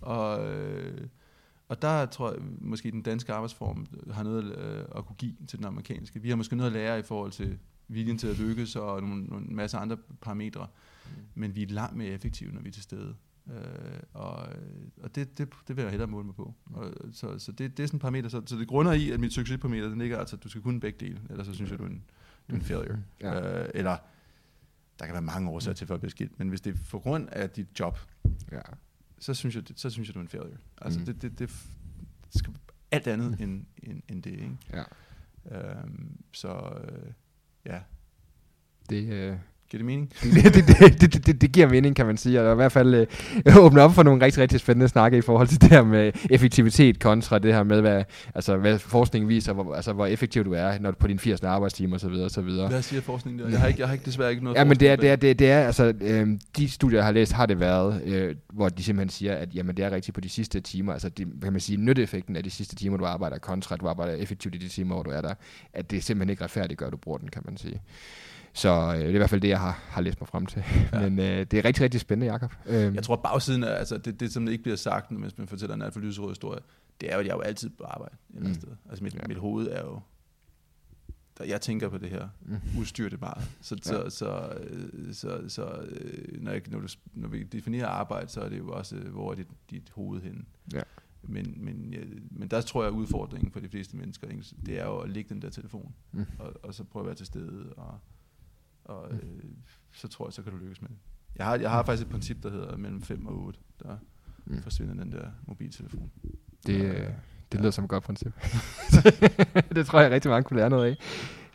Og... 0.01 0.53
Øh, 0.53 1.07
og 1.69 1.81
der 1.81 2.05
tror 2.05 2.31
jeg 2.31 2.39
måske 2.59 2.91
den 2.91 3.01
danske 3.01 3.33
arbejdsform 3.33 3.85
har 4.11 4.23
noget 4.23 4.57
øh, 4.57 4.85
at 4.95 5.05
kunne 5.05 5.15
give 5.15 5.35
til 5.47 5.57
den 5.57 5.65
amerikanske. 5.65 6.21
Vi 6.21 6.29
har 6.29 6.35
måske 6.35 6.55
noget 6.55 6.69
at 6.69 6.73
lære 6.73 6.99
i 6.99 7.01
forhold 7.01 7.31
til 7.31 7.59
viljen 7.87 8.17
til 8.17 8.27
at 8.27 8.39
lykkes 8.39 8.75
og 8.75 9.01
nogle, 9.01 9.23
nogle 9.23 9.45
masse 9.47 9.77
andre 9.77 9.97
parametre. 10.21 10.67
Mm. 11.05 11.11
Men 11.35 11.55
vi 11.55 11.63
er 11.63 11.67
langt 11.67 11.97
mere 11.97 12.07
effektive, 12.07 12.51
når 12.51 12.61
vi 12.61 12.67
er 12.67 12.71
til 12.71 12.83
stede. 12.83 13.15
Øh, 13.47 13.99
og 14.13 14.47
og 15.03 15.15
det, 15.15 15.37
det, 15.37 15.49
det 15.67 15.75
vil 15.75 15.81
jeg 15.81 15.91
hellere 15.91 16.07
måle 16.07 16.25
mig 16.25 16.35
på. 16.35 16.53
Og, 16.73 16.93
så 17.11 17.39
så 17.39 17.51
det, 17.51 17.77
det 17.77 17.83
er 17.83 17.87
sådan 17.87 17.95
en 17.95 18.01
parameter. 18.01 18.29
Så, 18.29 18.41
så 18.45 18.55
det 18.55 18.67
grunder 18.67 18.91
i, 18.91 19.11
at 19.11 19.19
mit 19.19 19.33
succesparameter, 19.33 19.89
den 19.89 19.99
ligger 19.99 20.17
altså, 20.17 20.35
at 20.35 20.43
du 20.43 20.49
skal 20.49 20.61
kunne 20.61 20.79
begge 20.79 21.05
dele. 21.05 21.21
Ellers 21.29 21.47
så 21.47 21.53
synes 21.53 21.71
jeg, 21.71 21.79
du 21.79 21.83
er 21.83 21.87
en, 21.87 22.03
du 22.49 22.55
er 22.55 22.59
en 22.59 22.65
failure. 22.65 22.97
Ja. 23.21 23.61
Øh, 23.63 23.69
eller 23.73 23.97
der 24.99 25.05
kan 25.05 25.13
være 25.13 25.21
mange 25.21 25.49
årsager 25.49 25.75
til, 25.75 25.87
for 25.87 25.93
at 25.93 25.99
blive 25.99 26.11
skilt. 26.11 26.39
Men 26.39 26.49
hvis 26.49 26.61
det 26.61 26.73
er 26.73 26.77
for 26.77 26.99
grund 26.99 27.29
af 27.31 27.49
dit 27.49 27.79
job, 27.79 27.99
ja 28.51 28.61
så 29.19 29.33
synes 29.33 29.55
jeg, 29.55 29.63
så 29.75 29.89
synes 29.89 30.07
jeg 30.07 30.15
du 30.15 30.19
er 30.19 30.23
en 30.23 30.29
failure. 30.29 30.57
Altså, 30.81 30.99
mm. 30.99 31.05
det, 31.05 31.21
det, 31.21 31.39
det, 31.39 31.49
det 32.33 32.39
skal 32.39 32.53
alt 32.91 33.07
andet 33.07 33.39
mm. 33.39 33.43
end, 33.43 33.65
end, 33.83 34.01
end 34.09 34.23
det, 34.23 34.31
ikke? 34.31 34.57
Ja. 34.73 34.83
Øhm, 35.51 36.23
så, 36.33 36.79
øh, 36.83 37.11
ja. 37.65 37.81
Det, 38.89 39.13
øh, 39.13 39.37
Giver 39.71 39.79
det 39.79 39.85
mening? 39.85 40.13
det, 40.43 41.01
det, 41.01 41.01
det, 41.13 41.25
det, 41.25 41.41
det 41.41 41.51
giver 41.51 41.67
mening, 41.67 41.95
kan 41.95 42.05
man 42.05 42.17
sige, 42.17 42.41
og 42.41 42.51
i 42.51 42.55
hvert 42.55 42.71
fald 42.71 43.07
øh, 43.45 43.57
åbne 43.65 43.81
op 43.81 43.93
for 43.93 44.03
nogle 44.03 44.25
rigtig, 44.25 44.41
rigtig 44.41 44.59
spændende 44.59 44.87
snakke 44.87 45.17
i 45.17 45.21
forhold 45.21 45.47
til 45.47 45.61
det 45.61 45.69
her 45.69 45.83
med 45.83 46.11
effektivitet 46.29 46.99
kontra 46.99 47.39
det 47.39 47.53
her 47.53 47.63
med, 47.63 47.81
hvad, 47.81 48.03
altså, 48.35 48.57
hvad 48.57 48.79
forskningen 48.79 49.29
viser, 49.29 49.53
hvor, 49.53 49.75
altså, 49.75 49.93
hvor 49.93 50.05
effektiv 50.05 50.45
du 50.45 50.53
er 50.53 50.79
når, 50.79 50.91
på 50.91 51.07
din 51.07 51.19
80. 51.19 51.43
arbejdstime 51.43 51.95
osv. 51.95 52.07
osv. 52.07 52.43
Hvad 52.43 52.81
siger 52.81 53.01
forskningen 53.01 53.45
der? 53.45 53.49
Jeg 53.49 53.59
har, 53.59 53.67
ikke, 53.67 53.79
jeg 53.79 53.87
har 53.87 53.93
ikke 53.93 54.05
desværre 54.05 54.31
ikke 54.31 54.43
noget 54.43 54.57
Ja, 54.57 54.63
men 54.63 54.79
det 54.79 54.89
er, 54.89 54.95
det 54.95 55.09
er, 55.09 55.15
det 55.15 55.29
er, 55.29 55.33
det 55.33 55.51
er 55.51 55.59
altså, 55.59 55.93
øh, 56.01 56.27
de 56.57 56.69
studier, 56.69 56.97
jeg 56.97 57.05
har 57.05 57.11
læst, 57.11 57.31
har 57.31 57.45
det 57.45 57.59
været, 57.59 58.01
øh, 58.05 58.35
hvor 58.53 58.69
de 58.69 58.83
simpelthen 58.83 59.09
siger, 59.09 59.35
at 59.35 59.55
jamen, 59.55 59.77
det 59.77 59.85
er 59.85 59.91
rigtigt 59.91 60.15
på 60.15 60.21
de 60.21 60.29
sidste 60.29 60.59
timer, 60.59 60.93
altså 60.93 61.09
de, 61.09 61.25
kan 61.43 61.51
man 61.51 61.61
sige, 61.61 61.77
nytteeffekten 61.77 62.35
af 62.35 62.43
de 62.43 62.49
sidste 62.49 62.75
timer, 62.75 62.97
du 62.97 63.05
arbejder, 63.05 63.37
kontra 63.37 63.75
at 63.75 63.81
du 63.81 63.87
arbejder 63.87 64.13
effektivt 64.13 64.55
i 64.55 64.57
de 64.57 64.67
timer, 64.67 64.95
hvor 64.95 65.03
du 65.03 65.09
er 65.09 65.21
der, 65.21 65.33
at 65.73 65.91
det 65.91 66.03
simpelthen 66.03 66.29
ikke 66.29 66.43
retfærdigt 66.43 66.77
gør, 66.77 66.85
at 66.85 66.91
du 66.91 66.97
bruger 66.97 67.17
den, 67.17 67.29
kan 67.29 67.41
man 67.45 67.57
sige. 67.57 67.81
Så 68.57 68.69
øh, 68.69 68.99
det 68.99 69.05
er 69.05 69.09
i 69.09 69.17
hvert 69.17 69.29
fald 69.29 69.41
det, 69.41 69.47
jeg 69.47 69.59
har, 69.59 69.71
har 69.71 70.01
læst 70.01 70.21
mig 70.21 70.27
frem 70.27 70.45
til. 70.45 70.63
Ja. 70.93 71.09
Men 71.09 71.19
øh, 71.19 71.45
det 71.51 71.53
er 71.53 71.65
rigtig, 71.65 71.83
rigtig 71.83 72.01
spændende, 72.01 72.33
Jacob. 72.33 72.53
Øhm. 72.65 72.95
Jeg 72.95 73.03
tror, 73.03 73.15
bagsiden 73.15 73.63
af, 73.63 73.79
altså 73.79 73.97
det, 73.97 74.19
det, 74.19 74.33
som 74.33 74.47
ikke 74.47 74.63
bliver 74.63 74.75
sagt, 74.75 75.11
hvis 75.11 75.37
man 75.37 75.47
fortæller 75.47 75.75
en 75.75 75.81
alt 75.81 75.93
for 75.93 75.99
lyserød 75.99 76.29
historie, 76.29 76.59
det 77.01 77.11
er 77.11 77.13
jo, 77.13 77.19
at 77.19 77.25
jeg 77.25 77.31
er 77.31 77.35
jo 77.35 77.41
altid 77.41 77.69
på 77.69 77.83
arbejde 77.83 78.15
et 78.29 78.35
eller 78.35 78.49
andet 78.49 78.57
mm. 78.57 78.61
sted. 78.61 78.77
Altså 78.89 79.03
mit, 79.03 79.15
ja. 79.15 79.19
mit 79.27 79.37
hoved 79.37 79.67
er 79.67 79.81
jo, 79.81 79.99
der, 81.37 81.45
jeg 81.45 81.61
tænker 81.61 81.89
på 81.89 81.97
det 81.97 82.09
her 82.09 82.27
mm. 82.41 82.79
udstyrte 82.79 83.17
bare. 83.17 83.41
Så, 83.61 83.75
ja. 83.85 84.09
så, 84.09 84.09
så, 84.09 84.59
så, 85.11 85.41
så 85.47 85.85
øh, 85.89 86.43
når, 86.43 86.51
jeg, 86.51 86.61
når, 86.67 86.79
du, 86.79 86.87
når 87.13 87.27
vi 87.27 87.43
definerer 87.43 87.87
arbejde, 87.87 88.27
så 88.29 88.41
er 88.41 88.49
det 88.49 88.57
jo 88.57 88.69
også, 88.69 88.95
hvor 88.95 89.31
er 89.31 89.35
dit, 89.35 89.47
dit 89.69 89.91
hoved 89.95 90.21
henne. 90.21 90.43
Ja. 90.73 90.81
Men, 91.23 91.53
men, 91.57 91.93
ja, 91.93 91.99
men 92.31 92.47
der 92.47 92.61
tror 92.61 92.83
jeg, 92.83 92.91
udfordringen 92.91 93.51
for 93.51 93.59
de 93.59 93.69
fleste 93.69 93.97
mennesker, 93.97 94.27
det 94.65 94.79
er 94.79 94.85
jo 94.85 94.97
at 94.97 95.09
lægge 95.09 95.29
den 95.33 95.41
der 95.41 95.49
telefon, 95.49 95.93
mm. 96.11 96.25
og, 96.39 96.53
og 96.63 96.73
så 96.73 96.83
prøve 96.83 97.03
at 97.03 97.07
være 97.07 97.15
til 97.15 97.25
stede, 97.25 97.73
og 97.73 97.99
og 98.87 99.13
øh, 99.13 99.19
så 99.91 100.07
tror 100.07 100.27
jeg, 100.27 100.33
så 100.33 100.41
kan 100.41 100.51
du 100.51 100.57
lykkes 100.57 100.81
med 100.81 100.89
det. 100.89 100.97
Jeg 101.35 101.45
har, 101.45 101.55
jeg 101.55 101.69
har 101.69 101.83
faktisk 101.83 102.05
et 102.05 102.11
princip, 102.11 102.43
der 102.43 102.49
hedder 102.49 102.77
mellem 102.77 103.01
5 103.01 103.25
og 103.25 103.45
8, 103.45 103.59
der 103.83 103.97
mm. 104.45 104.61
forsvinder 104.61 105.03
den 105.03 105.11
der 105.11 105.27
mobiltelefon. 105.47 106.11
Det, 106.65 106.81
øh, 106.81 107.09
det 107.51 107.59
lyder 107.59 107.67
ja. 107.67 107.71
som 107.71 107.83
et 107.83 107.89
godt 107.89 108.03
princip. 108.03 108.33
det 109.75 109.85
tror 109.85 110.01
jeg 110.01 110.11
rigtig 110.11 110.31
mange 110.31 110.43
kunne 110.43 110.59
lære 110.59 110.69
noget 110.69 110.85
af. 110.85 110.97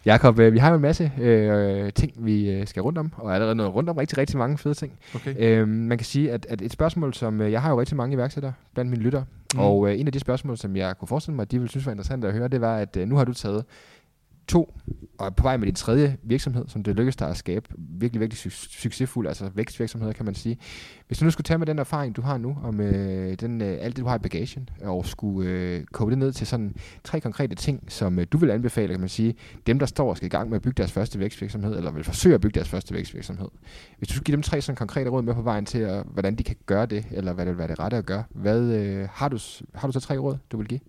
Jakob, 0.04 0.38
øh, 0.38 0.52
vi 0.52 0.58
har 0.58 0.68
jo 0.68 0.74
en 0.74 0.82
masse 0.82 1.12
øh, 1.18 1.92
ting, 1.92 2.12
vi 2.16 2.50
øh, 2.50 2.66
skal 2.66 2.82
rundt 2.82 2.98
om, 2.98 3.12
og 3.16 3.34
allerede 3.34 3.54
noget 3.54 3.74
rundt 3.74 3.90
om 3.90 3.96
rigtig, 3.96 4.18
rigtig 4.18 4.38
mange 4.38 4.58
fede 4.58 4.74
ting. 4.74 4.92
Okay. 5.14 5.34
Øh, 5.38 5.68
man 5.68 5.98
kan 5.98 6.04
sige, 6.04 6.32
at, 6.32 6.46
at 6.48 6.62
et 6.62 6.72
spørgsmål, 6.72 7.14
som 7.14 7.40
øh, 7.40 7.52
jeg 7.52 7.62
har 7.62 7.70
jo 7.70 7.80
rigtig 7.80 7.96
mange 7.96 8.14
iværksættere 8.14 8.52
blandt 8.74 8.90
mine 8.90 9.02
lytter, 9.02 9.24
mm. 9.54 9.60
og 9.60 9.88
øh, 9.88 10.00
en 10.00 10.06
af 10.06 10.12
de 10.12 10.20
spørgsmål, 10.20 10.56
som 10.56 10.76
jeg 10.76 10.98
kunne 10.98 11.08
forestille 11.08 11.36
mig, 11.36 11.42
at 11.42 11.50
de 11.50 11.58
ville 11.58 11.70
synes 11.70 11.86
var 11.86 11.92
interessant 11.92 12.24
at 12.24 12.32
høre, 12.32 12.48
det 12.48 12.60
var, 12.60 12.76
at 12.76 12.96
øh, 12.96 13.08
nu 13.08 13.16
har 13.16 13.24
du 13.24 13.32
taget 13.32 13.64
to, 14.48 14.74
og 15.18 15.26
er 15.26 15.30
på 15.30 15.42
vej 15.42 15.56
med 15.56 15.66
din 15.66 15.74
tredje 15.74 16.16
virksomhed, 16.22 16.64
som 16.68 16.82
det 16.82 16.96
lykkedes 16.96 17.16
dig 17.16 17.28
at 17.28 17.36
skabe, 17.36 17.68
virkelig, 17.78 18.20
virkelig 18.20 18.38
su- 18.38 18.80
succesfuld, 18.80 19.26
altså 19.28 19.50
vækstvirksomheder, 19.54 20.12
kan 20.12 20.24
man 20.24 20.34
sige. 20.34 20.58
Hvis 21.06 21.18
du 21.18 21.24
nu 21.24 21.30
skulle 21.30 21.44
tage 21.44 21.58
med 21.58 21.66
den 21.66 21.78
erfaring, 21.78 22.16
du 22.16 22.22
har 22.22 22.38
nu, 22.38 22.58
og 22.62 22.74
med 22.74 23.36
den, 23.36 23.62
øh, 23.62 23.78
alt 23.80 23.96
det, 23.96 24.04
du 24.04 24.08
har 24.08 24.16
i 24.16 24.18
bagagen, 24.18 24.68
og 24.82 25.06
skulle 25.06 25.50
øh, 25.50 25.84
koble 25.84 26.10
det 26.10 26.18
ned 26.18 26.32
til 26.32 26.46
sådan 26.46 26.74
tre 27.04 27.20
konkrete 27.20 27.54
ting, 27.54 27.84
som 27.88 28.18
øh, 28.18 28.26
du 28.32 28.38
vil 28.38 28.50
anbefale, 28.50 28.92
kan 28.92 29.00
man 29.00 29.08
sige, 29.08 29.34
dem, 29.66 29.78
der 29.78 29.86
står 29.86 30.10
og 30.10 30.16
skal 30.16 30.26
i 30.26 30.28
gang 30.28 30.48
med 30.48 30.56
at 30.56 30.62
bygge 30.62 30.76
deres 30.76 30.92
første 30.92 31.18
vækstvirksomhed, 31.18 31.76
eller 31.76 31.90
vil 31.90 32.04
forsøge 32.04 32.34
at 32.34 32.40
bygge 32.40 32.54
deres 32.54 32.68
første 32.68 32.94
vækstvirksomhed. 32.94 33.48
Hvis 33.98 34.08
du 34.08 34.14
skulle 34.14 34.24
give 34.24 34.36
dem 34.36 34.42
tre 34.42 34.60
sådan 34.60 34.76
konkrete 34.76 35.10
råd 35.10 35.22
med 35.22 35.34
på 35.34 35.42
vejen 35.42 35.66
til, 35.66 35.78
at, 35.78 36.04
hvordan 36.12 36.34
de 36.34 36.42
kan 36.44 36.56
gøre 36.66 36.86
det, 36.86 37.06
eller 37.10 37.32
hvad 37.32 37.46
det 37.46 37.52
vil 37.52 37.58
være 37.58 37.68
det 37.68 37.78
rette 37.78 37.96
at 37.96 38.06
gøre, 38.06 38.24
hvad, 38.30 38.60
øh, 38.60 39.08
har, 39.12 39.28
du, 39.28 39.38
har 39.74 39.88
du 39.88 39.92
så 39.92 40.00
tre 40.00 40.18
råd, 40.18 40.36
du 40.52 40.56
vil 40.56 40.66
give? 40.66 40.80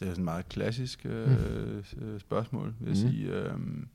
Det 0.00 0.08
er 0.08 0.10
sådan 0.10 0.22
et 0.22 0.24
meget 0.24 0.48
klassisk 0.48 1.06
øh, 1.06 1.30
mm. 1.30 2.18
spørgsmål, 2.18 2.74
vil 2.80 2.96
jeg 2.96 3.04
mm. 3.04 3.10
sige. 3.10 3.26
Øh, 3.26 3.44
jamen, 3.44 3.88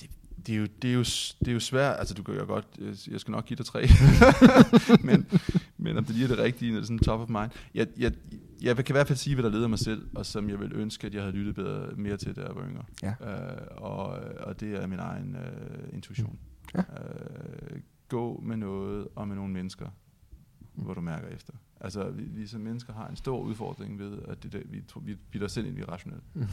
det, 0.00 0.10
det, 0.46 0.54
er 0.54 0.58
jo, 0.58 0.66
det, 0.82 0.90
er 0.90 0.94
jo, 0.94 1.00
det 1.38 1.48
er 1.48 1.52
jo 1.52 1.60
svært, 1.60 1.98
altså 1.98 2.14
du 2.14 2.22
kan 2.22 2.34
jo 2.34 2.44
godt, 2.44 2.66
jeg 3.10 3.20
skal 3.20 3.32
nok 3.32 3.44
give 3.44 3.56
dig 3.56 3.66
tre, 3.66 3.88
men, 5.08 5.26
Men 5.82 5.96
om 5.96 6.04
det 6.04 6.14
lige 6.14 6.24
er 6.24 6.28
det 6.28 6.38
rigtige, 6.38 6.70
når 6.72 6.78
det 6.78 6.82
er 6.82 6.86
sådan 6.86 6.98
top 6.98 7.20
of 7.20 7.28
mind. 7.28 7.50
Jeg, 7.74 7.86
jeg, 7.98 8.12
jeg 8.62 8.76
kan 8.76 8.84
i 8.88 8.92
hvert 8.92 9.06
fald 9.06 9.18
sige, 9.18 9.34
hvad 9.34 9.44
der 9.44 9.50
leder 9.50 9.68
mig 9.68 9.78
selv, 9.78 10.08
og 10.14 10.26
som 10.26 10.50
jeg 10.50 10.60
vil 10.60 10.72
ønske, 10.74 11.06
at 11.06 11.14
jeg 11.14 11.22
havde 11.22 11.36
lyttet 11.36 11.54
bedre, 11.54 11.96
mere 11.96 12.16
til, 12.16 12.36
da 12.36 12.40
jeg 12.40 12.54
var 12.54 12.66
yngre. 12.68 12.84
Ja. 13.02 13.14
Øh, 13.20 13.66
og, 13.76 14.04
og 14.40 14.60
det 14.60 14.82
er 14.82 14.86
min 14.86 14.98
egen 14.98 15.36
øh, 15.36 15.94
intuition. 15.94 16.38
Ja. 16.74 16.80
Øh, 16.80 17.80
gå 18.08 18.40
med 18.40 18.56
noget 18.56 19.08
og 19.14 19.28
med 19.28 19.36
nogle 19.36 19.52
mennesker, 19.52 19.88
hvor 20.74 20.94
du 20.94 21.00
mærker 21.00 21.28
efter. 21.28 21.52
Altså, 21.84 22.10
vi, 22.10 22.22
vi 22.22 22.46
som 22.46 22.60
mennesker 22.60 22.92
har 22.92 23.08
en 23.08 23.16
stor 23.16 23.40
udfordring 23.40 23.98
ved, 23.98 24.18
at 24.28 24.42
det 24.42 24.52
der, 24.52 24.60
vi, 24.64 24.82
vi 25.02 25.14
bilder 25.30 25.44
os 25.46 25.52
selv 25.52 25.66
ind, 25.66 25.74
vi 25.74 25.80
er 25.82 25.86
rationelle. 25.92 26.22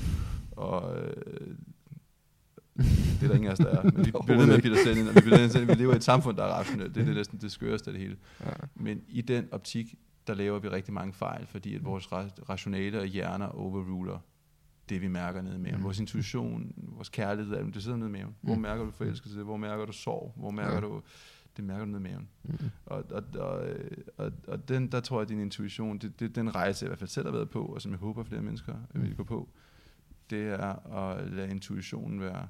Og 0.51 0.97
øh, 0.97 1.55
det 2.77 3.23
er 3.23 3.27
der 3.27 3.33
ingen 3.35 3.47
af 3.47 3.51
os, 3.51 3.57
der 3.57 3.65
er. 3.69 3.83
Men 3.83 4.05
vi 4.05 4.11
bliver 4.11 4.37
ved 4.37 4.45
med 4.47 4.55
at 4.55 4.61
bilde 4.61 4.75
os 4.77 4.83
selv 4.83 4.97
ind, 4.97 5.07
og 5.07 5.15
vi, 5.15 5.19
bilder 5.21 5.45
os 5.45 5.51
selv 5.51 5.69
ind. 5.69 5.77
vi 5.77 5.81
lever 5.83 5.93
i 5.93 5.95
et 5.95 6.03
samfund, 6.03 6.37
der 6.37 6.43
er 6.43 6.47
rationelt. 6.47 6.95
Det 6.95 7.01
er 7.01 7.05
det 7.05 7.15
næsten 7.15 7.39
det 7.41 7.51
skøreste 7.51 7.89
af 7.89 7.93
det 7.93 8.01
hele. 8.01 8.17
Ja. 8.45 8.51
Men 8.75 9.01
i 9.07 9.21
den 9.21 9.47
optik, 9.51 9.95
der 10.27 10.33
laver 10.33 10.59
vi 10.59 10.67
rigtig 10.69 10.93
mange 10.93 11.13
fejl, 11.13 11.47
fordi 11.47 11.75
at 11.75 11.85
vores 11.85 12.05
ra- 12.05 12.43
rationale 12.49 12.99
og 12.99 13.05
hjerner 13.05 13.45
overruler 13.47 14.19
det, 14.89 15.01
vi 15.01 15.07
mærker 15.07 15.41
nede 15.41 15.55
i 15.55 15.59
maven. 15.59 15.83
Vores 15.83 15.99
intuition, 15.99 16.71
vores 16.77 17.09
kærlighed, 17.09 17.71
det 17.73 17.83
sidder 17.83 17.97
nede 17.97 18.09
i 18.09 18.11
maven. 18.11 18.35
Hvor 18.41 18.55
Mm. 18.55 18.61
mærker 18.61 18.83
du 18.85 18.91
forelskelse? 18.91 19.43
Hvor 19.43 19.57
mærker 19.57 19.85
du 19.85 19.91
sorg? 19.91 20.33
Hvor 20.37 20.51
mærker 20.51 20.73
Ja. 20.73 20.79
du... 20.79 21.01
Det 21.59 21.67
mærker 21.67 21.85
du 21.85 21.91
nede 21.91 21.99
i 21.99 22.03
maven. 22.03 22.29
Mm. 22.43 22.57
Og, 22.85 23.05
og, 23.11 23.23
og, 23.39 23.67
og, 24.17 24.31
og 24.47 24.69
den, 24.69 24.91
der 24.91 24.99
tror 24.99 25.17
jeg, 25.17 25.21
at 25.21 25.29
din 25.29 25.39
intuition, 25.39 25.97
det, 25.97 26.19
det, 26.19 26.35
den 26.35 26.55
rejse, 26.55 26.83
jeg 26.83 26.87
i 26.87 26.89
hvert 26.89 26.99
fald 26.99 27.09
selv 27.09 27.25
har 27.27 27.31
været 27.31 27.49
på, 27.49 27.65
og 27.65 27.81
som 27.81 27.91
jeg 27.91 27.99
håber, 27.99 28.23
flere 28.23 28.41
mennesker 28.41 28.73
Mm. 28.93 29.01
vil 29.01 29.15
gå 29.15 29.23
på, 29.23 29.49
det 30.29 30.47
er 30.47 30.95
at 30.97 31.31
lade 31.31 31.49
intuitionen 31.51 32.21
være 32.21 32.47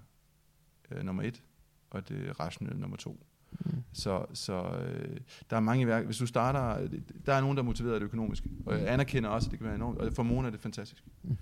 øh, 0.91 1.03
nummer 1.03 1.23
et, 1.23 1.43
og 1.89 2.09
det 2.09 2.39
rationelle 2.39 2.81
nummer 2.81 2.97
to. 2.97 3.25
Mm. 3.65 3.71
Så, 3.93 4.25
så 4.33 4.53
øh, 4.81 5.17
der 5.49 5.55
er 5.55 5.59
mange 5.59 5.87
værk. 5.87 6.05
Hvis 6.05 6.17
du 6.17 6.25
starter, 6.27 6.87
der 7.25 7.33
er 7.33 7.41
nogen, 7.41 7.57
der 7.57 7.63
er 7.63 7.65
motiveret 7.65 7.93
af 7.93 7.99
det 7.99 8.05
økonomiske, 8.05 8.49
og 8.65 8.79
jeg 8.79 8.93
anerkender 8.93 9.29
også, 9.29 9.47
at 9.47 9.51
det 9.51 9.59
kan 9.59 9.65
være 9.65 9.75
enormt, 9.75 9.97
og 9.97 10.13
for 10.13 10.23
Mona 10.23 10.47
er 10.47 10.51
det 10.51 10.59
fantastisk. 10.59 11.03
Mm. 11.23 11.37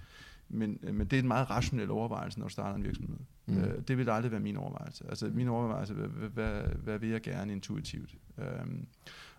Men, 0.50 0.80
øh, 0.84 0.96
men 0.96 1.08
det 1.08 1.18
er 1.18 1.22
en 1.22 1.28
meget 1.28 1.50
rationel 1.50 1.92
overvejelse, 1.92 2.40
når 2.40 2.48
du 2.48 2.52
starter 2.52 2.76
en 2.76 2.84
virksomhed. 2.84 3.18
Mm. 3.46 3.54
Mm. 3.54 3.62
Øh, 3.62 3.82
det 3.88 3.98
vil 3.98 4.10
aldrig 4.10 4.32
være 4.32 4.42
min 4.42 4.58
overvejelse. 4.58 5.06
Altså 5.10 5.30
min 5.34 5.48
overvejelse, 5.48 5.94
hvad, 5.94 6.08
hvad, 6.30 6.62
hvad, 6.84 7.00
vil 7.00 7.10
jeg 7.10 7.22
gerne 7.22 7.52
intuitivt? 7.52 8.16
Øhm, 8.38 8.88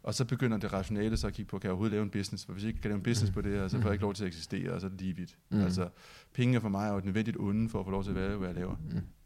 og 0.02 0.14
så 0.14 0.24
begynder 0.24 0.58
det 0.58 0.72
rationale 0.72 1.16
så 1.16 1.26
at 1.26 1.32
kigge 1.32 1.48
på, 1.48 1.58
kan 1.58 1.64
jeg 1.64 1.70
overhovedet 1.70 1.92
lave 1.92 2.02
en 2.02 2.10
business? 2.10 2.44
For 2.44 2.52
hvis 2.52 2.64
jeg 2.64 2.68
ikke 2.68 2.80
kan 2.80 2.88
lave 2.88 2.96
en 2.96 3.02
business 3.02 3.32
på 3.32 3.40
det 3.40 3.52
her, 3.52 3.68
så 3.68 3.80
får 3.80 3.88
jeg 3.88 3.92
ikke 3.92 4.02
lov 4.02 4.14
til 4.14 4.24
at 4.24 4.28
eksistere, 4.28 4.72
og 4.72 4.80
så 4.80 4.86
er 4.86 4.90
det 4.90 5.00
lige 5.00 5.16
vidt. 5.16 5.36
Mm. 5.50 5.56
Mm. 5.56 5.64
Altså, 5.64 5.88
penge 6.32 6.56
er 6.56 6.60
for 6.60 6.68
mig 6.68 6.86
er 6.88 6.92
jo 6.92 6.98
et 6.98 7.04
nødvendigt 7.04 7.36
onde 7.40 7.68
for 7.68 7.80
at 7.80 7.84
få 7.84 7.90
lov 7.90 8.02
til 8.02 8.10
at 8.10 8.16
være, 8.16 8.36
hvad 8.36 8.48
jeg 8.48 8.56
laver. 8.56 8.76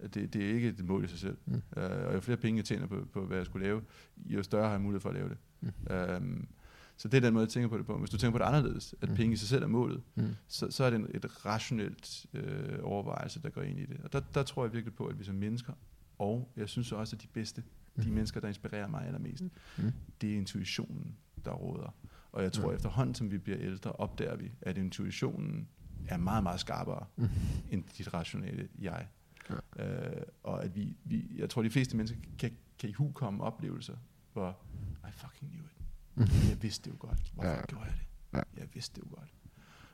Mm. 0.01 0.09
Det, 0.09 0.35
det 0.35 0.51
er 0.51 0.55
ikke 0.55 0.68
et 0.68 0.85
mål 0.85 1.05
i 1.05 1.09
sig 1.09 1.18
selv. 1.18 1.37
Mm. 1.47 1.53
Mm. 1.53 1.83
Øh, 1.83 2.07
og 2.07 2.14
jo 2.14 2.20
flere 2.20 2.37
penge 2.37 2.59
jeg 2.59 2.64
tjener 2.64 2.87
på, 2.87 3.07
på, 3.12 3.26
hvad 3.26 3.37
jeg 3.37 3.47
skulle 3.47 3.66
lave, 3.66 3.83
jo 4.16 4.43
større 4.43 4.64
har 4.64 4.70
jeg 4.70 4.80
mulighed 4.80 5.01
for 5.01 5.09
at 5.09 5.14
lave 5.14 5.28
det. 5.28 5.37
Mm. 5.61 5.95
Øhm, 5.95 6.49
så 7.03 7.09
det 7.09 7.16
er 7.16 7.20
den 7.20 7.34
måde, 7.34 7.42
jeg 7.44 7.48
tænker 7.50 7.68
på 7.68 7.78
det 7.78 7.86
på. 7.86 7.98
Hvis 7.98 8.11
du 8.11 8.16
tænker 8.16 8.32
på 8.38 8.44
det 8.44 8.44
anderledes, 8.48 8.94
at 9.00 9.09
Mm. 9.09 9.14
penge 9.14 9.32
i 9.32 9.36
sig 9.36 9.48
selv 9.48 9.62
er 9.62 9.66
målet, 9.66 10.03
Mm. 10.14 10.28
så, 10.48 10.70
så 10.70 10.84
er 10.84 10.90
det 10.90 10.96
en, 10.98 11.07
et 11.14 11.46
rationelt 11.46 12.26
øh, 12.34 12.78
overvejelse, 12.82 13.42
der 13.42 13.50
går 13.50 13.62
ind 13.62 13.78
i 13.78 13.86
det. 13.86 14.00
Og 14.05 14.12
der, 14.12 14.20
der 14.34 14.42
tror 14.42 14.64
jeg 14.64 14.72
virkelig 14.72 14.94
på, 14.94 15.07
at 15.07 15.18
vi 15.18 15.24
som 15.24 15.34
mennesker, 15.34 15.72
og 16.18 16.53
jeg 16.57 16.68
synes 16.68 16.92
også, 16.92 17.16
at 17.16 17.22
de 17.22 17.26
bedste, 17.32 17.62
de 18.03 18.09
Mm. 18.09 18.14
mennesker, 18.14 18.40
der 18.40 18.48
inspirerer 18.48 18.88
mig 18.88 19.07
allermest, 19.07 19.42
Mm. 19.78 19.92
det 20.20 20.32
er 20.32 20.36
intuitionen, 20.36 21.16
der 21.44 21.50
råder. 21.53 21.94
Og 22.32 22.42
jeg 22.42 22.53
tror, 22.53 22.68
at 22.70 22.74
efterhånden, 22.76 23.14
som 23.14 23.30
vi 23.30 23.38
bliver 23.38 23.59
ældre, 23.61 23.92
opdager 23.92 24.36
vi, 24.36 24.53
at 24.61 24.78
intuitionen 24.78 25.68
er 26.09 26.16
meget, 26.16 26.42
meget 26.42 26.61
skarpere 26.61 27.07
Mm. 27.16 27.28
end 27.70 27.84
dit 27.98 28.14
rationelle 28.14 28.68
jeg. 28.80 29.07
Ja. 29.78 30.16
Øh, 30.16 30.22
og 30.42 30.64
at 30.64 30.76
vi, 30.76 30.96
vi, 31.05 31.26
jeg 31.36 31.50
tror, 31.50 31.62
de 31.62 31.70
fleste 31.70 31.96
mennesker 31.96 32.18
kan, 32.38 32.50
kan 32.78 32.90
i 32.90 32.92
hu 32.92 33.12
komme 33.12 33.44
oplevelser, 33.44 33.96
hvor 34.32 34.59
I 35.09 35.12
fucking 35.12 35.50
knew 35.50 35.64
it. 35.64 35.72
Mm. 36.14 36.22
Jeg 36.48 36.62
vidste 36.62 36.84
det 36.90 36.96
jo 36.96 37.06
godt. 37.06 37.32
Hvorfor 37.34 37.50
Ja. 37.50 37.62
gjorde 37.68 37.84
jeg 37.84 37.94
det? 37.94 38.38
Ja. 38.38 38.42
Jeg 38.60 38.68
vidste 38.74 39.00
det 39.00 39.10
jo 39.10 39.14
godt. 39.16 39.34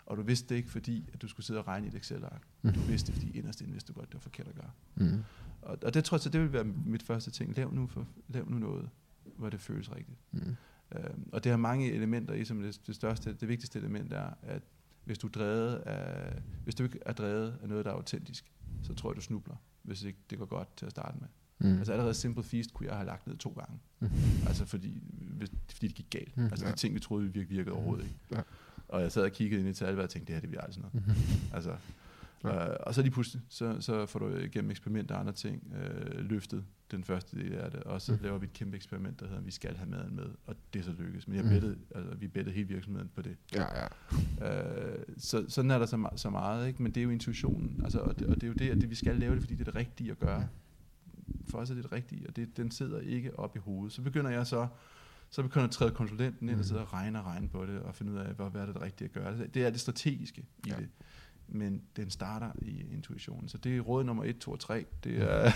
Og 0.06 0.16
du 0.16 0.22
vidste 0.22 0.48
det 0.48 0.54
ikke, 0.54 0.70
fordi 0.70 1.10
at 1.12 1.22
du 1.22 1.28
skulle 1.28 1.46
sidde 1.46 1.60
og 1.60 1.68
regne 1.68 1.86
i 1.86 1.88
et 1.88 1.94
Excel-ark. 1.94 2.42
Mm. 2.62 2.72
Du 2.72 2.80
vidste 2.80 3.06
det, 3.06 3.14
fordi 3.14 3.38
inderst 3.38 3.60
inde 3.60 3.72
vidste 3.72 3.92
du 3.92 3.98
godt, 3.98 4.08
det 4.08 4.14
var 4.14 4.20
forkert 4.20 4.48
at 4.48 4.54
gøre. 4.54 4.70
Mm. 4.96 5.24
Og, 5.62 5.78
og 5.82 5.94
det 5.94 6.04
tror 6.04 6.14
jeg, 6.16 6.20
så 6.22 6.28
det 6.28 6.40
vil 6.40 6.52
være 6.52 6.64
mit 6.64 7.02
første 7.02 7.30
ting. 7.30 7.56
Lav 7.56 7.72
nu, 7.72 7.86
for, 7.86 8.06
lav 8.28 8.48
nu 8.50 8.58
noget, 8.58 8.90
hvor 9.36 9.50
det 9.50 9.60
føles 9.60 9.92
rigtigt. 9.92 10.18
Mm. 10.32 10.56
Øhm, 10.96 11.28
og 11.32 11.44
det 11.44 11.50
har 11.50 11.56
mange 11.56 11.92
elementer 11.92 12.34
i, 12.34 12.44
som 12.44 12.62
det, 12.62 12.80
det 12.86 12.94
største, 12.94 13.32
det 13.34 13.48
vigtigste 13.48 13.78
element 13.78 14.12
er, 14.12 14.30
at 14.42 14.62
hvis 15.04 15.18
du 15.18 15.28
drevet 15.28 15.74
af, 15.76 16.42
hvis 16.64 16.74
du 16.74 16.84
ikke 16.84 16.98
er 17.06 17.12
drevet 17.12 17.58
af 17.62 17.68
noget, 17.68 17.84
der 17.84 17.90
er 17.90 17.94
autentisk, 17.94 18.52
så 18.82 18.94
tror 18.94 19.10
jeg, 19.10 19.16
du 19.16 19.20
snubler, 19.20 19.56
hvis 19.82 20.02
ikke 20.02 20.18
det 20.30 20.38
går 20.38 20.46
godt 20.46 20.76
til 20.76 20.86
at 20.86 20.90
starte 20.92 21.18
med. 21.20 21.28
Mm. 21.60 21.78
Altså 21.78 21.92
allerede 21.92 22.14
Simple 22.14 22.42
Feast 22.44 22.74
kunne 22.74 22.86
jeg 22.88 22.96
have 22.96 23.06
lagt 23.06 23.26
ned 23.26 23.36
to 23.36 23.50
gange. 23.50 23.78
Mm. 24.00 24.08
Altså 24.46 24.64
fordi, 24.64 25.02
hvis, 25.20 25.50
fordi 25.72 25.86
det 25.88 25.96
gik 25.96 26.06
galt. 26.10 26.36
Mm, 26.36 26.44
Altså 26.44 26.66
ja. 26.66 26.72
de 26.72 26.76
ting, 26.76 26.94
vi 26.94 27.00
troede, 27.00 27.24
vi 27.24 27.30
virkede, 27.30 27.54
virkede 27.56 27.74
overhovedet 27.74 28.04
ikke. 28.04 28.16
Ja. 28.32 28.40
Og 28.88 29.02
jeg 29.02 29.12
sad 29.12 29.22
og 29.22 29.32
kiggede 29.32 29.60
ind 29.60 29.68
i 29.70 29.72
tal, 29.72 29.94
og 29.94 30.00
jeg 30.00 30.10
tænkte, 30.10 30.26
det 30.26 30.34
her, 30.34 30.40
det 30.40 30.48
bliver 30.50 30.60
aldrig 30.62 30.74
sådan 30.74 30.90
noget. 30.94 31.06
Mhm. 31.06 31.54
Altså, 31.54 31.76
Ja. 32.44 32.70
øh, 32.70 32.76
og 32.80 32.94
så 32.94 33.02
lige 33.02 33.12
pludselig, 33.12 33.42
så, 33.48 33.76
så 33.80 34.06
får 34.06 34.18
du 34.18 34.36
igennem 34.36 34.70
eksperimenter 34.70 35.14
og 35.14 35.20
andre 35.20 35.32
ting 35.32 35.72
øh, 35.76 36.18
løftet 36.30 36.64
den 36.90 37.04
første 37.04 37.36
del 37.36 37.52
af 37.54 37.70
det, 37.70 37.80
og 37.82 38.02
så 38.02 38.12
Mm. 38.12 38.18
laver 38.22 38.38
vi 38.38 38.46
et 38.46 38.52
kæmpe 38.52 38.76
eksperiment, 38.76 39.20
der 39.20 39.26
hedder, 39.28 39.40
vi 39.42 39.50
skal 39.50 39.76
have 39.76 39.90
maden 39.90 40.16
med, 40.16 40.24
og 40.46 40.56
det 40.72 40.78
er 40.80 40.82
så 40.84 40.92
lykkes. 40.98 41.28
Men 41.28 41.36
jeg 41.36 41.44
Mm. 41.44 41.50
bettede, 41.50 41.78
altså, 41.94 42.14
vi 42.14 42.28
bettede 42.28 42.54
hele 42.56 42.68
virksomheden 42.68 43.10
på 43.14 43.22
det. 43.22 43.36
Ja, 43.54 43.64
ja. 44.40 44.88
Øh, 44.96 44.98
så, 45.18 45.44
sådan 45.48 45.70
er 45.70 45.78
der 45.78 45.86
så, 45.86 46.08
så 46.16 46.30
meget, 46.30 46.68
ikke? 46.68 46.82
men 46.82 46.92
det 46.92 47.00
er 47.00 47.04
jo 47.04 47.10
intuitionen, 47.10 47.80
altså, 47.84 47.98
og, 47.98 48.18
det, 48.18 48.26
og 48.26 48.34
det 48.34 48.42
er 48.42 48.48
jo 48.48 48.54
det, 48.54 48.70
at 48.70 48.76
det, 48.80 48.90
vi 48.90 48.94
skal 48.94 49.16
lave 49.16 49.34
det, 49.34 49.42
fordi 49.42 49.54
det 49.54 49.60
er 49.60 49.64
det 49.64 49.74
rigtige 49.76 50.10
at 50.10 50.18
gøre. 50.18 50.48
For 51.50 51.58
os 51.58 51.70
er 51.70 51.74
det 51.74 51.92
rigtige, 51.92 52.28
og 52.28 52.36
det, 52.36 52.56
den 52.56 52.70
sidder 52.70 53.00
ikke 53.00 53.38
op 53.38 53.56
i 53.56 53.58
hovedet. 53.58 53.92
Så 53.92 54.02
begynder 54.02 54.30
jeg 54.30 54.46
så, 54.46 54.66
så 55.30 55.42
begynder 55.42 55.60
jeg 55.60 55.68
at 55.68 55.70
træde 55.70 55.90
konsulenten 55.90 56.48
ind 56.48 56.56
Mm. 56.56 56.60
og 56.60 56.64
sidde 56.64 56.80
og 56.80 56.92
regne 56.92 57.18
og 57.20 57.26
regne 57.26 57.48
på 57.48 57.66
det, 57.66 57.78
og 57.80 57.94
finde 57.94 58.12
ud 58.12 58.16
af, 58.16 58.34
hvad, 58.34 58.50
hvad 58.50 58.60
er 58.60 58.66
det, 58.66 58.74
det 58.74 58.82
rigtige 58.82 59.04
at 59.08 59.12
gøre. 59.12 59.46
Det 59.54 59.66
er 59.66 59.70
det 59.70 59.80
strategiske 59.80 60.40
i 60.66 60.68
Ja. 60.68 60.76
det. 60.76 60.88
Men 61.50 61.82
den 61.96 62.10
starter 62.10 62.50
i 62.62 62.84
intuitionen. 62.92 63.48
Så 63.48 63.58
det 63.58 63.76
er 63.76 63.80
råd 63.80 64.04
nummer 64.04 64.24
1, 64.24 64.38
2 64.38 64.50
og 64.52 64.60
3. 64.60 64.84
Det 65.04 65.16
er, 65.22 65.50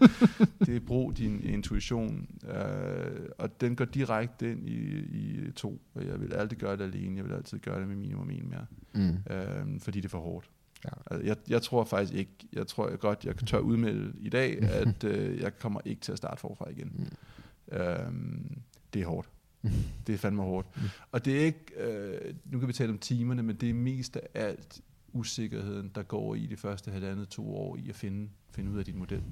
det 0.66 0.76
er 0.76 0.80
brug 0.80 1.16
din 1.16 1.40
intuition. 1.40 2.28
Øh, 2.48 3.28
og 3.38 3.60
den 3.60 3.76
går 3.76 3.84
direkte 3.84 4.52
ind 4.52 4.68
i, 4.68 4.98
i 4.98 5.50
to. 5.52 5.82
Og 5.94 6.06
jeg 6.06 6.20
vil 6.20 6.32
altid 6.34 6.56
gøre 6.56 6.76
det 6.76 6.84
alene. 6.84 7.16
Jeg 7.16 7.24
vil 7.24 7.32
altid 7.32 7.58
gøre 7.58 7.80
det 7.80 7.88
med 7.88 7.96
minimum 7.96 8.30
en 8.30 8.48
mere. 8.48 8.66
Mm. 8.94 9.34
Øh, 9.34 9.80
fordi 9.80 10.00
det 10.00 10.04
er 10.04 10.08
for 10.08 10.20
hårdt. 10.20 10.50
Ja. 10.84 10.90
Altså, 11.10 11.26
jeg, 11.26 11.36
jeg 11.48 11.62
tror 11.62 11.84
faktisk 11.84 12.14
ikke, 12.18 12.32
jeg 12.52 12.66
tror 12.66 12.88
jeg 12.88 12.98
godt, 12.98 13.24
jeg 13.24 13.36
tør 13.36 13.58
udmelde 13.58 14.12
i 14.18 14.28
dag, 14.28 14.62
at 14.82 15.04
øh, 15.04 15.40
jeg 15.40 15.58
kommer 15.58 15.80
ikke 15.84 16.00
til 16.00 16.12
at 16.12 16.18
starte 16.18 16.40
forfra 16.40 16.70
igen. 16.70 16.92
Mm. 16.94 17.76
Øhm, 17.76 18.62
det 18.94 19.02
er 19.02 19.06
hårdt. 19.06 19.28
Mm. 19.62 19.70
Det 20.06 20.14
er 20.14 20.18
fandme 20.18 20.42
hårdt. 20.42 20.68
Og 21.12 21.24
det 21.24 21.40
er 21.40 21.44
ikke, 21.44 21.64
øh, 21.76 22.34
nu 22.44 22.58
kan 22.58 22.68
vi 22.68 22.72
tale 22.72 22.92
om 22.92 22.98
timerne, 22.98 23.42
men 23.42 23.56
det 23.56 23.70
er 23.70 23.74
mest 23.74 24.16
af 24.16 24.28
alt 24.34 24.80
usikkerheden, 25.12 25.90
der 25.94 26.02
går 26.02 26.34
i 26.34 26.46
de 26.46 26.56
første 26.56 26.90
halvandet, 26.90 27.28
to 27.28 27.56
år 27.56 27.76
i 27.76 27.88
at 27.88 27.94
finde, 27.94 28.28
finde 28.50 28.70
ud 28.70 28.78
af 28.78 28.84
din 28.84 28.98
model. 28.98 29.22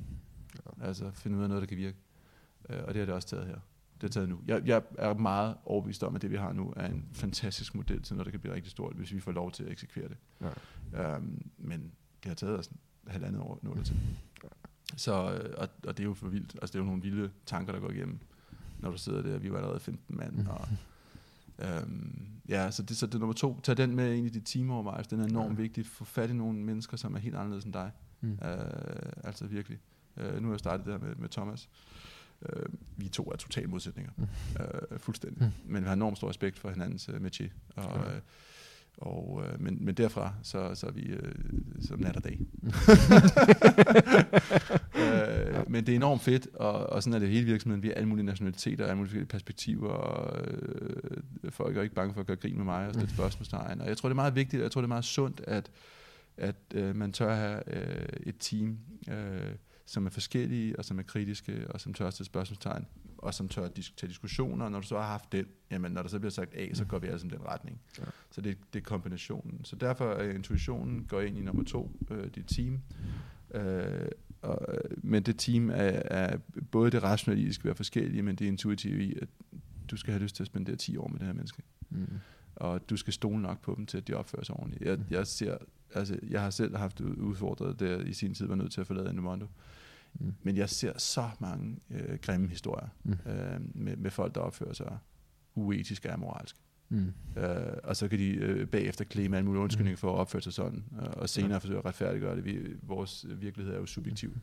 Altså 0.80 1.10
finde 1.14 1.36
ud 1.36 1.42
af 1.42 1.48
noget, 1.48 1.60
der 1.60 1.66
kan 1.66 1.76
virke. 1.76 1.96
Øh, 2.68 2.78
og 2.84 2.94
det 2.94 3.00
har 3.00 3.06
det 3.06 3.14
også 3.14 3.28
taget 3.28 3.46
her. 3.46 3.58
Det 3.94 4.02
har 4.02 4.08
taget 4.08 4.28
nu. 4.28 4.40
Jeg, 4.46 4.62
jeg 4.66 4.82
er 4.98 5.14
meget 5.14 5.56
overbevist 5.64 6.02
om, 6.02 6.14
at 6.14 6.22
det 6.22 6.30
vi 6.30 6.36
har 6.36 6.52
nu 6.52 6.72
er 6.76 6.86
en 6.86 7.08
fantastisk 7.12 7.74
model 7.74 8.02
til 8.02 8.16
noget, 8.16 8.26
der 8.26 8.30
kan 8.30 8.40
blive 8.40 8.54
rigtig 8.54 8.70
stort, 8.70 8.96
hvis 8.96 9.14
vi 9.14 9.20
får 9.20 9.32
lov 9.32 9.52
til 9.52 9.64
at 9.64 9.70
eksekvere 9.70 10.08
det. 10.08 10.16
Ja. 10.40 10.48
Øhm, 10.92 11.50
men 11.58 11.80
det 12.22 12.28
har 12.30 12.34
taget 12.34 12.58
os 12.58 12.70
halvandet 13.06 13.40
år 13.40 13.60
det 13.76 13.86
til. 13.86 13.96
Så, 14.96 15.12
øh, 15.32 15.54
og, 15.58 15.68
og 15.86 15.96
det 15.96 16.00
er 16.00 16.04
jo 16.04 16.14
for 16.14 16.28
vildt. 16.28 16.54
Altså 16.62 16.72
det 16.72 16.74
er 16.74 16.78
jo 16.78 16.84
nogle 16.86 17.02
vilde 17.02 17.30
tanker, 17.46 17.72
der 17.72 17.80
går 17.80 17.90
igennem, 17.90 18.18
når 18.80 18.90
du 18.90 18.98
sidder 18.98 19.22
der. 19.22 19.38
Vi 19.38 19.50
var 19.50 19.56
allerede 19.56 19.80
15 19.80 20.16
mand. 20.16 20.46
Og, 20.48 20.68
øhm, 21.58 22.26
ja, 22.48 22.70
så 22.70 22.82
det, 22.82 22.96
så 22.96 23.06
det 23.06 23.14
er 23.14 23.18
nummer 23.18 23.34
to. 23.34 23.60
Tag 23.60 23.76
den 23.76 23.96
med 23.96 24.14
ind 24.14 24.26
i 24.26 24.30
dit 24.30 24.42
teamovervejelse. 24.46 25.10
Den 25.10 25.20
er 25.20 25.24
enormt 25.24 25.58
Ja. 25.58 25.62
vigtig. 25.62 25.86
Få 25.86 26.04
fat 26.04 26.30
i 26.30 26.32
nogle 26.32 26.58
mennesker, 26.58 26.96
som 26.96 27.14
er 27.14 27.18
helt 27.18 27.34
anderledes 27.36 27.64
end 27.64 27.72
dig. 27.72 27.90
Mm. 28.20 28.32
Øh, 28.32 29.12
altså 29.24 29.46
virkelig. 29.46 29.78
Øh, 30.16 30.40
nu 30.42 30.48
har 30.48 30.52
jeg 30.54 30.58
startet 30.58 30.86
det 30.86 30.92
her 30.94 31.00
med, 31.06 31.14
med 31.16 31.28
Thomas. 31.28 31.68
Øh, 32.42 32.66
vi 32.96 33.08
to 33.08 33.22
er 33.32 33.36
totalt 33.36 33.70
modsætninger. 33.70 34.12
Mm. 34.16 34.26
Øh, 34.60 34.98
fuldstændig. 34.98 35.42
Mm. 35.66 35.72
Men 35.72 35.82
vi 35.82 35.86
har 35.86 35.94
enormt 35.94 36.16
stor 36.16 36.28
respekt 36.28 36.58
for 36.58 36.70
hinandens 36.70 37.08
øh, 37.08 37.14
métier. 37.26 37.50
Og, 37.76 38.00
Ja. 38.06 38.14
øh, 38.16 38.20
og, 38.96 39.42
øh, 39.46 39.62
men, 39.62 39.84
men 39.84 39.94
derfra, 39.94 40.32
så, 40.42 40.74
så 40.74 40.86
er 40.86 40.90
vi 40.90 41.02
øh, 41.02 41.34
som 41.80 42.00
nat 42.00 42.16
og 42.16 42.24
dag. 42.24 42.40
øh, 45.02 45.70
men 45.70 45.86
det 45.86 45.92
er 45.92 45.96
enormt 45.96 46.22
fedt, 46.22 46.46
og, 46.54 46.72
og 46.72 47.02
sådan 47.02 47.14
er 47.14 47.18
det 47.18 47.28
hele 47.28 47.46
virksomheden. 47.46 47.82
Vi 47.82 47.88
har 47.88 47.94
alle 47.94 48.08
mulige 48.08 48.26
nationaliteter, 48.26 48.84
alle 48.86 48.96
mulige 48.96 49.24
perspektiver, 49.24 49.88
og 49.88 50.46
øh, 50.46 51.50
folk 51.50 51.76
er 51.76 51.82
ikke 51.82 51.94
bange 51.94 52.14
for 52.14 52.20
at 52.20 52.26
gøre 52.26 52.36
grin 52.36 52.56
med 52.56 52.64
mig 52.64 52.86
og 52.86 52.94
stille 52.94 53.10
spørgsmålstegn. 53.10 53.80
Og 53.80 53.88
jeg 53.88 53.96
tror, 53.96 54.08
det 54.08 54.12
er 54.12 54.22
meget 54.22 54.34
vigtigt, 54.34 54.60
og 54.60 54.64
jeg 54.64 54.70
tror, 54.70 54.80
det 54.80 54.86
er 54.86 54.88
meget 54.88 55.04
sundt, 55.04 55.40
at, 55.46 55.70
at 56.36 56.56
øh, 56.74 56.96
man 56.96 57.12
tør 57.12 57.34
have 57.34 57.76
øh, 57.76 58.06
et 58.26 58.36
team, 58.38 58.78
øh, 59.08 59.54
som 59.86 60.06
er 60.06 60.10
forskellige, 60.10 60.78
og 60.78 60.84
som 60.84 60.98
er 60.98 61.02
kritiske, 61.02 61.66
og 61.70 61.80
som 61.80 61.94
tør 61.94 62.10
stille 62.10 62.26
spørgsmålstegn, 62.26 62.86
og 63.24 63.34
som 63.34 63.48
tør 63.48 63.68
dis- 63.68 63.94
tage 63.96 64.08
diskussioner. 64.08 64.64
Og 64.64 64.70
når 64.70 64.80
du 64.80 64.86
så 64.86 64.96
har 64.96 65.06
haft 65.06 65.32
den, 65.32 65.46
jamen 65.70 65.92
når 65.92 66.02
der 66.02 66.08
så 66.08 66.18
bliver 66.18 66.30
sagt 66.30 66.54
A, 66.54 66.74
så 66.74 66.84
går 66.84 66.98
vi 66.98 67.06
alle 67.06 67.18
sammen 67.18 67.38
den 67.38 67.46
retning. 67.46 67.80
Ja. 67.98 68.04
Så 68.30 68.40
det, 68.40 68.58
det 68.72 68.80
er 68.80 68.84
kombinationen. 68.84 69.64
Så 69.64 69.76
derfor 69.76 70.12
er 70.12 70.30
intuitionen 70.30 71.04
går 71.04 71.20
ind 71.20 71.38
i 71.38 71.40
nummer 71.40 71.64
to, 71.64 71.96
øh, 72.10 72.26
dit 72.34 72.46
team. 72.46 72.80
Øh, 73.54 74.08
og, 74.42 74.74
øh, 74.74 74.78
men 74.96 75.22
det 75.22 75.38
team 75.38 75.70
er, 75.70 75.74
er 75.74 76.36
både 76.70 76.90
det 76.90 77.02
rationelle 77.02 77.42
i, 77.42 77.44
at 77.44 77.48
det 77.48 77.54
skal 77.54 77.64
være 77.64 77.74
forskellige, 77.74 78.22
men 78.22 78.36
det 78.36 78.44
intuitive 78.44 79.04
i, 79.04 79.14
at 79.22 79.28
du 79.90 79.96
skal 79.96 80.12
have 80.12 80.22
lyst 80.22 80.36
til 80.36 80.42
at 80.42 80.46
spendere 80.46 80.76
10 80.76 80.96
år 80.96 81.08
med 81.08 81.18
det 81.18 81.26
her 81.26 81.34
menneske. 81.34 81.62
Mm. 81.90 82.06
Og 82.56 82.90
du 82.90 82.96
skal 82.96 83.12
stole 83.12 83.42
nok 83.42 83.60
på 83.60 83.74
dem 83.76 83.86
til, 83.86 83.98
at 83.98 84.08
de 84.08 84.14
opfører 84.14 84.44
sig 84.44 84.56
ordentligt. 84.56 84.82
Jeg, 84.82 84.98
jeg, 85.10 85.26
ser, 85.26 85.56
altså, 85.94 86.18
jeg 86.30 86.42
har 86.42 86.50
selv 86.50 86.76
haft 86.76 87.00
udfordret 87.00 87.80
der 87.80 88.00
i 88.00 88.12
sin 88.12 88.34
tid, 88.34 88.46
var 88.46 88.54
nødt 88.54 88.72
til 88.72 88.80
at 88.80 88.86
forlade 88.86 89.10
Endomondo. 89.10 89.46
Mm. 89.46 89.52
Men 90.42 90.56
jeg 90.56 90.70
ser 90.70 90.98
så 90.98 91.30
mange 91.40 91.76
øh, 91.90 92.18
grimme 92.22 92.48
historier 92.48 92.88
Mm. 93.04 93.12
øh, 93.26 93.60
med, 93.74 93.96
med 93.96 94.10
folk, 94.10 94.34
der 94.34 94.40
opfører 94.40 94.72
sig 94.72 94.98
uetisk 95.54 96.04
og 96.04 96.12
amoralsk. 96.12 96.56
Mm. 96.88 97.12
Øh, 97.36 97.72
og 97.84 97.96
så 97.96 98.08
kan 98.08 98.18
de 98.18 98.28
øh, 98.34 98.66
bagefter 98.68 99.04
klemme 99.04 99.36
alle 99.36 99.46
mulige 99.46 99.62
undskyldninger 99.62 99.96
for 99.96 100.12
at 100.14 100.18
opføre 100.18 100.42
sig 100.42 100.52
sådan, 100.52 100.84
øh, 101.02 101.08
og 101.16 101.28
senere 101.28 101.60
forsøge 101.60 101.78
at 101.78 101.84
retfærdiggøre 101.84 102.36
det. 102.36 102.44
Vi, 102.44 102.58
vores 102.82 103.26
virkelighed 103.40 103.74
er 103.74 103.78
jo 103.78 103.86
subjektiv. 103.86 104.36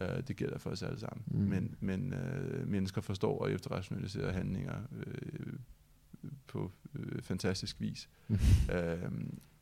Øh, 0.00 0.08
det 0.28 0.36
gælder 0.36 0.58
for 0.58 0.70
os 0.70 0.82
alle 0.82 1.00
sammen. 1.00 1.22
Mm. 1.26 1.38
Men, 1.48 1.74
men 1.80 2.12
øh, 2.14 2.68
mennesker 2.68 3.00
forstår 3.00 3.38
og 3.38 3.52
efterrationaliserer 3.52 4.32
handlinger 4.32 4.74
øh, 5.06 5.52
på 6.46 6.72
øh, 6.94 7.22
fantastisk 7.22 7.80
vis. 7.80 8.08
Mm. 8.28 8.34
øh, 8.74 9.10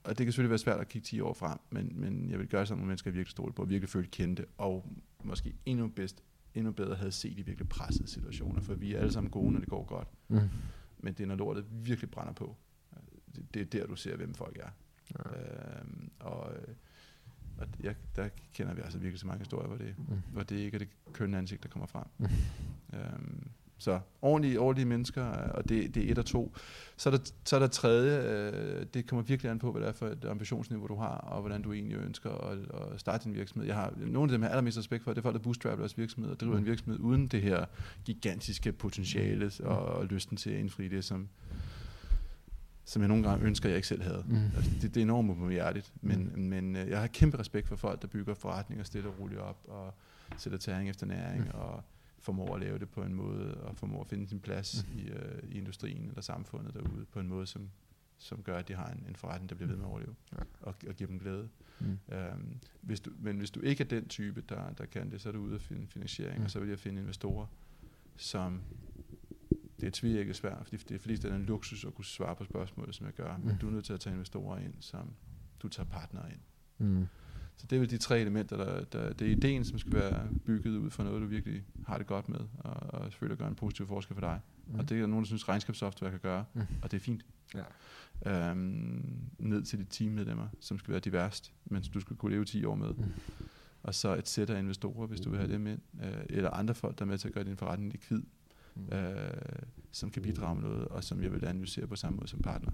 og 0.05 0.18
det 0.18 0.26
kan 0.26 0.32
selvfølgelig 0.32 0.51
være 0.51 0.59
svært 0.59 0.80
at 0.80 0.89
kigge 0.89 1.07
10 1.07 1.20
år 1.20 1.32
frem, 1.34 1.59
men, 1.70 1.93
men 1.95 2.30
jeg 2.30 2.39
vil 2.39 2.49
gøre 2.49 2.66
sådan, 2.66 2.82
at 2.82 2.86
mennesker 2.86 3.11
virkelig 3.11 3.30
stole 3.30 3.53
på, 3.53 3.62
og 3.62 3.70
virkelig 3.70 3.89
føle 3.89 4.07
kendte, 4.07 4.45
og 4.59 4.93
måske 5.25 5.55
endnu 5.66 5.89
bedst, 5.89 6.23
endnu 6.55 6.73
bedre 6.73 6.95
havde 6.97 7.12
set 7.12 7.39
i 7.39 7.43
virkelig 7.43 7.69
pressede 7.69 8.09
situationer, 8.09 8.61
for 8.61 8.75
vi 8.75 8.95
er 8.95 8.99
alle 9.01 9.12
sammen 9.12 9.31
gode, 9.31 9.53
når 9.53 9.61
det 9.61 9.69
går 9.69 9.85
godt. 9.85 10.09
Mm. 10.29 10.39
Men 10.99 11.14
det 11.14 11.23
er, 11.23 11.27
når 11.27 11.35
lortet 11.37 11.64
virkelig 11.71 12.11
brænder 12.11 12.33
på. 12.33 12.57
Det, 13.37 13.55
det 13.55 13.61
er 13.61 13.64
der, 13.64 13.87
du 13.87 13.97
ser, 13.97 14.16
hvem 14.16 14.35
folk 14.35 14.59
er. 14.59 14.71
Ja. 15.19 15.81
Øhm, 15.81 16.11
og 16.21 16.53
og 17.59 17.66
jeg, 17.81 17.97
der 18.16 18.29
kender 18.55 18.75
vi 18.75 18.81
altså 18.81 18.99
virkelig 18.99 19.21
så 19.21 19.27
mange 19.27 19.39
historier, 19.39 19.69
hvor 19.69 19.77
det, 19.77 19.95
Mm. 19.99 20.05
hvor 20.33 20.43
det 20.43 20.57
ikke 20.57 20.75
er 20.75 20.79
det 20.79 20.89
kønne 21.12 21.39
ansigt, 21.39 21.62
der 21.62 21.69
kommer 21.69 21.87
frem. 21.87 22.05
Mm. 22.19 22.27
Øhm, 22.99 23.49
så 23.79 24.01
ordentlige, 24.22 24.61
ordentlige 24.61 24.87
mennesker, 24.87 25.24
og 25.24 25.68
det, 25.68 25.95
det 25.95 26.07
er 26.07 26.12
et 26.12 26.18
og 26.18 26.26
to. 26.26 26.55
Så 26.97 27.09
er 27.09 27.16
der, 27.16 27.24
så 27.45 27.57
er 27.57 27.61
der 27.61 27.66
tredje, 27.66 28.22
øh, 28.22 28.87
det 28.95 29.07
kommer 29.07 29.22
virkelig 29.22 29.51
an 29.51 29.59
på, 29.59 29.72
hvad 29.72 29.83
det 29.83 29.89
er 29.89 29.93
for 29.93 30.07
et 30.07 30.24
ambitionsniveau, 30.24 30.87
du 30.87 30.97
har, 30.97 31.16
og 31.16 31.41
hvordan 31.41 31.62
du 31.62 31.72
egentlig 31.72 31.97
ønsker 31.97 32.31
at, 32.31 32.59
at 32.59 33.01
starte 33.01 33.24
din 33.24 33.35
virksomhed. 33.35 33.66
Jeg 33.66 33.76
har 33.76 33.93
nogle 33.97 34.22
af 34.22 34.29
dem, 34.29 34.43
jeg 34.43 34.49
har 34.49 34.53
allermest 34.53 34.79
respekt 34.79 35.05
for, 35.05 35.11
det 35.11 35.18
er 35.18 35.22
folk, 35.22 35.35
der 35.35 35.41
bootstrapper 35.43 35.83
deres 35.83 35.99
virksomhed 35.99 36.31
og 36.31 36.41
driver 36.41 36.55
Mm. 36.55 36.59
en 36.59 36.66
virksomhed 36.66 37.01
uden 37.01 37.26
det 37.26 37.43
her 37.43 37.64
gigantiske 38.05 38.72
potentiale 38.72 39.51
og, 39.62 39.87
og 39.87 40.07
lysten 40.07 40.37
til 40.37 40.51
at 40.51 40.61
indfri 40.61 40.89
det, 40.89 41.05
som, 41.05 41.29
som 42.85 43.03
jeg 43.03 43.09
nogle 43.09 43.29
gange 43.29 43.47
ønsker, 43.47 43.68
jeg 43.68 43.76
ikke 43.76 43.89
selv 43.89 44.03
havde. 44.03 44.24
Mm. 44.29 44.37
Altså, 44.57 44.70
det, 44.83 44.95
det 44.95 45.01
er 45.01 45.05
enormt 45.05 45.31
ubarmhjertigt, 45.31 45.93
men, 46.01 46.33
mm. 46.35 46.43
men 46.43 46.76
øh, 46.76 46.89
jeg 46.89 47.01
har 47.01 47.07
kæmpe 47.07 47.39
respekt 47.39 47.68
for 47.68 47.76
folk, 47.76 48.03
der 48.03 48.09
bygger 48.09 48.35
forretninger 48.35 48.85
stille 48.85 49.09
og 49.09 49.14
roligt 49.20 49.41
op, 49.41 49.59
og 49.68 49.95
sætter 50.37 50.59
tæring 50.59 50.91
efter 50.91 51.07
næring, 51.07 51.45
mm. 51.45 51.51
og 51.55 51.83
formår 52.19 52.55
at 52.55 52.61
lave 52.61 52.79
det 52.79 52.89
på 52.89 53.03
en 53.03 53.14
måde, 53.14 53.55
og 53.61 53.77
formår 53.77 54.01
at 54.01 54.07
finde 54.09 54.29
sin 54.29 54.41
plads 54.41 54.87
mm. 54.93 54.99
i, 54.99 55.03
øh, 55.09 55.43
i 55.51 55.59
industrien 55.59 56.09
eller 56.09 56.21
samfundet 56.21 56.75
derude, 56.75 57.05
på 57.12 57.21
en 57.21 57.29
måde, 57.29 57.47
som, 57.47 57.71
som 58.19 58.43
gør, 58.43 58.57
at 58.57 58.69
de 58.69 58.75
har 58.75 58.87
en, 58.87 59.05
en 59.09 59.16
forretning, 59.16 59.49
der 59.51 59.55
bliver 59.57 59.69
ved 59.69 59.77
med 59.77 59.85
at 59.85 59.89
overleve, 59.91 60.14
Ja. 60.33 60.39
og, 60.61 60.75
og 60.89 60.95
giver 60.95 61.09
dem 61.09 61.19
glæde. 61.19 61.49
Mm. 61.81 61.99
Øhm, 62.12 62.57
hvis 62.81 63.01
du, 63.01 63.11
men 63.19 63.39
hvis 63.39 63.51
du 63.51 63.61
ikke 63.61 63.85
er 63.85 63.89
den 63.89 64.09
type, 64.09 64.41
der, 64.49 64.71
der 64.71 64.85
kan 64.87 65.11
det, 65.11 65.21
så 65.21 65.29
er 65.29 65.33
du 65.33 65.39
ude 65.41 65.55
at 65.55 65.61
finde 65.61 65.87
finansiering, 65.87 66.35
Mm. 66.37 66.41
mm. 66.41 66.45
og 66.45 66.51
så 66.51 66.61
vil 66.61 66.69
jeg 66.69 66.79
finde 66.79 67.01
investorer, 67.01 67.47
som 68.16 68.62
det 69.81 69.87
er 69.87 69.91
tvækket 69.91 70.37
svært, 70.37 70.59
fordi 70.64 70.77
det 70.77 70.95
er 70.95 70.99
fordi, 70.99 71.16
det 71.16 71.31
er 71.31 71.37
en 71.37 71.45
luksus 71.45 71.85
at 71.85 71.95
kunne 71.95 72.05
svare 72.05 72.37
på 72.37 72.45
spørgsmålet, 72.45 72.95
som 72.95 73.07
jeg 73.07 73.14
gør, 73.14 73.37
men 73.37 73.53
Mm. 73.53 73.59
du 73.59 73.66
er 73.66 73.71
nødt 73.71 73.85
til 73.85 73.93
at 73.93 74.01
tage 74.01 74.14
investorer 74.14 74.59
ind, 74.59 74.75
som 74.81 75.14
du 75.62 75.69
tager 75.69 75.89
partnere 75.89 76.31
ind. 76.33 76.41
Mm. 76.79 77.07
Så 77.59 77.67
det 77.67 77.77
er 77.77 77.81
vel 77.81 77.91
de 77.91 77.99
tre 77.99 78.21
elementer, 78.21 78.57
der, 78.57 78.85
der 78.85 79.13
det 79.13 79.27
er 79.27 79.33
ideen, 79.33 79.65
som 79.65 79.79
skal 79.79 79.93
være 79.95 80.29
bygget 80.45 80.77
ud 80.77 80.91
fra 80.91 81.05
noget, 81.05 81.23
du 81.23 81.27
virkelig 81.27 81.63
har 81.87 81.99
det 81.99 82.07
godt 82.07 82.29
med, 82.29 82.41
og, 82.59 83.01
og 83.01 83.13
selvfølgelig 83.13 83.39
gøre 83.39 83.49
en 83.49 83.55
positiv 83.55 83.87
forskel 83.87 84.15
for 84.15 84.21
dig. 84.21 84.41
Mm. 84.67 84.79
Og 84.79 84.89
det 84.89 84.97
er 84.97 85.01
der 85.01 85.07
nogen, 85.07 85.23
der 85.25 85.27
synes, 85.27 85.49
regnskabssoftware 85.49 86.11
kan 86.11 86.21
gøre, 86.21 86.45
Mm. 86.55 86.61
og 86.83 86.91
det 86.91 86.97
er 86.97 87.01
fint. 87.01 87.25
Ja. 87.55 88.51
Øhm, 88.51 89.21
ned 89.39 89.63
til 89.63 89.79
de 89.79 89.85
teammedlemmer, 89.85 90.49
som 90.61 90.79
skal 90.79 90.93
være 90.93 91.01
diverst, 91.01 91.53
men 91.65 91.83
du 91.83 92.01
skal 92.01 92.17
kunne 92.17 92.33
leve 92.33 92.45
10 92.45 92.65
år 92.65 92.75
med. 92.75 92.89
Mm. 92.95 93.05
Mm. 93.05 93.13
Og 93.83 93.95
så 93.95 94.15
et 94.17 94.29
sæt 94.29 94.51
af 94.51 94.59
investorer, 94.61 95.07
hvis 95.07 95.21
du 95.21 95.31
vil 95.31 95.39
have 95.39 95.53
dem 95.53 95.67
ind, 95.67 95.81
øh, 96.05 96.13
eller 96.31 96.51
andre 96.51 96.75
folk, 96.75 96.99
der 96.99 97.05
er 97.05 97.09
med 97.09 97.19
til 97.19 97.29
at 97.29 97.35
gøre 97.35 97.45
din 97.45 97.57
forretning 97.57 97.93
likvid, 97.93 98.23
Mm. 98.75 98.97
øh, 98.97 99.31
som 99.93 100.11
kan 100.11 100.23
bidrage 100.23 100.55
med 100.55 100.63
noget, 100.63 100.85
og 100.89 101.05
som 101.05 101.23
jeg 101.23 101.33
vil 101.33 101.45
analysere 101.45 101.87
på 101.87 101.97
samme 101.97 102.17
måde 102.17 102.29
som 102.29 102.39
partner. 102.43 102.71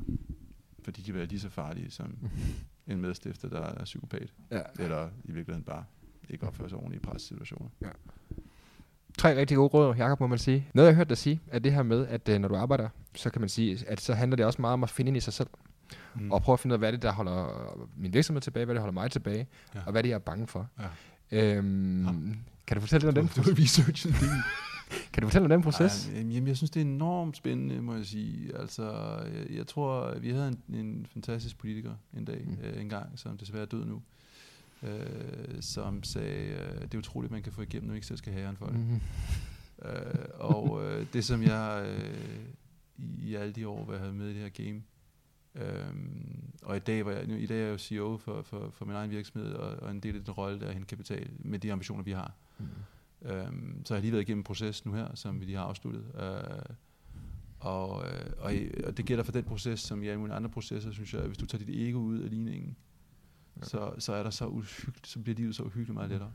For 0.82 0.91
de 0.91 1.03
kan 1.03 1.14
være 1.14 1.26
lige 1.26 1.41
så 1.41 1.49
farlige 1.49 1.91
som 1.91 2.18
en 2.87 3.01
medstifter, 3.01 3.49
der 3.49 3.61
er 3.61 3.85
psykopat, 3.85 4.32
Ja. 4.51 4.61
eller 4.78 5.09
i 5.24 5.32
virkeligheden 5.32 5.62
bare 5.64 5.85
ikke 6.30 6.47
opfører 6.47 6.68
sig 6.68 6.78
ordentligt 6.78 7.03
i 7.03 7.07
pressituationer. 7.07 7.68
Tre 9.18 9.37
rigtig 9.37 9.57
gode 9.57 9.68
råd, 9.68 9.97
Jacob, 9.97 10.20
må 10.20 10.26
man 10.26 10.39
sige. 10.39 10.68
Noget, 10.74 10.87
jeg 10.89 10.95
har 10.95 10.97
hørt 10.97 11.09
dig 11.09 11.18
sige, 11.18 11.41
er 11.47 11.59
det 11.59 11.72
her 11.72 11.82
med, 11.82 12.07
at 12.07 12.28
øh, 12.28 12.39
når 12.39 12.49
du 12.49 12.57
arbejder, 12.57 12.89
så 13.14 13.30
kan 13.30 13.41
man 13.41 13.49
sige, 13.49 13.85
at 13.89 14.01
så 14.01 14.14
handler 14.14 14.37
det 14.37 14.47
også 14.47 14.61
meget 14.61 14.72
om 14.72 14.82
at 14.82 14.91
finde 14.91 15.09
ind 15.09 15.16
i 15.16 15.20
sig 15.20 15.32
selv. 15.32 15.49
Mm. 16.14 16.32
Og 16.32 16.43
prøve 16.43 16.55
at 16.55 16.61
finde 16.61 16.72
ud 16.72 16.74
af, 16.74 16.78
hvad 16.80 16.89
er 16.89 16.91
det, 16.93 17.03
der 17.03 17.12
holder 17.12 17.49
min 17.97 18.12
virksomhed 18.12 18.41
tilbage, 18.41 18.64
hvad 18.64 18.74
det, 18.74 18.78
der 18.78 18.82
holder 18.82 19.01
mig 19.01 19.11
tilbage, 19.11 19.39
ja. 19.74 19.78
Ja. 19.78 19.85
og 19.87 19.93
hvad 19.93 20.01
er 20.01 20.03
det, 20.03 20.09
jeg 20.09 20.14
er 20.14 20.18
bange 20.18 20.47
for. 20.47 20.68
Ja. 21.32 21.57
Øhm, 21.57 22.05
Ja. 22.07 22.12
Kan 22.66 22.74
du 22.76 22.80
fortælle 22.80 23.07
lidt 23.07 23.18
om 23.18 23.28
den 23.28 23.37
Du 23.45 23.51
har 23.51 23.62
researchet 23.62 24.14
din. 24.20 24.28
Kan 25.12 25.20
du 25.22 25.26
fortælle 25.28 25.45
om 25.45 25.51
den 25.51 25.62
proces? 25.62 26.09
Ej, 26.09 26.14
jamen, 26.16 26.47
jeg 26.49 26.57
synes, 26.57 26.70
det 26.70 26.80
er 26.80 26.85
enormt 26.85 27.37
spændende, 27.37 27.82
må 27.82 27.95
jeg 27.95 28.07
sige. 28.07 28.57
Altså, 28.59 28.91
jeg, 29.35 29.57
jeg 29.57 29.66
tror, 29.66 30.18
vi 30.18 30.30
havde 30.30 30.49
en, 30.49 30.74
en 30.76 31.07
fantastisk 31.12 31.59
politiker 31.59 31.95
en 32.16 32.24
dag, 32.24 32.45
Mm. 32.47 32.57
øh, 32.64 32.80
en 32.80 32.89
gang, 32.89 33.18
som 33.18 33.39
desværre 33.39 33.62
er 33.62 33.66
død 33.66 33.85
nu, 33.85 34.03
øh, 34.82 35.61
som 35.61 36.03
sagde, 36.03 36.47
øh, 36.49 36.82
det 36.82 36.95
er 36.95 36.99
utroligt, 36.99 37.30
man 37.32 37.43
kan 37.43 37.53
få 37.53 37.62
igennem, 37.62 37.89
når 37.89 37.95
ikke 37.95 38.07
selv 38.07 38.18
skal 38.18 38.32
have 38.32 38.45
æren 38.45 38.57
for 38.57 38.66
det. 38.66 38.76
Mm. 38.76 39.01
Øh, 39.89 40.24
og 40.35 40.85
øh, 40.85 41.07
det 41.12 41.24
som 41.24 41.43
jeg 41.43 41.87
øh, 41.89 42.45
i, 43.22 43.35
alle 43.35 43.53
de 43.53 43.68
år, 43.68 43.85
hvor 43.85 43.93
jeg 43.93 44.01
havde 44.01 44.14
med 44.14 44.28
i 44.28 44.35
det 44.35 44.43
her 44.43 44.49
game, 44.64 44.82
øhm, 45.55 46.53
og 46.62 46.76
i 46.76 46.80
dag, 46.80 47.07
var 47.07 47.12
jeg, 47.12 47.26
nu, 47.26 47.35
i 47.35 47.47
dag 47.47 47.59
er 47.61 47.62
jeg 47.64 47.72
jo 47.72 47.78
CEO 47.78 48.16
for, 48.16 48.43
for, 48.43 48.70
for 48.74 48.85
min 48.85 48.95
egen 48.97 49.11
virksomhed, 49.11 49.53
og, 49.53 49.82
og 49.82 49.91
en 49.91 50.01
del 50.01 50.16
af 50.16 50.24
den 50.24 50.32
rolle, 50.32 50.59
der 50.59 50.64
er 50.64 50.68
at 50.68 50.74
hente 50.74 50.87
kapital 50.89 51.28
med 51.39 51.59
de 51.59 51.72
ambitioner, 51.72 52.03
vi 52.03 52.12
har. 52.12 52.32
Mm. 52.59 52.66
Øhm, 53.24 53.82
så 53.84 53.94
har 53.94 53.96
jeg 53.96 54.02
lige 54.02 54.12
været 54.12 54.22
igennem 54.22 54.40
en 54.40 54.44
proces 54.44 54.86
nu 54.86 54.92
her, 54.92 55.14
som 55.14 55.40
vi 55.40 55.44
lige 55.44 55.56
har 55.56 55.64
afsluttet. 55.64 56.04
Øh, 56.20 56.74
og, 57.58 58.04
øh, 58.06 58.26
og, 58.38 58.52
og 58.86 58.96
det 58.96 59.04
gælder 59.06 59.24
for 59.24 59.32
den 59.32 59.44
proces, 59.44 59.80
som 59.80 60.02
i 60.02 60.08
alle 60.08 60.20
mulige 60.20 60.36
andre 60.36 60.50
processer, 60.50 60.92
synes 60.92 61.14
jeg, 61.14 61.20
at 61.20 61.26
hvis 61.26 61.38
du 61.38 61.46
tager 61.46 61.64
dit 61.64 61.88
ego 61.88 61.98
ud 61.98 62.18
af 62.18 62.30
ligningen, 62.30 62.76
Ja. 63.56 63.64
så, 63.64 63.94
så 63.98 64.12
er 64.12 64.22
der 64.22 64.30
så 64.30 64.46
uhyggeligt, 64.46 65.06
så 65.06 65.18
bliver 65.18 65.36
livet 65.36 65.54
så 65.56 65.62
uhyggeligt 65.62 65.94
meget 65.94 66.10
lettere. 66.10 66.32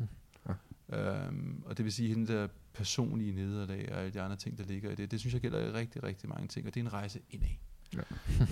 Øhm, 0.94 1.64
og 1.66 1.78
det 1.78 1.86
vil 1.86 1.94
sige, 1.94 2.10
at 2.10 2.16
den 2.16 2.28
der 2.28 2.48
personlige 2.74 3.34
nederlag 3.34 3.90
og 3.92 4.00
alle 4.00 4.12
de 4.14 4.22
andre 4.22 4.36
ting, 4.36 4.58
der 4.58 4.64
ligger 4.64 4.92
i 4.92 4.96
det, 4.96 5.12
det 5.12 5.20
synes 5.20 5.34
jeg 5.34 5.42
gælder 5.42 5.60
i 5.60 5.72
rigtig, 5.72 6.04
rigtig 6.04 6.30
mange 6.30 6.48
ting, 6.48 6.68
og 6.68 6.74
det 6.74 6.80
er 6.80 6.84
en 6.86 6.94
rejse 6.94 7.20
indad. 7.30 7.50
Ja. 7.94 8.00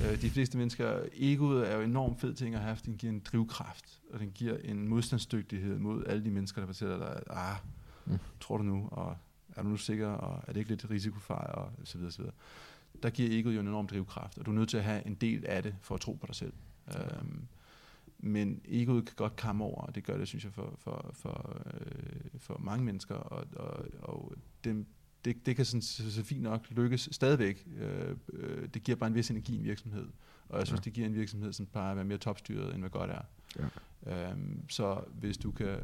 øh, 0.11 0.21
de 0.21 0.29
fleste 0.29 0.57
mennesker, 0.57 0.99
egoet 1.13 1.71
er 1.71 1.75
jo 1.75 1.81
en 1.81 1.89
enormt 1.89 2.19
fed 2.19 2.33
ting 2.33 2.55
at 2.55 2.61
have, 2.61 2.77
den 2.85 2.97
giver 2.97 3.13
en 3.13 3.19
drivkraft, 3.19 4.01
og 4.13 4.19
den 4.19 4.31
giver 4.31 4.57
en 4.57 4.87
modstandsdygtighed 4.87 5.79
mod 5.79 6.03
alle 6.05 6.23
de 6.25 6.31
mennesker, 6.31 6.61
der 6.61 6.65
fortæller 6.65 6.97
dig, 6.97 7.09
at, 7.15 7.23
ah, 7.29 7.57
Mm. 8.07 8.17
tror 8.39 8.57
du 8.57 8.63
nu, 8.63 8.87
og 8.91 9.17
er 9.55 9.63
du 9.63 9.69
nu 9.69 9.77
sikker, 9.77 10.07
og 10.07 10.43
er 10.47 10.53
det 10.53 10.59
ikke 10.59 10.69
lidt 10.71 10.89
risikofar, 10.89 11.45
og 11.45 11.71
så 11.83 11.97
videre, 11.97 12.11
så 12.11 12.17
videre. 12.21 12.33
Der 13.03 13.09
giver 13.09 13.39
egoet 13.39 13.55
jo 13.55 13.59
en 13.59 13.67
enorm 13.67 13.87
drivkraft, 13.87 14.37
og 14.37 14.45
du 14.45 14.51
er 14.51 14.55
nødt 14.55 14.69
til 14.69 14.77
at 14.77 14.83
have 14.83 15.07
en 15.07 15.15
del 15.15 15.45
af 15.45 15.63
det, 15.63 15.75
for 15.81 15.95
at 15.95 16.01
tro 16.01 16.13
på 16.13 16.25
dig 16.27 16.35
selv. 16.35 16.53
Øhm, 16.97 17.47
men 18.19 18.61
egoet 18.65 19.05
kan 19.05 19.15
godt 19.15 19.35
komme 19.35 19.63
over, 19.63 19.81
og 19.81 19.95
det 19.95 20.03
gør 20.03 20.17
det, 20.17 20.27
synes 20.27 20.43
jeg, 20.43 20.53
for, 20.53 20.73
for, 20.77 21.09
for, 21.13 21.61
øh, 21.73 22.39
for 22.39 22.57
mange 22.59 22.85
mennesker, 22.85 23.15
og, 23.15 23.45
og, 23.55 23.85
og 24.01 24.33
det, 24.63 24.85
det, 25.25 25.45
det 25.45 25.55
kan 25.55 25.65
sådan, 25.65 25.81
så, 25.81 26.11
så 26.11 26.23
fint 26.23 26.41
nok 26.41 26.67
lykkes 26.71 27.09
stadigvæk. 27.11 27.67
Øh, 27.77 28.15
øh, 28.33 28.67
det 28.73 28.83
giver 28.83 28.95
bare 28.95 29.07
en 29.07 29.15
vis 29.15 29.29
energi 29.31 29.53
i 29.55 29.57
en 29.57 29.63
virksomhed, 29.63 30.07
og 30.49 30.59
jeg 30.59 30.67
synes, 30.67 30.79
Ja. 30.79 30.83
det 30.83 30.93
giver 30.93 31.07
en 31.07 31.15
virksomhed, 31.15 31.53
som 31.53 31.65
bare 31.65 31.91
er 31.91 31.95
være 31.95 32.05
mere 32.05 32.17
topstyret, 32.17 32.73
end 32.73 32.79
hvad 32.81 32.89
godt 32.89 33.11
er. 33.11 33.21
Ja. 34.05 34.31
Øhm, 34.31 34.69
så 34.69 35.03
hvis 35.13 35.37
du, 35.37 35.51
kan, 35.51 35.77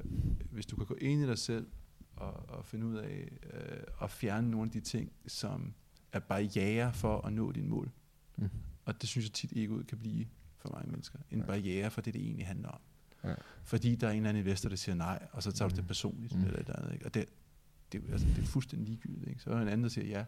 hvis 0.52 0.66
du 0.66 0.76
kan 0.76 0.86
gå 0.86 0.94
ind 0.96 1.24
i 1.24 1.28
dig 1.28 1.38
selv, 1.38 1.68
og, 2.16 2.50
og 2.50 2.66
finde 2.66 2.86
ud 2.86 2.96
af 2.96 3.30
øh, 3.54 3.84
at 4.02 4.10
fjerne 4.12 4.52
nogle 4.52 4.66
af 4.68 4.72
de 4.72 4.80
ting, 4.80 5.12
som 5.28 5.74
er 6.12 6.20
barriere 6.20 6.94
for 6.94 7.22
at 7.22 7.34
nå 7.34 7.52
dine 7.52 7.68
mål. 7.70 7.92
Mm. 8.38 8.50
Og 8.86 9.02
det 9.02 9.10
synes 9.10 9.26
jeg 9.26 9.34
tit 9.34 9.52
egoet 9.56 9.88
kan 9.88 9.98
blive 9.98 10.28
for 10.58 10.70
mange 10.70 10.92
mennesker. 10.92 11.20
En 11.32 11.40
Ja. 11.40 11.46
barriere 11.46 11.92
for 11.92 12.02
det, 12.02 12.14
det 12.14 12.22
egentlig 12.22 12.48
handler 12.48 12.70
om. 12.70 12.80
Ja. 13.24 13.36
Fordi 13.64 13.96
der 13.96 14.08
er 14.08 14.12
en 14.12 14.18
eller 14.18 14.30
anden 14.30 14.44
investor, 14.44 14.70
der 14.70 14.76
siger 14.76 14.96
nej, 14.96 15.28
og 15.32 15.44
så 15.44 15.52
tager 15.52 15.70
du 15.70 15.76
det 15.76 15.84
Mm. 15.84 15.88
personligt. 15.88 16.34
Mm. 16.34 16.40
Mm. 16.40 16.46
Eller 16.46 16.60
et 16.60 16.66
eller 16.68 16.80
andet, 16.80 16.94
ikke? 16.94 17.06
Og 17.06 17.14
det, 17.14 17.26
det, 17.92 18.04
er 18.08 18.12
altså, 18.12 18.28
det 18.28 18.38
er 18.38 18.46
fuldstændig 18.46 18.88
ligegyldigt. 18.90 19.30
Ikke? 19.30 19.42
Så 19.42 19.50
er 19.50 19.54
der 19.54 19.62
en 19.62 19.68
anden, 19.68 19.84
der 19.84 19.90
siger 19.90 20.08
ja. 20.08 20.26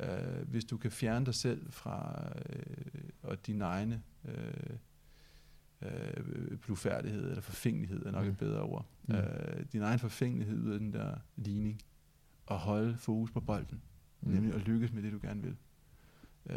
Uh, 0.00 0.48
hvis 0.48 0.64
du 0.64 0.76
kan 0.76 0.90
fjerne 0.90 1.26
dig 1.26 1.34
selv 1.34 1.72
fra 1.72 2.26
uh, 2.36 3.30
og 3.30 3.46
dine 3.46 3.64
egne 3.64 4.02
uh, 4.24 4.30
uh, 5.82 6.58
blufærdighed 6.58 7.28
eller 7.28 7.40
forfængelighed 7.42 8.06
er 8.06 8.10
nok 8.10 8.24
Mm. 8.24 8.30
et 8.30 8.36
bedre 8.38 8.60
ord. 8.62 8.86
Mm. 9.08 9.14
Uh, 9.14 9.22
din 9.72 9.82
egen 9.82 9.98
forfængelighed 9.98 10.58
ud 10.62 10.70
af 10.72 10.78
den 10.78 10.92
der 10.92 11.14
ligning 11.36 11.80
og 12.46 12.58
holde 12.58 12.96
fokus 12.96 13.30
på 13.30 13.40
bolden, 13.40 13.82
Mm. 14.20 14.30
nemlig 14.32 14.54
at 14.54 14.60
lykkes 14.60 14.92
med 14.92 15.02
det, 15.02 15.12
du 15.12 15.18
gerne 15.22 15.42
vil. 15.42 15.56
Uh, 16.44 16.54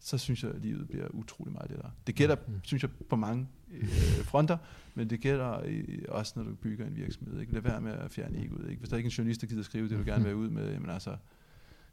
så 0.00 0.18
synes 0.18 0.42
jeg, 0.44 0.50
at 0.52 0.60
livet 0.60 0.88
bliver 0.88 1.08
utrolig 1.08 1.52
meget 1.52 1.70
lettere. 1.70 1.90
Det 2.06 2.14
gælder, 2.14 2.36
Mm. 2.46 2.60
synes 2.62 2.82
jeg, 2.82 2.90
på 3.08 3.16
mange 3.16 3.48
øh, 3.70 3.88
fronter, 4.24 4.58
men 4.94 5.10
det 5.10 5.20
gælder 5.20 5.64
i, 5.64 6.04
også, 6.08 6.32
når 6.36 6.42
du 6.44 6.54
bygger 6.54 6.86
en 6.86 6.96
virksomhed. 6.96 7.40
Ikke? 7.40 7.52
Lad 7.52 7.60
være 7.62 7.80
med 7.80 7.92
at 7.92 8.10
fjerne 8.10 8.44
egoet. 8.44 8.68
Ikke? 8.70 8.78
Hvis 8.80 8.88
der 8.88 8.96
ikke 8.96 9.06
er 9.06 9.10
en 9.10 9.14
journalist, 9.14 9.40
der 9.40 9.46
gider 9.46 9.62
skrive 9.62 9.88
det, 9.88 9.98
du 9.98 10.04
gerne 10.04 10.24
vil 10.24 10.30
have 10.32 10.36
ud 10.36 10.50
med, 10.50 10.72
jamen 10.72 10.90
altså, 10.90 11.16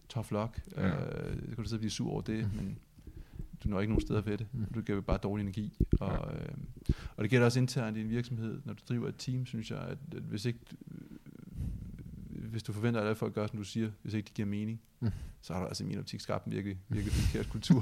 tough 0.10 0.32
luck. 0.32 0.62
Ja. 0.78 0.88
Øh, 0.90 1.36
det 1.36 1.56
kan 1.56 1.64
du 1.64 1.70
så 1.70 1.78
blive 1.78 1.92
sur 1.92 2.12
over 2.12 2.22
det, 2.22 2.52
mm. 2.52 2.58
men 2.58 2.78
du 3.64 3.70
når 3.70 3.80
ikke 3.80 3.92
nogen 3.94 4.02
steder 4.02 4.22
ved 4.22 4.38
det. 4.38 4.48
Mm. 4.54 4.66
Du 4.76 4.82
giver 4.82 5.02
bare 5.02 5.18
dårlig 5.18 5.44
energi. 5.44 5.74
Og, 6.00 6.34
øh, 6.36 6.46
og 7.18 7.24
det 7.24 7.30
gælder 7.30 7.46
også 7.46 7.60
internt 7.60 7.98
i 7.98 8.02
en 8.02 8.10
virksomhed. 8.10 8.62
Når 8.66 8.74
du 8.74 8.82
driver 8.90 9.08
et 9.08 9.16
team, 9.18 9.46
synes 9.46 9.72
jeg, 9.72 9.80
at, 9.80 9.98
at 10.16 10.22
hvis 10.24 10.46
ikke 10.46 10.60
øh, 10.92 12.44
hvis 12.44 12.64
du 12.64 12.74
forventer, 12.74 13.02
at 13.02 13.18
folk 13.18 13.34
gør, 13.34 13.48
som 13.48 13.58
du 13.58 13.64
siger, 13.64 13.90
hvis 14.02 14.14
ikke 14.14 14.26
det 14.26 14.34
giver 14.34 14.48
mening, 14.48 14.82
Mm. 15.00 15.10
så 15.42 15.54
har 15.54 15.60
du 15.62 15.68
altså 15.68 15.84
i 15.84 15.88
min 15.88 16.00
optik 16.00 16.20
skabt 16.20 16.46
en 16.46 16.52
virkelig, 16.52 16.78
virkelig 16.90 17.14
forkert 17.24 17.50
kultur. 17.50 17.82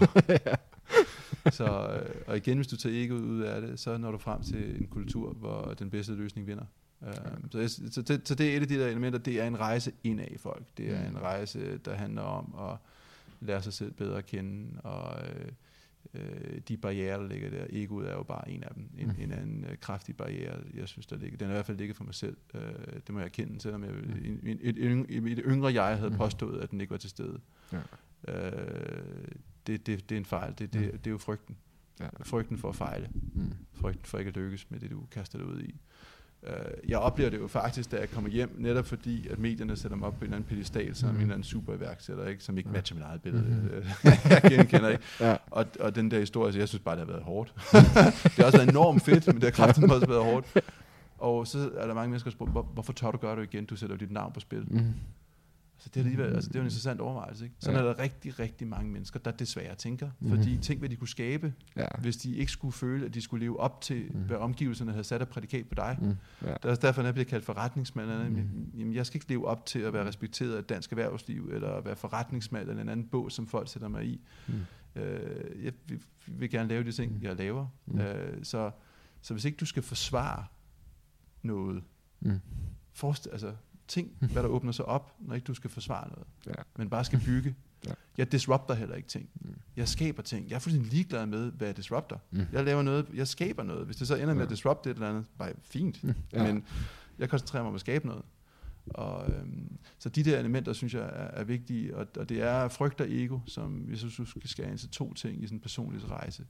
så, 1.51 1.65
øh, 2.05 2.15
og 2.27 2.37
igen, 2.37 2.57
hvis 2.57 2.67
du 2.67 2.77
tager 2.77 3.03
egoet 3.05 3.21
ud 3.21 3.41
af 3.41 3.61
det, 3.61 3.79
så 3.79 3.97
når 3.97 4.11
du 4.11 4.17
frem 4.17 4.41
til 4.43 4.81
en 4.81 4.87
kultur, 4.87 5.33
hvor 5.33 5.73
den 5.79 5.89
bedste 5.89 6.13
løsning 6.15 6.47
vinder. 6.47 6.63
Um, 7.01 7.51
så, 7.51 7.59
jeg, 7.59 7.69
så, 7.69 8.01
det, 8.01 8.27
så 8.27 8.35
det 8.35 8.51
er 8.53 8.57
et 8.57 8.61
af 8.61 8.67
de 8.67 8.75
der 8.79 8.87
elementer, 8.87 9.19
det 9.19 9.41
er 9.41 9.47
en 9.47 9.59
rejse 9.59 9.91
indad 10.03 10.27
i 10.31 10.37
folk. 10.37 10.63
Det 10.77 10.91
er 10.93 11.09
Mm. 11.09 11.15
en 11.15 11.21
rejse, 11.21 11.77
der 11.77 11.93
handler 11.95 12.21
om 12.21 12.71
at 12.71 12.77
lære 13.39 13.61
sig 13.61 13.73
selv 13.73 13.91
bedre 13.91 14.17
at 14.17 14.25
kende, 14.25 14.81
og 14.83 15.21
øh, 15.27 15.51
øh, 16.13 16.61
de 16.67 16.77
barriere, 16.77 17.21
der 17.21 17.27
ligger 17.27 17.49
der. 17.49 17.65
Egoet 17.69 18.09
er 18.09 18.13
jo 18.13 18.23
bare 18.23 18.49
en 18.49 18.63
af 18.63 18.73
dem. 18.75 18.89
En, 18.97 19.07
Mm. 19.07 19.15
en 19.23 19.31
anden 19.31 19.65
øh, 19.65 19.77
kraftig 19.77 20.17
barriere, 20.17 20.59
jeg 20.73 20.87
synes, 20.87 21.05
der 21.05 21.17
ligger. 21.17 21.37
Den 21.37 21.47
er 21.47 21.51
i 21.51 21.53
hvert 21.55 21.65
fald 21.65 21.77
ligget 21.77 21.97
for 21.97 22.03
mig 22.03 22.15
selv. 22.15 22.37
Øh, 22.53 22.61
det 22.93 23.09
må 23.09 23.19
jeg 23.19 23.25
erkende, 23.25 23.61
selvom 23.61 23.83
jeg, 23.83 23.91
Mm. 23.93 24.11
en, 24.25 24.39
en, 24.43 24.59
et, 24.61 24.77
et, 25.09 25.31
et 25.31 25.41
yngre 25.45 25.73
jeg 25.73 25.97
havde 25.97 26.09
Mm. 26.09 26.17
påstået, 26.17 26.61
at 26.61 26.71
den 26.71 26.81
ikke 26.81 26.91
var 26.91 26.97
til 26.97 27.09
stede. 27.09 27.39
Ja. 27.73 27.81
Øh, 28.27 29.27
det, 29.67 29.87
det, 29.87 30.09
det 30.09 30.15
er 30.15 30.19
en 30.19 30.25
fejl. 30.25 30.53
Det, 30.59 30.73
det, 30.73 30.81
Mm. 30.81 30.97
det 30.97 31.07
er 31.07 31.11
jo 31.11 31.17
frygten. 31.17 31.57
Ja. 31.99 32.07
Frygten 32.23 32.57
for 32.57 32.69
at 32.69 32.75
fejle. 32.75 33.09
Mm. 33.33 33.53
Frygten 33.73 34.05
for 34.05 34.17
ikke 34.17 34.29
at 34.29 34.35
lykkes 34.37 34.71
med 34.71 34.79
det, 34.79 34.91
du 34.91 35.05
kaster 35.11 35.37
dig 35.37 35.47
ud 35.47 35.61
i. 35.61 35.75
Øh, 36.47 36.53
jeg 36.89 36.97
oplever 36.97 37.29
det 37.29 37.37
jo 37.39 37.47
faktisk, 37.47 37.91
da 37.91 37.97
jeg 37.97 38.09
kommer 38.11 38.29
hjem, 38.29 38.55
netop 38.59 38.85
fordi, 38.85 39.27
at 39.27 39.39
medierne 39.39 39.75
sætter 39.75 39.97
mig 39.97 40.07
op 40.07 40.13
på 40.13 40.19
en 40.19 40.23
eller 40.23 40.35
anden 40.37 40.49
pedestal, 40.49 40.95
som 40.95 41.09
Mhm. 41.09 41.15
en 41.15 41.21
eller 41.21 41.33
anden 41.33 41.43
super 41.43 41.73
iværksætter, 41.73 42.27
ikke? 42.27 42.43
som 42.43 42.57
ikke 42.57 42.69
Ja. 42.69 42.73
matcher 42.73 42.95
mit 42.95 43.03
eget 43.05 43.21
billede. 43.21 43.43
Mhm. 43.43 43.67
Øh, 43.67 43.85
jeg 44.31 44.41
genkender 44.49 44.89
ikke. 44.89 45.03
Ja. 45.19 45.35
Og, 45.51 45.65
og 45.79 45.95
den 45.95 46.11
der 46.11 46.19
historie, 46.19 46.53
så 46.53 46.59
jeg 46.59 46.67
synes 46.67 46.81
bare, 46.83 46.95
det 46.95 47.05
har 47.05 47.11
været 47.11 47.23
hårdt. 47.23 47.53
det 48.23 48.31
har 48.35 48.43
også 48.45 48.57
været 48.57 48.69
enormt 48.69 49.01
fedt, 49.03 49.27
men 49.27 49.35
det 49.35 49.43
har 49.43 49.51
kraftigt 49.51 49.91
også 49.91 50.07
været 50.07 50.23
hårdt. 50.23 50.47
Og 51.17 51.47
så 51.47 51.69
er 51.77 51.87
der 51.87 51.93
mange 51.93 52.09
mennesker, 52.09 52.29
der 52.29 52.35
spørger, 52.35 52.51
"Hvor- 52.51 52.69
hvorfor 52.73 52.93
tør 52.93 53.11
du 53.11 53.17
gøre 53.17 53.35
det 53.35 53.53
igen? 53.53 53.65
Du 53.65 53.75
sætter 53.75 53.95
dit 53.95 54.11
navn 54.11 54.33
på 54.33 54.39
spil. 54.39 54.63
Mm. 54.67 54.79
Så 55.83 55.89
det 55.89 55.99
er 55.99 56.03
alligevel, 56.03 56.33
altså 56.35 56.47
det 56.49 56.55
er 56.55 56.59
jo 56.59 56.63
en 56.63 56.67
interessant 56.67 57.01
overvejelse. 57.01 57.43
Ikke? 57.43 57.55
Sådan 57.59 57.79
Ja. 57.79 57.87
er 57.89 57.93
der 57.93 57.99
rigtig, 58.03 58.39
rigtig 58.39 58.67
mange 58.67 58.91
mennesker, 58.91 59.19
der 59.19 59.31
desværre 59.31 59.75
tænker. 59.75 60.09
Mhm. 60.19 60.29
Fordi 60.29 60.57
tænk, 60.57 60.79
hvad 60.79 60.89
de 60.89 60.95
kunne 60.95 61.07
skabe, 61.07 61.53
Ja. 61.77 61.85
hvis 61.99 62.17
de 62.17 62.35
ikke 62.35 62.51
skulle 62.51 62.71
føle, 62.71 63.05
at 63.05 63.13
de 63.13 63.21
skulle 63.21 63.45
leve 63.45 63.59
op 63.59 63.81
til, 63.81 64.05
Mhm. 64.11 64.23
hvad 64.23 64.37
omgivelserne 64.37 64.91
havde 64.91 65.03
sat 65.03 65.21
af 65.21 65.27
prædikat 65.27 65.67
på 65.69 65.75
dig. 65.75 65.97
Mm. 66.01 66.07
Ja. 66.07 66.53
Det 66.53 66.65
er 66.65 66.69
også 66.69 66.81
derfor, 66.81 67.01
jeg 67.03 67.13
bliver 67.13 67.25
kaldt 67.25 67.45
forretningsmand. 67.45 68.29
Mm. 68.29 68.71
Jamen, 68.77 68.93
jeg 68.93 69.05
skal 69.05 69.17
ikke 69.17 69.29
leve 69.29 69.47
op 69.47 69.65
til 69.65 69.79
at 69.79 69.93
være 69.93 70.05
respekteret 70.07 70.55
af 70.55 70.63
dansk 70.63 70.91
erhvervsliv, 70.91 71.49
eller 71.53 71.69
at 71.69 71.85
være 71.85 71.95
forretningsmand, 71.95 72.69
eller 72.69 72.81
en 72.81 72.89
anden 72.89 73.07
bås, 73.07 73.33
som 73.33 73.47
folk 73.47 73.67
sætter 73.71 73.87
mig 73.87 74.05
i. 74.05 74.21
Mm. 74.47 74.53
Øh, 75.01 75.63
jeg 75.65 75.73
vil, 75.87 76.01
vil 76.27 76.49
gerne 76.49 76.69
lave 76.69 76.83
de 76.83 76.91
ting, 76.91 77.11
Mm. 77.13 77.21
jeg 77.23 77.35
laver. 77.35 77.67
Mm. 77.85 77.99
Øh, 77.99 78.43
så, 78.43 78.71
så 79.21 79.33
hvis 79.33 79.45
ikke 79.45 79.57
du 79.57 79.65
skal 79.65 79.83
forsvare 79.83 80.45
noget, 81.43 81.83
Mm. 82.19 82.39
forestil, 82.93 83.29
altså, 83.31 83.53
tænk, 83.91 84.11
hvad 84.31 84.43
der 84.43 84.49
åbner 84.49 84.71
sig 84.71 84.85
op, 84.85 85.15
når 85.19 85.35
ikke 85.35 85.45
du 85.45 85.53
skal 85.53 85.69
forsvare 85.69 86.09
noget, 86.09 86.27
Ja. 86.47 86.61
men 86.77 86.89
bare 86.89 87.05
skal 87.05 87.21
bygge. 87.25 87.55
Ja. 87.85 87.91
Jeg 88.17 88.31
disrupter 88.31 88.73
heller 88.73 88.95
ikke 88.95 89.07
ting. 89.09 89.29
Mm. 89.35 89.55
Jeg 89.75 89.87
skaber 89.87 90.23
ting. 90.23 90.49
Jeg 90.49 90.55
er 90.55 90.59
fuldstændig 90.59 90.91
ligeglad 90.93 91.25
med, 91.25 91.51
hvad 91.51 91.67
jeg 91.67 91.77
disrupter. 91.77 92.17
Mm. 92.31 92.41
Jeg 92.53 92.63
laver 92.63 92.81
noget, 92.81 93.05
jeg 93.13 93.27
skaber 93.27 93.63
noget. 93.63 93.85
Hvis 93.85 93.95
det 93.97 94.07
så 94.07 94.15
ender 94.15 94.27
med 94.33 94.35
Ja. 94.35 94.43
at 94.43 94.49
disrupte 94.49 94.89
et 94.89 94.93
eller 94.93 95.09
andet, 95.09 95.25
bare 95.37 95.53
fint. 95.61 96.03
Mm. 96.03 96.13
Ja. 96.33 96.53
Men 96.53 96.63
jeg 97.19 97.29
koncentrerer 97.29 97.63
mig 97.63 97.69
om 97.69 97.75
at 97.75 97.81
skabe 97.81 98.07
noget. 98.07 98.23
Og, 98.87 99.31
øhm, 99.33 99.77
så 99.99 100.09
de 100.09 100.23
der 100.23 100.39
elementer, 100.39 100.73
synes 100.73 100.93
jeg, 100.93 101.01
er, 101.01 101.07
er 101.09 101.43
vigtige, 101.43 101.95
og, 101.97 102.07
og 102.17 102.29
det 102.29 102.41
er 102.41 102.67
frygt 102.67 103.01
og 103.01 103.07
ego, 103.09 103.39
som 103.45 103.89
jeg 103.89 103.97
synes, 103.97 104.15
du 104.15 104.25
skal 104.47 104.77
til 104.77 104.89
to 104.89 105.13
ting 105.13 105.43
i 105.43 105.47
sådan 105.47 105.57
en 105.57 105.61
personlig 105.61 106.09
rejse, 106.11 106.45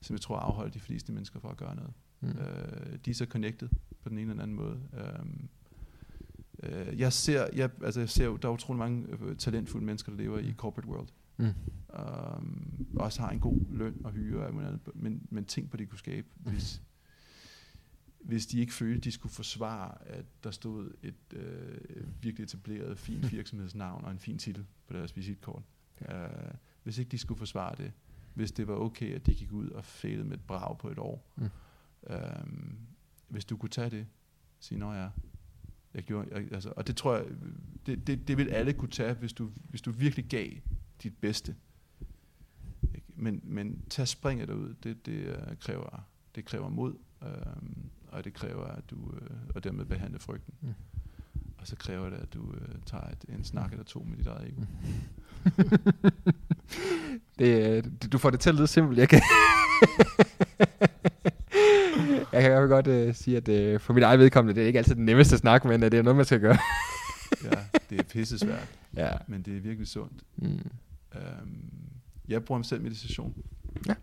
som 0.00 0.14
jeg 0.14 0.20
tror 0.20 0.36
afholder 0.38 0.70
de 0.70 0.80
fleste 0.80 1.12
mennesker 1.12 1.40
fra 1.40 1.50
at 1.50 1.56
gøre 1.56 1.74
noget. 1.76 1.92
Mm. 2.20 2.28
Øh, 2.28 2.98
de 3.04 3.10
er 3.10 3.14
så 3.14 3.26
connected 3.26 3.68
på 4.02 4.08
den 4.08 4.18
ene 4.18 4.30
eller 4.30 4.42
anden 4.42 4.56
måde. 4.56 4.80
Øhm, 4.92 5.48
øh, 6.66 6.98
jeg 7.00 7.12
ser, 7.12 7.48
jeg, 7.54 7.70
altså 7.82 8.00
jeg 8.00 8.08
ser 8.08 8.24
jo, 8.24 8.36
der 8.36 8.48
er 8.48 8.52
utrolig 8.52 8.78
mange 8.78 9.06
øh, 9.08 9.36
talentfulde 9.36 9.86
mennesker, 9.86 10.12
der 10.12 10.18
lever 10.18 10.38
i 10.38 10.52
corporate 10.52 10.88
world. 10.88 11.08
Mm. 11.36 11.46
Um, 11.98 12.86
også 12.96 13.22
har 13.22 13.30
en 13.30 13.40
god 13.40 13.60
løn 13.70 14.00
og 14.04 14.12
hyre, 14.12 14.46
og 14.46 14.54
men, 14.94 15.26
men 15.30 15.44
tænk 15.44 15.70
på, 15.70 15.76
det 15.76 15.86
de 15.86 15.90
kunne 15.90 15.98
skabe, 15.98 16.26
hvis, 16.36 16.82
hvis 18.18 18.46
de 18.46 18.60
ikke 18.60 18.72
følte, 18.72 19.00
de 19.00 19.12
skulle 19.12 19.32
forsvare, 19.32 20.08
at 20.08 20.24
der 20.44 20.50
stod 20.50 20.90
et 21.02 21.14
øh, 21.32 22.22
virkelig 22.22 22.44
etableret, 22.44 22.98
fint 22.98 23.32
virksomhedsnavn 23.36 24.04
og 24.04 24.10
en 24.10 24.18
fin 24.18 24.38
titel 24.38 24.66
på 24.86 24.92
deres 24.92 25.16
visitkort. 25.16 25.62
Uh, 26.00 26.06
hvis 26.82 26.98
ikke 26.98 27.10
de 27.10 27.18
skulle 27.18 27.38
forsvare 27.38 27.74
det, 27.76 27.92
hvis 28.34 28.52
det 28.52 28.68
var 28.68 28.74
okay, 28.74 29.14
at 29.14 29.26
de 29.26 29.34
gik 29.34 29.52
ud 29.52 29.68
og 29.68 29.84
failede 29.84 30.24
med 30.24 30.36
et 30.36 30.44
brag 30.46 30.78
på 30.78 30.90
et 30.90 30.98
år. 30.98 31.32
Mm. 31.36 31.50
Um, 32.10 32.78
hvis 33.28 33.44
du 33.44 33.56
kunne 33.56 33.70
tage 33.70 33.90
det, 33.90 34.06
sige, 34.60 34.78
nå 34.78 34.92
ja, 34.92 35.08
jeg 35.94 36.02
gjorde, 36.02 36.28
jeg, 36.30 36.52
altså, 36.52 36.72
og 36.76 36.86
det 36.86 36.96
tror 36.96 37.16
jeg, 37.16 37.24
det, 37.86 38.06
det, 38.06 38.28
det 38.28 38.36
vil 38.38 38.48
alle 38.48 38.72
kunne 38.72 38.90
tage, 38.90 39.14
hvis 39.14 39.32
du, 39.32 39.50
hvis 39.68 39.82
du 39.82 39.90
virkelig 39.90 40.24
gav 40.24 40.50
dit 41.02 41.16
bedste. 41.20 41.54
Ikke? 42.94 43.06
Men, 43.16 43.40
men 43.44 43.82
tag 43.90 44.08
springet 44.08 44.48
derud, 44.48 44.74
det, 44.82 45.06
det, 45.06 45.28
uh, 45.28 45.56
kræver, 45.60 46.06
det 46.34 46.44
kræver 46.44 46.68
mod, 46.68 46.94
um, 47.22 47.90
og 48.08 48.24
det 48.24 48.34
kræver, 48.34 48.64
at 48.64 48.90
du, 48.90 48.96
uh, 48.96 49.16
og 49.54 49.64
dermed 49.64 49.84
behandle 49.84 50.18
frygten. 50.18 50.54
Mm. 50.60 50.74
Og 51.58 51.66
så 51.66 51.76
kræver 51.76 52.10
det, 52.10 52.16
at 52.16 52.34
du 52.34 52.42
uh, 52.42 52.56
tager 52.86 53.06
et, 53.06 53.24
en 53.28 53.44
snak 53.44 53.72
eller 53.72 53.84
to 53.84 54.00
med 54.02 54.16
dit 54.16 54.26
eget 54.26 54.48
ego. 54.48 54.62
det, 57.38 57.76
øh, 57.76 57.84
det, 57.84 58.12
du 58.12 58.18
får 58.18 58.30
det 58.30 58.40
til 58.40 58.50
at 58.50 58.54
lyde 58.54 58.66
simpelt. 58.66 58.98
Jeg 58.98 59.08
kan, 59.08 59.20
jeg 62.34 62.42
kan 62.42 62.52
jo 62.52 62.68
godt 62.68 62.86
uh, 63.08 63.14
sige, 63.14 63.36
at 63.36 63.74
uh, 63.74 63.80
for 63.80 63.92
mit 63.92 64.02
eget 64.02 64.18
vedkommende, 64.18 64.54
det 64.54 64.62
er 64.62 64.66
ikke 64.66 64.78
altid 64.78 64.94
den 64.94 65.04
nemmeste 65.04 65.38
snak, 65.38 65.64
men 65.64 65.82
uh, 65.82 65.90
det 65.90 65.98
er 65.98 66.02
noget, 66.02 66.16
man 66.16 66.24
skal 66.24 66.40
gøre. 66.40 66.58
ja, 67.44 67.58
det 67.90 68.00
er 68.00 68.04
pisse 68.04 68.38
svært, 68.38 68.68
ja. 68.96 69.10
men 69.26 69.42
det 69.42 69.56
er 69.56 69.60
virkelig 69.60 69.88
sundt. 69.88 70.22
Mm. 70.36 70.70
Um, 71.14 71.64
jeg 72.28 72.44
bruger 72.44 72.62
selv 72.62 72.82
meditation 72.82 73.34
Ja. 73.88 73.94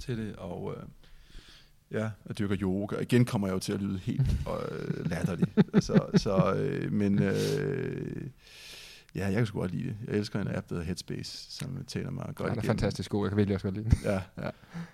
til 0.00 0.18
det, 0.18 0.36
og 0.36 0.74
øh, 0.76 0.82
ja, 1.90 2.10
jeg 2.28 2.38
dyrker 2.38 2.56
yoga. 2.62 2.96
Igen 3.00 3.24
kommer 3.24 3.48
jeg 3.48 3.54
jo 3.54 3.58
til 3.58 3.72
at 3.72 3.82
lyde 3.82 3.98
helt 3.98 4.20
øh, 4.48 5.10
latterlig. 5.10 5.48
så, 5.86 6.06
så, 6.16 6.54
øh, 6.54 6.92
men 6.92 7.18
øh, 7.22 8.26
ja, 9.14 9.24
jeg 9.26 9.34
kan 9.34 9.46
sgu 9.46 9.58
godt 9.60 9.70
lide 9.70 9.84
det. 9.88 9.96
Jeg 10.06 10.16
elsker 10.16 10.40
en 10.40 10.48
app, 10.48 10.68
der 10.68 10.74
hedder 10.74 10.86
Headspace, 10.86 11.50
som 11.52 11.84
taler 11.86 12.10
mig 12.10 12.32
godt 12.34 12.50
Den 12.50 12.58
er 12.58 12.62
fantastisk 12.62 13.10
god. 13.10 13.24
Jeg 13.24 13.30
kan 13.30 13.36
virkelig 13.36 13.54
også 13.54 13.66
godt 13.66 13.74
lide 13.76 13.90
den. 13.90 13.98
Ja. 14.04 14.22
Ja. 14.38 14.50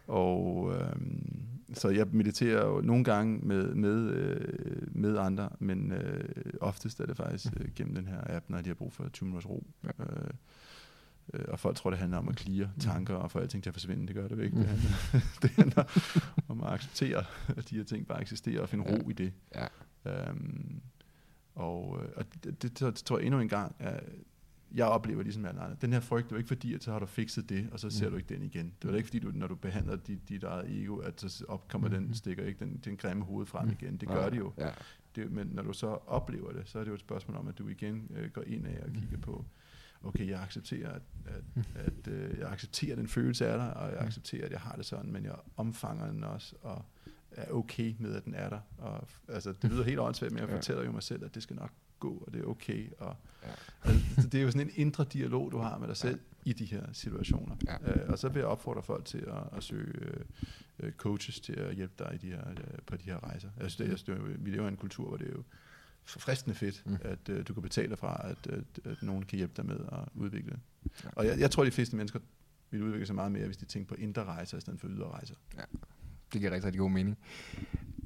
Og 0.06 0.74
øhm, 0.74 1.42
så 1.74 1.88
jeg 1.88 2.06
mediterer 2.12 2.66
jo 2.66 2.80
nogle 2.80 3.04
gange 3.04 3.38
med, 3.42 3.74
med, 3.74 4.10
øh, 4.10 4.88
med 4.96 5.18
andre, 5.18 5.48
men 5.58 5.92
øh, 5.92 6.28
oftest 6.60 7.00
er 7.00 7.06
det 7.06 7.16
faktisk 7.16 7.52
øh, 7.56 7.68
gennem 7.74 7.94
den 7.94 8.06
her 8.06 8.36
app, 8.36 8.44
når 8.50 8.60
de 8.60 8.68
har 8.68 8.74
brug 8.74 8.92
for 8.92 9.08
20 9.08 9.26
minutters 9.26 9.50
ro. 9.50 9.66
Ja. 9.84 9.88
Øh, 10.04 10.30
øh, 11.34 11.44
og 11.48 11.58
folk 11.60 11.76
tror, 11.76 11.90
det 11.90 11.98
handler 11.98 12.18
om 12.18 12.28
at 12.28 12.38
clear 12.40 12.68
tanker 12.80 13.14
og 13.14 13.30
få 13.30 13.38
alting 13.38 13.62
til 13.62 13.70
at 13.70 13.74
forsvinde. 13.74 14.06
Det 14.06 14.14
gør 14.16 14.28
det 14.28 14.36
jo 14.36 14.40
ikke. 14.42 14.56
Mm. 14.56 14.62
Det, 14.62 14.70
handler, 14.70 14.90
det 15.42 15.50
handler 15.50 15.84
om 16.48 16.60
at 16.64 16.72
acceptere, 16.72 17.24
at 17.56 17.70
de 17.70 17.76
her 17.76 17.84
ting 17.84 18.06
bare 18.06 18.20
eksisterer 18.20 18.60
og 18.62 18.68
finde 18.68 18.84
Ja. 18.88 18.96
ro 18.96 19.10
i 19.10 19.12
det. 19.12 19.32
Ja. 19.54 19.66
Øhm, 20.06 20.80
og 21.56 21.98
øh, 22.02 22.08
og 22.16 22.24
det, 22.44 22.62
det, 22.62 22.80
det, 22.80 22.94
tror 22.94 23.18
jeg 23.18 23.26
endnu 23.26 23.40
en 23.40 23.48
gang, 23.48 23.76
at 23.78 24.04
jeg 24.74 24.86
oplever 24.86 25.22
ligesom 25.22 25.44
alle 25.44 25.60
andre. 25.60 25.76
Den 25.80 25.92
her 25.92 26.00
frygt, 26.00 26.26
det 26.28 26.32
er 26.32 26.36
ikke 26.38 26.48
fordi, 26.48 26.74
at 26.74 26.82
så 26.82 26.92
har 26.92 26.98
du 26.98 27.06
fikset 27.06 27.48
det, 27.48 27.68
og 27.72 27.80
så 27.80 27.90
ser 27.90 28.06
Mm. 28.06 28.10
du 28.10 28.16
ikke 28.16 28.34
den 28.34 28.42
igen. 28.42 28.72
Det 28.82 28.90
er 28.90 28.94
ikke 28.96 29.06
fordi, 29.06 29.18
du, 29.18 29.30
når 29.34 29.46
du 29.46 29.54
behandler 29.54 29.96
dit, 29.96 30.28
dit 30.28 30.44
eget 30.44 30.82
ego, 30.82 30.96
at 30.96 31.20
så 31.20 31.44
opkommer 31.48 31.88
Mhm. 31.88 32.04
den, 32.04 32.14
stikker 32.14 32.44
ikke 32.44 32.64
den, 32.64 32.76
den 32.84 32.96
grimme 32.96 33.24
hoved 33.24 33.46
frem 33.46 33.66
Mm. 33.66 33.76
igen. 33.80 33.96
Det 33.96 34.08
gør 34.08 34.28
det 34.30 34.38
jo. 34.38 34.52
Ja. 34.58 34.70
Det, 35.16 35.32
men 35.32 35.46
når 35.46 35.62
du 35.62 35.72
så 35.72 35.86
oplever 36.06 36.52
det, 36.52 36.68
så 36.68 36.78
er 36.78 36.84
det 36.84 36.88
jo 36.90 36.94
et 36.94 37.00
spørgsmål 37.00 37.36
om, 37.36 37.48
at 37.48 37.58
du 37.58 37.68
igen 37.68 38.10
øh, 38.16 38.30
går 38.30 38.42
ind 38.42 38.66
af 38.66 38.82
og 38.86 38.92
kigger 38.92 39.18
på, 39.18 39.44
okay, 40.02 40.28
jeg 40.28 40.42
accepterer, 40.42 40.90
at, 40.92 41.02
at, 41.26 41.42
Mm. 41.54 41.62
at 41.74 42.08
øh, 42.12 42.38
jeg 42.38 42.48
accepterer 42.52 42.96
den 42.96 43.08
følelse 43.08 43.46
af 43.46 43.58
dig, 43.58 43.76
og 43.76 43.88
jeg 43.90 43.98
Mm. 44.00 44.06
accepterer, 44.06 44.44
at 44.46 44.52
jeg 44.52 44.60
har 44.60 44.76
det 44.76 44.86
sådan, 44.86 45.12
men 45.12 45.24
jeg 45.24 45.34
omfanger 45.56 46.06
den 46.12 46.24
også, 46.24 46.56
og 46.62 46.84
er 47.36 47.50
okay 47.52 47.94
med, 47.98 48.14
at 48.14 48.24
den 48.24 48.34
er 48.34 48.48
der. 48.48 48.60
Og, 48.78 49.08
altså, 49.28 49.52
det 49.62 49.70
lyder 49.70 49.84
helt 49.84 49.98
åndssvagt, 49.98 50.32
men 50.32 50.40
jeg 50.40 50.48
Ja. 50.48 50.56
fortæller 50.56 50.84
jo 50.84 50.92
mig 50.92 51.02
selv, 51.02 51.24
at 51.24 51.34
det 51.34 51.42
skal 51.42 51.56
nok 51.56 51.70
gå, 52.00 52.14
og 52.26 52.32
det 52.32 52.40
er 52.40 52.44
okay. 52.46 52.90
Og, 52.98 53.16
Ja. 53.42 53.48
altså, 53.84 54.28
det 54.28 54.38
er 54.40 54.42
jo 54.44 54.50
sådan 54.50 54.66
en 54.66 54.72
indre 54.76 55.04
dialog, 55.12 55.52
du 55.52 55.58
har 55.58 55.78
med 55.78 55.88
dig 55.88 55.96
selv 55.96 56.20
i 56.44 56.52
de 56.52 56.64
her 56.64 56.86
situationer. 56.92 57.56
Ja. 57.66 57.92
Øh, 58.04 58.10
og 58.10 58.18
så 58.18 58.28
vil 58.28 58.40
jeg 58.40 58.46
opfordre 58.48 58.82
folk 58.82 59.04
til 59.04 59.18
at, 59.18 59.56
at 59.56 59.62
søge 59.62 59.94
øh, 60.80 60.92
coaches 60.92 61.40
til 61.40 61.52
at 61.52 61.74
hjælpe 61.74 61.94
dig 61.98 62.14
i 62.14 62.18
de 62.18 62.30
her, 62.30 62.50
øh, 62.50 62.56
på 62.86 62.96
de 62.96 63.02
her 63.04 63.24
rejser. 63.24 63.48
Jeg 63.60 63.70
synes, 63.70 63.76
det, 63.76 63.88
jeg 63.88 63.98
synes, 63.98 64.02
det 64.02 64.32
er, 64.34 64.38
vi 64.38 64.50
lever 64.50 64.64
i 64.64 64.68
en 64.68 64.76
kultur, 64.76 65.08
hvor 65.08 65.16
det 65.16 65.28
er 65.28 65.32
jo 65.32 65.42
forfriskende 66.04 66.54
fedt, 66.56 66.82
Mm. 66.86 66.96
at 67.00 67.28
øh, 67.28 67.48
du 67.48 67.54
kan 67.54 67.62
betale 67.62 67.88
dig 67.88 67.98
fra, 67.98 68.20
at, 68.30 68.46
at, 68.46 68.64
at 68.84 69.02
nogen 69.02 69.22
kan 69.24 69.36
hjælpe 69.36 69.54
dig 69.56 69.66
med 69.66 69.76
at 69.92 69.98
udvikle. 70.14 70.58
Ja. 71.04 71.08
Og 71.16 71.26
jeg, 71.26 71.38
jeg 71.38 71.50
tror, 71.50 71.64
de 71.64 71.70
fleste 71.70 71.96
mennesker 71.96 72.20
vil 72.70 72.82
udvikle 72.82 73.06
sig 73.06 73.14
meget 73.14 73.32
mere, 73.32 73.46
hvis 73.46 73.56
de 73.56 73.64
tænker 73.64 73.88
på 73.88 73.94
indre 73.94 74.24
rejser, 74.24 74.58
i 74.58 74.60
stedet 74.60 74.80
for 74.80 74.88
ydre 74.88 75.08
rejser. 75.10 75.34
Det 76.32 76.40
giver 76.40 76.50
rigtig, 76.52 76.66
rigtig 76.66 76.80
god 76.80 76.90
mening. 76.90 77.16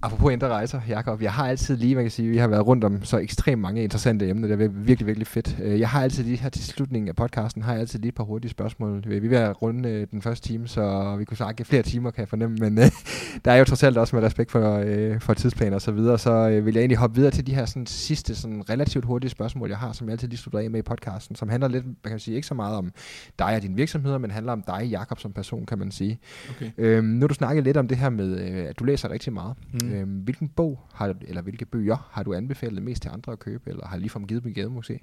Apropos 0.02 0.32
ændre 0.32 0.48
rejser, 0.48 0.80
Jakob, 0.88 1.22
jeg 1.22 1.32
har 1.32 1.48
altid 1.48 1.76
lige, 1.76 1.94
man 1.94 2.04
kan 2.04 2.10
sige, 2.10 2.28
vi 2.28 2.36
har 2.36 2.48
været 2.48 2.66
rundt 2.66 2.84
om 2.84 3.04
så 3.04 3.18
ekstremt 3.18 3.62
mange 3.62 3.82
interessante 3.82 4.28
emner, 4.28 4.48
det 4.48 4.62
er 4.64 4.68
virkelig, 4.68 5.06
virkelig 5.06 5.26
fedt. 5.26 5.56
Øh, 5.62 5.80
Jeg 5.80 5.88
har 5.88 6.02
altid 6.02 6.24
lige 6.24 6.36
her 6.36 6.48
til 6.48 6.64
slutningen 6.64 7.08
af 7.08 7.16
podcasten, 7.16 7.62
har 7.62 7.72
jeg 7.72 7.80
altid 7.80 7.98
lige 7.98 8.08
et 8.08 8.14
par 8.14 8.24
hurtige 8.24 8.50
spørgsmål. 8.50 9.02
Vi 9.06 9.16
er 9.16 9.20
ved 9.20 9.38
at 9.38 9.62
runde 9.62 9.88
øh, 9.88 10.06
den 10.10 10.22
første 10.22 10.48
time, 10.48 10.68
så 10.68 11.16
vi 11.18 11.24
kunne 11.24 11.36
snakke 11.36 11.64
flere 11.64 11.82
timer, 11.82 12.10
kan 12.10 12.20
jeg 12.20 12.28
fornemme, 12.28 12.56
men 12.60 12.78
øh, 12.78 12.84
der 13.44 13.52
er 13.52 13.56
jo 13.56 13.64
trods 13.64 13.82
alt 13.82 13.98
også 13.98 14.16
med 14.16 14.22
respekt 14.22 14.50
for, 14.50 14.82
øh, 14.86 15.20
for 15.20 15.34
tidsplaner 15.34 15.74
og 15.74 15.82
så 15.82 15.92
videre, 15.92 16.18
så 16.18 16.30
øh, 16.30 16.66
vil 16.66 16.74
jeg 16.74 16.80
egentlig 16.80 16.98
hoppe 16.98 17.16
videre 17.16 17.30
til 17.30 17.46
de 17.46 17.54
her 17.54 17.64
sådan, 17.64 17.86
sidste 17.86 18.34
sådan, 18.34 18.70
relativt 18.70 19.04
hurtige 19.04 19.30
spørgsmål, 19.30 19.68
jeg 19.68 19.78
har, 19.78 19.92
som 19.92 20.06
jeg 20.06 20.12
altid 20.12 20.28
lige 20.28 20.38
slutter 20.38 20.58
af 20.58 20.70
med 20.70 20.78
i 20.80 20.82
podcasten, 20.82 21.36
som 21.36 21.48
handler 21.48 21.68
lidt, 21.68 21.84
man 21.86 21.94
kan 22.10 22.18
sige, 22.18 22.34
ikke 22.34 22.46
så 22.46 22.54
meget 22.54 22.76
om 22.76 22.92
dig 23.38 23.56
og 23.56 23.62
dine 23.62 23.76
virksomheder, 23.76 24.18
men 24.18 24.30
handler 24.30 24.52
om 24.52 24.62
dig, 24.66 24.86
Jakob, 24.90 25.18
som 25.18 25.32
person, 25.32 25.66
kan 25.66 25.78
man 25.78 25.90
sige. 25.90 26.18
Okay. 26.50 26.70
Øhm, 26.78 27.06
nu 27.06 27.20
har 27.20 27.28
du 27.28 27.34
snakket 27.34 27.64
lidt 27.64 27.76
om 27.76 27.88
det 27.88 27.96
her 27.98 28.10
med, 28.10 28.40
øh, 28.40 28.66
at 28.68 28.78
du 28.78 28.84
læser 28.84 29.10
rigtig 29.10 29.32
meget. 29.32 29.54
Mm. 29.72 29.89
Mm. 29.90 29.96
Øhm, 29.96 30.18
hvilken 30.20 30.48
bog, 30.48 30.86
har, 30.92 31.14
eller 31.22 31.42
hvilke 31.42 31.64
bøger 31.66 32.08
har 32.12 32.22
du 32.22 32.34
anbefalet 32.34 32.82
mest 32.82 33.02
til 33.02 33.08
andre 33.08 33.32
at 33.32 33.38
købe, 33.38 33.70
eller 33.70 33.86
har 33.86 33.96
ligefrem 33.96 34.26
givet 34.26 34.44
dem 34.44 34.52
i 34.56 34.64
måske? 34.64 35.00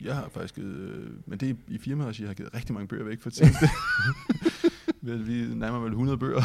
Jeg 0.00 0.14
har 0.14 0.28
faktisk 0.28 0.54
givet, 0.54 0.76
øh, 0.76 1.10
men 1.26 1.38
det 1.40 1.50
er 1.50 1.54
i 1.68 1.78
firmaet, 1.78 2.20
jeg 2.20 2.28
har 2.28 2.34
givet 2.34 2.54
rigtig 2.54 2.74
mange 2.74 2.88
bøger 2.88 3.04
væk 3.04 3.20
for 3.20 3.30
tiden. 3.30 3.54
vel, 5.02 5.26
vi 5.26 5.54
nærmer 5.54 5.78
vel 5.78 5.90
100 5.90 6.18
bøger. 6.18 6.42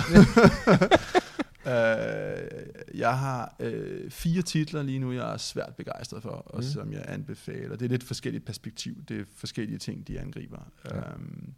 uh, 1.66 3.00
jeg 3.00 3.18
har 3.20 3.56
uh, 3.60 4.10
fire 4.10 4.42
titler 4.42 4.84
lige 4.84 5.00
nu, 5.00 5.12
jeg 5.12 5.34
er 5.34 5.38
svært 5.38 5.76
begejstret 5.76 6.22
for, 6.24 6.30
og 6.30 6.58
Mm. 6.58 6.64
som 6.64 6.94
jeg 6.94 7.06
anbefaler. 7.08 7.76
Det 7.76 7.86
er 7.86 7.90
lidt 7.90 8.04
forskelligt 8.04 8.46
perspektiv. 8.46 9.04
Det 9.10 9.20
er 9.20 9.24
forskellige 9.36 9.78
ting, 9.78 10.08
de 10.08 10.20
angriber. 10.20 10.72
Ja. 10.86 11.14
Um, 11.14 11.54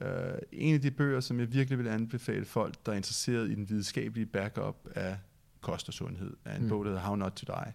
uh, 0.00 0.08
en 0.52 0.74
af 0.74 0.80
de 0.80 0.90
bøger, 0.90 1.20
som 1.20 1.40
jeg 1.40 1.52
virkelig 1.52 1.78
vil 1.78 1.88
anbefale 1.88 2.44
folk, 2.44 2.86
der 2.86 2.92
er 2.92 2.96
interesseret 2.96 3.50
i 3.50 3.54
den 3.54 3.68
videnskabelige 3.68 4.26
backup 4.26 4.88
af 4.94 5.18
kost 5.60 5.88
og 5.88 5.94
sundhed, 5.94 6.36
er 6.44 6.52
en 6.54 6.58
Mm. 6.58 6.62
mm. 6.62 6.68
bog, 6.68 6.84
der 6.84 6.90
hedder 6.90 7.02
How 7.04 7.14
Not 7.16 7.32
to 7.32 7.52
Die. 7.52 7.72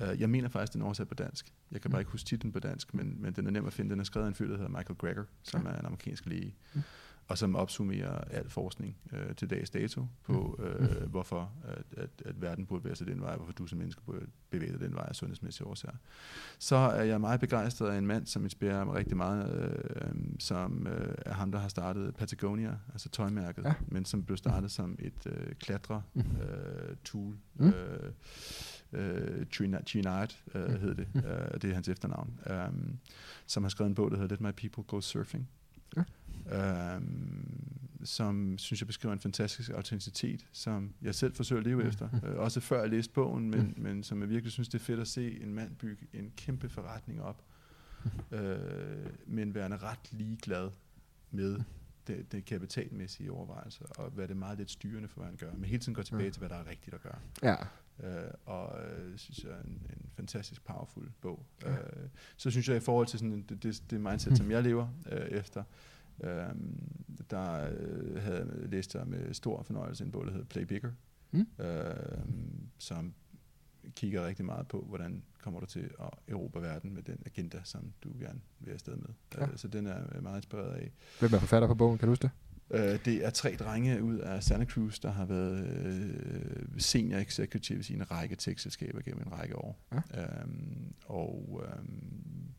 Ja. 0.00 0.12
Uh, 0.12 0.20
jeg 0.20 0.30
mener 0.30 0.48
faktisk, 0.48 0.72
den 0.72 0.80
er 0.80 0.84
oversat 0.84 1.08
på 1.08 1.14
dansk. 1.14 1.52
Jeg 1.72 1.80
kan 1.80 1.90
bare 1.90 2.00
ikke 2.00 2.10
huske 2.12 2.26
titlen 2.26 2.52
på 2.52 2.58
dansk, 2.58 2.94
men, 2.94 3.22
men 3.22 3.32
den 3.32 3.46
er 3.46 3.50
nem 3.50 3.66
at 3.66 3.72
finde. 3.72 3.90
Den 3.90 4.00
er 4.00 4.04
skrevet 4.04 4.24
af 4.26 4.28
en 4.28 4.34
fyr, 4.34 4.48
der 4.48 4.56
hedder 4.56 4.70
Michael 4.70 4.96
Greger, 4.98 5.24
som 5.42 5.66
er 5.66 5.78
en 5.78 5.84
amerikansk 5.86 6.26
læge, 6.26 6.54
Mm. 6.74 6.82
Og 7.28 7.38
som 7.38 7.56
opsummerer 7.56 8.18
al 8.30 8.48
forskning 8.50 8.96
uh, 9.12 9.34
til 9.36 9.50
dags 9.50 9.70
dato 9.70 10.06
på, 10.22 10.60
uh, 10.80 11.10
hvorfor 11.10 11.52
at, 11.64 11.98
at, 12.02 12.10
at 12.24 12.42
verden 12.42 12.66
burde 12.66 12.84
være 12.84 12.96
sig 12.96 13.06
den 13.06 13.20
vej, 13.20 13.36
hvorfor 13.36 13.52
du 13.52 13.66
som 13.66 13.78
menneske 13.78 14.02
burde 14.02 14.26
bevæge 14.50 14.72
dig 14.72 14.80
den 14.80 14.94
vej 14.94 15.06
af 15.08 15.16
sundhedsmæssige 15.16 15.66
årsager. 15.66 15.94
Så 16.58 16.76
er 16.76 17.02
jeg 17.02 17.20
meget 17.20 17.40
begejstret 17.40 17.90
af 17.90 17.98
en 17.98 18.06
mand, 18.06 18.26
som 18.26 18.44
inspirerer 18.44 18.84
mig 18.84 18.94
rigtig 18.94 19.16
meget, 19.16 19.72
uh, 20.14 20.20
som 20.38 20.86
uh, 20.90 21.14
er 21.26 21.32
ham, 21.32 21.52
der 21.52 21.58
har 21.58 21.68
startet 21.68 22.14
Patagonia, 22.14 22.76
altså 22.92 23.08
tøjmærket, 23.08 23.64
Ja. 23.64 23.74
men 23.86 24.04
som 24.04 24.22
blev 24.24 24.36
startet 24.36 24.70
som 24.70 24.96
et 24.98 25.26
uh, 25.26 25.32
klatre-tool. 25.60 27.36
Mm. 27.54 27.66
Uh, 27.66 27.72
uh, 28.92 29.44
Chinard 29.86 30.34
uh, 30.54 30.60
Mm. 30.60 30.80
hed 30.80 30.94
det, 30.94 31.08
uh, 31.14 31.60
det 31.62 31.70
er 31.70 31.74
hans 31.74 31.88
efternavn, 31.88 32.40
um, 32.68 32.98
som 33.46 33.62
har 33.64 33.68
skrevet 33.70 33.88
en 33.88 33.94
bog, 33.94 34.10
der 34.10 34.16
hedder 34.16 34.36
Let 34.36 34.40
My 34.40 34.50
People 34.68 34.82
Go 34.82 35.00
Surfing, 35.00 35.48
um, 35.96 37.64
som 38.04 38.58
synes 38.58 38.80
jeg 38.80 38.86
beskriver 38.86 39.12
en 39.12 39.20
fantastisk 39.20 39.70
autenticitet, 39.70 40.46
som 40.52 40.94
jeg 41.02 41.14
selv 41.14 41.34
forsøger 41.34 41.60
at 41.60 41.66
leve 41.66 41.84
efter, 41.86 42.08
uh, 42.12 42.38
også 42.44 42.60
før 42.60 42.80
jeg 42.80 42.90
læste 42.90 43.12
bogen, 43.12 43.50
men, 43.50 43.74
men 43.76 44.02
som 44.02 44.20
jeg 44.20 44.28
virkelig 44.28 44.52
synes, 44.52 44.68
det 44.68 44.78
er 44.80 44.84
fedt 44.84 45.00
at 45.00 45.08
se 45.08 45.42
en 45.42 45.54
mand 45.54 45.76
bygge 45.76 46.06
en 46.12 46.32
kæmpe 46.36 46.68
forretning 46.68 47.22
op, 47.22 47.42
uh, 48.32 48.38
men 49.26 49.54
værende 49.54 49.76
ret 49.76 50.12
ligeglad 50.12 50.70
med 51.30 51.60
det, 52.06 52.32
det 52.32 52.44
kapitalmæssige 52.44 53.32
overvejelser, 53.32 53.84
og 53.84 54.10
hvad 54.10 54.28
det 54.28 54.34
er 54.34 54.38
meget 54.38 54.58
lidt 54.58 54.70
styrende 54.70 55.08
for, 55.08 55.16
hvad 55.20 55.26
han 55.28 55.36
gør, 55.36 55.52
men 55.52 55.64
hele 55.64 55.78
tiden 55.80 55.94
går 55.94 56.02
tilbage 56.02 56.24
Ja. 56.24 56.30
til, 56.30 56.38
hvad 56.38 56.48
der 56.48 56.56
er 56.56 56.66
rigtigt 56.70 56.94
at 56.94 57.02
gøre. 57.02 57.18
Ja. 57.42 57.56
Uh, 57.98 58.06
og 58.44 58.78
øh, 58.82 59.18
synes 59.18 59.44
jeg 59.44 59.52
er 59.52 59.62
en, 59.62 59.70
en 59.90 60.10
fantastisk 60.16 60.64
powerful 60.64 61.10
bog. 61.20 61.46
Uh, 61.66 61.72
så 62.36 62.50
synes 62.50 62.68
jeg 62.68 62.76
i 62.76 62.80
forhold 62.80 63.06
til 63.06 63.18
sådan 63.18 63.44
det, 63.48 63.62
det, 63.62 63.82
det 63.90 64.00
mindset, 64.00 64.36
som 64.36 64.50
jeg 64.50 64.62
lever 64.62 64.88
uh, 65.12 65.18
efter, 65.18 65.64
um, 66.18 66.78
der 67.30 67.70
uh, 67.70 68.22
havde 68.22 68.66
læst 68.70 68.94
jeg 68.94 69.06
med 69.06 69.34
stor 69.34 69.62
fornøjelse 69.62 70.04
en 70.04 70.10
bog, 70.10 70.24
der 70.24 70.30
hedder 70.32 70.46
Play 70.46 70.62
Bigger, 70.62 70.90
Mm. 71.30 71.46
uh, 71.58 71.66
som 72.78 73.14
kigger 73.96 74.26
rigtig 74.26 74.44
meget 74.44 74.68
på, 74.68 74.84
hvordan 74.88 75.22
kommer 75.42 75.60
du 75.60 75.66
til 75.66 75.90
at 76.00 76.10
erobre 76.28 76.62
verden 76.62 76.94
med 76.94 77.02
den 77.02 77.18
agenda, 77.26 77.60
som 77.64 77.92
du 78.04 78.08
gerne 78.20 78.40
vil 78.58 78.72
afsted 78.72 78.96
med. 78.96 79.08
Ja. 79.36 79.44
Uh, 79.44 79.56
så 79.56 79.68
den 79.68 79.86
er 79.86 79.96
jeg 80.14 80.22
meget 80.22 80.36
inspireret 80.36 80.74
af. 80.74 80.92
Hvem 81.20 81.32
er 81.34 81.38
forfatter 81.38 81.68
på 81.68 81.74
bogen, 81.74 81.98
kan 81.98 82.06
du 82.06 82.10
huske 82.10 82.22
det? 82.22 82.30
Uh, 82.70 82.78
det 82.80 83.24
er 83.24 83.30
tre 83.30 83.56
drenge 83.58 84.02
ud 84.02 84.18
af 84.18 84.42
Santa 84.42 84.64
Cruz, 84.64 84.98
der 84.98 85.10
har 85.10 85.24
været 85.24 85.60
uh, 86.72 86.78
senior 86.78 87.18
executives 87.18 87.90
i 87.90 87.94
en 87.94 88.10
række 88.10 88.36
tech-selskaber 88.36 89.00
gennem 89.00 89.22
en 89.22 89.32
række 89.32 89.56
år. 89.56 89.78
Ja. 89.92 90.44
Um, 90.44 90.94
og 91.06 91.60
um, 91.78 92.54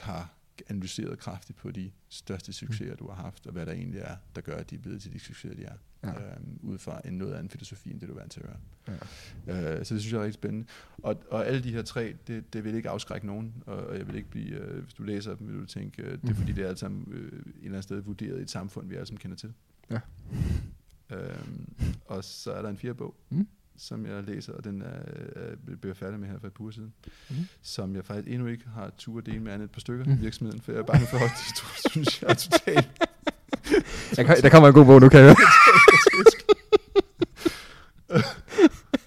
har 0.00 0.34
analyseret 0.68 1.18
kraftigt 1.18 1.58
på 1.58 1.70
de 1.70 1.90
største 2.08 2.52
succeser, 2.52 2.94
du 2.96 3.08
har 3.08 3.22
haft, 3.22 3.46
og 3.46 3.52
hvad 3.52 3.66
der 3.66 3.72
egentlig 3.72 4.00
er, 4.00 4.16
der 4.34 4.40
gør, 4.40 4.56
at 4.56 4.70
de 4.70 4.74
er 4.74 4.78
blevet 4.78 5.02
til 5.02 5.12
de 5.12 5.18
succeser, 5.18 5.54
de 5.56 5.62
er. 5.64 5.74
Ja. 6.04 6.10
Um, 6.36 6.58
ud 6.62 6.78
fra 6.78 7.00
en 7.04 7.12
noget 7.12 7.34
anden 7.34 7.50
filosofi, 7.50 7.90
end 7.90 8.00
det 8.00 8.08
du 8.08 8.14
er 8.14 8.18
vant 8.18 8.32
til 8.32 8.40
at 8.40 8.46
høre. 8.46 8.58
Ja. 9.46 9.78
Uh, 9.80 9.84
så 9.84 9.94
det 9.94 10.02
synes 10.02 10.12
jeg 10.12 10.18
er 10.18 10.22
rigtig 10.22 10.34
spændende. 10.34 10.66
Og, 10.98 11.22
og 11.30 11.46
alle 11.46 11.62
de 11.62 11.72
her 11.72 11.82
tre, 11.82 12.14
det, 12.26 12.52
det 12.52 12.64
vil 12.64 12.74
ikke 12.74 12.88
afskrække 12.90 13.26
nogen, 13.26 13.54
og, 13.66 13.76
og 13.86 13.98
jeg 13.98 14.06
vil 14.06 14.16
ikke 14.16 14.30
blive, 14.30 14.70
uh, 14.76 14.82
hvis 14.82 14.94
du 14.94 15.02
læser 15.02 15.34
dem, 15.34 15.48
vil 15.48 15.60
du 15.60 15.66
tænke, 15.66 16.02
uh, 16.04 16.08
det 16.12 16.14
er 16.22 16.26
Mhm. 16.28 16.34
fordi, 16.36 16.52
det 16.52 16.64
er 16.64 16.68
alt 16.68 16.78
sammen 16.78 17.04
uh, 17.08 17.14
et 17.14 17.24
eller 17.56 17.66
andet 17.68 17.82
sted 17.84 18.00
vurderet 18.00 18.38
i 18.38 18.42
et 18.42 18.50
samfund, 18.50 18.88
vi 18.88 18.94
alle 18.94 19.06
sammen 19.06 19.18
kender 19.20 19.36
til. 19.36 19.52
Ja. 19.90 20.00
Um, 21.14 21.74
og 22.06 22.24
så 22.24 22.52
er 22.52 22.62
der 22.62 22.68
en 22.68 22.76
fjerde 22.78 22.94
bog, 22.94 23.14
Mm. 23.30 23.48
Som 23.76 24.06
jeg 24.06 24.22
læser, 24.22 24.52
og 24.52 24.64
den 24.64 24.82
er, 24.82 24.86
er, 25.36 25.76
blev 25.80 25.94
færdig 25.94 26.20
med 26.20 26.28
her 26.28 26.38
for 26.38 26.46
et 26.46 26.52
par 26.52 26.60
uger 26.62 26.72
siden, 26.72 26.92
Mm. 27.30 27.36
som 27.62 27.96
jeg 27.96 28.04
faktisk 28.04 28.28
endnu 28.34 28.46
ikke 28.48 28.64
har 28.74 28.90
tur 28.98 29.18
at 29.18 29.26
dele 29.26 29.40
med 29.40 29.52
andet 29.52 29.64
et 29.64 29.70
par 29.70 29.80
stykker 29.80 30.04
Mm. 30.04 30.12
i 30.12 30.16
virksomheden, 30.16 30.60
for 30.60 30.72
jeg 30.72 30.78
er 30.78 30.84
bange 30.84 31.06
for, 31.06 31.16
at 31.16 31.30
de 31.30 31.54
to, 31.60 31.66
synes, 31.90 32.22
jeg 32.22 32.30
er 32.30 32.34
totalt 32.34 32.90
Jeg, 34.16 34.26
kan- 34.26 34.36
der 34.42 34.48
kommer 34.48 34.68
en 34.68 34.74
god 34.74 34.84
bog 34.84 35.00
nu, 35.00 35.08
kan 35.08 35.20
jeg. 35.20 35.36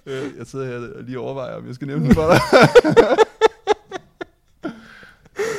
Øh, 0.05 0.37
Jeg 0.37 0.47
sidder 0.47 0.65
her 0.65 0.93
og 0.97 1.03
lige 1.03 1.19
overvejer, 1.19 1.55
om 1.55 1.67
jeg 1.67 1.75
skal 1.75 1.87
nævne 1.87 2.05
den 2.05 2.13
for 2.13 2.31
dig. 2.31 2.39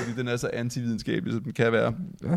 Fordi 0.00 0.12
den 0.16 0.28
er 0.28 0.36
så 0.36 0.50
antividenskabelig, 0.52 1.32
som 1.34 1.42
den 1.42 1.52
kan 1.52 1.72
være. 1.72 1.94
Ja. 2.22 2.32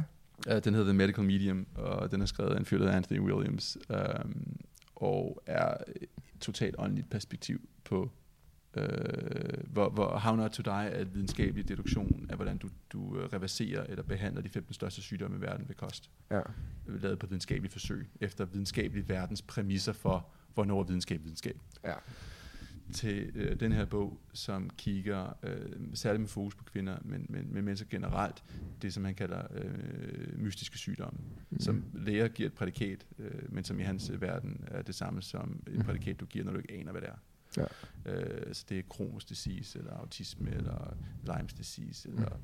Uh, 0.55 0.61
den 0.63 0.73
hedder 0.73 0.87
The 0.87 0.97
Medical 0.97 1.23
Medium, 1.23 1.65
og 1.75 2.11
den 2.11 2.21
er 2.21 2.25
skrevet 2.25 2.53
af 2.53 2.57
en 2.59 2.65
fyr, 2.65 2.87
Anthony 2.89 3.19
Williams, 3.19 3.77
um, 3.89 4.35
og 4.95 5.43
er 5.45 5.73
totalt 6.41 6.75
åndeligt 6.79 7.09
perspektiv 7.09 7.69
på, 7.83 8.11
uh, 8.77 8.83
hvor, 9.67 9.89
hvor 9.89 10.17
How 10.17 10.35
Not 10.35 10.51
To 10.51 10.61
Die 10.61 10.89
er 10.89 11.01
et 11.01 11.13
videnskabelig 11.13 11.67
deduktion 11.67 12.25
af, 12.29 12.35
hvordan 12.35 12.57
du, 12.57 12.69
du 12.89 13.19
øh, 13.19 13.25
reverserer 13.33 13.83
eller 13.83 14.03
behandler 14.03 14.41
de 14.41 14.49
15 14.49 14.73
største 14.73 15.01
sygdomme 15.01 15.37
i 15.37 15.41
verden 15.41 15.67
ved 15.67 15.75
kost. 15.75 16.09
Ja. 16.31 16.41
Lavet 16.87 17.19
på 17.19 17.27
videnskabelige 17.27 17.71
forsøg, 17.71 18.09
efter 18.21 18.45
videnskabelig 18.45 19.09
verdens 19.09 19.41
præmisser 19.41 19.93
for, 19.93 20.27
hvornår 20.53 20.79
er 20.79 20.83
videnskab 20.83 21.23
videnskab 21.23 21.57
Ja. 21.83 21.93
Til 22.91 23.31
øh, 23.35 23.59
den 23.59 23.71
her 23.71 23.85
bog, 23.85 24.19
som 24.33 24.69
kigger 24.77 25.33
øh, 25.43 25.71
særligt 25.93 26.21
med 26.21 26.27
fokus 26.29 26.55
på 26.55 26.63
kvinder, 26.63 26.97
men, 27.01 27.25
men, 27.29 27.47
men 27.53 27.65
mennesker 27.65 27.87
generelt, 27.89 28.43
det 28.81 28.93
som 28.93 29.05
han 29.05 29.15
kalder 29.15 29.41
øh, 29.55 30.39
mystiske 30.39 30.77
sygdomme, 30.77 31.19
mm. 31.49 31.59
som 31.59 31.83
læger 31.93 32.27
giver 32.27 32.49
et 32.49 32.53
prædikat, 32.53 33.05
øh, 33.19 33.53
men 33.53 33.63
som 33.63 33.79
i 33.79 33.83
hans 33.83 34.09
øh, 34.09 34.21
verden 34.21 34.63
er 34.67 34.81
det 34.81 34.95
samme 34.95 35.21
som 35.21 35.63
et 35.67 35.85
prædikat, 35.85 36.19
du 36.19 36.25
giver, 36.25 36.45
når 36.45 36.51
du 36.51 36.57
ikke 36.57 36.73
aner, 36.73 36.91
hvad 36.91 37.01
det 37.01 37.09
er. 37.09 37.15
Ja. 37.57 37.65
Øh, 38.05 38.53
så 38.53 38.65
det 38.69 38.79
er 38.79 38.83
Crohn's 38.93 39.25
disease, 39.29 39.79
eller 39.79 39.93
autisme, 39.93 40.51
eller 40.51 40.97
Lyme's 41.29 41.57
disease, 41.57 42.09
eller 42.09 42.39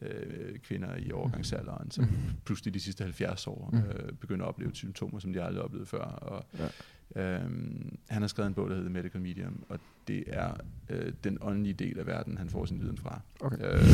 øh, 0.00 0.58
kvinder 0.58 0.96
i 0.96 1.12
overgangsalderen, 1.12 1.90
som 1.90 2.06
pludselig 2.44 2.74
de 2.74 2.80
sidste 2.80 3.04
70 3.04 3.46
år 3.46 3.70
Mm. 3.72 3.78
øh, 3.78 4.12
begynder 4.12 4.44
at 4.44 4.48
opleve 4.48 4.70
symptomer, 4.74 5.18
som 5.18 5.32
de 5.32 5.42
aldrig 5.42 5.58
har 5.60 5.64
oplevet 5.64 5.88
før. 5.88 6.00
Og, 6.04 6.46
Ja. 6.58 6.68
Øhm, 7.16 7.98
han 8.08 8.22
har 8.22 8.28
skrevet 8.28 8.48
en 8.48 8.54
bog, 8.54 8.68
der 8.70 8.74
hedder 8.76 8.90
Medical 8.90 9.20
Medium, 9.20 9.64
og 9.68 9.78
det 10.08 10.24
er 10.26 10.54
øh, 10.90 11.12
den 11.24 11.38
åndelige 11.40 11.74
del 11.74 11.98
af 11.98 12.06
verden, 12.06 12.38
han 12.38 12.48
får 12.50 12.64
sin 12.64 12.80
viden 12.80 12.98
fra. 12.98 13.20
Okay. 13.40 13.56
Øh, 13.74 13.84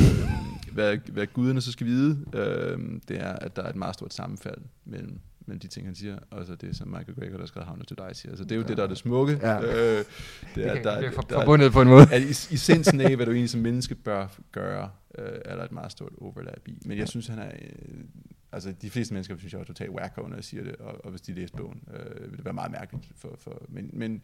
hvad, 0.73 0.97
hvad 1.13 1.27
guderne 1.27 1.61
så 1.61 1.73
skal 1.73 1.87
vide, 1.87 2.19
øh, 2.35 2.79
det 3.09 3.21
er, 3.21 3.33
at 3.33 3.57
der 3.57 3.63
er 3.63 3.69
et 3.71 3.77
meget 3.77 3.95
stort 3.95 4.15
sammenfald 4.15 4.59
mellem, 4.85 5.19
mellem 5.47 5.61
de 5.61 5.69
ting, 5.69 5.87
han 5.87 5.95
siger, 5.95 6.19
og 6.31 6.47
så 6.47 6.55
det, 6.55 6.77
som 6.77 6.89
Michael 6.89 7.15
Greger, 7.15 7.31
der 7.33 7.39
har 7.39 7.47
skrevet 7.47 7.69
Not 7.79 7.87
To 7.87 7.95
Die, 8.07 8.15
siger. 8.15 8.37
Så 8.37 8.45
det 8.45 8.53
er 8.53 8.57
jo 8.57 8.63
Ja. 8.63 8.69
det, 8.69 8.77
der 8.77 8.83
er 8.83 8.87
det 8.87 8.99
smukke. 8.99 9.39
Ja. 9.43 9.61
Øh, 9.63 9.99
det 9.99 10.07
Det 10.55 10.67
er, 10.67 10.75
kan, 10.75 10.85
der, 10.85 10.97
det 11.01 11.07
er 11.09 11.13
for, 11.13 11.23
der, 11.23 11.35
forbundet 11.41 11.73
på 11.73 11.83
en 11.83 11.89
måde. 11.89 12.07
at 12.13 12.23
i, 12.23 12.55
essensen 12.55 13.01
af, 13.01 13.17
hvad 13.17 13.27
du 13.27 13.33
egentlig 13.33 13.51
som 13.51 13.61
menneske 13.61 13.95
bør 13.95 14.27
gøre, 14.53 14.91
øh, 15.19 15.25
er 15.45 15.57
der 15.57 15.65
et 15.65 15.73
meget 15.73 15.93
stort 15.93 16.13
overlap 16.21 16.69
i. 16.69 16.79
Men 16.87 16.99
jeg 16.99 17.09
synes, 17.09 17.27
han 17.27 17.39
er... 17.39 17.51
Øh, 17.63 18.05
altså, 18.53 18.73
de 18.83 18.91
fleste 18.91 19.15
mennesker 19.15 19.37
synes, 19.37 19.53
jeg 19.53 19.61
er 19.61 19.65
totalt 19.65 19.91
wacko, 19.91 20.23
når 20.27 20.35
jeg 20.35 20.45
siger 20.45 20.63
det, 20.65 20.77
og, 20.77 21.05
og 21.05 21.11
hvis 21.11 21.21
de 21.21 21.33
læser 21.33 21.57
bogen, 21.57 21.83
øh, 21.95 22.31
vil 22.31 22.37
det 22.37 22.45
være 22.45 22.55
meget 22.55 22.71
mærkeligt. 22.73 23.09
For, 23.17 23.37
for, 23.41 23.63
men, 23.69 23.91
men 23.93 24.23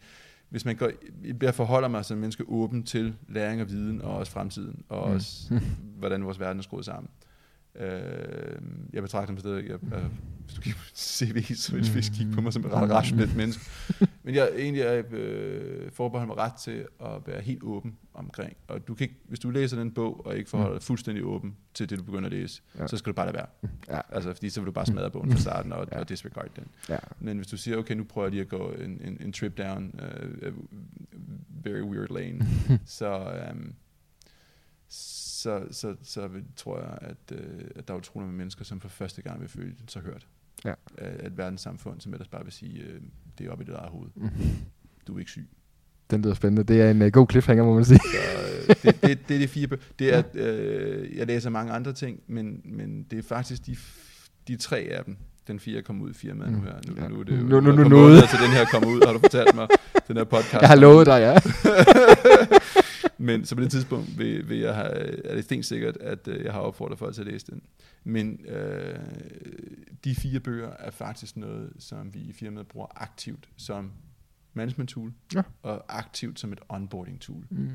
hvis 0.49 0.65
man 0.65 0.75
går, 0.75 0.91
jeg 1.41 1.55
forholder 1.55 1.87
mig 1.87 2.05
som 2.05 2.17
menneske 2.17 2.43
åben 2.49 2.83
til 2.83 3.15
læring 3.29 3.61
og 3.61 3.69
viden, 3.69 4.01
og 4.01 4.17
også 4.17 4.31
fremtiden, 4.31 4.83
og 4.89 5.09
Mm. 5.09 5.15
også 5.15 5.59
hvordan 5.99 6.23
vores 6.23 6.39
verden 6.39 6.59
er 6.59 6.63
skruet 6.63 6.85
sammen, 6.85 7.09
Øh, 7.79 8.61
jeg 8.93 9.01
betragter 9.03 9.27
dem 9.27 9.37
stadig, 9.39 9.69
jeg, 9.69 9.77
jeg, 9.91 10.01
hvis 10.45 10.55
du 10.55 10.61
kigger 10.61 10.79
på 10.79 10.85
CV, 10.95 11.43
så 11.55 11.71
vil 11.75 11.87
du 11.87 12.01
kigge 12.17 12.33
på 12.33 12.41
mig 12.41 12.53
som 12.53 12.65
et 12.65 12.71
ret 12.71 12.89
rationelt 12.91 13.35
menneske. 13.35 13.63
Men 14.25 14.35
jeg 14.35 14.49
egentlig 14.57 14.81
er, 14.81 15.03
øh, 15.11 15.91
forbeholder 15.91 16.35
mig 16.35 16.37
ret 16.37 16.53
til 16.53 16.87
at 17.01 17.27
være 17.27 17.41
helt 17.41 17.63
åben 17.63 17.97
omkring. 18.13 18.57
Og 18.67 18.87
du 18.87 18.93
kan 18.95 19.03
ikke, 19.03 19.19
hvis 19.25 19.39
du 19.39 19.49
læser 19.49 19.77
den 19.77 19.91
bog, 19.91 20.25
og 20.25 20.37
ikke 20.37 20.49
forholder 20.49 20.73
dig 20.73 20.83
fuldstændig 20.83 21.23
åben 21.25 21.57
til 21.73 21.89
det, 21.89 21.99
du 21.99 22.03
begynder 22.03 22.25
at 22.25 22.31
læse, 22.31 22.61
Ja. 22.79 22.87
så 22.87 22.97
skal 22.97 23.11
du 23.11 23.15
bare 23.15 23.25
lade 23.25 23.37
være. 23.37 23.47
Ja. 23.87 24.01
Altså, 24.09 24.33
fordi 24.33 24.49
så 24.49 24.61
vil 24.61 24.65
du 24.65 24.71
bare 24.71 24.85
smadre 24.85 25.11
bogen 25.11 25.31
fra 25.31 25.39
starten 25.39 25.71
og, 25.73 25.87
Ja. 25.91 25.99
og 25.99 26.09
disregard 26.09 26.49
den. 26.55 26.67
Ja. 26.89 26.97
Men 27.19 27.37
hvis 27.37 27.47
du 27.47 27.57
siger, 27.57 27.77
okay, 27.77 27.95
nu 27.95 28.03
prøver 28.03 28.25
jeg 28.27 28.31
lige 28.31 28.41
at 28.41 28.49
gå 28.49 28.71
en, 28.71 29.01
en, 29.05 29.17
en 29.21 29.33
trip 29.33 29.57
down 29.57 29.91
uh, 29.93 30.47
a 30.47 30.51
very 31.63 31.81
weird 31.81 32.09
lane, 32.13 32.47
så, 32.85 33.33
um, 33.51 33.73
så, 34.87 35.63
så, 35.71 35.95
så 36.03 36.27
vil, 36.27 36.43
tror 36.55 36.79
jeg, 36.79 36.97
at, 37.01 37.31
uh, 37.31 37.61
at 37.75 37.87
der 37.87 37.93
er 37.93 37.97
utrolig 37.97 38.25
mange 38.27 38.37
mennesker, 38.37 38.65
som 38.65 38.81
for 38.81 38.89
første 38.89 39.21
gang 39.21 39.39
vil 39.41 39.49
føle 39.49 39.75
sig 39.87 40.01
hørt. 40.01 40.27
Ja. 40.65 40.73
Af 40.97 41.25
et 41.27 41.37
verdenssamfund, 41.37 42.01
som 42.01 42.13
ellers 42.13 42.27
bare 42.27 42.43
vil 42.43 42.53
sige, 42.53 42.83
uh, 42.83 43.01
det 43.37 43.47
er 43.47 43.51
oppe 43.51 43.63
i 43.63 43.67
dit 43.67 43.73
eget 43.75 43.89
hoved. 43.91 44.09
Mhm. 44.15 44.29
Du 45.07 45.15
er 45.15 45.19
ikke 45.19 45.31
syg. 45.31 45.47
Den 46.11 46.21
lyder 46.21 46.33
spændende. 46.33 46.63
Det 46.73 46.81
er 46.81 46.91
en 46.91 47.01
uh, 47.01 47.07
god 47.07 47.27
cliffhanger, 47.31 47.63
må 47.63 47.73
man 47.75 47.85
sige. 47.85 47.99
Så, 47.99 48.17
øh, 48.69 48.75
det, 48.83 49.01
det, 49.01 49.19
det 49.29 49.35
er 49.35 49.39
de 49.39 49.47
fire 49.47 49.67
bøger. 49.67 49.81
Det 49.99 50.13
er, 50.15 50.23
øh, 50.33 51.17
jeg 51.17 51.27
læser 51.27 51.49
mange 51.49 51.73
andre 51.73 51.93
ting, 51.93 52.19
men, 52.27 52.61
men 52.65 53.03
det 53.11 53.19
er 53.19 53.23
faktisk 53.23 53.65
de, 53.65 53.75
de 54.47 54.55
tre 54.55 54.77
af 54.79 55.03
dem. 55.05 55.17
Den 55.47 55.59
fire 55.59 55.81
kom 55.81 56.01
ud 56.01 56.09
i 56.09 56.13
firmaet 56.13 56.51
nu 56.51 56.57
Mm. 56.57 56.63
her. 56.63 56.73
Nu, 56.87 56.93
Ja. 57.01 57.07
nu, 57.07 57.19
er 57.19 57.23
det 57.23 57.31
jo 57.31 57.43
Nu- 57.43 57.61
nu- 57.61 57.71
nu 57.71 57.89
måneder 57.89 58.27
til 58.27 58.39
den 58.39 58.51
her 58.51 58.65
kommer 58.65 58.89
ud, 58.89 59.01
har 59.05 59.13
du 59.13 59.19
fortalt 59.19 59.55
mig. 59.55 59.67
Den 60.07 60.17
her 60.17 60.23
podcast. 60.23 60.53
Jeg 60.61 60.69
har 60.69 60.75
lovet 60.75 61.05
dig, 61.05 61.19
ja. 61.19 61.35
Men 63.17 63.45
så 63.45 63.55
på 63.55 63.61
det 63.61 63.71
tidspunkt 63.71 64.17
vil, 64.17 64.49
vil 64.49 64.57
jeg 64.59 64.75
have, 64.75 65.25
er 65.25 65.35
det 65.35 65.43
stensikkert, 65.43 65.97
at 65.97 66.27
øh, 66.27 66.43
jeg 66.45 66.53
har 66.53 66.59
opfordret 66.59 66.99
folk 66.99 67.13
til 67.15 67.21
at 67.21 67.27
læse 67.27 67.45
den. 67.51 67.61
Men 68.07 68.45
øh, 68.45 68.99
de 70.03 70.15
fire 70.15 70.39
bøger 70.39 70.69
er 70.69 70.91
faktisk 70.91 71.37
noget, 71.37 71.73
som 71.79 72.13
vi 72.13 72.19
i 72.19 72.33
firmaet 72.33 72.67
bruger 72.67 72.87
aktivt 72.95 73.49
som 73.57 73.91
management 74.53 74.89
tool, 74.89 75.13
Ja. 75.35 75.41
og 75.61 75.97
aktivt 75.97 76.39
som 76.39 76.53
et 76.53 76.59
onboarding 76.69 77.21
tool. 77.21 77.45
Mm. 77.49 77.69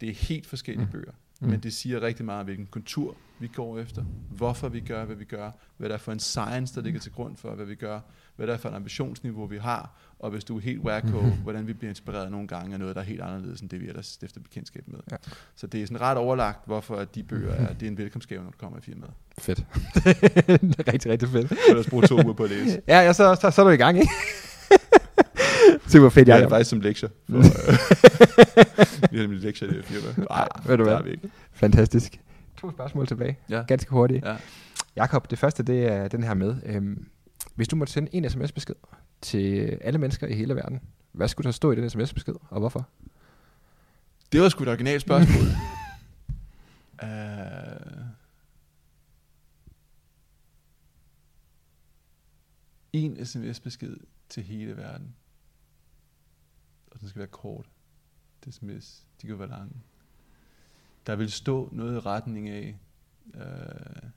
Det 0.00 0.08
er 0.08 0.12
helt 0.14 0.46
forskellige 0.46 0.84
Mm. 0.86 0.90
bøger, 0.92 1.12
Mm. 1.40 1.48
men 1.48 1.60
det 1.60 1.72
siger 1.72 2.00
rigtig 2.02 2.24
meget, 2.24 2.44
hvilken 2.44 2.66
kultur 2.66 3.16
vi 3.40 3.46
går 3.48 3.78
efter, 3.78 4.02
hvorfor 4.30 4.68
vi 4.68 4.80
gør, 4.80 5.04
hvad 5.04 5.16
vi 5.16 5.24
gør, 5.24 5.50
hvad 5.76 5.88
der 5.88 5.94
er 5.94 5.98
for 5.98 6.12
en 6.12 6.18
science, 6.18 6.74
der 6.74 6.80
ligger 6.80 7.00
til 7.00 7.12
grund 7.12 7.36
for, 7.36 7.54
hvad 7.54 7.66
vi 7.66 7.74
gør, 7.74 8.00
hvad 8.36 8.46
der 8.46 8.52
er 8.52 8.56
for 8.58 8.68
et 8.68 8.74
ambitionsniveau, 8.74 9.46
vi 9.46 9.58
har, 9.58 9.98
og 10.18 10.30
hvis 10.30 10.44
du 10.44 10.56
er 10.56 10.60
helt 10.60 10.80
wacko, 10.80 11.20
Mhm. 11.20 11.30
hvordan 11.42 11.66
vi 11.66 11.72
bliver 11.72 11.88
inspireret 11.88 12.30
nogle 12.30 12.48
gange 12.48 12.72
af 12.72 12.78
noget, 12.80 12.94
der 12.96 13.00
er 13.02 13.06
helt 13.06 13.20
anderledes, 13.20 13.60
end 13.60 13.70
det 13.70 13.80
vi 13.80 13.88
ellers 13.88 14.06
stifter 14.06 14.40
bekendtskab 14.40 14.82
med. 14.86 14.98
Ja. 15.10 15.16
Så 15.56 15.66
det 15.66 15.82
er 15.82 15.86
sådan 15.86 16.00
ret 16.00 16.16
overlagt, 16.16 16.58
hvorfor 16.66 17.04
de 17.04 17.22
bøger 17.22 17.52
er, 17.52 17.72
det 17.72 17.82
er 17.86 17.90
en 17.90 17.98
velkomstgave, 17.98 18.42
når 18.42 18.50
du 18.50 18.56
kommer 18.58 18.78
i 18.78 18.80
firmaet. 18.82 19.12
Fedt. 19.38 19.58
det 20.74 20.78
er 20.88 20.92
rigtig, 20.92 21.12
rigtig 21.12 21.28
fedt. 21.28 21.50
Du 21.50 21.56
kan 21.68 21.76
også 21.78 21.90
bruge 21.90 22.02
to 22.06 22.14
uger 22.24 22.32
på 22.32 22.44
at 22.44 22.50
læse. 22.50 22.80
Ja, 22.88 23.00
ja 23.00 23.12
så, 23.12 23.38
så, 23.40 23.50
så 23.50 23.60
er 23.62 23.64
du 23.66 23.70
i 23.70 23.76
gang, 23.76 23.98
ikke? 23.98 24.10
Super 25.88 26.08
fedt, 26.08 26.26
Det 26.26 26.32
er 26.32 26.36
Jacob. 26.36 26.50
faktisk 26.50 26.70
som 26.70 26.80
lektier. 26.80 27.08
For, 27.30 27.36
øh, 27.36 27.42
vi 29.12 29.16
har 29.16 29.22
nemlig 29.22 29.40
lektier 29.42 29.68
i 29.68 29.72
det 29.76 29.84
firma. 29.84 30.24
Nej, 30.30 30.48
Ved 30.66 30.76
du 30.76 30.82
hvad? 30.84 31.02
vi 31.04 31.10
ikke. 31.10 31.28
Fantastisk. 31.52 32.20
To 32.60 32.70
spørgsmål 32.70 33.06
tilbage. 33.06 33.38
Ja. 33.50 33.62
Ganske 33.68 33.90
hurtigt. 33.90 34.24
Ja. 34.24 34.36
Jakob, 34.96 35.30
det 35.30 35.38
første, 35.38 35.62
det 35.62 35.92
er 35.92 36.08
den 36.08 36.22
her 36.24 36.34
med. 36.34 36.54
Øhm, 36.66 37.06
hvis 37.54 37.68
du 37.68 37.76
måtte 37.76 37.92
sende 37.92 38.08
en 38.12 38.30
sms-besked 38.30 38.74
til 39.20 39.78
alle 39.80 39.98
mennesker 39.98 40.26
i 40.26 40.34
hele 40.34 40.54
verden, 40.54 40.80
hvad 41.12 41.28
skulle 41.28 41.44
der 41.44 41.52
stå 41.52 41.72
i 41.72 41.76
den 41.76 41.90
sms-besked, 41.90 42.34
og 42.50 42.58
hvorfor? 42.58 42.88
Det 44.32 44.40
var 44.40 44.48
sgu 44.48 44.62
et 44.62 44.68
originalt 44.68 45.02
spørgsmål. 45.02 45.46
uh, 47.02 48.06
en 52.92 53.26
sms-besked 53.26 53.96
til 54.28 54.42
hele 54.42 54.76
verden. 54.76 55.14
Og 56.90 57.00
den 57.00 57.08
skal 57.08 57.18
være 57.18 57.28
kort. 57.28 57.66
Det 58.44 58.54
sms, 58.54 59.06
de 59.22 59.26
kan 59.26 59.38
være 59.38 59.48
lange. 59.48 59.82
Der 61.06 61.16
vil 61.16 61.32
stå 61.32 61.68
noget 61.72 61.96
i 61.96 61.98
retning 61.98 62.48
af, 62.48 62.78
uh, 63.34 64.10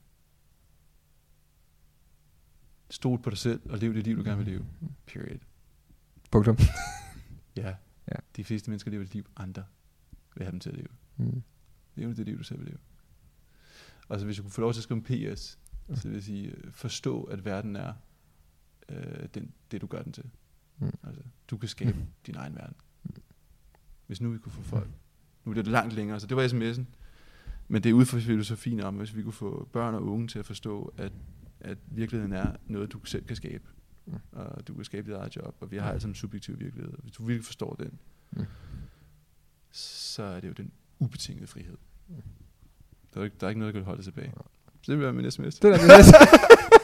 stol 2.89 3.21
på 3.21 3.29
dig 3.29 3.37
selv 3.37 3.61
og 3.71 3.77
lev 3.77 3.93
det 3.93 4.03
liv, 4.03 4.17
du 4.17 4.23
gerne 4.23 4.37
vil 4.37 4.53
leve. 4.53 4.65
Period. 5.05 5.39
Punktum. 6.31 6.57
Ja. 7.55 7.75
Ja. 8.07 8.15
De 8.35 8.43
fleste 8.43 8.69
mennesker 8.71 8.91
lever 8.91 9.03
et 9.03 9.13
liv, 9.13 9.25
andre 9.37 9.63
vil 10.35 10.43
have 10.43 10.51
dem 10.51 10.59
til 10.59 10.69
at 10.69 10.75
leve. 10.75 10.87
Mm. 11.17 11.43
Leve 11.95 12.13
det 12.15 12.25
liv, 12.25 12.37
du 12.37 12.43
selv 12.43 12.59
vil 12.59 12.67
leve. 12.67 12.77
Og 14.07 14.19
så 14.19 14.25
hvis 14.25 14.37
jeg 14.37 14.43
kunne 14.43 14.51
få 14.51 14.61
lov 14.61 14.73
til 14.73 14.79
at 14.79 14.83
skrive 14.83 14.97
en 14.97 15.33
PS, 15.33 15.57
så 15.95 16.07
vil 16.07 16.13
jeg 16.13 16.23
sige, 16.23 16.47
øh, 16.47 16.71
forstå, 16.71 17.23
at 17.23 17.45
verden 17.45 17.75
er 17.75 17.93
øh, 18.89 19.27
den, 19.33 19.51
det, 19.71 19.81
du 19.81 19.87
gør 19.87 20.01
den 20.01 20.13
til. 20.13 20.23
Mm. 20.77 20.91
Altså, 21.03 21.21
du 21.49 21.57
kan 21.57 21.69
skabe 21.69 21.97
Mm. 21.99 22.05
din 22.27 22.35
egen 22.35 22.55
verden. 22.55 22.75
Hvis 24.07 24.21
nu 24.21 24.29
vi 24.31 24.37
kunne 24.37 24.51
få 24.51 24.61
folk, 24.61 24.89
nu 25.45 25.51
er 25.51 25.55
det 25.55 25.67
langt 25.67 25.93
længere, 25.93 26.19
så 26.19 26.27
det 26.27 26.37
var 26.37 26.47
sms'en, 26.47 26.83
men 27.67 27.83
det 27.83 27.89
er 27.89 27.93
ud 27.93 28.05
fra 28.05 28.19
filosofien 28.19 28.79
om, 28.79 28.95
hvis 28.95 29.15
vi 29.15 29.23
kunne 29.23 29.33
få 29.33 29.69
børn 29.73 29.93
og 29.95 30.03
unge 30.05 30.27
til 30.27 30.39
at 30.39 30.45
forstå, 30.45 30.93
at, 30.97 31.11
at 31.61 31.77
virkeligheden 31.87 32.33
er 32.33 32.51
noget, 32.67 32.91
du 32.91 33.05
selv 33.05 33.23
kan 33.25 33.35
skabe. 33.35 33.63
Mm. 34.05 34.13
Og 34.31 34.67
du 34.67 34.73
kan 34.73 34.83
skabe 34.83 35.11
dit 35.11 35.17
eget 35.17 35.35
job, 35.35 35.55
og 35.59 35.71
vi 35.71 35.77
har 35.77 35.89
alle 35.89 36.01
sammen 36.01 36.15
subjektiv 36.15 36.59
virkelighed. 36.59 36.93
Og 36.93 36.99
hvis 37.01 37.11
du 37.11 37.25
virkelig 37.25 37.45
forstår 37.45 37.75
den, 37.79 37.91
Mm. 38.31 38.45
så 39.71 40.23
er 40.23 40.39
det 40.39 40.47
jo 40.47 40.53
den 40.53 40.71
ubetingede 40.99 41.47
frihed. 41.47 41.77
Mm. 42.07 42.15
Der 43.13 43.19
er, 43.19 43.23
ikke, 43.23 43.35
der 43.39 43.45
er 43.45 43.49
ikke 43.49 43.59
noget, 43.59 43.73
der 43.73 43.79
kan 43.79 43.85
holde 43.85 43.97
dig 43.97 44.13
tilbage. 44.13 44.31
Så 44.81 44.91
det 44.91 44.97
vil 44.97 45.03
være 45.03 45.13
min 45.13 45.31
sms. 45.31 45.59
Det, 45.59 45.71
er 45.73 45.77
det, 45.77 45.87
næste. 45.87 46.13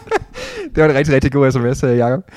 det 0.76 0.84
var 0.84 0.90
en 0.90 0.96
rigtig, 0.96 1.16
rigtig 1.16 1.32
god 1.32 1.52
sms, 1.52 1.84
øh, 1.84 1.98
Jacob. 1.98 2.32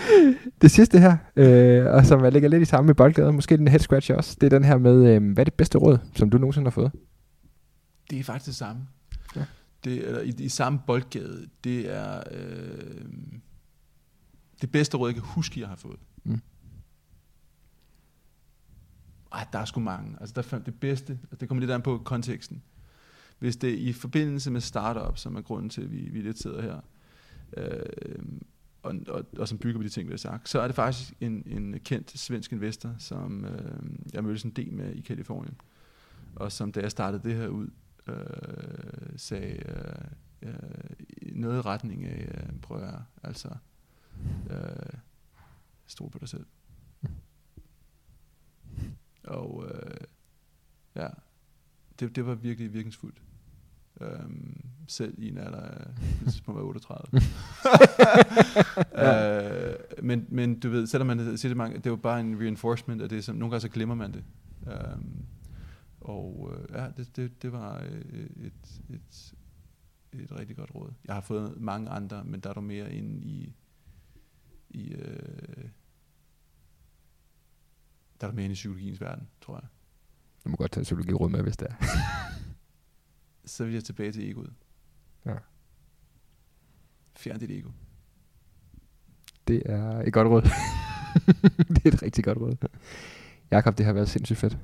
Det 0.62 0.70
sidste 0.70 0.98
her, 0.98 1.16
øh, 1.36 1.86
og 1.86 2.06
som 2.06 2.24
ligger 2.32 2.48
lidt 2.48 2.62
i 2.62 2.64
samme 2.64 2.86
med 2.86 2.94
boldgaden, 2.94 3.34
måske 3.34 3.56
den 3.56 3.68
head 3.68 3.80
scratch 3.80 4.12
også, 4.14 4.36
det 4.40 4.46
er 4.52 4.58
den 4.58 4.64
her 4.64 4.78
med, 4.78 5.14
øh, 5.14 5.32
hvad 5.32 5.42
er 5.42 5.44
det 5.44 5.54
bedste 5.54 5.78
råd, 5.78 5.98
som 6.14 6.30
du 6.30 6.38
nogensinde 6.38 6.66
har 6.66 6.70
fået? 6.70 6.92
Det 8.10 8.18
er 8.18 8.24
faktisk 8.24 8.46
det 8.46 8.54
samme. 8.56 8.82
Det, 9.84 10.06
eller 10.06 10.20
i, 10.20 10.34
i 10.38 10.48
samme 10.48 10.80
boldgade, 10.86 11.48
det 11.64 11.94
er 11.94 12.22
øh, 12.30 13.02
det 14.62 14.72
bedste 14.72 14.96
råd, 14.96 15.08
jeg 15.08 15.14
kan 15.14 15.24
huske, 15.24 15.60
jeg 15.60 15.68
har 15.68 15.76
fået. 15.76 15.98
Mm. 16.24 16.40
Ej, 19.32 19.46
der 19.52 19.58
er 19.58 19.64
sgu 19.64 19.80
mange. 19.80 20.16
Altså, 20.20 20.32
der 20.34 20.42
fandt 20.42 20.66
det 20.66 20.80
bedste, 20.80 21.12
altså, 21.22 21.36
det 21.36 21.48
kommer 21.48 21.60
lidt 21.60 21.70
an 21.70 21.82
på 21.82 21.98
konteksten. 21.98 22.62
Hvis 23.38 23.56
det 23.56 23.70
er 23.70 23.78
i 23.88 23.92
forbindelse 23.92 24.50
med 24.50 24.60
startup, 24.60 25.18
som 25.18 25.36
er 25.36 25.40
grunden 25.40 25.70
til, 25.70 25.82
at 25.82 25.92
vi, 25.92 26.08
vi 26.08 26.20
lidt 26.20 26.38
sidder 26.38 26.62
her, 26.62 26.80
øh, 27.56 28.24
og, 28.82 28.94
og, 29.08 29.24
og 29.38 29.48
som 29.48 29.58
bygger 29.58 29.78
på 29.78 29.82
de 29.82 29.88
ting, 29.88 30.08
vi 30.08 30.12
har 30.12 30.18
sagt, 30.18 30.48
så 30.48 30.60
er 30.60 30.66
det 30.66 30.76
faktisk 30.76 31.12
en, 31.20 31.42
en 31.46 31.80
kendt 31.80 32.18
svensk 32.18 32.52
investor, 32.52 32.94
som 32.98 33.44
øh, 33.44 33.82
jeg 34.12 34.24
mødtes 34.24 34.42
en 34.42 34.50
del 34.50 34.72
med 34.72 34.94
i 34.94 35.00
Kalifornien, 35.00 35.60
og 36.36 36.52
som 36.52 36.72
da 36.72 36.80
jeg 36.80 36.90
startede 36.90 37.28
det 37.28 37.36
her 37.36 37.48
ud, 37.48 37.68
øh, 38.08 39.18
sagde 39.18 39.62
øh, 39.68 40.48
øh, 40.48 41.32
noget 41.32 41.58
i 41.58 41.60
retning 41.60 42.04
af, 42.04 42.28
øh, 42.34 42.60
prøv 42.60 42.82
at 42.82 43.00
altså, 43.22 43.48
øh, 44.50 44.98
stol 45.86 46.10
på 46.10 46.18
dig 46.18 46.28
selv. 46.28 46.46
Og 49.24 49.64
øh, 49.70 49.96
ja, 50.94 51.08
det, 52.00 52.16
det 52.16 52.26
var 52.26 52.34
virkelig 52.34 52.72
virkningsfuldt. 52.72 53.22
Øhm, 54.00 54.64
selv 54.88 55.14
i 55.18 55.28
en 55.28 55.38
alder 55.38 55.60
af, 55.60 55.86
på 56.44 56.54
var 56.54 56.60
jeg 56.60 56.64
38. 56.64 57.20
øh, 59.04 60.04
men, 60.04 60.26
men 60.28 60.60
du 60.60 60.70
ved, 60.70 60.86
selvom 60.86 61.06
man 61.06 61.38
siger 61.38 61.50
det 61.50 61.56
mange, 61.56 61.78
det 61.78 61.90
var 61.90 61.96
bare 61.96 62.20
en 62.20 62.40
reinforcement 62.40 63.02
af 63.02 63.08
det, 63.08 63.24
som 63.24 63.36
nogle 63.36 63.50
gange 63.50 63.60
så 63.60 63.68
glemmer 63.68 63.94
man 63.94 64.12
det. 64.12 64.24
Øhm, 64.66 65.26
og 66.08 66.52
øh, 66.52 66.74
ja, 66.74 66.90
det, 66.96 67.16
det, 67.16 67.42
det 67.42 67.52
var 67.52 67.82
øh, 67.82 68.30
et, 68.36 68.82
et, 68.90 69.34
et 70.12 70.32
rigtig 70.32 70.56
godt 70.56 70.74
råd. 70.74 70.92
Jeg 71.04 71.14
har 71.14 71.20
fået 71.20 71.60
mange 71.60 71.90
andre, 71.90 72.24
men 72.24 72.40
der 72.40 72.50
er 72.50 72.54
du 72.54 72.60
mere 72.60 72.92
inde 72.92 73.26
i, 73.26 73.54
i 74.70 74.92
øh, 74.92 75.68
der 78.20 78.26
er 78.26 78.30
du 78.30 78.34
mere 78.34 78.44
inde 78.44 78.52
i 78.52 78.54
psykologiens 78.54 79.00
verden, 79.00 79.28
tror 79.40 79.54
jeg. 79.54 79.68
Du 80.44 80.48
må 80.48 80.56
godt 80.56 80.72
tage 80.72 80.84
psykologiråd 80.84 81.30
med, 81.30 81.42
hvis 81.42 81.56
det 81.56 81.68
er. 81.70 81.74
Så 83.44 83.64
vil 83.64 83.72
jeg 83.72 83.84
tilbage 83.84 84.12
til 84.12 84.30
egoet. 84.30 84.52
Ja. 85.26 85.34
Fjern 87.16 87.40
dit 87.40 87.50
ego. 87.50 87.70
Det 89.48 89.62
er 89.66 90.02
et 90.02 90.12
godt 90.12 90.28
råd. 90.28 90.42
det 91.74 91.86
er 91.86 91.92
et 91.92 92.02
rigtig 92.02 92.24
godt 92.24 92.38
råd. 92.38 92.68
Jakob, 93.50 93.78
det 93.78 93.86
har 93.86 93.92
været 93.92 94.08
sindssygt 94.08 94.38
fedt. 94.38 94.58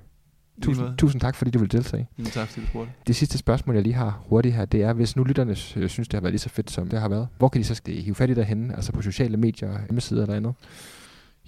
Tusind, 0.62 0.96
tusind 0.98 1.20
tak, 1.20 1.34
fordi 1.34 1.50
du 1.50 1.58
vil 1.58 1.72
deltage. 1.72 2.08
Tusind 2.16 2.32
tak, 2.32 2.48
fordi 2.48 2.66
du 2.66 2.70
spurgte. 2.70 2.92
Det 3.06 3.16
sidste 3.16 3.38
spørgsmål, 3.38 3.74
jeg 3.74 3.82
lige 3.82 3.94
har 3.94 4.22
hurtigt 4.26 4.54
her, 4.54 4.64
det 4.64 4.82
er, 4.82 4.92
hvis 4.92 5.16
nu 5.16 5.24
lytterne 5.24 5.50
øh, 5.50 5.88
synes, 5.88 6.08
det 6.08 6.12
har 6.12 6.20
været 6.20 6.32
lige 6.32 6.40
så 6.40 6.48
fedt, 6.48 6.70
som 6.70 6.88
det 6.88 7.00
har 7.00 7.08
været, 7.08 7.28
hvor 7.38 7.48
kan 7.48 7.60
de 7.60 7.66
så 7.66 7.80
hive 7.86 8.14
fat 8.14 8.30
i 8.30 8.34
derhenne? 8.34 8.76
Altså 8.76 8.92
på 8.92 9.02
sociale 9.02 9.36
medier, 9.36 9.80
hjemmesider 9.84 10.22
eller 10.22 10.36
andet? 10.36 10.54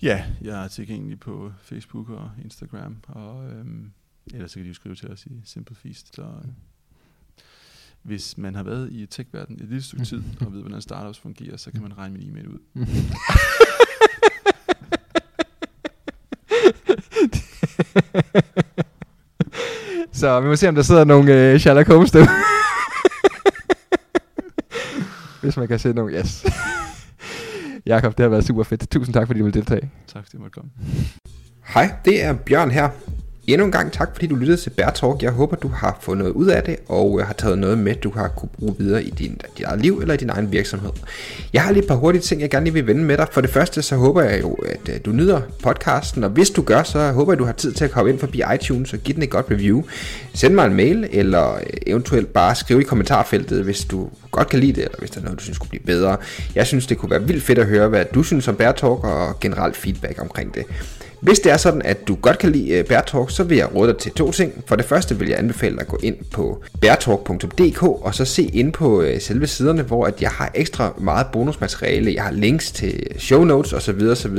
Ja, 0.02 0.24
jeg 0.42 0.64
er 0.64 0.68
tilgængelig 0.68 1.20
på 1.20 1.52
Facebook 1.62 2.10
og 2.10 2.30
Instagram, 2.44 2.96
og 3.08 3.50
øhm, 3.50 3.90
ellers 4.34 4.50
så 4.50 4.54
kan 4.54 4.64
de 4.64 4.68
jo 4.68 4.74
skrive 4.74 4.94
til 4.94 5.10
os 5.10 5.26
i 5.26 5.40
Simple 5.44 5.76
Feast. 5.76 6.14
Så, 6.14 6.22
øh, 6.22 6.48
hvis 8.02 8.38
man 8.38 8.54
har 8.54 8.62
været 8.62 8.92
i 8.92 9.06
tech-verdenen 9.06 9.62
et 9.62 9.68
lille 9.68 9.82
stykke 9.82 10.04
tid, 10.04 10.22
og 10.46 10.52
ved, 10.52 10.60
hvordan 10.60 10.82
startups 10.82 11.18
fungerer, 11.18 11.56
så 11.56 11.70
kan 11.70 11.82
man 11.82 11.98
regne 11.98 12.18
min 12.18 12.28
e-mail 12.28 12.48
ud. 12.48 12.58
Så 20.16 20.40
vi 20.40 20.46
må 20.46 20.56
se, 20.56 20.68
om 20.68 20.74
der 20.74 20.82
sidder 20.82 21.04
nogle 21.04 21.34
øh, 21.34 21.60
Sherlock 21.60 21.88
Holmes 21.88 22.10
der. 22.10 22.26
Hvis 25.42 25.56
man 25.56 25.68
kan 25.68 25.78
se 25.78 25.92
nogle, 25.92 26.18
yes. 26.18 26.46
Jakob, 27.86 28.16
det 28.18 28.22
har 28.24 28.28
været 28.30 28.46
super 28.46 28.62
fedt. 28.62 28.90
Tusind 28.90 29.14
tak, 29.14 29.26
fordi 29.26 29.40
du 29.40 29.44
ville 29.44 29.60
deltage. 29.60 29.90
Tak 30.06 30.24
fordi 30.24 30.36
jeg 30.36 30.40
måtte 30.40 30.54
komme. 30.54 30.70
Hej, 31.66 31.94
det 32.04 32.24
er 32.24 32.32
Bjørn 32.32 32.70
her. 32.70 32.90
Endnu 33.46 33.64
en 33.64 33.72
gang 33.72 33.92
tak, 33.92 34.08
fordi 34.14 34.26
du 34.26 34.34
lyttede 34.34 34.60
til 34.60 34.70
Bear 34.70 34.90
Talk. 34.90 35.22
Jeg 35.22 35.30
håber, 35.30 35.56
du 35.56 35.68
har 35.68 35.98
fået 36.00 36.18
noget 36.18 36.32
ud 36.32 36.46
af 36.46 36.62
det, 36.62 36.76
og 36.88 37.20
øh, 37.20 37.26
har 37.26 37.34
taget 37.34 37.58
noget 37.58 37.78
med, 37.78 37.94
du 37.94 38.10
har 38.10 38.28
kunne 38.28 38.48
bruge 38.58 38.74
videre 38.78 39.04
i 39.04 39.10
din, 39.10 39.40
dit 39.58 39.64
eget 39.64 39.80
liv 39.80 39.98
eller 39.98 40.14
i 40.14 40.16
din 40.16 40.30
egen 40.30 40.52
virksomhed. 40.52 40.90
Jeg 41.52 41.62
har 41.62 41.72
lige 41.72 41.82
et 41.82 41.88
par 41.88 41.94
hurtige 41.94 42.22
ting, 42.22 42.40
jeg 42.40 42.50
gerne 42.50 42.64
lige 42.64 42.74
vil 42.74 42.86
vende 42.86 43.02
med 43.02 43.16
dig. 43.16 43.26
For 43.32 43.40
det 43.40 43.50
første, 43.50 43.82
så 43.82 43.96
håber 43.96 44.22
jeg 44.22 44.40
jo, 44.40 44.52
at 44.52 44.94
øh, 44.94 45.00
du 45.04 45.10
nyder 45.10 45.40
podcasten, 45.62 46.24
og 46.24 46.30
hvis 46.30 46.50
du 46.50 46.62
gør, 46.62 46.82
så 46.82 47.12
håber 47.12 47.32
jeg, 47.32 47.38
du 47.38 47.44
har 47.44 47.52
tid 47.52 47.72
til 47.72 47.84
at 47.84 47.90
komme 47.90 48.10
ind 48.10 48.18
forbi 48.18 48.42
iTunes 48.54 48.92
og 48.92 48.98
give 48.98 49.14
den 49.14 49.22
et 49.22 49.30
godt 49.30 49.46
review. 49.50 49.82
Send 50.36 50.54
mig 50.54 50.66
en 50.66 50.74
mail, 50.74 51.08
eller 51.12 51.58
eventuelt 51.86 52.32
bare 52.32 52.54
skrive 52.54 52.80
i 52.80 52.84
kommentarfeltet, 52.84 53.64
hvis 53.64 53.84
du 53.84 54.08
godt 54.30 54.48
kan 54.48 54.60
lide 54.60 54.72
det, 54.72 54.84
eller 54.84 54.98
hvis 54.98 55.10
der 55.10 55.20
er 55.20 55.24
noget, 55.24 55.38
du 55.38 55.44
synes 55.44 55.58
kunne 55.58 55.68
blive 55.68 55.82
bedre. 55.82 56.16
Jeg 56.54 56.66
synes, 56.66 56.86
det 56.86 56.98
kunne 56.98 57.10
være 57.10 57.22
vildt 57.22 57.42
fedt 57.42 57.58
at 57.58 57.66
høre, 57.66 57.88
hvad 57.88 58.04
du 58.14 58.22
synes 58.22 58.48
om 58.48 58.56
Bear 58.56 58.72
Talk, 58.72 59.04
og 59.04 59.40
generelt 59.40 59.76
feedback 59.76 60.22
omkring 60.22 60.54
det. 60.54 60.64
Hvis 61.20 61.38
det 61.38 61.52
er 61.52 61.56
sådan, 61.56 61.82
at 61.82 62.08
du 62.08 62.14
godt 62.14 62.38
kan 62.38 62.52
lide 62.52 62.68
Bærtalk, 62.68 62.88
Bear 62.88 63.00
Talk, 63.00 63.30
så 63.30 63.44
vil 63.44 63.56
jeg 63.56 63.74
råde 63.74 63.92
dig 63.92 63.98
til 63.98 64.12
to 64.12 64.32
ting. 64.32 64.64
For 64.66 64.76
det 64.76 64.84
første 64.84 65.18
vil 65.18 65.28
jeg 65.28 65.38
anbefale 65.38 65.74
dig 65.74 65.80
at 65.80 65.88
gå 65.88 65.98
ind 66.02 66.16
på 66.32 66.62
beartalk.dk 66.80 67.82
og 67.82 68.14
så 68.14 68.24
se 68.24 68.42
ind 68.42 68.72
på 68.72 69.02
øh, 69.02 69.20
selve 69.20 69.46
siderne, 69.46 69.82
hvor 69.82 70.06
at 70.06 70.22
jeg 70.22 70.30
har 70.30 70.50
ekstra 70.54 70.92
meget 70.98 71.26
bonusmateriale. 71.32 72.14
Jeg 72.14 72.22
har 72.22 72.32
links 72.32 72.72
til 72.72 73.06
show 73.18 73.44
notes 73.44 73.72
osv. 73.72 74.02
osv. 74.10 74.38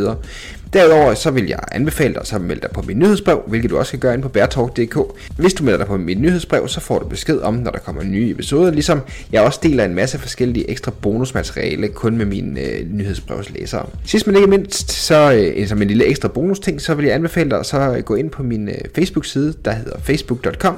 Derudover 0.78 1.14
så 1.14 1.32
vil 1.32 1.48
jeg 1.48 1.60
anbefale 1.72 2.14
dig 2.14 2.34
at 2.34 2.42
melde 2.42 2.62
dig 2.62 2.72
på 2.72 2.82
mit 2.82 2.98
nyhedsbrev, 2.98 3.44
hvilket 3.48 3.70
du 3.70 3.78
også 3.78 3.92
kan 3.92 4.00
gøre 4.00 4.14
ind 4.14 4.22
på 4.22 4.30
bærtalk.dk. 4.30 4.98
Hvis 5.38 5.54
du 5.54 5.64
melder 5.64 5.78
dig 5.78 5.88
på 5.88 5.98
mit 5.98 6.22
nyhedsbrev, 6.22 6.68
så 6.68 6.80
får 6.80 7.00
du 7.00 7.08
besked 7.08 7.40
om, 7.40 7.54
når 7.54 7.72
der 7.72 7.80
kommer 7.80 8.04
nye 8.04 8.32
episoder, 8.32 8.72
ligesom 8.72 9.02
jeg 9.32 9.42
også 9.42 9.60
deler 9.64 9.86
en 9.86 9.96
masse 9.96 10.18
forskellige 10.20 10.70
ekstra 10.70 10.92
bonusmateriale 11.02 11.88
kun 11.88 12.18
med 12.18 12.26
mine 12.26 12.62
øh, 12.62 12.92
nyhedsbrevslæsere. 12.92 13.86
Sidst 14.06 14.28
men 14.28 14.36
ikke 14.36 14.48
mindst, 14.48 14.92
så 14.92 15.34
øh, 15.34 15.68
som 15.68 15.82
en 15.82 15.88
lille 15.88 16.06
ekstra 16.06 16.28
bonusting, 16.28 16.82
så 16.82 16.94
vil 16.94 17.06
jeg 17.06 17.16
anbefale 17.16 17.50
dig 17.50 17.66
så 17.66 17.78
at 17.80 18.06
gå 18.06 18.16
ind 18.16 18.30
på 18.30 18.44
min 18.44 18.70
øh, 18.70 18.78
Facebook-side, 18.96 19.54
der 19.66 19.72
hedder 19.72 20.00
facebook.com 20.00 20.78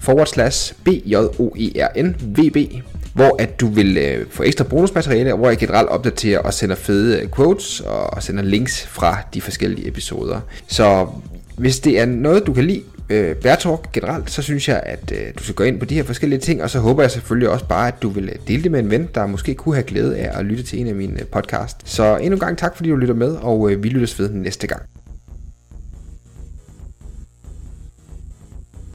forward 0.00 0.26
slash 0.26 0.74
B-J-O-E-R-N-V-B, 0.84 2.56
hvor 3.12 3.36
at 3.38 3.60
du 3.60 3.66
vil 3.66 3.98
øh, 3.98 4.26
få 4.30 4.42
ekstra 4.42 4.64
bonusmateriale, 4.64 5.32
hvor 5.32 5.48
jeg 5.48 5.58
generelt 5.58 5.88
opdaterer 5.88 6.38
og 6.38 6.54
sender 6.54 6.76
fede 6.76 7.20
øh, 7.20 7.28
quotes 7.36 7.80
og 7.80 8.22
sender 8.22 8.42
links 8.42 8.86
fra 8.86 9.18
de 9.34 9.40
forskellige 9.40 9.88
episoder. 9.88 10.40
Så 10.66 11.06
hvis 11.56 11.80
det 11.80 11.98
er 11.98 12.06
noget, 12.06 12.46
du 12.46 12.52
kan 12.52 12.64
lide, 12.64 12.82
øh, 13.10 13.36
Bærtalk 13.36 13.92
generelt, 13.92 14.30
så 14.30 14.42
synes 14.42 14.68
jeg, 14.68 14.82
at 14.86 15.12
øh, 15.12 15.34
du 15.38 15.42
skal 15.42 15.54
gå 15.54 15.64
ind 15.64 15.78
på 15.78 15.84
de 15.84 15.94
her 15.94 16.02
forskellige 16.02 16.40
ting, 16.40 16.62
og 16.62 16.70
så 16.70 16.78
håber 16.78 17.02
jeg 17.02 17.10
selvfølgelig 17.10 17.48
også 17.48 17.64
bare, 17.64 17.88
at 17.88 18.02
du 18.02 18.08
vil 18.08 18.24
øh, 18.28 18.34
dele 18.48 18.62
det 18.62 18.70
med 18.70 18.80
en 18.80 18.90
ven, 18.90 19.08
der 19.14 19.26
måske 19.26 19.54
kunne 19.54 19.74
have 19.74 19.84
glæde 19.84 20.16
af 20.16 20.38
at 20.38 20.44
lytte 20.44 20.62
til 20.62 20.80
en 20.80 20.86
af 20.86 20.94
mine 20.94 21.20
øh, 21.20 21.26
podcast. 21.26 21.76
Så 21.84 22.16
endnu 22.16 22.36
en 22.36 22.40
gang 22.40 22.58
tak, 22.58 22.76
fordi 22.76 22.90
du 22.90 22.96
lytter 22.96 23.14
med, 23.14 23.36
og 23.36 23.70
øh, 23.70 23.82
vi 23.82 23.88
lyttes 23.88 24.18
ved 24.18 24.30
næste 24.30 24.66
gang. 24.66 24.82